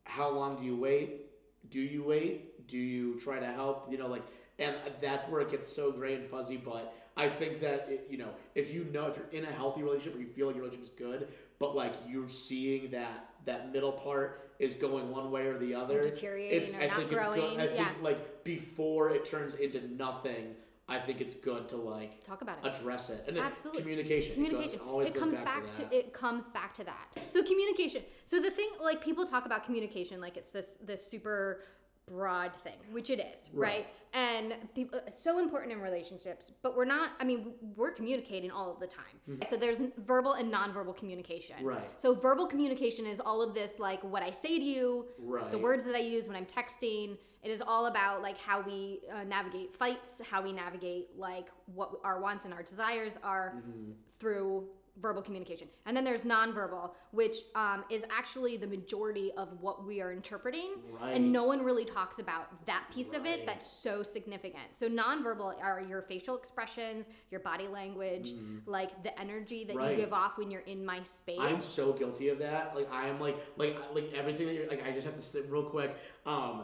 how 0.04 0.30
long 0.30 0.56
do 0.56 0.64
you 0.64 0.76
wait? 0.76 1.26
Do 1.70 1.80
you 1.80 2.04
wait? 2.04 2.68
Do 2.68 2.76
you 2.76 3.18
try 3.18 3.40
to 3.40 3.46
help? 3.46 3.90
You 3.90 3.98
know 3.98 4.06
like 4.06 4.22
and 4.58 4.76
that's 5.00 5.26
where 5.28 5.40
it 5.40 5.50
gets 5.50 5.66
so 5.66 5.90
gray 5.90 6.14
and 6.14 6.24
fuzzy 6.24 6.56
but 6.56 6.94
i 7.16 7.28
think 7.28 7.60
that 7.60 7.88
it, 7.90 8.06
you 8.08 8.16
know 8.16 8.28
if 8.54 8.72
you 8.72 8.84
know 8.92 9.06
if 9.06 9.16
you're 9.16 9.42
in 9.42 9.44
a 9.48 9.52
healthy 9.52 9.82
relationship 9.82 10.14
or 10.14 10.20
you 10.20 10.28
feel 10.28 10.46
like 10.46 10.54
your 10.54 10.64
relationship 10.64 10.94
is 10.94 10.96
good 10.96 11.26
but 11.58 11.74
like 11.74 11.92
you're 12.08 12.28
seeing 12.28 12.88
that 12.88 13.30
that 13.46 13.72
middle 13.72 13.90
part 13.90 14.52
is 14.60 14.76
going 14.76 15.10
one 15.10 15.32
way 15.32 15.48
or 15.48 15.58
the 15.58 15.74
other 15.74 16.04
deteriorating 16.04 16.62
it's 16.62 16.72
or 16.72 16.82
i 16.82 16.86
not 16.86 16.96
think 16.98 17.10
growing, 17.10 17.42
it's 17.58 17.62
i 17.64 17.66
think 17.66 17.78
yeah. 17.78 17.90
like 18.00 18.44
before 18.44 19.10
it 19.10 19.28
turns 19.28 19.54
into 19.54 19.84
nothing 19.96 20.54
i 20.88 20.98
think 20.98 21.20
it's 21.20 21.34
good 21.34 21.68
to 21.68 21.76
like 21.76 22.22
Talk 22.24 22.42
about 22.42 22.58
it. 22.62 22.66
address 22.68 23.10
it. 23.10 23.24
And 23.26 23.36
then 23.36 23.44
Absolutely. 23.44 23.82
communication. 23.82 24.32
It 24.32 24.36
goes- 24.36 24.48
communication. 24.50 24.80
it 24.80 24.86
always 24.88 25.08
it 25.08 25.14
comes 25.14 25.34
back, 25.34 25.44
back, 25.44 25.66
to, 25.74 25.82
to, 25.84 25.96
it 25.96 26.12
comes 26.12 26.48
back 26.48 26.74
to 26.74 26.84
that. 26.84 27.06
So 27.26 27.42
communication. 27.42 28.02
So 28.26 28.40
the 28.40 28.50
thing 28.50 28.68
like 28.82 29.02
people 29.02 29.24
talk 29.24 29.46
about 29.46 29.64
communication 29.64 30.20
like 30.20 30.36
it's 30.36 30.50
this 30.50 30.76
this 30.84 31.06
super 31.06 31.62
broad 32.06 32.54
thing 32.56 32.74
which 32.92 33.08
it 33.08 33.18
is 33.18 33.48
right, 33.54 33.68
Right. 33.68 33.86
and 34.12 34.54
people 34.74 35.00
so 35.10 35.38
important 35.38 35.72
in 35.72 35.80
relationships 35.80 36.52
but 36.62 36.76
we're 36.76 36.84
not 36.84 37.12
i 37.18 37.24
mean 37.24 37.54
we're 37.76 37.92
communicating 37.92 38.50
all 38.50 38.70
of 38.70 38.78
the 38.78 38.86
time 38.86 39.38
so 39.48 39.56
there's 39.56 39.78
verbal 40.06 40.34
and 40.34 40.52
nonverbal 40.52 40.94
communication 40.96 41.56
Mm-hmm. 41.56 41.66
Right. 41.66 41.90
so 42.00 42.14
verbal 42.14 42.46
communication 42.46 43.06
is 43.06 43.20
all 43.20 43.40
of 43.40 43.54
this 43.54 43.78
like 43.78 44.02
what 44.04 44.22
i 44.22 44.30
say 44.30 44.58
to 44.58 44.64
you 44.64 45.06
right 45.18 45.50
the 45.50 45.58
words 45.58 45.84
that 45.84 45.94
I 45.94 46.00
use 46.00 46.26
when 46.28 46.36
I'm 46.36 46.46
texting. 46.46 47.16
It 47.42 47.50
is 47.50 47.60
all 47.60 47.86
about 47.86 48.22
like 48.22 48.38
how 48.38 48.62
we 48.62 49.00
uh, 49.14 49.22
navigate 49.24 49.74
fights, 49.74 50.20
how 50.30 50.40
we 50.42 50.50
navigate 50.52 51.10
like 51.16 51.48
what 51.74 51.90
our 52.02 52.18
wants 52.18 52.46
and 52.46 52.54
our 52.54 52.62
desires 52.62 53.18
are 53.22 53.54
Mm-hmm. 53.58 53.90
through 54.18 54.66
verbal 55.00 55.22
communication. 55.22 55.66
And 55.86 55.96
then 55.96 56.04
there's 56.04 56.22
nonverbal, 56.22 56.92
which 57.10 57.36
um, 57.54 57.84
is 57.90 58.04
actually 58.16 58.56
the 58.56 58.66
majority 58.66 59.32
of 59.36 59.48
what 59.60 59.84
we 59.84 60.00
are 60.00 60.12
interpreting. 60.12 60.70
Right. 61.00 61.16
And 61.16 61.32
no 61.32 61.44
one 61.44 61.64
really 61.64 61.84
talks 61.84 62.20
about 62.20 62.64
that 62.66 62.84
piece 62.94 63.12
of 63.12 63.26
it 63.26 63.44
that's 63.44 63.70
so 63.70 64.02
significant. 64.02 64.64
So 64.72 64.88
nonverbal 64.88 65.60
are 65.62 65.80
your 65.80 66.02
facial 66.02 66.36
expressions, 66.38 67.06
your 67.30 67.40
body 67.40 67.66
language, 67.66 68.32
like 68.66 69.02
the 69.02 69.18
energy 69.20 69.64
that 69.64 69.74
Mm-hmm. 69.74 69.84
Right. 69.84 69.98
you 69.98 70.04
give 70.04 70.12
off 70.12 70.38
when 70.38 70.50
you're 70.50 70.60
in 70.62 70.84
my 70.86 71.02
space. 71.02 71.38
I'm 71.40 71.58
so 71.60 71.92
guilty 71.92 72.28
of 72.28 72.38
that. 72.38 72.76
Like 72.76 72.88
I 72.92 73.08
am 73.08 73.18
like 73.20 73.36
like 73.56 73.76
like 73.92 74.12
everything 74.14 74.46
that 74.46 74.54
you're 74.54 74.68
like. 74.68 74.84
I 74.86 74.92
just 74.92 75.04
have 75.04 75.14
to 75.16 75.20
sit 75.20 75.46
real 75.50 75.64
quick. 75.64 75.96
Um, 76.24 76.62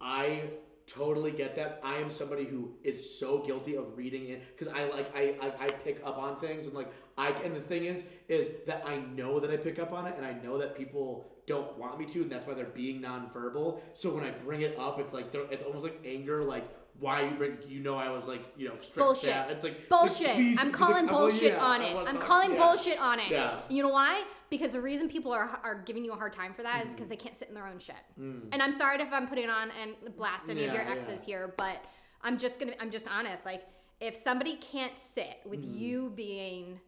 I 0.00 0.44
totally 0.86 1.30
get 1.32 1.56
that. 1.56 1.80
I 1.82 1.96
am 1.96 2.10
somebody 2.10 2.44
who 2.44 2.70
is 2.82 3.18
so 3.18 3.38
guilty 3.38 3.76
of 3.76 3.96
reading 3.96 4.28
it 4.28 4.42
because 4.56 4.72
I 4.72 4.84
like 4.88 5.16
I, 5.16 5.34
I 5.42 5.66
I 5.66 5.68
pick 5.68 6.00
up 6.04 6.18
on 6.18 6.38
things 6.40 6.66
and 6.66 6.74
like 6.74 6.92
I 7.18 7.30
and 7.44 7.54
the 7.54 7.60
thing 7.60 7.84
is 7.84 8.04
is 8.28 8.50
that 8.66 8.84
I 8.86 8.96
know 9.14 9.40
that 9.40 9.50
I 9.50 9.56
pick 9.56 9.78
up 9.78 9.92
on 9.92 10.06
it 10.06 10.14
and 10.16 10.24
I 10.24 10.32
know 10.44 10.58
that 10.58 10.76
people 10.76 11.30
don't 11.46 11.76
want 11.78 11.98
me 11.98 12.06
to 12.06 12.22
and 12.22 12.30
that's 12.30 12.46
why 12.46 12.54
they're 12.54 12.66
being 12.66 13.00
nonverbal. 13.00 13.80
So 13.94 14.14
when 14.14 14.24
I 14.24 14.30
bring 14.30 14.62
it 14.62 14.78
up, 14.78 14.98
it's 15.00 15.12
like 15.12 15.34
it's 15.34 15.64
almost 15.64 15.84
like 15.84 16.00
anger. 16.04 16.42
Like 16.44 16.68
why 16.98 17.22
you 17.22 17.30
bring 17.36 17.58
you 17.68 17.80
know 17.80 17.96
I 17.96 18.10
was 18.10 18.26
like 18.26 18.42
you 18.56 18.68
know 18.68 18.74
stressed 18.78 18.96
Bullshit. 18.96 19.30
out. 19.32 19.50
It's 19.50 19.62
like 19.64 19.88
Bullshit. 19.88 20.34
please- 20.34 20.58
I'm 20.58 20.72
calling 20.72 21.06
like, 21.06 21.14
well, 21.14 21.28
bullshit 21.28 21.52
yeah, 21.54 21.64
on 21.64 21.82
it. 21.82 21.96
I'm 21.96 22.18
calling 22.18 22.52
yeah. 22.52 22.58
bullshit 22.58 22.98
on 22.98 23.20
it. 23.20 23.30
Yeah. 23.30 23.60
You 23.68 23.82
know 23.82 23.88
why? 23.90 24.24
Because 24.50 24.72
the 24.72 24.80
reason 24.80 25.08
people 25.08 25.32
are, 25.32 25.60
are 25.64 25.82
giving 25.84 26.04
you 26.04 26.12
a 26.12 26.16
hard 26.16 26.32
time 26.32 26.54
for 26.54 26.62
that 26.62 26.86
is 26.86 26.94
because 26.94 27.08
they 27.08 27.16
can't 27.16 27.34
sit 27.34 27.48
in 27.48 27.54
their 27.54 27.66
own 27.66 27.78
shit. 27.78 27.96
And 28.16 28.62
I'm 28.62 28.72
sorry 28.72 29.00
if 29.02 29.12
I'm 29.12 29.26
putting 29.26 29.50
on 29.50 29.70
and 29.82 29.94
blast 30.16 30.48
any 30.48 30.64
of 30.64 30.70
Mm. 30.70 30.74
Your 30.74 30.88
exes 30.88 31.20
yeah. 31.26 31.36
here, 31.36 31.54
but 31.56 31.84
I'm 32.22 32.38
just 32.38 32.58
gonna 32.60 32.72
I'm 32.80 32.90
just 32.90 33.06
honest. 33.08 33.44
Like 33.44 33.64
if 34.00 34.14
somebody 34.14 34.56
can't 34.56 34.96
sit 34.96 35.38
with 35.44 35.62
Mm. 35.64 35.78
you 35.78 36.12
being 36.14 36.80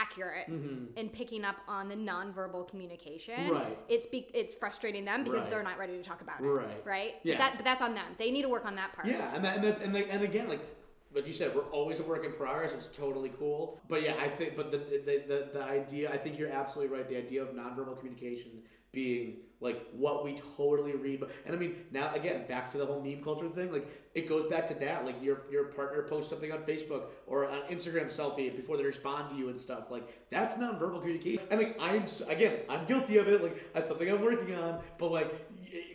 accurate 0.00 0.48
Mhm. 0.48 0.96
in 0.96 1.08
picking 1.08 1.44
up 1.44 1.56
on 1.66 1.88
the 1.88 1.94
nonverbal 1.96 2.68
communication, 2.68 3.48
Right. 3.50 3.78
it's 3.88 4.06
be, 4.06 4.28
it's 4.34 4.54
frustrating 4.54 5.04
them 5.04 5.24
because 5.24 5.42
Right. 5.42 5.50
they're 5.50 5.62
not 5.62 5.78
ready 5.78 5.96
to 5.96 6.02
talk 6.02 6.20
about 6.20 6.40
it. 6.40 6.44
Right. 6.44 6.84
Right? 6.84 7.14
Yeah. 7.22 7.34
But, 7.34 7.38
that, 7.38 7.52
but 7.56 7.64
that's 7.64 7.82
on 7.82 7.94
them. 7.94 8.14
They 8.18 8.30
need 8.30 8.42
to 8.42 8.48
work 8.48 8.66
on 8.66 8.76
that 8.76 8.92
part. 8.92 9.06
Yeah, 9.08 9.34
and 9.34 9.44
that, 9.44 9.56
and 9.56 9.64
that's 9.64 9.80
and 9.80 9.92
like 9.94 10.08
and 10.10 10.22
again 10.22 10.48
like 10.48 10.60
like 11.12 11.26
you 11.26 11.32
said, 11.32 11.54
we're 11.54 11.62
always 11.70 11.98
a 12.00 12.02
work 12.02 12.24
in 12.26 12.32
progress. 12.32 12.74
It's 12.74 12.88
totally 12.88 13.30
cool. 13.30 13.80
But 13.88 14.02
yeah, 14.02 14.16
I 14.18 14.28
think, 14.28 14.54
but 14.54 14.70
the 14.70 14.78
the, 14.78 15.24
the, 15.26 15.50
the 15.54 15.62
idea, 15.62 16.10
I 16.12 16.18
think 16.18 16.38
you're 16.38 16.50
absolutely 16.50 16.94
right. 16.94 17.08
The 17.08 17.16
idea 17.16 17.42
of 17.42 17.50
nonverbal 17.54 17.96
communication 17.98 18.62
being 18.92 19.38
like 19.60 19.86
what 19.92 20.24
we 20.24 20.36
totally 20.56 20.92
read. 20.92 21.24
And 21.44 21.54
I 21.54 21.58
mean 21.58 21.76
now 21.90 22.12
again 22.14 22.46
back 22.46 22.70
to 22.72 22.78
the 22.78 22.86
whole 22.86 23.00
meme 23.00 23.22
culture 23.22 23.48
thing. 23.48 23.72
Like 23.72 23.88
it 24.14 24.28
goes 24.28 24.48
back 24.50 24.66
to 24.68 24.74
that. 24.74 25.04
Like 25.04 25.22
your 25.22 25.42
your 25.50 25.64
partner 25.64 26.02
posts 26.02 26.30
something 26.30 26.52
on 26.52 26.58
Facebook 26.60 27.04
or 27.26 27.44
an 27.44 27.62
Instagram 27.70 28.06
selfie 28.06 28.54
before 28.54 28.76
they 28.76 28.84
respond 28.84 29.30
to 29.30 29.36
you 29.36 29.48
and 29.48 29.58
stuff. 29.58 29.90
Like 29.90 30.28
that's 30.30 30.54
nonverbal 30.54 31.00
communication. 31.00 31.42
And 31.50 31.60
like 31.60 31.76
I'm 31.80 32.04
again 32.28 32.60
I'm 32.68 32.84
guilty 32.86 33.16
of 33.18 33.28
it. 33.28 33.42
Like 33.42 33.72
that's 33.72 33.88
something 33.88 34.08
I'm 34.10 34.22
working 34.22 34.54
on. 34.54 34.80
But 34.98 35.10
like 35.10 35.34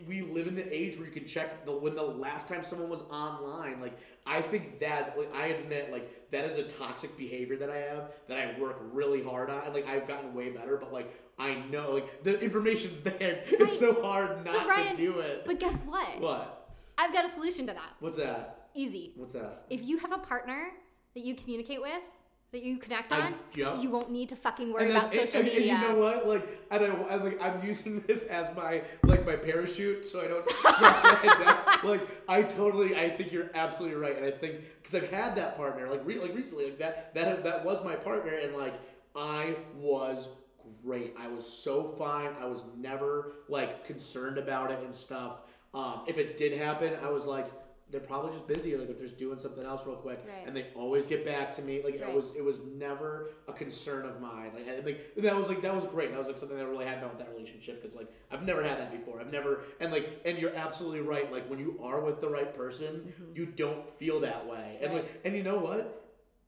we 0.08 0.22
live 0.22 0.48
in 0.48 0.56
the 0.56 0.76
age 0.76 0.98
where 0.98 1.06
you 1.06 1.12
can 1.12 1.26
check 1.26 1.66
the 1.66 1.72
when 1.72 1.96
the 1.96 2.04
last 2.04 2.48
time 2.48 2.64
someone 2.64 2.90
was 2.90 3.02
online. 3.04 3.80
Like 3.80 3.98
I 4.26 4.42
think 4.42 4.80
that's 4.80 5.16
like 5.18 5.34
I 5.36 5.48
admit 5.48 5.92
like 5.92 6.30
that 6.32 6.46
is 6.46 6.58
a 6.58 6.64
toxic 6.64 7.18
behavior 7.18 7.58
that 7.58 7.70
I 7.70 7.78
have 7.78 8.12
that 8.28 8.38
I 8.38 8.60
work 8.60 8.80
really 8.92 9.24
hard 9.24 9.50
on. 9.50 9.64
And 9.66 9.74
like 9.74 9.88
I've 9.88 10.08
gotten 10.08 10.34
way 10.34 10.50
better. 10.50 10.78
But 10.78 10.94
like 10.94 11.14
I 11.42 11.56
know 11.72 11.92
like 11.94 12.24
the 12.24 12.40
information's 12.40 13.00
there. 13.10 13.14
Right. 13.20 13.44
It's 13.62 13.80
so 13.80 14.02
hard 14.02 14.46
So, 14.46 14.52
not 14.54 14.68
Ryan, 14.68 14.96
to 14.96 15.02
do 15.02 15.20
it. 15.20 15.44
But 15.46 15.60
guess 15.60 15.82
what? 15.82 16.20
What? 16.22 16.70
I've 16.98 17.12
got 17.14 17.26
a 17.26 17.30
solution 17.30 17.66
to 17.68 17.74
that. 17.74 17.94
What's 18.00 18.18
that? 18.18 18.68
Easy. 18.76 19.12
What's 19.16 19.34
that? 19.34 19.66
If 19.70 19.84
you 19.84 19.98
have 19.98 20.12
a 20.12 20.20
partner 20.20 20.68
that 21.16 21.26
you 21.26 21.34
communicate 21.36 21.82
with, 21.82 22.02
that 22.52 22.62
you 22.64 22.78
connect 22.78 23.12
I- 23.12 23.22
on, 23.28 23.34
yeah. 23.56 23.80
you 23.82 23.90
won't 23.90 24.12
need 24.12 24.30
to 24.30 24.36
fucking 24.36 24.72
worry 24.72 24.84
And, 24.84 24.92
then, 24.92 24.98
about 24.98 25.12
and, 25.14 25.22
social 25.22 25.40
and, 25.40 25.50
and 25.50 25.58
media. 25.58 25.74
you 25.74 25.80
know 25.82 26.00
what? 26.00 26.28
Like, 26.28 26.48
and 26.70 26.84
I, 26.84 26.88
I'm 27.10 27.24
like, 27.24 27.42
I'm 27.42 27.66
using 27.66 28.02
this 28.08 28.26
as 28.26 28.54
my 28.56 28.84
like 29.04 29.26
my 29.26 29.36
parachute, 29.36 30.06
so 30.06 30.22
I 30.22 30.28
don't. 30.28 31.84
like, 31.84 32.02
I 32.28 32.44
totally, 32.44 32.96
I 32.96 33.10
think 33.10 33.32
you're 33.32 33.50
absolutely 33.56 33.98
right, 33.98 34.16
and 34.16 34.26
I 34.26 34.32
think 34.32 34.58
because 34.82 34.96
I've 35.02 35.10
had 35.12 35.36
that 35.38 35.58
partner, 35.58 35.90
like, 35.90 36.02
re, 36.06 36.20
like 36.20 36.36
recently, 36.36 36.66
like 36.66 36.80
that, 36.80 37.14
that, 37.16 37.44
that 37.44 37.66
was 37.66 37.84
my 37.84 37.96
partner, 37.96 38.34
and 38.34 38.56
like, 38.56 38.74
I 39.16 39.56
was 39.76 40.28
great. 40.84 41.16
I 41.20 41.28
was 41.28 41.46
so 41.48 41.90
fine. 41.98 42.32
I 42.42 42.46
was 42.46 42.64
never 42.78 43.34
like 43.48 43.86
concerned 43.86 44.38
about 44.38 44.72
it 44.72 44.80
and 44.84 44.94
stuff. 44.94 45.40
Um, 45.74 46.02
if 46.08 46.18
it 46.18 46.38
did 46.38 46.54
happen, 46.58 46.94
I 47.04 47.10
was 47.10 47.26
like, 47.26 47.50
they're 47.90 48.00
probably 48.00 48.32
just 48.32 48.48
busy, 48.48 48.76
like 48.78 48.88
they're 48.88 48.96
just 49.06 49.18
doing 49.18 49.38
something 49.38 49.66
else 49.66 49.86
real 49.86 49.98
quick, 49.98 50.24
Right. 50.26 50.48
and 50.48 50.56
they 50.56 50.68
always 50.76 51.06
get 51.06 51.26
back 51.26 51.54
to 51.58 51.62
me. 51.62 51.82
Like 51.84 51.96
it 51.96 52.14
was, 52.14 52.34
it 52.38 52.44
was 52.44 52.60
never 52.78 53.32
a 53.50 53.54
concern 53.54 54.06
of 54.06 54.22
mine. 54.22 54.52
Like, 54.56 54.86
like 54.86 55.14
that 55.18 55.36
was 55.36 55.50
like 55.50 55.62
that 55.62 55.76
was 55.76 55.84
great. 55.86 56.10
That 56.12 56.18
was 56.18 56.28
like 56.30 56.38
something 56.38 56.58
that 56.58 56.68
really 56.68 56.86
had 56.86 57.00
about 57.00 57.18
that 57.20 57.30
relationship 57.36 57.82
because 57.82 57.94
like 57.98 58.08
I've 58.32 58.44
never 58.44 58.64
had 58.64 58.78
that 58.80 58.92
before. 58.98 59.20
I've 59.20 59.32
never 59.32 59.64
and 59.82 59.92
like 59.92 60.22
and 60.26 60.38
you're 60.38 60.56
absolutely 60.56 61.02
right. 61.02 61.30
Like 61.30 61.50
when 61.50 61.60
you 61.60 61.80
are 61.84 62.00
with 62.00 62.22
the 62.22 62.30
right 62.30 62.54
person, 62.54 63.12
you 63.36 63.46
don't 63.46 63.90
feel 64.00 64.22
that 64.22 64.48
way. 64.48 64.78
And 64.82 64.94
Right. 64.94 65.04
like 65.04 65.22
and 65.26 65.36
you 65.36 65.44
know 65.44 65.58
what? 65.58 66.01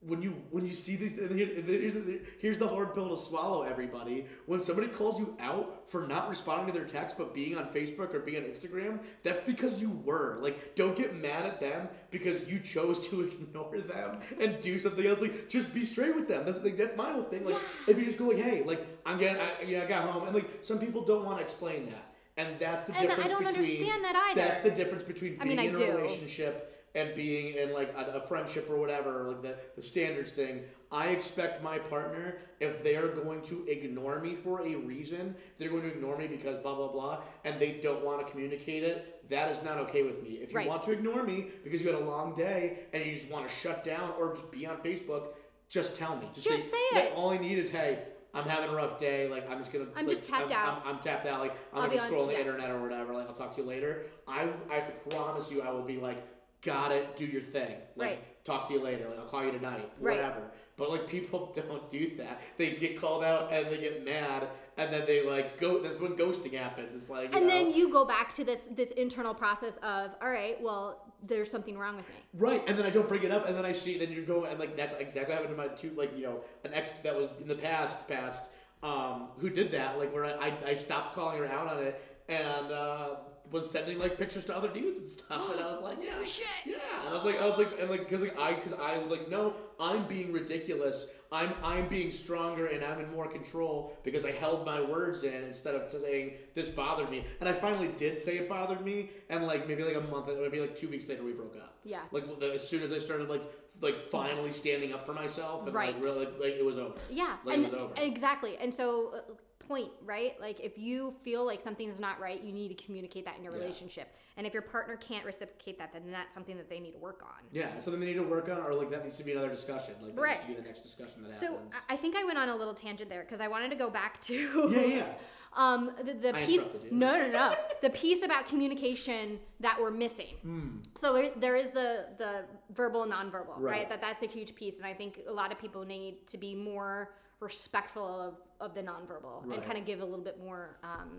When 0.05 0.21
you 0.21 0.31
when 0.51 0.65
you 0.65 0.73
see 0.73 0.95
these, 0.97 1.17
and 1.17 1.31
here- 1.37 1.47
here's 1.61 1.93
the, 1.93 2.19
here's 2.39 2.57
the 2.57 2.67
hard 2.67 2.93
pill 2.93 3.15
to 3.15 3.21
swallow. 3.21 3.61
Everybody, 3.63 4.25
when 4.47 4.59
somebody 4.59 4.87
calls 4.89 5.17
you 5.19 5.37
out 5.39 5.89
for 5.89 6.05
not 6.07 6.27
responding 6.29 6.67
to 6.67 6.73
their 6.77 6.85
text 6.87 7.17
but 7.17 7.33
being 7.33 7.55
on 7.57 7.67
Facebook 7.69 8.13
or 8.13 8.19
being 8.19 8.43
on 8.43 8.49
Instagram, 8.49 8.99
that's 9.23 9.39
because 9.41 9.81
you 9.81 9.91
were. 10.03 10.39
Like, 10.41 10.75
don't 10.75 10.97
get 10.97 11.15
mad 11.15 11.45
at 11.45 11.61
them 11.61 11.87
because 12.11 12.45
you 12.47 12.59
chose 12.59 12.99
to 13.07 13.21
ignore 13.41 13.77
them 13.79 14.19
and 14.41 14.59
do 14.59 14.77
something 14.77 15.05
else. 15.05 15.21
Like, 15.21 15.47
just 15.47 15.73
be 15.73 15.85
straight 15.85 16.15
with 16.15 16.27
them. 16.27 16.43
That's 16.45 16.61
like 16.63 16.75
that's 16.77 16.97
my 16.97 17.13
whole 17.13 17.23
thing. 17.23 17.45
Like, 17.45 17.57
if 17.87 17.97
you 17.97 18.03
just 18.03 18.17
go 18.17 18.25
like, 18.27 18.37
hey, 18.37 18.63
like 18.63 18.85
I'm 19.05 19.17
getting, 19.17 19.41
I, 19.41 19.61
yeah, 19.65 19.83
I 19.83 19.85
got 19.87 20.09
home, 20.09 20.23
and 20.25 20.35
like 20.35 20.49
some 20.63 20.79
people 20.79 21.05
don't 21.05 21.23
want 21.23 21.37
to 21.37 21.43
explain 21.43 21.85
that, 21.85 22.13
and 22.35 22.59
that's 22.59 22.87
the 22.87 22.93
And 22.97 23.03
I 23.05 23.07
difference. 23.07 23.31
don't 23.31 23.45
between, 23.45 23.65
understand 23.65 24.03
that 24.03 24.15
either. 24.31 24.41
That's 24.41 24.63
the 24.63 24.71
difference 24.71 25.03
between 25.03 25.37
I 25.39 25.45
being 25.45 25.55
mean, 25.55 25.59
I 25.59 25.69
in 25.69 25.75
a 25.75 25.77
do. 25.77 25.95
relationship 25.97 26.69
and 26.95 27.13
being 27.15 27.55
in 27.57 27.73
like 27.73 27.93
a, 27.97 28.17
a 28.17 28.21
friendship 28.21 28.69
or 28.69 28.77
whatever, 28.77 29.25
like 29.29 29.41
the, 29.41 29.55
the 29.75 29.81
standards 29.81 30.31
thing. 30.31 30.61
I 30.91 31.07
expect 31.07 31.63
my 31.63 31.79
partner, 31.79 32.37
if 32.59 32.83
they 32.83 32.95
are 32.95 33.07
going 33.07 33.41
to 33.43 33.65
ignore 33.67 34.19
me 34.19 34.35
for 34.35 34.61
a 34.61 34.75
reason, 34.75 35.35
if 35.53 35.57
they're 35.57 35.69
going 35.69 35.81
to 35.81 35.87
ignore 35.89 36.17
me 36.17 36.27
because 36.27 36.59
blah 36.59 36.75
blah 36.75 36.89
blah, 36.89 37.21
and 37.45 37.59
they 37.59 37.79
don't 37.81 38.05
want 38.05 38.23
to 38.25 38.31
communicate 38.31 38.83
it, 38.83 39.27
that 39.29 39.49
is 39.49 39.63
not 39.63 39.79
okay 39.79 40.03
with 40.03 40.21
me. 40.21 40.33
If 40.41 40.51
you 40.51 40.57
Right. 40.57 40.67
want 40.67 40.83
to 40.83 40.91
ignore 40.91 41.23
me 41.23 41.47
because 41.63 41.81
you 41.81 41.89
had 41.91 41.99
a 41.99 42.05
long 42.05 42.35
day 42.35 42.79
and 42.93 43.03
you 43.03 43.13
just 43.13 43.29
want 43.31 43.47
to 43.49 43.53
shut 43.53 43.83
down 43.83 44.13
or 44.19 44.35
just 44.35 44.51
be 44.51 44.67
on 44.67 44.77
Facebook, 44.77 45.29
just 45.69 45.97
tell 45.97 46.15
me. 46.15 46.27
Just, 46.35 46.47
Just 46.47 46.69
say 46.69 46.77
like, 46.93 47.03
it. 47.05 47.13
all 47.15 47.31
I 47.31 47.37
need 47.37 47.57
is 47.57 47.69
hey. 47.69 48.03
I'm 48.35 48.45
having 48.45 48.69
a 48.71 48.73
rough 48.73 48.99
day. 48.99 49.29
Like 49.29 49.47
I'm 49.49 49.59
just 49.59 49.71
gonna. 49.71 49.85
I'm 49.95 50.07
like, 50.07 50.15
just 50.15 50.25
tapped 50.25 50.51
I'm, 50.51 50.51
out. 50.51 50.81
I'm, 50.85 50.95
I'm 50.95 50.99
tapped 51.01 51.27
out. 51.27 51.39
Like 51.39 51.55
I'm 51.71 51.83
I'll 51.83 51.87
gonna 51.87 52.01
scroll 52.01 52.21
on 52.23 52.27
the 52.29 52.33
yeah. 52.33 52.39
internet 52.39 52.69
or 52.71 52.81
whatever. 52.81 53.13
Like 53.13 53.27
I'll 53.27 53.33
talk 53.35 53.55
to 53.55 53.61
you 53.61 53.67
later. 53.67 54.05
I 54.27 54.49
I 54.71 54.79
promise 55.09 55.51
you, 55.51 55.61
I 55.61 55.69
will 55.71 55.83
be 55.83 55.97
like, 55.97 56.17
got 56.63 56.91
it. 56.91 57.15
Do 57.17 57.25
your 57.25 57.41
thing. 57.41 57.77
Like 57.95 58.09
Right. 58.09 58.43
talk 58.43 58.67
to 58.67 58.73
you 58.73 58.81
later. 58.81 59.07
Like 59.09 59.19
I'll 59.19 59.25
call 59.25 59.45
you 59.45 59.51
tonight. 59.51 59.89
Right. 59.99 60.17
Whatever. 60.17 60.51
But 60.75 60.89
like 60.89 61.07
people 61.07 61.51
don't 61.55 61.89
do 61.89 62.15
that. 62.17 62.41
They 62.57 62.71
get 62.71 62.99
called 62.99 63.23
out 63.23 63.53
and 63.53 63.67
they 63.67 63.77
get 63.77 64.03
mad 64.03 64.47
and 64.77 64.91
then 64.91 65.05
they 65.05 65.25
like 65.25 65.59
go. 65.59 65.79
That's 65.79 65.99
when 65.99 66.15
ghosting 66.15 66.53
happens. 66.53 66.89
It's 66.95 67.09
like 67.09 67.35
and 67.35 67.45
know, 67.45 67.53
then 67.53 67.71
you 67.71 67.91
go 67.91 68.05
back 68.05 68.33
to 68.35 68.43
this 68.43 68.67
this 68.75 68.91
internal 68.91 69.33
process 69.33 69.77
of, 69.77 70.11
all 70.21 70.29
right, 70.29 70.59
well, 70.61 71.13
there's 71.25 71.49
something 71.49 71.77
wrong 71.77 71.95
with 71.95 72.07
me. 72.09 72.15
Right, 72.33 72.63
and 72.67 72.77
then 72.77 72.85
I 72.85 72.89
don't 72.89 73.07
bring 73.07 73.23
it 73.23 73.31
up, 73.31 73.47
and 73.47 73.55
then 73.55 73.65
I 73.65 73.71
see, 73.71 73.97
then 73.97 74.11
you 74.11 74.23
go, 74.23 74.45
and 74.45 74.59
like 74.59 74.75
that's 74.75 74.95
exactly 74.95 75.35
what 75.35 75.43
happened 75.43 75.57
to 75.57 75.67
my 75.69 75.73
two, 75.73 75.91
like 75.95 76.15
you 76.17 76.23
know, 76.23 76.41
an 76.63 76.73
ex 76.73 76.93
that 77.03 77.15
was 77.15 77.29
in 77.39 77.47
the 77.47 77.55
past, 77.55 78.07
past, 78.07 78.45
um, 78.81 79.27
who 79.37 79.49
did 79.49 79.71
that, 79.71 79.97
like 79.97 80.13
where 80.13 80.25
I, 80.25 80.53
I 80.65 80.73
stopped 80.73 81.15
calling 81.15 81.37
her 81.37 81.45
out 81.45 81.67
on 81.67 81.83
it, 81.83 82.01
and 82.27 82.71
uh, 82.71 83.15
was 83.51 83.69
sending 83.69 83.99
like 83.99 84.17
pictures 84.17 84.45
to 84.45 84.55
other 84.55 84.67
dudes 84.69 84.99
and 84.99 85.07
stuff, 85.07 85.51
and 85.51 85.59
I 85.61 85.71
was 85.73 85.81
like, 85.81 85.97
yeah, 86.03 86.23
shit. 86.23 86.45
yeah, 86.65 86.75
and 87.05 87.09
I 87.09 87.13
was 87.15 87.25
like, 87.25 87.41
I 87.41 87.47
was 87.47 87.57
like, 87.57 87.79
and 87.79 87.89
like, 87.89 88.09
cause 88.09 88.21
like 88.21 88.39
I, 88.39 88.53
cause 88.53 88.73
I 88.73 88.97
was 88.97 89.09
like, 89.11 89.29
no, 89.29 89.53
I'm 89.79 90.05
being 90.07 90.31
ridiculous. 90.31 91.07
I'm, 91.31 91.51
I'm 91.63 91.87
being 91.87 92.11
stronger 92.11 92.67
and 92.67 92.85
I'm 92.85 92.99
in 92.99 93.11
more 93.11 93.27
control 93.27 93.97
because 94.03 94.23
I 94.23 94.29
held 94.31 94.67
my 94.67 94.79
words 94.79 95.23
in 95.23 95.33
instead 95.33 95.73
of 95.73 95.91
saying 95.91 96.33
this 96.53 96.69
bothered 96.69 97.09
me. 97.09 97.25
And 97.39 97.49
I 97.49 97.53
finally 97.53 97.87
did 97.97 98.19
say 98.19 98.37
it 98.37 98.47
bothered 98.47 98.85
me, 98.85 99.09
and 99.29 99.47
like 99.47 99.67
maybe 99.67 99.83
like 99.83 99.95
a 99.95 100.01
month, 100.01 100.27
maybe 100.27 100.59
like 100.59 100.75
two 100.75 100.87
weeks 100.89 101.09
later, 101.09 101.23
we 101.23 101.31
broke 101.33 101.55
up. 101.55 101.75
Yeah. 101.83 102.01
Like 102.11 102.39
the, 102.39 102.53
as 102.53 102.67
soon 102.67 102.83
as 102.83 102.93
I 102.93 102.99
started 102.99 103.29
like 103.29 103.41
like 103.81 104.03
finally 104.03 104.51
standing 104.51 104.93
up 104.93 105.05
for 105.07 105.13
myself 105.13 105.65
and 105.65 105.73
Right. 105.73 105.95
like 105.95 106.03
really 106.03 106.25
like 106.39 106.53
it 106.53 106.63
was 106.63 106.77
over. 106.77 106.93
Yeah, 107.09 107.37
Like, 107.43 107.55
and 107.57 107.65
it 107.65 107.71
was 107.73 107.81
over. 107.81 107.93
exactly. 107.97 108.55
And 108.57 108.71
so, 108.73 109.13
uh, 109.15 109.33
point 109.73 109.91
right. 110.05 110.39
Like 110.39 110.59
if 110.59 110.77
you 110.77 111.13
feel 111.23 111.45
like 111.45 111.61
something 111.61 111.89
is 111.89 111.99
not 111.99 112.19
right, 112.19 112.41
you 112.43 112.53
need 112.53 112.75
to 112.77 112.83
communicate 112.85 113.25
that 113.25 113.37
in 113.37 113.43
your 113.43 113.53
Yeah. 113.53 113.59
relationship. 113.61 114.07
And 114.37 114.45
if 114.47 114.53
your 114.53 114.61
partner 114.61 114.95
can't 114.97 115.25
reciprocate 115.25 115.77
that, 115.79 115.93
then 115.93 116.03
that's 116.11 116.33
something 116.33 116.57
that 116.57 116.69
they 116.69 116.79
need 116.79 116.91
to 116.91 116.97
work 116.99 117.21
on. 117.23 117.39
Yeah, 117.51 117.77
something 117.79 117.99
they 117.99 118.07
need 118.07 118.13
to 118.15 118.23
work 118.23 118.49
on, 118.49 118.57
or 118.59 118.73
like 118.73 118.89
that 118.91 119.03
needs 119.03 119.17
to 119.17 119.23
be 119.23 119.31
another 119.31 119.49
discussion. 119.49 119.95
Like 120.01 120.15
that 120.15 120.21
Right. 120.21 120.31
needs 120.35 120.41
to 120.41 120.47
be 120.49 120.55
the 120.55 120.67
next 120.67 120.81
discussion 120.81 121.23
that 121.23 121.39
So 121.39 121.47
happens. 121.53 121.73
I- 121.89 121.93
I 121.93 121.97
think 121.97 122.15
I 122.15 122.23
went 122.23 122.37
on 122.37 122.49
a 122.49 122.55
little 122.55 122.73
tangent 122.75 123.09
there 123.09 123.21
because 123.21 123.41
I 123.41 123.47
wanted 123.47 123.69
to 123.71 123.75
go 123.77 123.89
back 123.89 124.21
to 124.21 124.33
yeah, 124.71 124.81
yeah. 124.97 125.13
um 125.55 125.91
the, 126.03 126.13
the 126.13 126.35
I 126.35 126.45
piece 126.47 126.67
no 126.89 127.11
no 127.15 127.29
no 127.29 127.55
the 127.83 127.91
piece 127.91 128.23
about 128.23 128.47
communication 128.47 129.39
that 129.59 129.79
we're 129.79 129.91
missing 129.91 130.35
Hmm. 130.41 130.77
so 130.95 131.13
there- 131.13 131.29
there 131.35 131.55
is 131.55 131.69
the 131.71 132.07
the 132.17 132.45
verbal 132.71 133.03
and 133.03 133.11
nonverbal 133.13 133.49
right. 133.57 133.61
Right. 133.77 133.89
that 133.89 134.01
that's 134.01 134.23
a 134.23 134.25
huge 134.25 134.55
piece 134.55 134.77
and 134.79 134.87
i 134.87 134.95
think 134.95 135.19
a 135.27 135.31
lot 135.31 135.51
of 135.51 135.59
people 135.59 135.85
need 135.85 136.25
to 136.33 136.39
be 136.39 136.55
more 136.55 137.13
respectful 137.43 138.03
of 138.21 138.35
of 138.59 138.73
the 138.73 138.81
nonverbal 138.81 139.43
and 139.53 139.61
kind 139.63 139.77
of 139.77 139.85
give 139.85 139.99
a 140.01 140.05
little 140.05 140.23
bit 140.23 140.39
more 140.43 140.77
um 140.83 141.09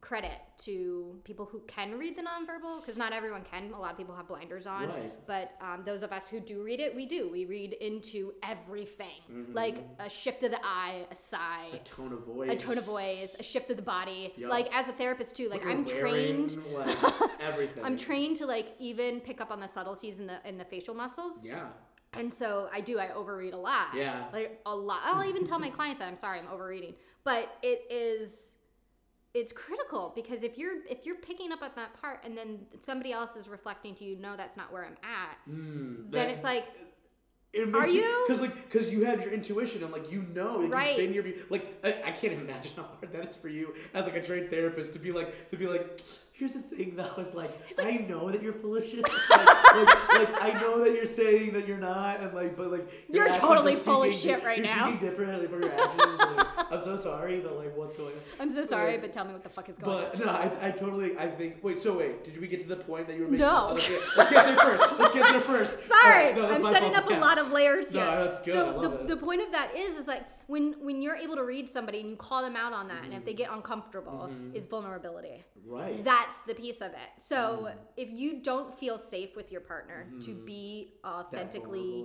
credit 0.00 0.40
to 0.58 1.20
people 1.22 1.44
who 1.46 1.60
can 1.68 1.96
read 1.96 2.16
the 2.18 2.22
nonverbal 2.22 2.80
because 2.80 2.96
not 2.96 3.12
everyone 3.12 3.42
can 3.48 3.72
a 3.72 3.78
lot 3.80 3.92
of 3.92 3.96
people 3.96 4.16
have 4.16 4.26
blinders 4.26 4.66
on 4.66 4.88
Right. 4.88 5.12
but 5.28 5.52
um, 5.60 5.84
those 5.86 6.02
of 6.02 6.10
us 6.10 6.26
who 6.26 6.40
do 6.40 6.64
read 6.64 6.80
it 6.80 6.92
we 6.96 7.06
do 7.06 7.30
we 7.30 7.44
read 7.44 7.74
into 7.74 8.32
everything 8.42 9.20
Mm-hmm. 9.30 9.52
like 9.54 9.76
a 10.00 10.10
shift 10.10 10.42
of 10.42 10.50
the 10.50 10.58
eye 10.64 11.06
a 11.08 11.14
sigh 11.14 11.66
A 11.72 11.78
tone 11.84 12.12
of 12.12 12.24
voice. 12.26 12.50
a 12.50 12.56
tone 12.56 12.78
of 12.78 12.84
voice, 12.84 13.36
a 13.38 13.44
shift 13.44 13.70
of 13.70 13.76
the 13.76 13.82
body. 13.82 14.32
Yup. 14.36 14.50
Like 14.50 14.68
as 14.74 14.88
a 14.88 14.92
therapist 14.92 15.36
too, 15.36 15.48
like 15.48 15.64
I'm 15.64 15.84
wearing, 15.84 16.48
trained. 16.48 16.56
Like 16.72 16.96
everything. 17.40 17.84
I'm 17.84 17.96
trained 17.96 18.38
to 18.38 18.46
like 18.46 18.74
even 18.80 19.20
pick 19.20 19.40
up 19.40 19.52
on 19.52 19.60
the 19.60 19.68
subtleties 19.68 20.18
in 20.18 20.26
the 20.26 20.38
in 20.44 20.58
the 20.58 20.64
facial 20.64 20.94
muscles, 20.96 21.34
Yeah. 21.44 21.68
And 22.14 22.32
so 22.32 22.68
I 22.72 22.80
do. 22.80 22.98
I 22.98 23.08
overread 23.08 23.54
a 23.54 23.56
lot. 23.56 23.88
Yeah. 23.94 24.24
like 24.32 24.60
a 24.66 24.74
lot. 24.74 25.00
I'll 25.04 25.24
even 25.28 25.44
tell 25.44 25.58
my 25.58 25.70
clients 25.70 26.00
that 26.00 26.08
I'm 26.08 26.16
sorry, 26.16 26.38
I'm 26.38 26.48
overreading, 26.52 26.94
but 27.24 27.56
it 27.62 27.82
is. 27.90 28.48
It's 29.34 29.50
critical 29.50 30.12
because 30.14 30.42
if 30.42 30.58
you're 30.58 30.84
if 30.90 31.06
you're 31.06 31.16
picking 31.16 31.52
up 31.52 31.62
at 31.62 31.74
that 31.76 31.98
part 31.98 32.20
and 32.22 32.36
then 32.36 32.58
somebody 32.82 33.12
else 33.12 33.34
is 33.34 33.48
reflecting 33.48 33.94
to 33.94 34.04
you, 34.04 34.16
no, 34.16 34.36
that's 34.36 34.58
not 34.58 34.70
where 34.70 34.84
I'm 34.84 34.96
at. 35.02 35.38
Mm, 35.50 36.10
Then 36.10 36.28
it's 36.28 36.44
like, 36.44 36.64
It 37.54 37.74
Are 37.74 37.88
you? 37.88 38.24
Because 38.26 38.42
like, 38.42 38.70
because 38.70 38.90
you 38.90 39.06
have 39.06 39.22
your 39.22 39.32
intuition 39.32 39.82
and 39.82 39.90
like 39.90 40.12
you 40.12 40.26
know, 40.34 40.58
like, 40.58 40.70
Right. 40.72 40.98
You've 40.98 41.14
been 41.14 41.14
your 41.14 41.24
like. 41.48 41.78
I, 41.82 42.08
I 42.08 42.10
can't 42.10 42.34
imagine 42.34 42.72
how 42.76 42.82
hard 42.82 43.10
that 43.10 43.30
is 43.30 43.36
for 43.36 43.48
you 43.48 43.74
as 43.94 44.04
like 44.04 44.16
a 44.16 44.22
trained 44.22 44.50
therapist 44.50 44.92
to 44.92 44.98
be 44.98 45.12
like 45.12 45.50
to 45.50 45.56
be 45.56 45.66
like. 45.66 46.02
Here's 46.42 46.54
the 46.54 46.62
thing, 46.62 46.96
though, 46.96 47.22
is 47.22 47.34
like, 47.34 47.52
I 47.78 47.98
know 47.98 48.28
that 48.28 48.42
you're 48.42 48.52
full 48.52 48.74
of 48.74 48.84
shit. 48.84 49.02
like, 49.30 49.46
like, 49.76 50.08
like, 50.08 50.42
I 50.42 50.60
know 50.60 50.82
that 50.82 50.92
you're 50.92 51.06
saying 51.06 51.52
that 51.52 51.68
you're 51.68 51.78
not, 51.78 52.18
and 52.18 52.34
like, 52.34 52.56
but 52.56 52.72
like 52.72 52.90
your 53.08 53.26
You're 53.26 53.34
totally 53.36 53.76
full 53.76 54.02
of 54.02 54.12
shit 54.12 54.42
right 54.42 54.58
you're 54.58 54.66
now. 54.66 54.88
Speaking 54.88 55.08
differently 55.08 55.46
from 55.46 55.62
your 55.62 55.72
actions. 55.72 56.18
like, 56.18 56.72
I'm 56.72 56.82
so 56.82 56.96
sorry, 56.96 57.38
but 57.38 57.56
like, 57.56 57.76
what's 57.76 57.96
going 57.96 58.08
on? 58.14 58.20
I'm 58.40 58.50
so 58.50 58.66
sorry, 58.66 58.94
Like, 58.94 59.02
but 59.02 59.12
tell 59.12 59.24
me 59.24 59.34
what 59.34 59.44
the 59.44 59.50
fuck 59.50 59.68
is 59.68 59.76
going 59.76 60.04
But 60.04 60.20
on. 60.20 60.26
no, 60.26 60.32
I, 60.32 60.66
I 60.66 60.70
totally, 60.72 61.16
I 61.16 61.28
think. 61.28 61.58
Wait, 61.62 61.78
so 61.78 61.96
wait, 61.96 62.24
did 62.24 62.40
we 62.40 62.48
get 62.48 62.60
to 62.62 62.68
the 62.68 62.82
point 62.82 63.06
that 63.06 63.14
you 63.14 63.22
were 63.22 63.28
making? 63.28 63.46
No. 63.46 63.68
Let's, 63.74 63.88
get, 63.88 64.00
let's 64.16 64.30
get 64.32 64.46
there 64.46 64.56
first. 64.56 64.98
Let's 64.98 65.14
get 65.14 65.30
there 65.30 65.40
first. 65.42 65.82
Sorry, 65.88 66.26
Alright, 66.30 66.36
no, 66.36 66.50
I'm 66.50 66.72
setting 66.72 66.92
fault. 66.92 67.04
up 67.06 67.10
a 67.12 67.20
lot 67.20 67.38
of 67.38 67.52
layers 67.52 67.92
here. 67.92 68.04
No, 68.04 68.24
that's 68.24 68.40
good, 68.40 68.54
So 68.54 68.66
I 68.66 68.70
love 68.70 69.06
the, 69.06 69.14
the 69.14 69.16
point 69.16 69.42
of 69.42 69.52
that 69.52 69.76
is, 69.76 69.94
is 69.94 70.08
like 70.08 70.24
when 70.52 70.64
when 70.86 70.96
you're 71.02 71.16
able 71.26 71.36
to 71.42 71.44
read 71.54 71.66
somebody 71.76 71.98
and 72.02 72.08
you 72.12 72.16
call 72.28 72.40
them 72.42 72.56
out 72.64 72.72
on 72.80 72.86
that, 72.92 73.02
and 73.04 73.12
if 73.12 73.20
Mm-hmm. 73.20 73.26
they 73.26 73.34
get 73.42 73.50
uncomfortable, 73.58 74.22
is 74.58 74.64
vulnerability. 74.66 75.38
Right. 75.76 76.04
That's 76.04 76.38
the 76.48 76.54
piece 76.54 76.80
of 76.88 76.92
it. 77.04 77.10
So 77.30 77.36
Mm. 77.70 77.74
if 77.96 78.08
you 78.20 78.30
don't 78.50 78.70
feel 78.82 78.96
safe 78.98 79.32
with 79.38 79.48
your 79.54 79.62
partner 79.72 79.98
to 80.26 80.30
be 80.34 80.64
Mm-hmm. 80.92 81.08
That 81.08 81.18
authentically 81.20 82.04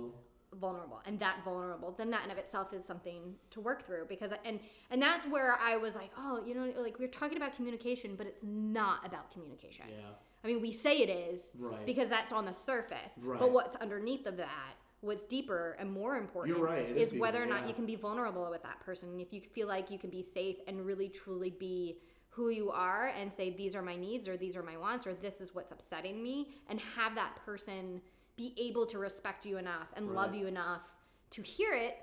vulnerable. 0.66 1.00
and 1.08 1.20
that 1.20 1.36
vulnerable 1.44 1.90
then 1.98 2.08
that 2.14 2.24
in 2.24 2.30
of 2.30 2.38
itself 2.38 2.72
is 2.72 2.82
something 2.92 3.20
to 3.50 3.60
work 3.68 3.80
through 3.86 4.04
because 4.08 4.30
and 4.46 4.58
and 4.90 4.98
that's 5.06 5.24
where 5.34 5.50
i 5.70 5.76
was 5.76 5.94
like 5.94 6.10
oh 6.16 6.34
you 6.46 6.54
know 6.56 6.66
like 6.86 6.98
we're 6.98 7.06
talking 7.20 7.36
about 7.36 7.54
communication 7.54 8.14
but 8.16 8.26
it's 8.26 8.42
not 8.42 8.98
about 9.08 9.30
communication 9.34 9.84
Yeah. 9.90 10.12
i 10.42 10.46
mean 10.46 10.60
we 10.62 10.72
say 10.72 10.94
it 11.06 11.10
is 11.10 11.54
Right. 11.58 11.84
because 11.84 12.08
that's 12.08 12.32
on 12.32 12.44
the 12.46 12.54
surface 12.70 13.12
Right. 13.20 13.38
but 13.38 13.52
what's 13.52 13.76
underneath 13.76 14.24
of 14.26 14.38
that 14.38 14.72
what's 15.00 15.24
deeper 15.24 15.76
and 15.78 15.90
more 15.92 16.16
important 16.16 16.58
right, 16.58 16.90
is 16.96 17.12
is 17.12 17.18
whether 17.20 17.42
or 17.42 17.46
not 17.46 17.62
yeah. 17.62 17.68
you 17.68 17.74
can 17.74 17.86
be 17.86 17.94
vulnerable 17.94 18.48
with 18.50 18.62
that 18.62 18.80
person 18.80 19.20
if 19.20 19.32
you 19.32 19.40
feel 19.40 19.68
like 19.68 19.90
you 19.90 19.98
can 19.98 20.10
be 20.10 20.22
safe 20.22 20.56
and 20.66 20.84
really 20.84 21.08
truly 21.08 21.50
be 21.50 21.98
who 22.30 22.50
you 22.50 22.70
are 22.70 23.12
and 23.18 23.32
say 23.32 23.50
these 23.50 23.74
are 23.74 23.82
my 23.82 23.96
needs 23.96 24.28
or 24.28 24.36
these 24.36 24.56
are 24.56 24.62
my 24.62 24.76
wants 24.76 25.06
or 25.06 25.14
this 25.14 25.40
is 25.40 25.54
what's 25.54 25.70
upsetting 25.72 26.22
me 26.22 26.48
and 26.68 26.80
have 26.96 27.14
that 27.14 27.36
person 27.44 28.00
be 28.36 28.54
able 28.58 28.86
to 28.86 28.98
respect 28.98 29.44
you 29.46 29.56
enough 29.58 29.88
and 29.96 30.14
love 30.14 30.34
you 30.34 30.46
enough 30.46 30.82
to 31.30 31.42
hear 31.42 31.72
it 31.72 31.96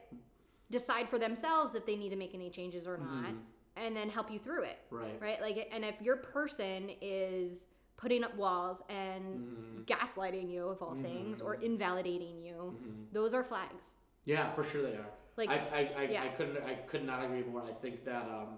decide 0.71 1.09
for 1.09 1.19
themselves 1.19 1.75
if 1.75 1.85
they 1.85 1.95
need 1.95 2.09
to 2.09 2.15
make 2.15 2.33
any 2.33 2.49
changes 2.49 2.87
or 2.87 2.97
not 2.97 3.33
and 3.77 3.95
then 3.95 4.09
help 4.09 4.31
you 4.31 4.39
through 4.39 4.63
it 4.63 4.79
Mm-hmm. 4.91 5.03
Right. 5.03 5.21
right 5.21 5.41
like 5.41 5.69
and 5.71 5.83
if 5.83 6.01
your 6.01 6.17
person 6.17 6.91
is 7.01 7.67
putting 7.97 8.23
up 8.23 8.35
walls 8.35 8.81
and 8.89 9.23
Mm-hmm. 9.39 9.81
gaslighting 9.83 10.49
you 10.51 10.67
of 10.67 10.81
all 10.81 10.95
things 11.01 11.41
or 11.41 11.55
invalidating 11.55 12.41
you 12.43 12.75
those 13.11 13.33
are 13.33 13.43
flags 13.43 13.85
Yeah, 14.25 14.49
for 14.51 14.63
sure 14.63 14.81
they 14.81 14.95
are. 14.97 15.11
Like, 15.37 15.49
Like 15.49 15.71
I, 15.73 15.77
I, 15.79 16.01
I, 16.01 16.03
yeah. 16.09 16.23
I 16.23 16.27
couldn't, 16.29 16.57
I 16.63 16.73
could 16.89 17.05
not 17.05 17.23
agree 17.23 17.43
more. 17.43 17.61
I 17.61 17.73
think 17.73 18.05
that, 18.05 18.23
um, 18.23 18.57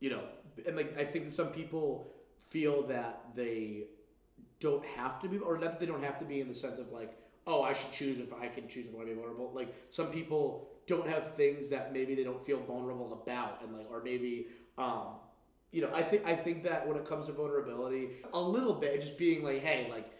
you 0.00 0.10
know, 0.10 0.22
and 0.66 0.76
like 0.76 0.98
I 0.98 1.04
think 1.04 1.30
some 1.32 1.48
people 1.48 2.12
feel 2.50 2.82
that 2.86 3.12
they 3.34 3.84
don't 4.60 4.84
have 4.84 5.20
to 5.22 5.28
be, 5.28 5.38
or 5.38 5.58
not 5.58 5.72
that 5.72 5.80
they 5.80 5.86
don't 5.86 6.02
have 6.04 6.18
to 6.20 6.24
be 6.24 6.40
in 6.40 6.48
the 6.48 6.54
sense 6.54 6.78
of 6.78 6.90
like, 6.92 7.12
oh, 7.46 7.62
I 7.62 7.72
should 7.74 7.92
choose 7.92 8.18
if 8.18 8.32
I 8.32 8.46
can 8.48 8.68
choose 8.68 8.86
if 8.86 8.92
I 8.94 8.96
want 8.96 9.08
to 9.08 9.14
be 9.14 9.20
vulnerable. 9.20 9.50
Like 9.54 9.74
some 9.90 10.06
people 10.18 10.70
don't 10.86 11.06
have 11.08 11.34
things 11.36 11.68
that 11.70 11.92
maybe 11.92 12.14
they 12.14 12.24
don't 12.24 12.44
feel 12.46 12.60
vulnerable 12.60 13.12
about, 13.22 13.62
and 13.62 13.76
like, 13.76 13.88
or 13.90 14.02
maybe, 14.02 14.46
um, 14.78 15.08
you 15.74 15.82
know, 15.82 15.90
I 15.92 16.02
think 16.02 16.24
I 16.26 16.34
think 16.36 16.62
that 16.64 16.86
when 16.86 16.96
it 16.96 17.04
comes 17.04 17.26
to 17.26 17.32
vulnerability, 17.32 18.10
a 18.32 18.40
little 18.40 18.74
bit, 18.74 19.00
just 19.00 19.18
being 19.18 19.42
like, 19.44 19.62
hey, 19.62 19.88
like. 19.90 20.10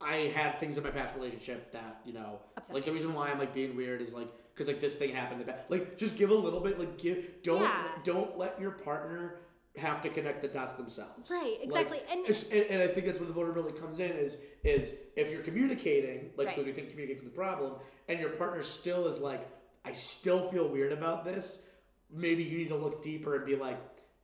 I 0.00 0.28
had 0.32 0.60
things 0.60 0.76
in 0.76 0.84
my 0.84 0.90
past 0.92 1.16
relationship 1.16 1.72
that 1.72 2.00
you 2.04 2.12
know, 2.12 2.38
Upset 2.56 2.72
like 2.72 2.84
the 2.84 2.92
reason 2.92 3.12
why 3.14 3.30
I'm 3.30 3.38
like 3.40 3.52
being 3.52 3.74
weird 3.74 4.00
is 4.00 4.12
like 4.12 4.28
because 4.54 4.68
like 4.68 4.80
this 4.80 4.94
thing 4.94 5.12
happened. 5.12 5.40
in 5.40 5.46
the 5.48 5.52
past. 5.52 5.68
Like 5.68 5.98
just 5.98 6.16
give 6.16 6.30
a 6.30 6.34
little 6.34 6.60
bit. 6.60 6.78
Like 6.78 6.98
give 6.98 7.42
don't 7.42 7.62
Yeah. 7.62 7.88
don't 8.04 8.38
let 8.38 8.60
your 8.60 8.70
partner 8.70 9.40
have 9.76 10.00
to 10.02 10.08
connect 10.08 10.40
the 10.42 10.46
dots 10.46 10.74
themselves. 10.74 11.28
Right, 11.28 11.56
Like, 11.68 11.88
exactly. 11.88 12.00
And- 12.12 12.20
it's- 12.20 12.44
and, 12.52 12.64
and 12.70 12.80
I 12.80 12.86
think 12.86 13.06
that's 13.06 13.18
where 13.18 13.26
the 13.26 13.32
vulnerability 13.32 13.76
comes 13.76 13.98
in 13.98 14.12
is 14.12 14.38
is 14.62 14.94
if 15.16 15.32
you're 15.32 15.42
communicating 15.42 16.30
like 16.36 16.46
Right. 16.46 16.54
because 16.54 16.66
we 16.66 16.72
think 16.72 16.90
communication 16.90 17.24
is 17.24 17.30
the 17.32 17.36
problem 17.36 17.72
and 18.08 18.20
your 18.20 18.30
partner 18.30 18.62
still 18.62 19.08
is 19.08 19.18
like 19.18 19.48
I 19.84 19.90
still 19.94 20.48
feel 20.48 20.68
weird 20.68 20.92
about 20.92 21.24
this. 21.24 21.62
Maybe 22.08 22.44
you 22.44 22.56
need 22.58 22.68
to 22.68 22.76
look 22.76 23.02
deeper 23.02 23.34
and 23.34 23.44
be 23.44 23.56
like, 23.56 23.78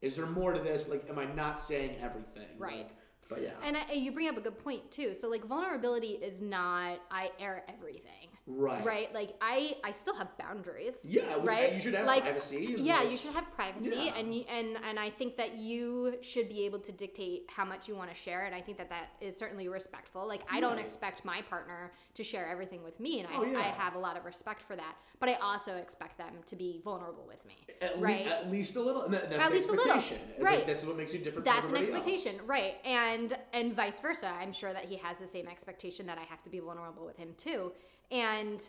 is 0.05 0.17
there 0.17 0.27
more 0.27 0.53
to 0.53 0.61
this? 0.61 0.89
Like, 0.89 1.09
am 1.09 1.19
I 1.19 1.25
not 1.25 1.59
saying 1.59 1.97
everything? 2.01 2.49
Right. 2.59 2.79
Like, 2.79 2.91
but 3.29 3.43
yeah. 3.43 3.51
and 3.63 3.77
I, 3.77 3.93
you 3.93 4.13
bring 4.13 4.29
up 4.29 4.37
a 4.37 4.41
good 4.41 4.59
point 4.59 4.91
too 4.91 5.15
so 5.15 5.29
like 5.29 5.45
vulnerability 5.45 6.09
is 6.09 6.41
not 6.41 7.01
i 7.11 7.31
air 7.39 7.65
everything 7.69 8.29
right. 8.47 8.85
right 8.85 9.15
like 9.15 9.35
i 9.41 9.75
i 9.85 9.91
still 9.91 10.15
have 10.15 10.29
boundaries 10.37 10.97
Yeah. 11.05 11.37
right 11.43 11.73
You 11.75 11.81
should 11.81 11.95
have 11.95 12.07
like 12.07 12.25
privacy. 12.25 12.75
yeah 12.79 12.99
like- 12.99 13.11
you 13.11 13.17
should 13.17 13.33
have 13.33 13.51
privacy 13.55 13.91
Yeah. 13.95 14.17
and 14.17 14.35
you, 14.35 14.45
and 14.49 14.77
and 14.87 14.99
i 14.99 15.09
think 15.09 15.37
that 15.39 15.57
you 15.57 16.17
should 16.21 16.49
be 16.51 16.67
able 16.67 16.79
to 16.81 16.93
dictate 16.93 17.47
how 17.49 17.65
much 17.65 17.89
you 17.89 17.95
want 17.97 18.11
to 18.11 18.17
share 18.17 18.45
and 18.45 18.55
i 18.55 18.61
think 18.61 18.77
that 18.79 18.91
that 18.91 19.11
is 19.23 19.35
certainly 19.37 19.69
respectful 19.69 20.27
like 20.29 20.43
i 20.53 20.61
don't 20.61 20.77
Right. 20.77 20.85
expect 20.85 21.25
my 21.25 21.41
partner 21.43 21.93
to 22.15 22.23
share 22.25 22.47
everything 22.47 22.83
with 22.85 23.01
me 23.01 23.21
and 23.21 23.29
I, 23.29 23.37
Oh, 23.37 23.45
yeah. 23.45 23.59
I 23.59 23.63
have 23.63 23.95
a 23.95 23.99
lot 23.99 24.17
of 24.19 24.25
respect 24.27 24.61
for 24.63 24.77
that 24.77 24.95
but 25.21 25.29
i 25.31 25.35
also 25.35 25.77
expect 25.77 26.19
them 26.19 26.35
to 26.47 26.55
be 26.57 26.81
vulnerable 26.85 27.25
with 27.27 27.45
me 27.47 27.57
At, 27.81 27.99
right 27.99 28.27
le- 28.27 28.31
at 28.33 28.51
least 28.51 28.77
a 28.77 28.81
little. 28.81 29.09
That, 29.09 29.31
that's 29.31 29.43
At 29.43 29.53
least 29.53 29.69
a 29.69 29.73
little. 29.73 29.87
Right. 29.95 30.41
Like, 30.41 30.67
that's 30.67 30.85
what 30.85 30.97
makes 30.99 31.13
you 31.15 31.19
different. 31.21 31.45
that's 31.47 31.69
an 31.71 31.77
expectation 31.77 32.35
Else. 32.39 32.47
right 32.47 32.75
and 32.85 33.37
and 33.55 33.75
vice 33.75 33.99
versa 34.01 34.31
i'm 34.39 34.53
sure 34.53 34.73
that 34.75 34.85
he 34.85 34.97
has 34.97 35.17
the 35.19 35.27
same 35.27 35.49
expectation 35.49 36.07
that 36.07 36.19
i 36.19 36.23
have 36.25 36.43
to 36.43 36.51
be 36.51 36.59
vulnerable 36.59 37.07
with 37.07 37.17
him 37.17 37.31
too 37.39 37.73
and 38.15 38.69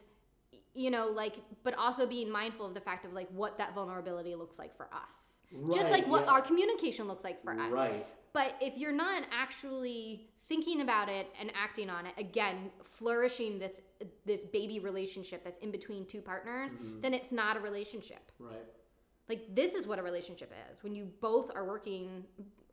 you 0.73 0.89
know 0.91 1.07
like 1.07 1.35
but 1.63 1.73
also 1.77 2.05
being 2.05 2.29
mindful 2.29 2.65
of 2.65 2.73
the 2.73 2.81
fact 2.81 3.05
of 3.05 3.13
like 3.13 3.29
what 3.31 3.57
that 3.57 3.73
vulnerability 3.73 4.35
looks 4.35 4.59
like 4.59 4.75
for 4.75 4.89
us 4.93 5.41
just 5.73 5.89
like 5.91 6.05
what 6.07 6.25
yeah. 6.25 6.31
our 6.31 6.41
communication 6.41 7.07
looks 7.07 7.23
like 7.23 7.41
for 7.43 7.53
us 7.53 7.71
Right. 7.71 8.05
but 8.33 8.55
if 8.59 8.75
you're 8.77 8.91
not 8.91 9.23
actually 9.31 10.27
thinking 10.49 10.81
about 10.81 11.07
it 11.07 11.27
and 11.39 11.51
acting 11.55 11.89
on 11.89 12.05
it 12.07 12.13
again 12.17 12.71
flourishing 12.83 13.57
this 13.59 13.79
this 14.25 14.43
baby 14.43 14.79
relationship 14.79 15.43
that's 15.43 15.59
in 15.59 15.71
between 15.71 16.05
two 16.07 16.21
partners 16.21 16.73
Mm-hmm. 16.73 17.01
then 17.01 17.13
it's 17.13 17.31
not 17.31 17.55
a 17.55 17.59
relationship 17.59 18.31
Right. 18.39 18.65
like 19.29 19.41
this 19.55 19.75
is 19.75 19.87
what 19.87 19.99
a 19.99 20.03
relationship 20.03 20.51
is 20.71 20.83
when 20.83 20.93
you 20.95 21.05
both 21.21 21.51
are 21.55 21.65
working 21.65 22.25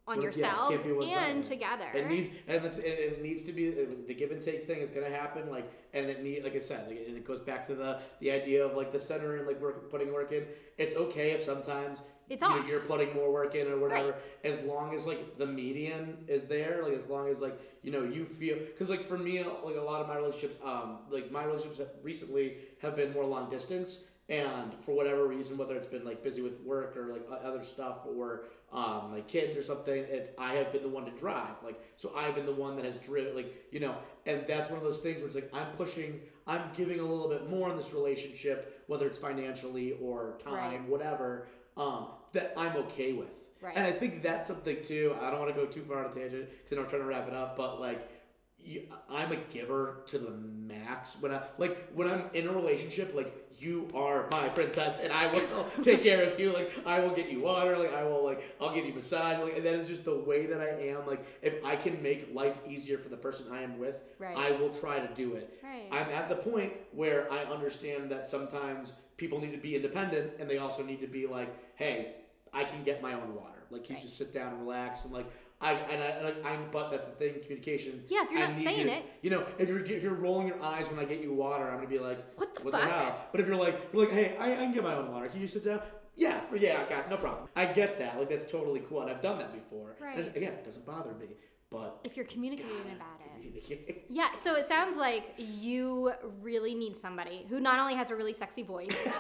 on 0.08 0.16
yeah, 0.16 0.20
it 0.20 0.24
yourselves 0.36 0.78
one-sided. 0.84 1.30
and 1.30 1.44
together 1.44 1.86
It 1.94 2.08
needs 2.08 2.28
and 2.48 2.64
it's, 2.64 2.78
it, 2.78 2.84
it 2.84 3.22
needs 3.22 3.42
to 3.44 3.52
be 3.52 3.70
the 3.70 4.14
give 4.14 4.32
and 4.32 4.42
take 4.42 4.66
thing 4.66 4.80
is 4.80 4.90
gonna 4.90 5.08
happen 5.08 5.48
like 5.50 5.70
and 5.94 6.06
it 6.06 6.22
need 6.24 6.42
like 6.42 6.56
I 6.56 6.60
said 6.60 6.88
like, 6.88 6.98
and 7.06 7.16
it 7.16 7.24
goes 7.24 7.40
back 7.40 7.64
to 7.66 7.74
the 7.74 8.00
the 8.20 8.30
idea 8.32 8.64
of 8.64 8.76
like 8.76 8.90
the 8.92 8.98
center 9.00 9.36
and 9.36 9.46
like 9.46 9.60
work 9.60 9.90
putting 9.90 10.12
work 10.12 10.32
in. 10.32 10.44
It's 10.76 10.96
okay 10.96 11.30
if 11.32 11.42
sometimes 11.42 12.02
It's 12.28 12.42
off. 12.42 12.66
you're 12.66 12.80
putting 12.80 13.14
more 13.14 13.30
work 13.32 13.54
in 13.54 13.68
or 13.68 13.78
whatever 13.78 14.10
Right. 14.10 14.16
as 14.52 14.60
long 14.62 14.92
as 14.94 15.06
like 15.06 15.38
the 15.38 15.46
median 15.46 16.18
is 16.26 16.44
there 16.46 16.80
like 16.82 16.94
as 16.94 17.06
long 17.08 17.28
as 17.28 17.40
like 17.40 17.56
you 17.82 17.92
know 17.92 18.02
you 18.02 18.24
feel 18.24 18.56
because 18.58 18.90
like 18.90 19.04
for 19.04 19.18
me 19.18 19.38
like 19.42 19.76
a 19.76 19.80
lot 19.80 20.00
of 20.00 20.08
my 20.08 20.16
relationships 20.16 20.56
um 20.64 20.98
like 21.10 21.30
my 21.30 21.44
relationships 21.44 21.78
have 21.78 21.90
recently 22.02 22.56
have 22.80 22.96
been 22.96 23.12
more 23.12 23.24
long 23.24 23.48
distance 23.50 23.98
and 24.32 24.72
for 24.80 24.92
whatever 24.94 25.26
reason 25.26 25.56
whether 25.58 25.76
it's 25.76 25.86
been 25.86 26.04
like 26.04 26.22
busy 26.24 26.40
with 26.42 26.58
work 26.62 26.96
or 26.96 27.06
like 27.12 27.22
other 27.44 27.62
stuff 27.62 27.98
or 28.16 28.44
um 28.72 29.12
like 29.12 29.28
kids 29.28 29.56
or 29.56 29.62
something 29.62 29.94
it, 30.04 30.34
i 30.38 30.54
have 30.54 30.72
been 30.72 30.82
the 30.82 30.88
one 30.88 31.04
to 31.04 31.10
drive 31.12 31.54
like 31.62 31.78
so 31.96 32.12
i've 32.16 32.34
been 32.34 32.46
the 32.46 32.52
one 32.52 32.74
that 32.76 32.84
has 32.84 32.96
driven 32.98 33.34
like 33.36 33.66
you 33.70 33.78
know 33.78 33.94
and 34.26 34.44
that's 34.48 34.68
one 34.70 34.78
of 34.78 34.84
those 34.84 34.98
things 34.98 35.18
where 35.18 35.26
it's 35.26 35.34
like 35.34 35.50
i'm 35.52 35.66
pushing 35.76 36.18
i'm 36.46 36.62
giving 36.76 36.98
a 36.98 37.02
little 37.02 37.28
bit 37.28 37.50
more 37.50 37.70
in 37.70 37.76
this 37.76 37.92
relationship 37.92 38.82
whether 38.86 39.06
it's 39.06 39.18
financially 39.18 39.92
or 40.00 40.38
time 40.42 40.54
Right. 40.54 40.88
whatever 40.88 41.46
um 41.76 42.06
that 42.32 42.54
i'm 42.56 42.74
okay 42.76 43.12
with 43.12 43.28
Right. 43.60 43.76
and 43.76 43.86
I 43.86 43.92
think 43.92 44.24
that's 44.24 44.48
something 44.48 44.78
too. 44.82 45.14
I 45.20 45.30
don't 45.30 45.38
want 45.38 45.54
to 45.54 45.60
go 45.60 45.66
too 45.66 45.82
far 45.82 46.04
on 46.04 46.10
a 46.10 46.12
tangent 46.12 46.48
because 46.50 46.72
I 46.72 46.74
know 46.74 46.82
I'm 46.82 46.88
trying 46.88 47.02
to 47.02 47.06
wrap 47.06 47.28
it 47.28 47.32
up, 47.32 47.56
but 47.56 47.80
like, 47.80 48.10
you, 48.58 48.82
I'm 49.08 49.30
a 49.30 49.36
giver 49.36 50.02
to 50.06 50.18
the 50.18 50.32
max. 50.32 51.16
When 51.20 51.32
I 51.32 51.42
like 51.58 51.92
when 51.94 52.10
I'm 52.10 52.24
in 52.34 52.48
a 52.48 52.52
relationship, 52.52 53.14
like 53.14 53.32
you 53.58 53.88
are 53.94 54.26
my 54.30 54.48
princess, 54.48 55.00
and 55.00 55.12
I 55.12 55.26
will 55.32 55.64
take 55.82 56.02
care 56.02 56.22
of 56.24 56.38
you. 56.38 56.52
Like 56.52 56.72
I 56.86 57.00
will 57.00 57.10
get 57.10 57.30
you 57.30 57.40
water. 57.40 57.76
Like 57.76 57.94
I 57.94 58.04
will 58.04 58.24
like 58.24 58.42
I'll 58.60 58.74
give 58.74 58.84
you 58.86 58.92
massage. 58.94 59.42
Like 59.42 59.56
and 59.56 59.64
that 59.66 59.74
is 59.74 59.86
just 59.88 60.04
the 60.04 60.14
way 60.16 60.46
that 60.46 60.60
I 60.60 60.70
am. 60.88 61.06
Like 61.06 61.24
if 61.42 61.64
I 61.64 61.76
can 61.76 62.02
make 62.02 62.34
life 62.34 62.56
easier 62.68 62.98
for 62.98 63.08
the 63.08 63.16
person 63.16 63.46
I 63.52 63.62
am 63.62 63.78
with, 63.78 64.00
Right. 64.18 64.36
I 64.36 64.52
will 64.52 64.70
try 64.70 64.98
to 65.00 65.14
do 65.14 65.34
it. 65.34 65.58
Right. 65.62 65.88
I'm 65.90 66.08
at 66.10 66.28
the 66.28 66.36
point 66.36 66.72
where 66.92 67.30
I 67.32 67.44
understand 67.44 68.10
that 68.10 68.26
sometimes 68.26 68.94
people 69.16 69.40
need 69.40 69.52
to 69.52 69.58
be 69.58 69.76
independent 69.76 70.32
and 70.38 70.48
they 70.48 70.58
also 70.58 70.82
need 70.82 71.00
to 71.00 71.06
be 71.06 71.26
like, 71.26 71.48
hey, 71.76 72.14
I 72.52 72.64
can 72.64 72.82
get 72.84 73.00
my 73.02 73.12
own 73.14 73.34
water. 73.34 73.58
Like 73.70 73.88
you 73.88 73.94
Right. 73.96 74.04
just 74.04 74.16
sit 74.18 74.32
down 74.34 74.52
and 74.52 74.60
relax 74.62 75.04
and 75.04 75.12
like 75.14 75.26
I 75.62 75.72
and 75.72 76.02
I 76.02 76.06
and 76.06 76.46
I, 76.46 76.50
I'm 76.50 76.66
but 76.72 76.90
that's 76.90 77.06
the 77.06 77.12
thing, 77.12 77.34
communication. 77.42 78.04
Yeah, 78.08 78.24
if 78.24 78.30
you're 78.30 78.42
I 78.42 78.48
not 78.52 78.60
saying 78.62 78.86
you- 78.88 78.92
it. 78.94 79.04
you 79.22 79.30
know, 79.30 79.46
if 79.58 79.68
you're 79.68 79.84
if 79.84 80.02
you're 80.02 80.14
rolling 80.14 80.48
your 80.48 80.62
eyes 80.62 80.86
when 80.90 80.98
I 80.98 81.04
get 81.04 81.20
you 81.20 81.32
water, 81.32 81.68
I'm 81.68 81.76
gonna 81.76 81.88
be 81.88 81.98
like, 81.98 82.18
What 82.38 82.54
the 82.54 82.62
what 82.62 82.72
fuck? 82.74 82.82
the 82.82 82.88
hell? 82.88 83.26
But 83.32 83.40
if 83.40 83.46
you're 83.46 83.56
like, 83.56 83.80
you're 83.92 84.02
like, 84.04 84.12
hey, 84.12 84.36
I, 84.38 84.52
I 84.52 84.56
can 84.56 84.72
get 84.74 84.82
my 84.82 84.94
own 84.94 85.10
water. 85.12 85.28
Can 85.28 85.40
you 85.40 85.46
sit 85.46 85.64
down? 85.64 85.80
Yeah, 86.16 86.40
yeah, 86.54 86.84
I 86.86 86.90
got 86.90 87.08
no 87.08 87.16
problem. 87.16 87.48
I 87.56 87.64
get 87.66 87.98
that. 88.00 88.18
Like 88.18 88.28
that's 88.28 88.44
totally 88.50 88.80
cool, 88.80 89.00
and 89.02 89.10
I've 89.10 89.22
done 89.22 89.38
that 89.38 89.52
before. 89.54 89.96
And 90.00 90.18
Right. 90.26 90.36
again, 90.36 90.52
it 90.52 90.64
doesn't 90.64 90.84
bother 90.84 91.12
me, 91.14 91.36
but 91.70 92.00
if 92.04 92.16
you're 92.16 92.26
communicating 92.26 92.92
about 92.94 93.18
it 93.20 94.04
yeah 94.08 94.28
so 94.36 94.54
it 94.54 94.66
sounds 94.68 94.96
like 94.96 95.34
you 95.36 96.12
really 96.42 96.74
need 96.76 96.96
somebody 96.96 97.44
who 97.50 97.58
not 97.58 97.80
only 97.80 97.94
has 97.94 98.10
a 98.12 98.14
really 98.14 98.32
sexy 98.32 98.62
voice 98.62 98.96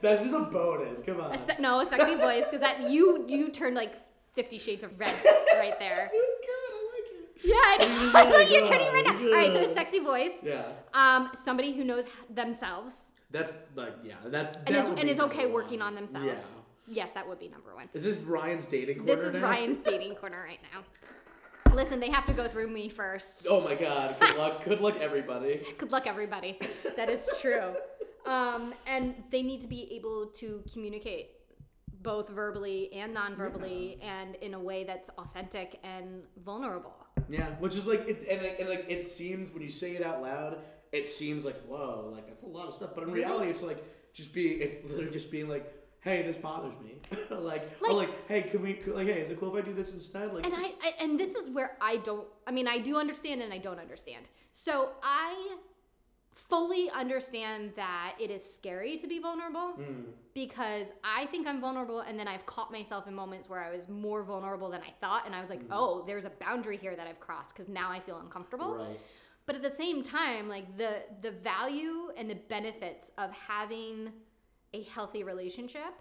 That's 0.00 0.22
just 0.22 0.34
a 0.34 0.40
bonus. 0.40 1.02
Come 1.02 1.20
on. 1.20 1.32
a 1.32 1.38
se- 1.38 1.56
no 1.60 1.80
a 1.80 1.86
sexy 1.86 2.14
voice 2.14 2.46
because 2.46 2.60
that 2.60 2.90
you 2.90 3.24
you 3.28 3.50
turned 3.50 3.74
like 3.76 3.92
50 4.38 4.58
shades 4.58 4.84
of 4.84 4.96
red 5.00 5.12
right 5.56 5.76
there 5.80 6.08
It 6.12 6.22
was 6.24 6.36
good. 6.46 6.72
I 6.72 6.80
like 6.94 7.08
it. 7.10 7.40
Yeah, 7.42 7.54
I 7.56 7.78
And 7.80 7.90
know. 7.90 8.02
you're 8.04 8.16
I 8.16 8.24
know 8.30 8.36
like, 8.36 8.50
you're 8.52 8.66
turning 8.66 8.86
"Oh, 8.88 8.92
right 8.92 9.04
now. 9.04 9.16
All 9.18 9.32
right, 9.32 9.52
so 9.52 9.60
a 9.68 9.74
sexy 9.74 9.98
voice. 9.98 10.44
Yeah. 10.44 10.62
Um, 10.94 11.30
somebody 11.34 11.72
who 11.72 11.82
knows 11.82 12.04
themselves 12.32 13.10
That's 13.32 13.56
like 13.74 13.94
yeah. 14.04 14.14
That's 14.26 14.56
and 14.66 14.76
that 14.76 14.84
is, 14.84 14.88
and 15.00 15.08
is 15.10 15.18
okay 15.18 15.42
number 15.42 15.54
working 15.56 15.82
on 15.82 15.96
themselves. 15.96 16.26
Yeah. 16.26 16.40
Yes, 17.00 17.10
that 17.14 17.28
would 17.28 17.40
be 17.40 17.48
number 17.48 17.74
one. 17.74 17.88
Is 17.94 18.04
this 18.04 18.16
Ryan's 18.18 18.64
dating 18.64 18.98
corner? 18.98 19.16
This 19.16 19.24
is 19.34 19.34
now? 19.34 19.48
Ryan's 19.50 19.82
dating 19.82 20.14
corner 20.14 20.40
right 20.44 20.60
now. 20.72 20.84
Listen, 21.74 21.98
they 21.98 22.10
have 22.10 22.26
to 22.26 22.32
go 22.32 22.46
through 22.46 22.68
me 22.68 22.88
first. 22.88 23.46
Oh 23.50 23.60
my 23.60 23.74
god. 23.74 24.14
Good 24.20 24.36
luck. 24.36 24.64
Good 24.64 24.80
luck, 24.80 24.96
everybody. 25.00 25.62
Good 25.78 25.90
luck, 25.90 26.06
everybody. 26.06 26.58
That 26.96 27.10
is 27.10 27.28
true. 27.40 27.74
Um, 28.24 28.72
and 28.86 29.16
they 29.32 29.42
need 29.42 29.60
to 29.62 29.66
be 29.68 29.92
able 29.96 30.26
to 30.36 30.62
communicate 30.72 31.30
both 32.02 32.28
verbally 32.28 32.92
and 32.92 33.12
non-verbally 33.12 33.98
and 34.02 34.36
in 34.36 34.54
a 34.54 34.60
way 34.60 34.84
that's 34.84 35.10
authentic 35.18 35.80
and 35.82 36.22
vulnerable. 36.44 36.94
Yeah, 37.28 37.50
which 37.58 37.76
is 37.76 37.86
like 37.86 38.06
it, 38.08 38.26
and, 38.30 38.42
like- 38.42 38.60
and 38.60 38.68
like 38.68 38.86
it 38.88 39.06
seems 39.06 39.50
when 39.50 39.62
you 39.62 39.70
say 39.70 39.96
it 39.96 40.02
out 40.02 40.22
loud, 40.22 40.58
it 40.92 41.08
seems 41.08 41.44
like 41.44 41.60
whoa, 41.66 42.10
like 42.14 42.26
that's 42.28 42.42
a 42.42 42.46
lot 42.46 42.68
of 42.68 42.74
stuff. 42.74 42.90
But 42.94 43.02
in 43.04 43.10
mm-hmm. 43.10 43.18
reality, 43.18 43.50
it's 43.50 43.62
like 43.62 43.84
just 44.12 44.32
being, 44.32 44.60
it's 44.60 44.88
literally 44.88 45.10
just 45.10 45.30
being 45.30 45.48
like, 45.48 45.72
hey, 46.00 46.22
this 46.22 46.36
bothers 46.36 46.74
me. 46.82 46.94
like, 47.30 47.70
or 47.82 47.92
Like- 47.92 48.08
like, 48.08 48.28
hey, 48.28 48.42
can 48.42 48.62
we, 48.62 48.80
like, 48.86 49.06
hey, 49.06 49.20
is 49.20 49.30
it 49.30 49.38
cool 49.40 49.54
if 49.56 49.62
I 49.62 49.66
do 49.66 49.74
this 49.74 49.92
instead? 49.92 50.32
Like, 50.32 50.46
And 50.46 50.54
I, 50.54 50.72
I 50.82 50.94
and 51.00 51.18
this 51.18 51.34
is 51.34 51.50
where 51.50 51.76
I 51.80 51.98
don't 51.98 52.26
I 52.46 52.52
mean 52.52 52.68
I 52.68 52.78
do 52.78 52.96
understand 52.96 53.42
and 53.42 53.52
I 53.52 53.58
don't 53.58 53.80
understand. 53.80 54.26
So 54.52 54.90
I 55.02 55.56
fully 56.48 56.90
understand 56.90 57.72
that 57.76 58.14
it 58.18 58.30
is 58.30 58.48
scary 58.48 58.96
to 58.96 59.06
be 59.06 59.18
vulnerable 59.18 59.74
mm, 59.78 60.04
because 60.34 60.86
I 61.04 61.26
think 61.26 61.46
I'm 61.46 61.60
vulnerable 61.60 62.00
and 62.00 62.18
then 62.18 62.28
I've 62.28 62.46
caught 62.46 62.70
myself 62.70 63.06
in 63.06 63.14
moments 63.14 63.48
where 63.48 63.62
I 63.62 63.70
was 63.70 63.88
more 63.88 64.22
vulnerable 64.22 64.70
than 64.70 64.80
I 64.82 64.92
thought 65.00 65.26
and 65.26 65.34
I 65.34 65.40
was 65.40 65.50
like, 65.50 65.60
"Oh, 65.70 66.04
there's 66.06 66.24
a 66.24 66.30
boundary 66.30 66.76
here 66.76 66.96
that 66.96 67.06
I've 67.06 67.20
crossed 67.20 67.54
cuz 67.54 67.68
now 67.68 67.90
I 67.90 68.00
feel 68.00 68.18
uncomfortable." 68.18 68.74
right. 68.76 68.98
But 69.46 69.56
at 69.56 69.62
the 69.62 69.74
same 69.74 70.02
time, 70.02 70.48
like 70.48 70.76
the 70.76 71.02
the 71.22 71.30
value 71.30 72.10
and 72.16 72.30
the 72.30 72.34
benefits 72.34 73.10
of 73.18 73.30
having 73.32 74.12
a 74.74 74.82
healthy 74.84 75.24
relationship 75.24 75.94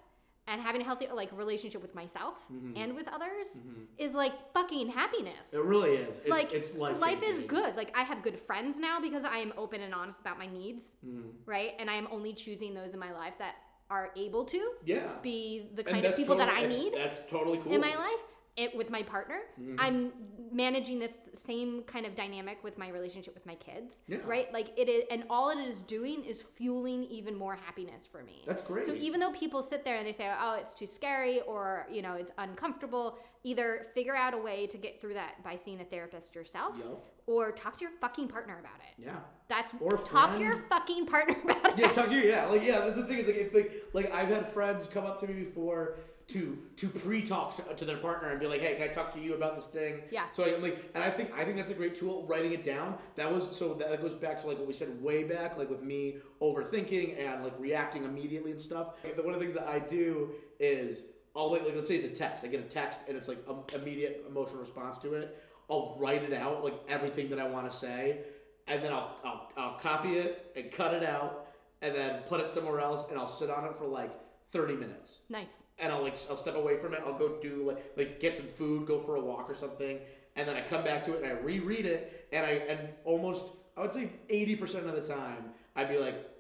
and 0.48 0.62
having 0.62 0.82
a 0.82 0.84
healthy 0.84 1.08
like 1.14 1.30
relationship 1.38 1.82
with 1.82 1.94
myself 1.94 2.38
and 2.76 2.96
with 2.96 3.08
others 3.10 3.62
is 3.98 4.14
like 4.14 4.34
fucking 4.54 4.88
happiness. 4.90 5.54
It 5.54 5.64
really 5.64 5.92
is. 5.96 6.18
It's, 6.18 6.28
like 6.30 6.54
it's 6.54 6.74
life. 6.76 7.00
life 7.00 7.22
is 7.24 7.42
good. 7.42 7.76
Like 7.76 7.96
I 7.98 8.04
have 8.04 8.22
good 8.24 8.40
friends 8.40 8.80
now 8.80 9.00
because 9.00 9.24
I 9.26 9.38
am 9.40 9.54
open 9.58 9.82
and 9.82 9.94
honest 9.94 10.22
about 10.22 10.38
my 10.40 10.48
needs, 10.48 10.96
Mm-hmm. 11.06 11.28
right? 11.46 11.74
And 11.80 11.90
I 11.90 11.96
am 11.96 12.08
only 12.12 12.34
choosing 12.34 12.74
those 12.74 12.94
in 12.94 13.00
my 13.00 13.12
life 13.12 13.34
that 13.40 13.56
are 13.90 14.10
able 14.18 14.44
to 14.46 14.72
Yeah. 14.86 15.02
be 15.22 15.70
the 15.76 15.84
kind 15.84 16.04
of 16.06 16.16
people 16.16 16.36
that 16.38 16.50
I 16.50 16.66
need 16.66 16.94
That's 16.96 17.20
totally 17.30 17.58
cool. 17.60 17.72
in 17.74 17.82
my 17.82 17.96
life 17.96 18.22
it, 18.58 18.76
with 18.76 18.90
my 18.90 19.02
partner 19.04 19.40
Mm-hmm. 19.62 19.76
i'm 19.80 20.12
managing 20.52 20.98
this 20.98 21.18
same 21.34 21.84
kind 21.84 22.06
of 22.06 22.16
dynamic 22.16 22.64
with 22.64 22.78
my 22.78 22.88
relationship 22.90 23.34
with 23.34 23.46
my 23.46 23.56
kids 23.56 24.02
Yeah. 24.08 24.18
right 24.26 24.52
like 24.54 24.72
it 24.78 24.88
is 24.88 25.04
and 25.12 25.24
all 25.30 25.50
it 25.50 25.58
is 25.60 25.82
doing 25.82 26.24
is 26.24 26.44
fueling 26.56 27.04
even 27.06 27.36
more 27.38 27.56
happiness 27.56 28.08
for 28.10 28.24
me 28.24 28.44
That's 28.46 28.62
great. 28.62 28.86
so 28.86 28.94
even 28.94 29.20
though 29.20 29.32
people 29.32 29.62
sit 29.62 29.84
there 29.84 29.98
and 29.98 30.08
they 30.08 30.12
say 30.14 30.32
oh 30.42 30.54
it's 30.60 30.74
too 30.74 30.86
scary 30.88 31.42
or 31.42 31.86
you 31.92 32.02
know 32.02 32.14
it's 32.14 32.32
uncomfortable 32.38 33.18
either 33.44 33.88
figure 33.94 34.16
out 34.16 34.34
a 34.34 34.38
way 34.38 34.68
to 34.68 34.78
get 34.78 35.00
through 35.02 35.14
that 35.16 35.44
by 35.44 35.56
seeing 35.56 35.82
a 35.82 35.86
therapist 35.86 36.34
yourself 36.34 36.76
Yup. 36.78 37.06
or 37.28 37.52
talk 37.52 37.76
to 37.78 37.82
your 37.82 37.92
fucking 38.00 38.28
partner 38.30 38.58
about 38.60 38.80
it 38.80 39.04
Yeah. 39.04 39.18
that's 39.50 39.74
Or 39.82 39.98
talk 39.98 40.34
to 40.36 40.40
your 40.42 40.64
fucking 40.70 41.08
partner 41.08 41.36
about 41.44 41.74
it 41.74 41.80
Yeah, 41.80 41.92
talk 41.92 42.08
to 42.08 42.16
you. 42.16 42.24
Yeah, 42.30 42.46
like 42.48 42.64
yeah. 42.64 42.80
That's 42.80 42.96
the 42.98 43.04
thing 43.06 43.18
is 43.20 43.28
like 43.28 43.36
if 43.38 43.54
like 43.54 43.72
like 43.94 44.14
I've 44.14 44.30
had 44.30 44.48
friends 44.48 44.88
come 44.88 45.06
up 45.06 45.20
to 45.20 45.28
me 45.28 45.44
before 45.44 45.98
to 46.28 46.58
to 46.76 46.88
pre-talk 46.90 47.56
to, 47.56 47.74
to 47.74 47.86
their 47.86 47.98
partner 47.98 48.30
and 48.30 48.40
be 48.40 48.48
like, 48.48 48.60
hey, 48.60 48.76
can 48.76 48.84
I 48.84 48.88
talk 48.88 49.14
to 49.14 49.20
you 49.20 49.36
about 49.36 49.56
this 49.56 49.68
thing? 49.68 50.02
Yeah. 50.12 50.26
So 50.32 50.44
I'm 50.44 50.62
like, 50.62 50.84
and 50.94 51.04
I 51.04 51.10
think 51.10 51.32
I 51.34 51.46
think 51.46 51.56
that's 51.56 51.72
a 51.72 51.76
great 51.76 51.96
tool. 51.96 52.26
Writing 52.28 52.52
it 52.52 52.64
down. 52.64 52.98
That 53.16 53.32
was 53.34 53.56
so 53.56 53.74
that 53.76 54.02
goes 54.02 54.14
back 54.14 54.42
to 54.42 54.48
like 54.48 54.58
what 54.58 54.68
we 54.68 54.74
said 54.74 55.02
way 55.02 55.24
back, 55.24 55.58
like 55.58 55.70
with 55.70 55.82
me 55.82 56.18
overthinking 56.42 57.18
and 57.26 57.44
like 57.44 57.54
reacting 57.58 58.04
immediately 58.04 58.52
and 58.52 58.62
stuff. 58.62 58.96
One 59.04 59.34
of 59.34 59.40
the 59.40 59.46
things 59.46 59.54
that 59.54 59.68
I 59.68 59.80
do 59.80 60.32
is 60.60 61.04
I'll 61.36 61.52
like, 61.52 61.64
like 61.64 61.76
let's 61.76 61.88
say 61.88 61.96
it's 61.96 62.06
a 62.06 62.10
text. 62.10 62.44
I 62.44 62.48
get 62.48 62.60
a 62.60 62.64
text 62.64 63.02
and 63.08 63.16
it's 63.16 63.30
like 63.30 63.40
um, 63.48 63.64
immediate 63.74 64.26
emotional 64.28 64.60
response 64.60 64.98
to 65.00 65.14
it. 65.14 65.42
I'll 65.70 65.96
write 66.00 66.24
it 66.24 66.34
out 66.34 66.64
like 66.64 66.76
everything 66.90 67.30
that 67.30 67.40
I 67.40 67.48
want 67.48 67.72
to 67.72 67.78
say, 67.78 68.20
and 68.68 68.84
then 68.84 68.92
I'll, 68.92 69.16
I'll 69.24 69.52
I'll 69.56 69.80
copy 69.80 70.18
it 70.18 70.52
and 70.58 70.72
cut 70.72 70.94
it 70.94 71.04
out, 71.04 71.48
and 71.82 71.96
then 71.96 72.22
put 72.24 72.42
it 72.42 72.50
somewhere 72.50 72.82
else, 72.82 73.10
and 73.10 73.18
I'll 73.18 73.28
sit 73.28 73.50
on 73.50 73.66
it 73.66 73.78
for 73.78 73.86
like 73.86 74.12
thirty 74.52 74.76
minutes, 74.76 75.20
nice 75.30 75.64
and 75.80 75.92
I'll 75.92 76.02
like 76.02 76.18
I'll 76.30 76.36
step 76.36 76.56
away 76.56 76.78
from 76.78 76.94
it. 76.94 77.02
I'll 77.06 77.18
go 77.18 77.38
do 77.42 77.64
like 77.68 77.94
like 77.96 78.20
get 78.20 78.36
some 78.36 78.48
food, 78.48 78.88
go 78.88 79.00
for 79.00 79.16
a 79.16 79.22
walk 79.22 79.50
or 79.50 79.54
something, 79.54 80.00
and 80.36 80.48
then 80.48 80.56
I 80.56 80.62
come 80.62 80.84
back 80.84 81.04
to 81.06 81.14
it 81.14 81.24
and 81.24 81.28
I 81.32 81.40
reread 81.42 81.86
it, 81.86 82.28
and 82.32 82.46
I 82.46 82.52
and 82.70 82.80
almost 83.04 83.48
I 83.76 83.82
would 83.82 83.94
say 83.94 84.12
eighty 84.30 84.56
percent 84.56 84.88
of 84.88 84.96
the 84.96 85.14
time 85.14 85.52
I'd 85.76 85.90
be 85.90 85.98
like. 85.98 86.34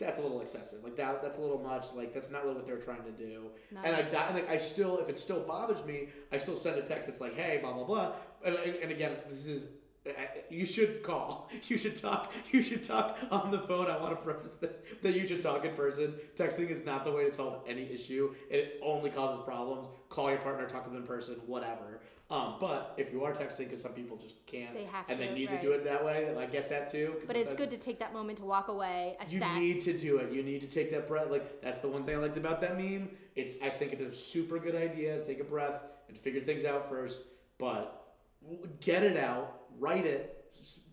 That's 0.00 0.20
a 0.20 0.22
little 0.22 0.40
excessive. 0.42 0.84
Like 0.84 0.94
that. 0.98 1.20
That's 1.22 1.38
a 1.38 1.40
little 1.40 1.58
much. 1.58 1.86
Like 1.92 2.14
that's 2.14 2.30
not 2.30 2.44
really 2.44 2.54
what 2.54 2.68
they're 2.68 2.76
trying 2.76 3.02
to 3.02 3.10
do. 3.10 3.50
And 3.82 3.96
I 3.96 3.98
and 3.98 4.34
like 4.36 4.48
I 4.48 4.56
still, 4.56 4.98
if 4.98 5.08
it 5.08 5.18
still 5.18 5.40
bothers 5.40 5.84
me, 5.84 6.10
I 6.30 6.36
still 6.36 6.54
send 6.54 6.78
a 6.78 6.82
text. 6.82 7.08
that's 7.08 7.20
like, 7.20 7.34
hey, 7.34 7.58
blah 7.60 7.72
blah 7.72 7.82
blah. 7.82 8.12
And, 8.44 8.54
and 8.54 8.92
again, 8.92 9.16
this 9.28 9.46
is 9.46 9.66
you 10.50 10.64
should 10.66 11.02
call. 11.02 11.50
You 11.68 11.76
should 11.78 11.96
talk. 11.96 12.32
You 12.52 12.62
should 12.62 12.84
talk 12.84 13.18
on 13.30 13.50
the 13.50 13.58
phone. 13.58 13.90
I 13.90 13.96
want 13.98 14.18
to 14.18 14.24
preface 14.24 14.54
this 14.54 14.78
that 15.02 15.14
you 15.14 15.26
should 15.26 15.42
talk 15.42 15.64
in 15.64 15.74
person. 15.74 16.14
Texting 16.36 16.70
is 16.70 16.84
not 16.84 17.04
the 17.04 17.12
way 17.12 17.24
to 17.24 17.32
solve 17.32 17.62
any 17.68 17.90
issue. 17.90 18.34
It 18.48 18.80
only 18.82 19.10
causes 19.10 19.44
problems. 19.44 19.88
Call 20.08 20.30
your 20.30 20.38
partner, 20.38 20.66
talk 20.68 20.84
to 20.84 20.90
them 20.90 20.98
in 20.98 21.06
person, 21.06 21.34
whatever. 21.46 22.00
Um, 22.30 22.56
but 22.60 22.92
if 22.98 23.10
you 23.10 23.24
are 23.24 23.32
texting, 23.32 23.60
because 23.60 23.80
some 23.80 23.92
people 23.92 24.18
just 24.18 24.44
can't, 24.46 24.74
They 24.74 24.84
have 24.84 25.06
and 25.08 25.18
they 25.18 25.32
need 25.32 25.48
right. 25.48 25.60
to 25.62 25.66
do 25.66 25.72
it 25.72 25.82
that 25.84 26.04
way, 26.04 26.26
and 26.26 26.38
I 26.38 26.44
get 26.44 26.68
that 26.68 26.90
too. 26.90 27.14
but 27.26 27.36
it's 27.36 27.54
good 27.54 27.70
to 27.70 27.78
take 27.78 27.98
that 28.00 28.12
moment 28.12 28.38
to 28.38 28.44
walk 28.44 28.68
away 28.68 29.16
assess 29.18 29.32
you 29.32 29.60
need 29.60 29.82
to 29.84 29.98
do 29.98 30.18
it. 30.18 30.30
You 30.30 30.42
need 30.42 30.60
to 30.60 30.66
take 30.66 30.90
that 30.90 31.08
breath. 31.08 31.30
Like 31.30 31.62
that's 31.62 31.78
the 31.80 31.88
one 31.88 32.04
thing 32.04 32.16
I 32.16 32.18
liked 32.18 32.36
about 32.36 32.60
that 32.60 32.76
meme. 32.76 33.08
It's 33.34 33.54
I 33.62 33.70
think 33.70 33.92
it's 33.94 34.02
a 34.02 34.12
super 34.14 34.58
good 34.58 34.74
idea 34.74 35.18
to 35.18 35.24
take 35.24 35.40
a 35.40 35.44
breath 35.44 35.80
and 36.08 36.18
figure 36.18 36.40
things 36.42 36.64
out 36.66 36.88
first. 36.90 37.22
But 37.58 38.14
get 38.80 39.02
it 39.02 39.16
out, 39.16 39.57
write 39.78 40.06
it, 40.06 40.52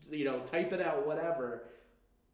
you 0.10 0.26
know, 0.26 0.40
type 0.40 0.74
it 0.74 0.82
out, 0.82 1.06
whatever. 1.06 1.64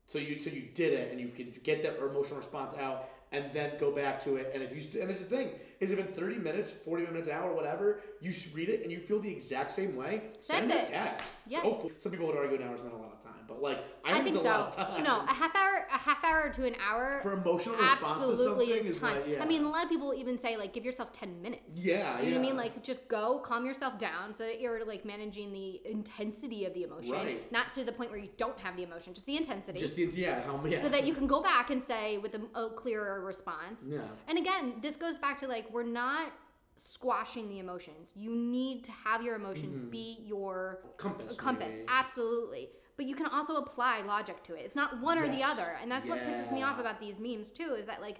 So 0.05 0.19
you 0.19 0.37
so 0.39 0.49
you 0.49 0.63
did 0.73 0.93
it 0.93 1.11
and 1.11 1.19
you 1.19 1.29
can 1.29 1.53
get 1.63 1.83
that 1.83 1.97
emotional 1.97 2.39
response 2.39 2.73
out 2.75 3.09
and 3.31 3.45
then 3.53 3.73
go 3.79 3.91
back 3.91 4.23
to 4.23 4.35
it. 4.35 4.51
And 4.53 4.61
if 4.63 4.75
you 4.75 5.01
and 5.01 5.09
it's 5.09 5.21
the 5.21 5.27
thing 5.27 5.51
is 5.81 5.91
if 5.91 5.99
in 5.99 6.05
30 6.07 6.37
minutes, 6.37 6.71
40 6.71 7.07
minutes, 7.07 7.27
hour, 7.27 7.53
whatever, 7.53 8.01
you 8.21 8.31
read 8.53 8.69
it 8.69 8.83
and 8.83 8.91
you 8.91 8.99
feel 8.99 9.19
the 9.19 9.29
exact 9.31 9.71
same 9.71 9.95
way, 9.95 10.21
send, 10.39 10.69
Send 10.69 10.71
a 10.71 10.83
it. 10.83 10.87
text. 10.87 11.27
Yeah. 11.47 11.63
Go 11.63 11.73
for- 11.73 11.91
Some 11.97 12.11
people 12.11 12.27
would 12.27 12.37
argue 12.37 12.57
an 12.57 12.63
hour 12.67 12.75
is 12.75 12.83
not 12.83 12.93
a 12.93 12.97
lot 12.97 13.11
of 13.11 13.21
time, 13.23 13.33
but 13.47 13.61
like 13.61 13.79
I, 14.05 14.11
I 14.13 14.15
think, 14.23 14.27
it's 14.29 14.37
a 14.37 14.43
so. 14.43 14.49
lot 14.49 14.67
of 14.67 14.75
time. 14.75 15.03
No, 15.03 15.21
a 15.27 15.33
half 15.33 15.55
hour, 15.55 15.87
a 15.93 15.97
half 15.97 16.23
hour 16.23 16.49
to 16.53 16.65
an 16.67 16.75
hour 16.87 17.19
for 17.21 17.33
emotional 17.33 17.75
response 17.75 18.21
absolutely 18.29 18.67
is 18.67 18.97
time. 18.97 19.15
like, 19.15 19.27
yeah. 19.27 19.43
I 19.43 19.45
mean, 19.47 19.63
a 19.63 19.69
lot 19.69 19.83
of 19.83 19.89
people 19.89 20.13
even 20.15 20.37
say 20.37 20.55
like 20.55 20.71
give 20.73 20.85
yourself 20.85 21.11
ten 21.11 21.41
minutes. 21.41 21.63
yeah, 21.73 22.15
Do 22.17 22.25
you 22.25 22.31
know 22.31 22.37
what 22.37 22.45
I 22.45 22.49
mean? 22.49 22.57
Like 22.57 22.83
just 22.83 23.07
go, 23.07 23.39
calm 23.39 23.65
yourself 23.65 23.97
down, 23.97 24.35
so 24.35 24.43
that 24.43 24.61
you're 24.61 24.85
like 24.85 25.03
managing 25.03 25.51
the 25.51 25.81
intensity 25.85 26.65
of 26.65 26.73
the 26.75 26.83
emotion, 26.83 27.11
Right. 27.13 27.51
not 27.51 27.73
to 27.73 27.83
the 27.83 27.91
point 27.91 28.11
where 28.11 28.19
you 28.19 28.29
don't 28.37 28.57
have 28.59 28.77
the 28.77 28.83
emotion, 28.83 29.13
just 29.15 29.25
the 29.25 29.37
intensity, 29.37 29.79
just 29.79 29.95
the 29.95 30.05
yeah, 30.13 30.41
how 30.43 30.61
yeah. 30.65 30.79
so 30.81 30.89
that 30.89 31.05
you 31.05 31.13
can 31.15 31.25
go 31.27 31.41
back 31.41 31.69
and 31.71 31.81
say 31.81 32.17
with 32.19 32.35
a, 32.35 32.59
a 32.59 32.69
clearer 32.69 33.21
response. 33.25 33.83
yeah. 33.87 33.99
And 34.27 34.37
again, 34.37 34.75
this 34.81 34.95
goes 34.95 35.17
back 35.17 35.39
to 35.39 35.47
like 35.47 35.70
we're 35.71 35.83
not 35.83 36.31
squashing 36.77 37.47
the 37.49 37.59
emotions. 37.59 38.11
You 38.15 38.35
need 38.35 38.83
to 38.85 38.91
have 38.91 39.21
your 39.21 39.35
emotions 39.35 39.77
mm-hmm. 39.77 39.89
be 39.89 40.19
your 40.23 40.79
compass. 40.97 41.35
compass. 41.35 41.69
maybe. 41.71 41.85
absolutely. 41.87 42.69
But 42.97 43.05
you 43.05 43.15
can 43.15 43.27
also 43.27 43.55
apply 43.55 44.01
logic 44.01 44.43
to 44.43 44.55
it. 44.55 44.61
It's 44.65 44.75
not 44.75 44.99
one 44.99 45.17
or 45.17 45.27
the 45.27 45.43
other. 45.43 45.77
And 45.81 45.91
that's 45.91 46.07
what 46.07 46.19
pisses 46.19 46.51
me 46.51 46.63
off 46.63 46.79
about 46.79 46.99
these 46.99 47.19
memes 47.19 47.49
too 47.49 47.75
is 47.79 47.87
that 47.87 48.01
like 48.01 48.17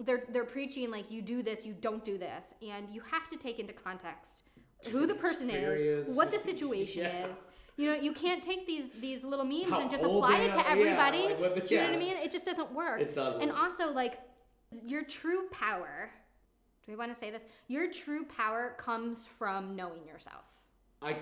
they're 0.00 0.24
they're 0.30 0.44
preaching 0.44 0.90
like 0.90 1.10
you 1.10 1.20
do 1.20 1.42
this 1.42 1.66
you 1.66 1.74
don't 1.74 2.04
do 2.04 2.18
this. 2.18 2.54
And 2.62 2.88
you 2.90 3.02
have 3.10 3.28
to 3.30 3.36
take 3.36 3.58
into 3.58 3.72
context 3.72 4.44
who 4.90 5.06
the 5.06 5.14
person 5.14 5.50
is 5.50 6.16
what 6.16 6.30
the 6.30 6.38
situation 6.50 7.02
Yeah. 7.02 7.26
is. 7.28 7.36
You 7.76 7.90
know 7.90 7.96
you 8.00 8.12
can't 8.12 8.42
take 8.42 8.66
these 8.66 8.90
these 9.00 9.24
little 9.24 9.44
memes 9.44 9.70
How 9.70 9.80
and 9.80 9.90
just 9.90 10.02
apply 10.02 10.38
it 10.38 10.50
to 10.52 10.58
are, 10.58 10.64
yeah, 10.64 10.70
everybody. 10.70 11.34
like 11.42 11.54
the- 11.54 11.60
do 11.62 11.74
you 11.74 11.80
know 11.80 11.86
what 11.88 11.96
i 11.96 11.98
mean? 11.98 12.16
It 12.16 12.30
just 12.30 12.44
doesn't 12.44 12.72
work. 12.72 13.00
It 13.00 13.14
doesn't. 13.14 13.40
and 13.40 13.50
also 13.50 13.92
like 13.92 14.18
your 14.86 15.04
true 15.04 15.48
power 15.50 16.10
do 16.84 16.92
we 16.92 16.96
want 16.96 17.12
to 17.12 17.18
say 17.18 17.30
this 17.30 17.42
your 17.68 17.90
true 17.90 18.24
power 18.24 18.74
comes 18.78 19.26
from 19.26 19.76
knowing 19.76 20.06
yourself 20.06 20.44
I 21.04 21.16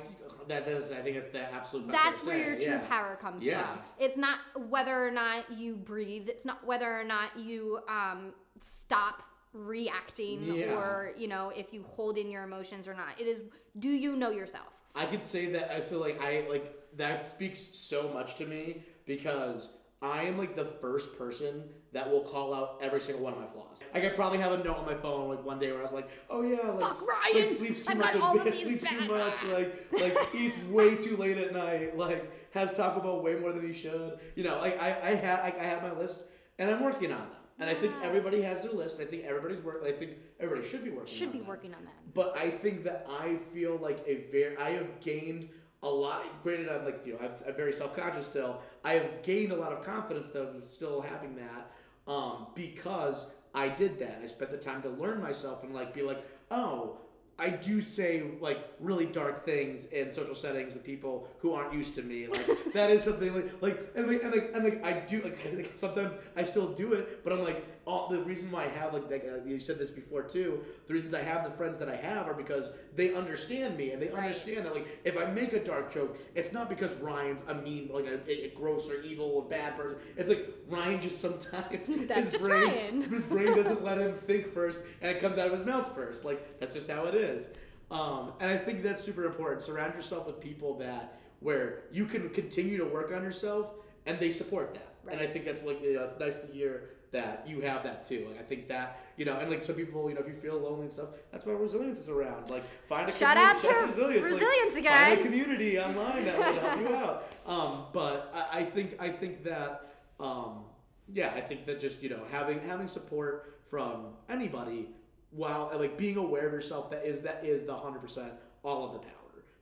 that 0.49 0.69
is 0.69 0.91
I 0.93 0.97
think 0.97 1.17
it's 1.17 1.29
the 1.29 1.53
absolute. 1.53 1.89
best 1.89 1.99
that's 2.05 2.25
where 2.25 2.37
your 2.37 2.57
true 2.57 2.81
yeah. 2.83 2.89
power 2.89 3.17
comes 3.17 3.45
Yeah. 3.45 3.67
from. 3.67 3.79
It's 3.99 4.17
not 4.19 4.41
whether 4.69 5.07
or 5.07 5.11
not 5.11 5.51
you 5.53 5.75
breathe. 5.75 6.29
It's 6.29 6.45
not 6.45 6.67
whether 6.67 7.01
or 7.01 7.05
not 7.05 7.39
you 7.39 7.81
um, 7.89 8.35
stop 8.61 9.23
reacting 9.55 10.45
Yeah. 10.45 10.75
or 10.77 11.13
you 11.17 11.29
know 11.29 11.51
if 11.57 11.73
you 11.73 11.85
hold 11.97 12.19
in 12.19 12.31
your 12.31 12.43
emotions 12.45 12.89
or 12.89 12.95
not. 12.95 13.19
It 13.19 13.27
is 13.27 13.43
do 13.79 13.89
you 13.89 14.17
know 14.17 14.31
yourself? 14.31 14.69
I 14.95 15.07
could 15.07 15.25
say 15.25 15.47
that. 15.53 15.71
I 15.75 15.81
so 15.81 15.99
like 15.99 16.21
I 16.21 16.45
like 16.49 16.75
that 16.97 17.27
speaks 17.27 17.61
so 17.73 18.11
much 18.13 18.37
to 18.37 18.47
me 18.47 18.83
because 19.07 19.71
I 20.03 20.25
am 20.25 20.37
like 20.37 20.57
the 20.57 20.67
first 20.81 21.17
person 21.17 21.63
that 21.93 22.09
will 22.09 22.21
call 22.21 22.55
out 22.55 22.79
every 22.81 23.01
single 23.01 23.23
one 23.23 23.33
of 23.33 23.41
my 23.41 23.47
flaws. 23.47 23.79
I 23.93 24.01
could 24.01 24.15
probably 24.15 24.39
have 24.39 24.53
a 24.53 24.59
note 24.63 24.77
on 24.77 24.87
my 24.87 24.95
phone 24.95 25.29
like 25.29 25.45
one 25.45 25.59
day 25.59 25.71
where 25.73 25.81
I 25.81 25.83
was 25.83 25.93
like, 25.93 26.09
"Oh 26.29 26.43
yeah, 26.43 26.71
like, 26.71 26.81
Fuck 26.81 27.09
Ryan! 27.09 27.39
like 27.41 27.49
sleeps 27.49 27.85
too 27.85 27.91
I've 27.93 27.99
much, 27.99 28.13
got 28.13 28.23
all 28.23 28.37
of 28.39 28.45
like, 28.45 28.55
sleeps 28.55 28.85
too 28.85 29.01
much, 29.09 29.45
like 29.45 29.87
like 29.93 30.17
eats 30.35 30.57
way 30.71 30.97
too 30.97 31.17
late 31.17 31.39
at 31.39 31.53
night, 31.53 31.97
like 31.97 32.31
has 32.55 32.73
Taco 32.75 33.01
Bell 33.01 33.21
way 33.21 33.35
more 33.35 33.53
than 33.53 33.67
he 33.67 33.73
should." 33.73 34.19
You 34.37 34.45
know, 34.45 34.59
like 34.59 34.81
I 34.81 34.89
I 35.03 35.15
have 35.15 35.41
I, 35.41 35.55
I 35.59 35.65
have 35.65 35.83
my 35.83 35.93
list 35.93 36.25
and 36.59 36.71
I'm 36.71 36.83
working 36.83 37.11
on 37.11 37.19
them. 37.19 37.29
And 37.59 37.69
I 37.69 37.75
think 37.75 37.93
everybody 38.03 38.41
has 38.41 38.63
their 38.63 38.73
list. 38.73 39.01
I 39.01 39.05
think 39.05 39.25
everybody's 39.25 39.61
work. 39.61 39.83
I 39.87 39.93
think 39.93 40.13
everybody 40.39 40.67
should 40.67 40.83
be 40.83 40.91
working. 40.91 41.13
Should 41.15 41.29
on 41.29 41.33
be 41.33 41.41
working 41.43 41.75
on 41.75 41.85
that. 41.85 42.15
But 42.15 42.35
I 42.37 42.49
think 42.49 42.85
that 42.85 43.07
I 43.07 43.37
feel 43.53 43.77
like 43.77 44.03
a 44.07 44.27
very, 44.33 44.57
I 44.57 44.71
have 44.71 45.01
gained 45.01 45.51
a 45.83 45.89
lot. 45.89 46.43
Granted, 46.43 46.71
I'm 46.71 46.87
like 46.87 47.03
you 47.07 47.15
know, 47.15 47.19
I'm, 47.23 47.33
I'm 47.47 47.55
very 47.55 47.73
self 47.73 47.95
conscious 47.95 48.27
still. 48.27 48.61
I 48.83 48.95
have 48.95 49.23
gained 49.23 49.53
a 49.53 49.57
lot 49.57 49.73
of 49.73 49.85
confidence 49.85 50.29
though, 50.29 50.55
still 50.67 51.03
having 51.03 51.37
that, 51.37 51.71
um, 52.11 52.49
because 52.57 53.27
I 53.55 53.69
did 53.69 53.99
that. 54.01 54.21
I 54.23 54.27
spent 54.27 54.51
the 54.51 54.57
time 54.59 54.83
to 54.83 54.91
learn 54.91 55.23
myself 55.23 55.63
and 55.63 55.73
like 55.73 55.95
be 55.95 56.03
like, 56.03 56.23
oh. 56.51 56.99
I 57.39 57.49
do 57.49 57.81
say 57.81 58.23
like 58.39 58.59
really 58.81 59.07
dark 59.07 59.47
things 59.47 59.87
in 59.87 60.13
social 60.13 60.35
settings 60.35 60.75
with 60.75 60.85
people 60.85 61.27
who 61.39 61.55
aren't 61.55 61.73
used 61.73 61.95
to 61.95 62.03
me. 62.03 62.27
Like 62.27 62.47
that 62.75 62.91
is 62.91 63.03
something 63.05 63.35
like 63.35 63.63
like 63.63 63.93
and 63.95 64.07
like 64.07 64.23
and 64.23 64.35
like, 64.35 64.51
and 64.53 64.63
like 64.63 64.85
I 64.85 65.01
do 65.01 65.23
like, 65.23 65.39
like 65.57 65.73
sometimes 65.77 66.13
I 66.37 66.45
still 66.45 66.75
do 66.75 66.93
it, 66.93 67.25
but 67.25 67.33
I'm 67.33 67.43
like 67.43 67.65
all 67.87 68.09
the 68.09 68.23
reason 68.23 68.51
why 68.51 68.65
I 68.65 68.69
have 68.69 68.93
like, 68.93 69.11
like 69.11 69.25
uh, 69.25 69.45
you 69.45 69.59
said 69.59 69.79
this 69.79 69.91
before 69.91 70.23
too. 70.23 70.61
The 70.87 70.95
reasons 70.95 71.15
I 71.15 71.23
have 71.23 71.45
the 71.45 71.51
friends 71.51 71.79
that 71.79 71.89
I 71.89 71.97
have 71.97 72.27
are 72.27 72.35
because 72.35 72.71
they 72.95 73.15
understand 73.15 73.77
me 73.77 73.91
and 73.93 74.01
they 74.01 74.09
Right. 74.09 74.25
understand 74.25 74.67
that 74.67 74.75
like 74.75 75.01
if 75.05 75.17
I 75.17 75.27
make 75.27 75.53
a 75.53 75.65
dark 75.65 75.93
joke, 75.93 76.19
it's 76.35 76.53
not 76.53 76.69
because 76.69 76.95
Ryan's 76.97 77.43
a 77.49 77.55
mean 77.55 77.91
like 77.93 78.07
a, 78.07 78.31
a, 78.31 78.51
gross 78.55 78.91
or 78.91 79.03
evil 79.03 79.27
or 79.27 79.43
bad 79.43 79.77
person. 79.77 79.99
It's 80.17 80.29
like 80.29 80.49
Ryan 80.69 81.01
just 81.01 81.21
sometimes 81.21 81.87
his 81.87 82.41
brain 82.41 82.69
Ryan. 82.69 83.03
his 83.11 83.27
brain 83.27 83.55
doesn't 83.57 83.83
let 83.83 83.99
him 83.99 84.13
think 84.13 84.53
first 84.53 84.83
and 85.01 85.17
it 85.17 85.21
comes 85.21 85.39
out 85.39 85.47
of 85.47 85.53
his 85.53 85.65
mouth 85.65 85.95
first. 85.95 86.25
Like 86.25 86.61
that's 86.61 86.75
just 86.75 86.89
how 86.89 87.05
it 87.07 87.15
is. 87.15 87.51
Um, 87.91 88.33
and 88.41 88.51
I 88.51 88.57
think 88.57 88.83
that's 88.83 89.03
super 89.03 89.25
important. 89.25 89.63
Surround 89.63 89.95
yourself 89.95 90.27
with 90.27 90.41
people 90.41 90.79
that 90.79 91.19
where 91.41 91.85
you 91.91 92.05
can 92.05 92.29
continue 92.29 92.77
to 92.77 92.85
work 92.85 93.13
on 93.13 93.23
yourself 93.23 93.73
and 94.07 94.19
they 94.21 94.31
support 94.31 94.75
that. 94.75 94.87
And 95.11 95.21
I 95.21 95.27
think 95.27 95.45
that's 95.45 95.63
like 95.63 95.83
you 95.83 95.95
know, 95.95 96.05
it's 96.05 96.19
nice 96.21 96.37
to 96.37 96.47
hear 96.47 96.91
that 97.13 97.45
you 97.47 97.61
have 97.61 97.83
that 97.83 98.05
too. 98.05 98.27
Like 98.31 98.41
I 98.41 98.43
think 98.43 98.69
that 98.69 99.01
you 99.17 99.25
know, 99.25 99.37
and 99.39 99.51
like 99.51 99.65
some 99.65 99.75
people, 99.75 100.09
you 100.09 100.15
know, 100.15 100.21
if 100.23 100.29
you 100.29 100.35
feel 100.35 100.59
lonely 100.59 100.85
and 100.85 100.93
stuff, 100.93 101.09
that's 101.33 101.45
why 101.45 101.53
resilience 101.53 101.99
is 101.99 102.09
around. 102.09 102.51
Like 102.51 102.65
find 102.89 103.09
a 103.09 103.13
Shout 103.13 103.37
community- 103.37 103.69
out 103.69 103.81
to 103.81 103.87
resilience, 103.87 104.23
like, 104.25 104.33
Resilience 104.41 104.89
Find 104.89 105.21
a 105.21 105.23
community 105.23 105.79
online 105.79 106.25
that 106.25 106.39
will 106.39 106.61
help 106.61 106.81
you 106.81 106.95
out. 106.95 107.29
Um, 107.47 107.85
but 107.93 108.31
I, 108.35 108.61
I 108.61 108.65
think 108.65 108.97
I 109.01 109.09
think 109.11 109.45
that 109.45 109.91
um, 110.19 110.65
yeah, 111.13 111.33
I 111.35 111.41
think 111.41 111.67
that 111.67 111.81
just 111.81 112.03
you 112.03 112.09
know 112.11 112.21
having 112.31 112.61
having 112.61 112.89
support 112.89 113.61
from 113.69 114.07
anybody 114.29 114.89
while 115.31 115.71
like 115.75 115.97
being 115.97 116.17
aware 116.17 116.47
of 116.47 116.53
yourself 116.53 116.91
that 116.91 117.05
is 117.07 117.23
that 117.23 117.45
is 117.45 117.65
the 117.65 117.75
hundred 117.75 118.01
percent 118.01 118.33
all 118.65 118.85
of 118.87 118.93
the 118.93 118.99
power 118.99 119.15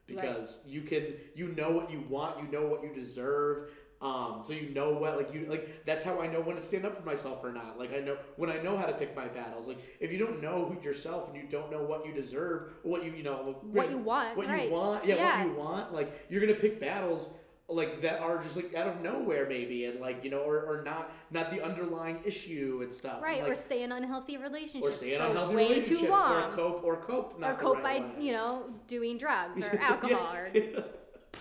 because 0.07 0.57
you 0.65 0.81
can 0.81 1.13
you 1.35 1.49
know 1.49 1.69
what 1.71 1.91
you 1.91 2.03
want 2.09 2.41
you 2.43 2.51
know 2.51 2.65
what 2.65 2.83
you 2.83 2.91
deserve 2.93 3.69
um, 4.01 4.39
so 4.41 4.53
you 4.53 4.69
know 4.69 4.93
what 4.93 5.17
like 5.17 5.33
you 5.33 5.45
like 5.49 5.85
that's 5.85 6.03
how 6.05 6.21
I 6.21 6.27
know 6.27 6.39
when 6.39 6.55
to 6.55 6.61
stand 6.61 6.85
up 6.85 6.95
for 6.95 7.03
myself 7.03 7.43
or 7.43 7.51
not 7.51 7.77
like 7.77 7.93
I 7.93 7.99
know 7.99 8.17
when 8.37 8.49
I 8.49 8.61
know 8.61 8.77
how 8.77 8.85
to 8.85 8.93
pick 8.93 9.13
my 9.15 9.27
battles 9.27 9.67
like 9.67 9.79
if 9.99 10.11
you 10.11 10.17
don't 10.17 10.41
know 10.41 10.65
who 10.65 10.81
yourself 10.81 11.27
and 11.27 11.35
you 11.35 11.43
don't 11.49 11.69
know 11.69 11.83
what 11.83 12.05
you 12.05 12.13
deserve 12.13 12.69
or 12.83 12.91
what 12.91 13.03
you 13.03 13.11
you 13.11 13.23
know 13.23 13.57
What 13.71 13.91
you 13.91 13.97
want, 13.97 14.37
what 14.37 14.47
right. 14.47 14.69
you 14.69 14.73
want 14.73 15.05
yeah, 15.05 15.15
Yeah. 15.15 15.43
what 15.43 15.51
you 15.53 15.59
want 15.59 15.93
like 15.93 16.25
you're 16.29 16.39
gonna 16.39 16.53
pick 16.53 16.79
battles 16.79 17.27
like 17.67 18.01
that 18.01 18.19
are 18.21 18.41
just 18.41 18.55
like 18.55 18.73
out 18.73 18.87
of 18.87 19.01
nowhere 19.01 19.45
maybe 19.47 19.85
and 19.85 19.99
like 19.99 20.23
you 20.23 20.31
know 20.31 20.39
or, 20.39 20.61
or 20.61 20.81
not 20.83 21.11
not 21.29 21.51
the 21.51 21.61
underlying 21.61 22.19
issue 22.25 22.79
and 22.81 22.91
stuff 22.93 23.21
Right, 23.21 23.43
like, 23.43 23.51
or 23.51 23.55
stay 23.55 23.83
in 23.83 23.91
unhealthy 23.91 24.37
relationships 24.37 24.87
or 24.87 24.91
stay 24.91 25.13
in 25.15 25.21
unhealthy 25.21 25.55
way 25.55 25.63
relationships 25.67 26.01
too 26.01 26.09
long. 26.09 26.43
or 26.45 26.51
cope 26.55 26.83
or 26.83 26.95
cope 26.97 27.39
not 27.39 27.51
or 27.51 27.55
cope 27.55 27.83
right 27.83 28.01
by 28.01 28.17
way. 28.17 28.25
you 28.25 28.31
know 28.31 28.63
doing 28.87 29.17
drugs 29.17 29.61
or 29.61 29.77
alcohol 29.81 30.33
Yeah. 30.53 30.61
or 30.79 30.83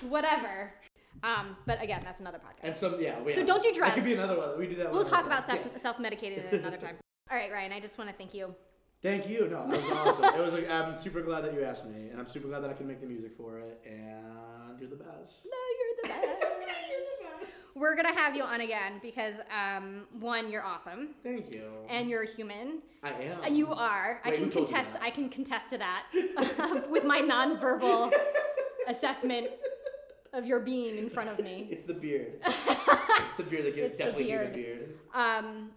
whatever. 0.09 0.72
Um, 1.23 1.57
but 1.66 1.82
again, 1.82 2.01
that's 2.05 2.20
another 2.20 2.39
podcast. 2.39 2.61
and 2.62 2.77
some 2.77 3.01
yeah 3.01 3.20
we 3.20 3.32
So 3.35 3.45
don't 3.45 3.62
do 3.62 3.73
that 3.81 3.95
could 3.95 4.05
be 4.05 4.15
another 4.15 4.36
one 4.39 4.59
we 4.59 4.66
do 4.66 4.77
that 4.77 4.93
We'll 4.93 5.05
talk 5.05 5.27
about 5.27 5.47
self 5.47 5.59
Yeah. 5.65 5.78
self 5.81 5.99
medicated 5.99 6.47
at 6.47 6.53
another 6.55 6.77
time. 6.77 6.97
All 7.31 7.36
right, 7.36 7.51
Ryan. 7.53 7.73
I 7.73 7.81
just 7.81 7.99
want 7.99 8.09
to 8.11 8.16
thank 8.16 8.32
you. 8.35 8.55
thank 9.03 9.28
you 9.28 9.49
no 9.49 9.69
that 9.69 9.81
was 9.82 9.90
awesome 9.93 10.24
it 10.24 10.40
was 10.40 10.53
like 10.55 10.70
I'm 10.70 10.95
super 10.97 11.20
glad 11.23 11.45
that 11.45 11.55
you 11.55 11.62
asked 11.65 11.86
me 11.86 12.09
and 12.11 12.19
I'm 12.20 12.27
super 12.27 12.49
glad 12.49 12.61
that 12.65 12.70
I 12.70 12.74
can 12.74 12.86
make 12.86 13.01
the 13.01 13.07
music 13.07 13.32
for 13.36 13.59
it 13.59 13.81
and 13.86 14.78
you're 14.81 14.90
the 14.90 14.97
best 14.97 15.45
No, 15.45 15.61
you're 15.78 15.95
the 16.03 16.09
best. 16.09 16.74
We're 17.77 17.95
gonna 17.95 18.15
have 18.15 18.35
you 18.35 18.43
on 18.43 18.61
again 18.62 18.95
because 19.03 19.35
um, 19.57 20.07
one, 20.19 20.51
you're 20.51 20.65
awesome 20.65 21.11
thank 21.23 21.55
you 21.55 21.65
and 21.89 22.11
you're 22.11 22.23
a 22.23 22.28
human. 22.28 22.81
I 23.05 23.11
am 23.11 23.39
And 23.45 23.57
you 23.57 23.73
are. 23.73 24.20
I 24.24 24.31
can 24.32 24.45
who 24.45 24.51
told 24.51 24.69
you 24.69 24.74
contest. 24.74 24.97
I 25.01 25.11
can 25.11 25.28
contest 25.28 25.70
to 25.70 25.78
that 25.78 26.86
with 26.90 27.05
my 27.05 27.20
nonverbal 27.20 28.12
assessment 28.89 29.49
of 30.32 30.46
your 30.46 30.60
being 30.60 30.96
in 30.98 31.09
front 31.10 31.28
of 31.30 31.40
me. 31.44 31.68
it's 31.72 31.84
the 31.84 31.94
beard 31.94 32.34
it's 32.44 33.32
the 33.36 33.44
beard 33.44 33.64
that 33.64 33.74
gives 33.74 33.90
It's 33.90 33.98
the 33.98 34.05
definitely 34.05 34.24
beard. 34.24 34.55
human 34.55 34.60
beard 34.62 34.98
Um, 35.14 35.70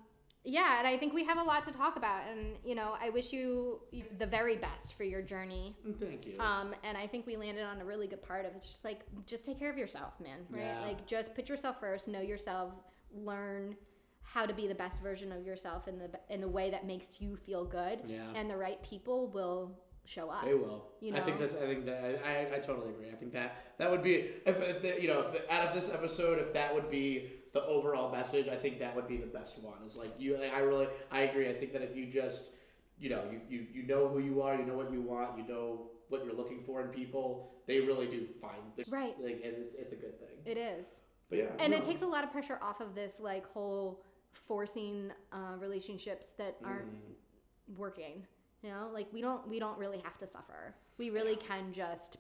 yeah, 0.43 0.79
and 0.79 0.87
I 0.87 0.97
think 0.97 1.13
we 1.13 1.23
have 1.25 1.37
a 1.37 1.43
lot 1.43 1.63
to 1.65 1.71
talk 1.71 1.97
about, 1.97 2.23
and 2.31 2.55
you 2.65 2.73
know, 2.73 2.95
I 2.99 3.11
wish 3.11 3.31
you 3.31 3.79
the 4.17 4.25
very 4.25 4.55
best 4.57 4.95
for 4.95 5.03
your 5.03 5.21
journey. 5.21 5.75
thank 5.99 6.25
you 6.25 6.39
Um, 6.39 6.73
and 6.83 6.97
I 6.97 7.05
think 7.05 7.27
we 7.27 7.37
landed 7.37 7.63
on 7.63 7.79
a 7.79 7.85
really 7.85 8.07
good 8.07 8.23
part 8.23 8.45
of 8.45 8.55
it. 8.55 8.61
Just 8.63 8.83
like, 8.83 9.01
just 9.27 9.45
take 9.45 9.59
care 9.59 9.69
of 9.71 9.77
yourself, 9.77 10.13
man. 10.19 10.39
Right? 10.49 10.61
Yeah. 10.65 10.81
Like, 10.81 11.05
just 11.05 11.35
put 11.35 11.47
yourself 11.47 11.79
first. 11.79 12.07
Know 12.07 12.21
yourself. 12.21 12.73
Learn 13.13 13.75
how 14.23 14.47
to 14.47 14.53
be 14.53 14.65
the 14.67 14.73
best 14.73 14.99
version 15.03 15.31
of 15.31 15.45
yourself 15.45 15.87
in 15.87 15.99
the 15.99 16.09
in 16.29 16.41
the 16.41 16.47
way 16.47 16.71
that 16.71 16.87
makes 16.87 17.05
you 17.19 17.35
feel 17.35 17.63
good. 17.63 17.99
Yeah. 18.07 18.23
And 18.33 18.49
the 18.49 18.57
right 18.57 18.81
people 18.81 19.27
will 19.27 19.77
show 20.05 20.29
up. 20.29 20.45
They 20.45 20.53
will. 20.53 20.85
You 20.99 21.15
I 21.15 21.19
think 21.21 21.39
that's. 21.39 21.55
I 21.55 21.65
think 21.65 21.85
that. 21.85 22.21
I, 22.25 22.29
I, 22.29 22.55
I 22.55 22.59
totally 22.59 22.89
agree. 22.89 23.09
I 23.11 23.15
think 23.15 23.33
that 23.33 23.55
that 23.77 23.89
would 23.89 24.03
be 24.03 24.31
if, 24.45 24.61
if 24.61 24.81
the, 24.81 25.01
you 25.01 25.07
know 25.07 25.21
if 25.21 25.33
the, 25.33 25.53
out 25.53 25.67
of 25.67 25.75
this 25.75 25.93
episode 25.93 26.39
if 26.39 26.53
that 26.53 26.73
would 26.73 26.89
be 26.89 27.31
the 27.53 27.63
overall 27.65 28.11
message 28.11 28.47
I 28.47 28.55
think 28.55 28.79
that 28.79 28.95
would 28.95 29.07
be 29.07 29.17
the 29.17 29.27
best 29.27 29.59
one. 29.59 29.77
Is 29.85 29.95
like 29.95 30.13
you. 30.17 30.37
I 30.37 30.59
really. 30.59 30.87
I 31.11 31.21
agree. 31.21 31.49
I 31.49 31.53
think 31.53 31.73
that 31.73 31.81
if 31.81 31.95
you 31.95 32.07
just 32.07 32.51
you 32.99 33.09
know 33.09 33.23
you, 33.31 33.41
you 33.49 33.67
you 33.73 33.83
know 33.87 34.07
who 34.07 34.19
you 34.19 34.41
are, 34.41 34.55
you 34.55 34.65
know 34.65 34.75
what 34.75 34.91
you 34.91 35.01
want, 35.01 35.37
you 35.37 35.47
know 35.47 35.87
what 36.09 36.25
you're 36.25 36.35
looking 36.35 36.59
for 36.59 36.81
in 36.81 36.89
people. 36.89 37.51
They 37.67 37.79
really 37.79 38.07
do 38.07 38.27
find 38.41 38.57
Right. 38.89 39.15
Like 39.21 39.41
and 39.43 39.53
it's 39.57 39.73
it's 39.75 39.93
a 39.93 39.97
good 39.97 40.19
thing. 40.19 40.37
It 40.45 40.57
is. 40.57 40.87
But 41.29 41.39
yeah. 41.39 41.45
and 41.59 41.71
no. 41.71 41.77
it 41.77 41.83
takes 41.83 42.01
a 42.01 42.07
lot 42.07 42.23
of 42.25 42.31
pressure 42.31 42.59
off 42.61 42.81
of 42.81 42.93
this 42.93 43.19
like 43.21 43.47
whole 43.47 44.03
forcing 44.33 45.11
uh, 45.31 45.55
relationships 45.59 46.33
that 46.37 46.57
aren't 46.63 46.87
Mm. 46.87 47.77
working 47.77 48.25
you 48.63 48.69
know 48.69 48.89
like 48.93 49.07
we 49.11 49.21
don't 49.21 49.47
we 49.47 49.59
don't 49.59 49.77
really 49.77 49.99
have 49.99 50.17
to 50.17 50.27
suffer 50.27 50.73
we 50.97 51.09
really 51.09 51.35
can 51.35 51.71
just 51.73 52.17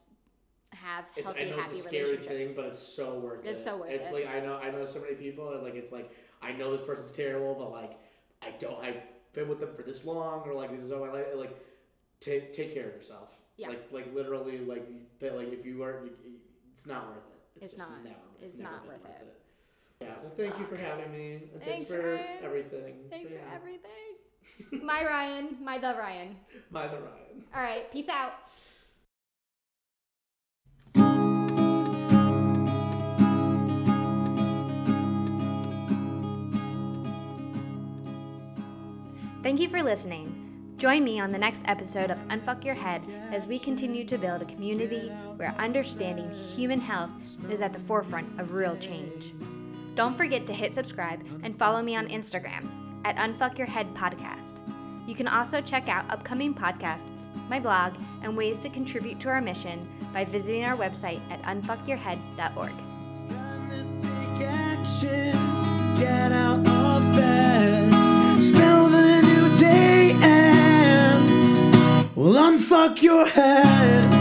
have 0.73 1.05
It's, 1.15 1.27
I 1.27 1.33
healthy 1.33 1.51
know 1.51 1.59
it's 1.59 1.71
a 1.71 1.75
scary 1.81 2.17
thing, 2.17 2.53
but 2.55 2.65
it's 2.65 2.79
so 2.79 3.19
worth 3.19 3.45
It's 3.45 3.59
it. 3.59 3.63
so 3.65 3.77
worth 3.77 3.89
it's 3.89 4.07
it. 4.07 4.13
like 4.13 4.27
I 4.27 4.39
know 4.39 4.55
I 4.57 4.71
know 4.71 4.85
so 4.85 5.01
many 5.01 5.15
people, 5.15 5.51
and 5.53 5.61
like 5.63 5.75
it's 5.75 5.91
like 5.91 6.11
I 6.41 6.53
know 6.53 6.71
this 6.71 6.79
person's 6.85 7.11
terrible, 7.11 7.55
but 7.55 7.71
like 7.71 7.99
I 8.41 8.51
don't 8.57 8.79
I've 8.83 9.01
been 9.33 9.49
with 9.49 9.59
them 9.59 9.69
for 9.75 9.83
this 9.83 10.05
long, 10.05 10.41
or 10.47 10.53
like 10.53 10.71
this 10.75 10.85
is 10.85 10.91
all 10.91 11.05
my 11.05 11.11
life. 11.11 11.25
Like 11.35 11.57
take 12.21 12.53
take 12.55 12.73
care 12.73 12.87
of 12.87 12.95
yourself. 12.95 13.37
Yeah. 13.57 13.67
Like 13.67 13.83
like 13.91 14.15
literally 14.15 14.59
like 14.59 14.87
that. 15.19 15.35
Like 15.35 15.51
if 15.51 15.65
you 15.65 15.83
are, 15.83 16.03
it's 16.73 16.85
not 16.87 17.07
worth 17.09 17.17
it. 17.17 17.41
It's, 17.57 17.65
It's 17.65 17.75
just 17.75 17.89
not. 17.89 18.03
Never, 18.05 18.15
It's 18.41 18.57
never 18.57 18.71
not 18.71 18.81
been 18.83 18.91
worth 18.91 19.05
it. 19.09 19.41
Yeah. 19.99 20.07
Well, 20.23 20.31
thank 20.37 20.57
you 20.57 20.65
for 20.65 20.77
having 20.77 21.11
me. 21.11 21.41
Thanks, 21.57 21.65
Thanks, 21.65 21.91
for 21.91 22.17
everything. 22.41 22.95
thanks 23.09 23.31
Yeah. 23.33 23.39
for 23.49 23.55
everything 23.55 24.10
my 24.83 25.03
ryan 25.03 25.57
my 25.61 25.77
the 25.77 25.95
ryan 25.97 26.35
My 26.69 26.87
the 26.87 26.97
Ryan. 26.97 27.43
all 27.55 27.61
right 27.61 27.91
peace 27.91 28.09
out 28.09 28.33
Thank 39.43 39.59
you 39.59 39.67
for 39.69 39.81
listening. 39.81 40.75
Join 40.77 41.03
me 41.03 41.19
on 41.19 41.31
the 41.31 41.37
next 41.37 41.61
episode 41.65 42.09
of 42.09 42.19
Unfuck 42.29 42.63
Your 42.63 42.75
Head 42.75 43.01
as 43.31 43.47
we 43.47 43.59
continue 43.59 44.05
to 44.05 44.17
build 44.17 44.41
a 44.41 44.45
community 44.45 45.09
where 45.35 45.53
understanding 45.57 46.31
human 46.31 46.79
health 46.79 47.11
is 47.49 47.61
at 47.61 47.73
the 47.73 47.79
forefront 47.79 48.39
of 48.39 48.53
real 48.53 48.75
change. 48.77 49.33
Don't 49.95 50.17
forget 50.17 50.45
to 50.47 50.53
hit 50.53 50.73
subscribe 50.73 51.23
and 51.43 51.57
follow 51.57 51.81
me 51.81 51.95
on 51.95 52.07
Instagram 52.07 52.80
at 53.05 53.15
Unfuck 53.17 53.57
Your 53.57 53.67
Head 53.67 53.93
Podcast. 53.93 54.55
You 55.07 55.15
can 55.15 55.27
also 55.27 55.61
check 55.61 55.89
out 55.89 56.09
upcoming 56.09 56.53
podcasts, 56.53 57.31
my 57.49 57.59
blog, 57.59 57.93
and 58.21 58.37
ways 58.37 58.59
to 58.59 58.69
contribute 58.69 59.19
to 59.21 59.29
our 59.29 59.41
mission 59.41 59.89
by 60.13 60.25
visiting 60.25 60.63
our 60.63 60.77
website 60.77 61.21
at 61.31 61.41
unfuckyourhead.org. 61.43 62.71
It's 63.09 63.29
time 63.29 63.69
to 63.69 64.07
take 64.07 64.47
action. 64.47 65.31
Get 65.99 66.31
out 66.31 66.65
of 66.67 67.15
bed. 67.15 68.43
Spell 68.43 68.89
the 68.89 69.21
new 69.21 69.57
day 69.57 70.11
and 70.21 72.15
well, 72.15 72.35
unfuck 72.35 73.01
your 73.01 73.25
head. 73.25 74.20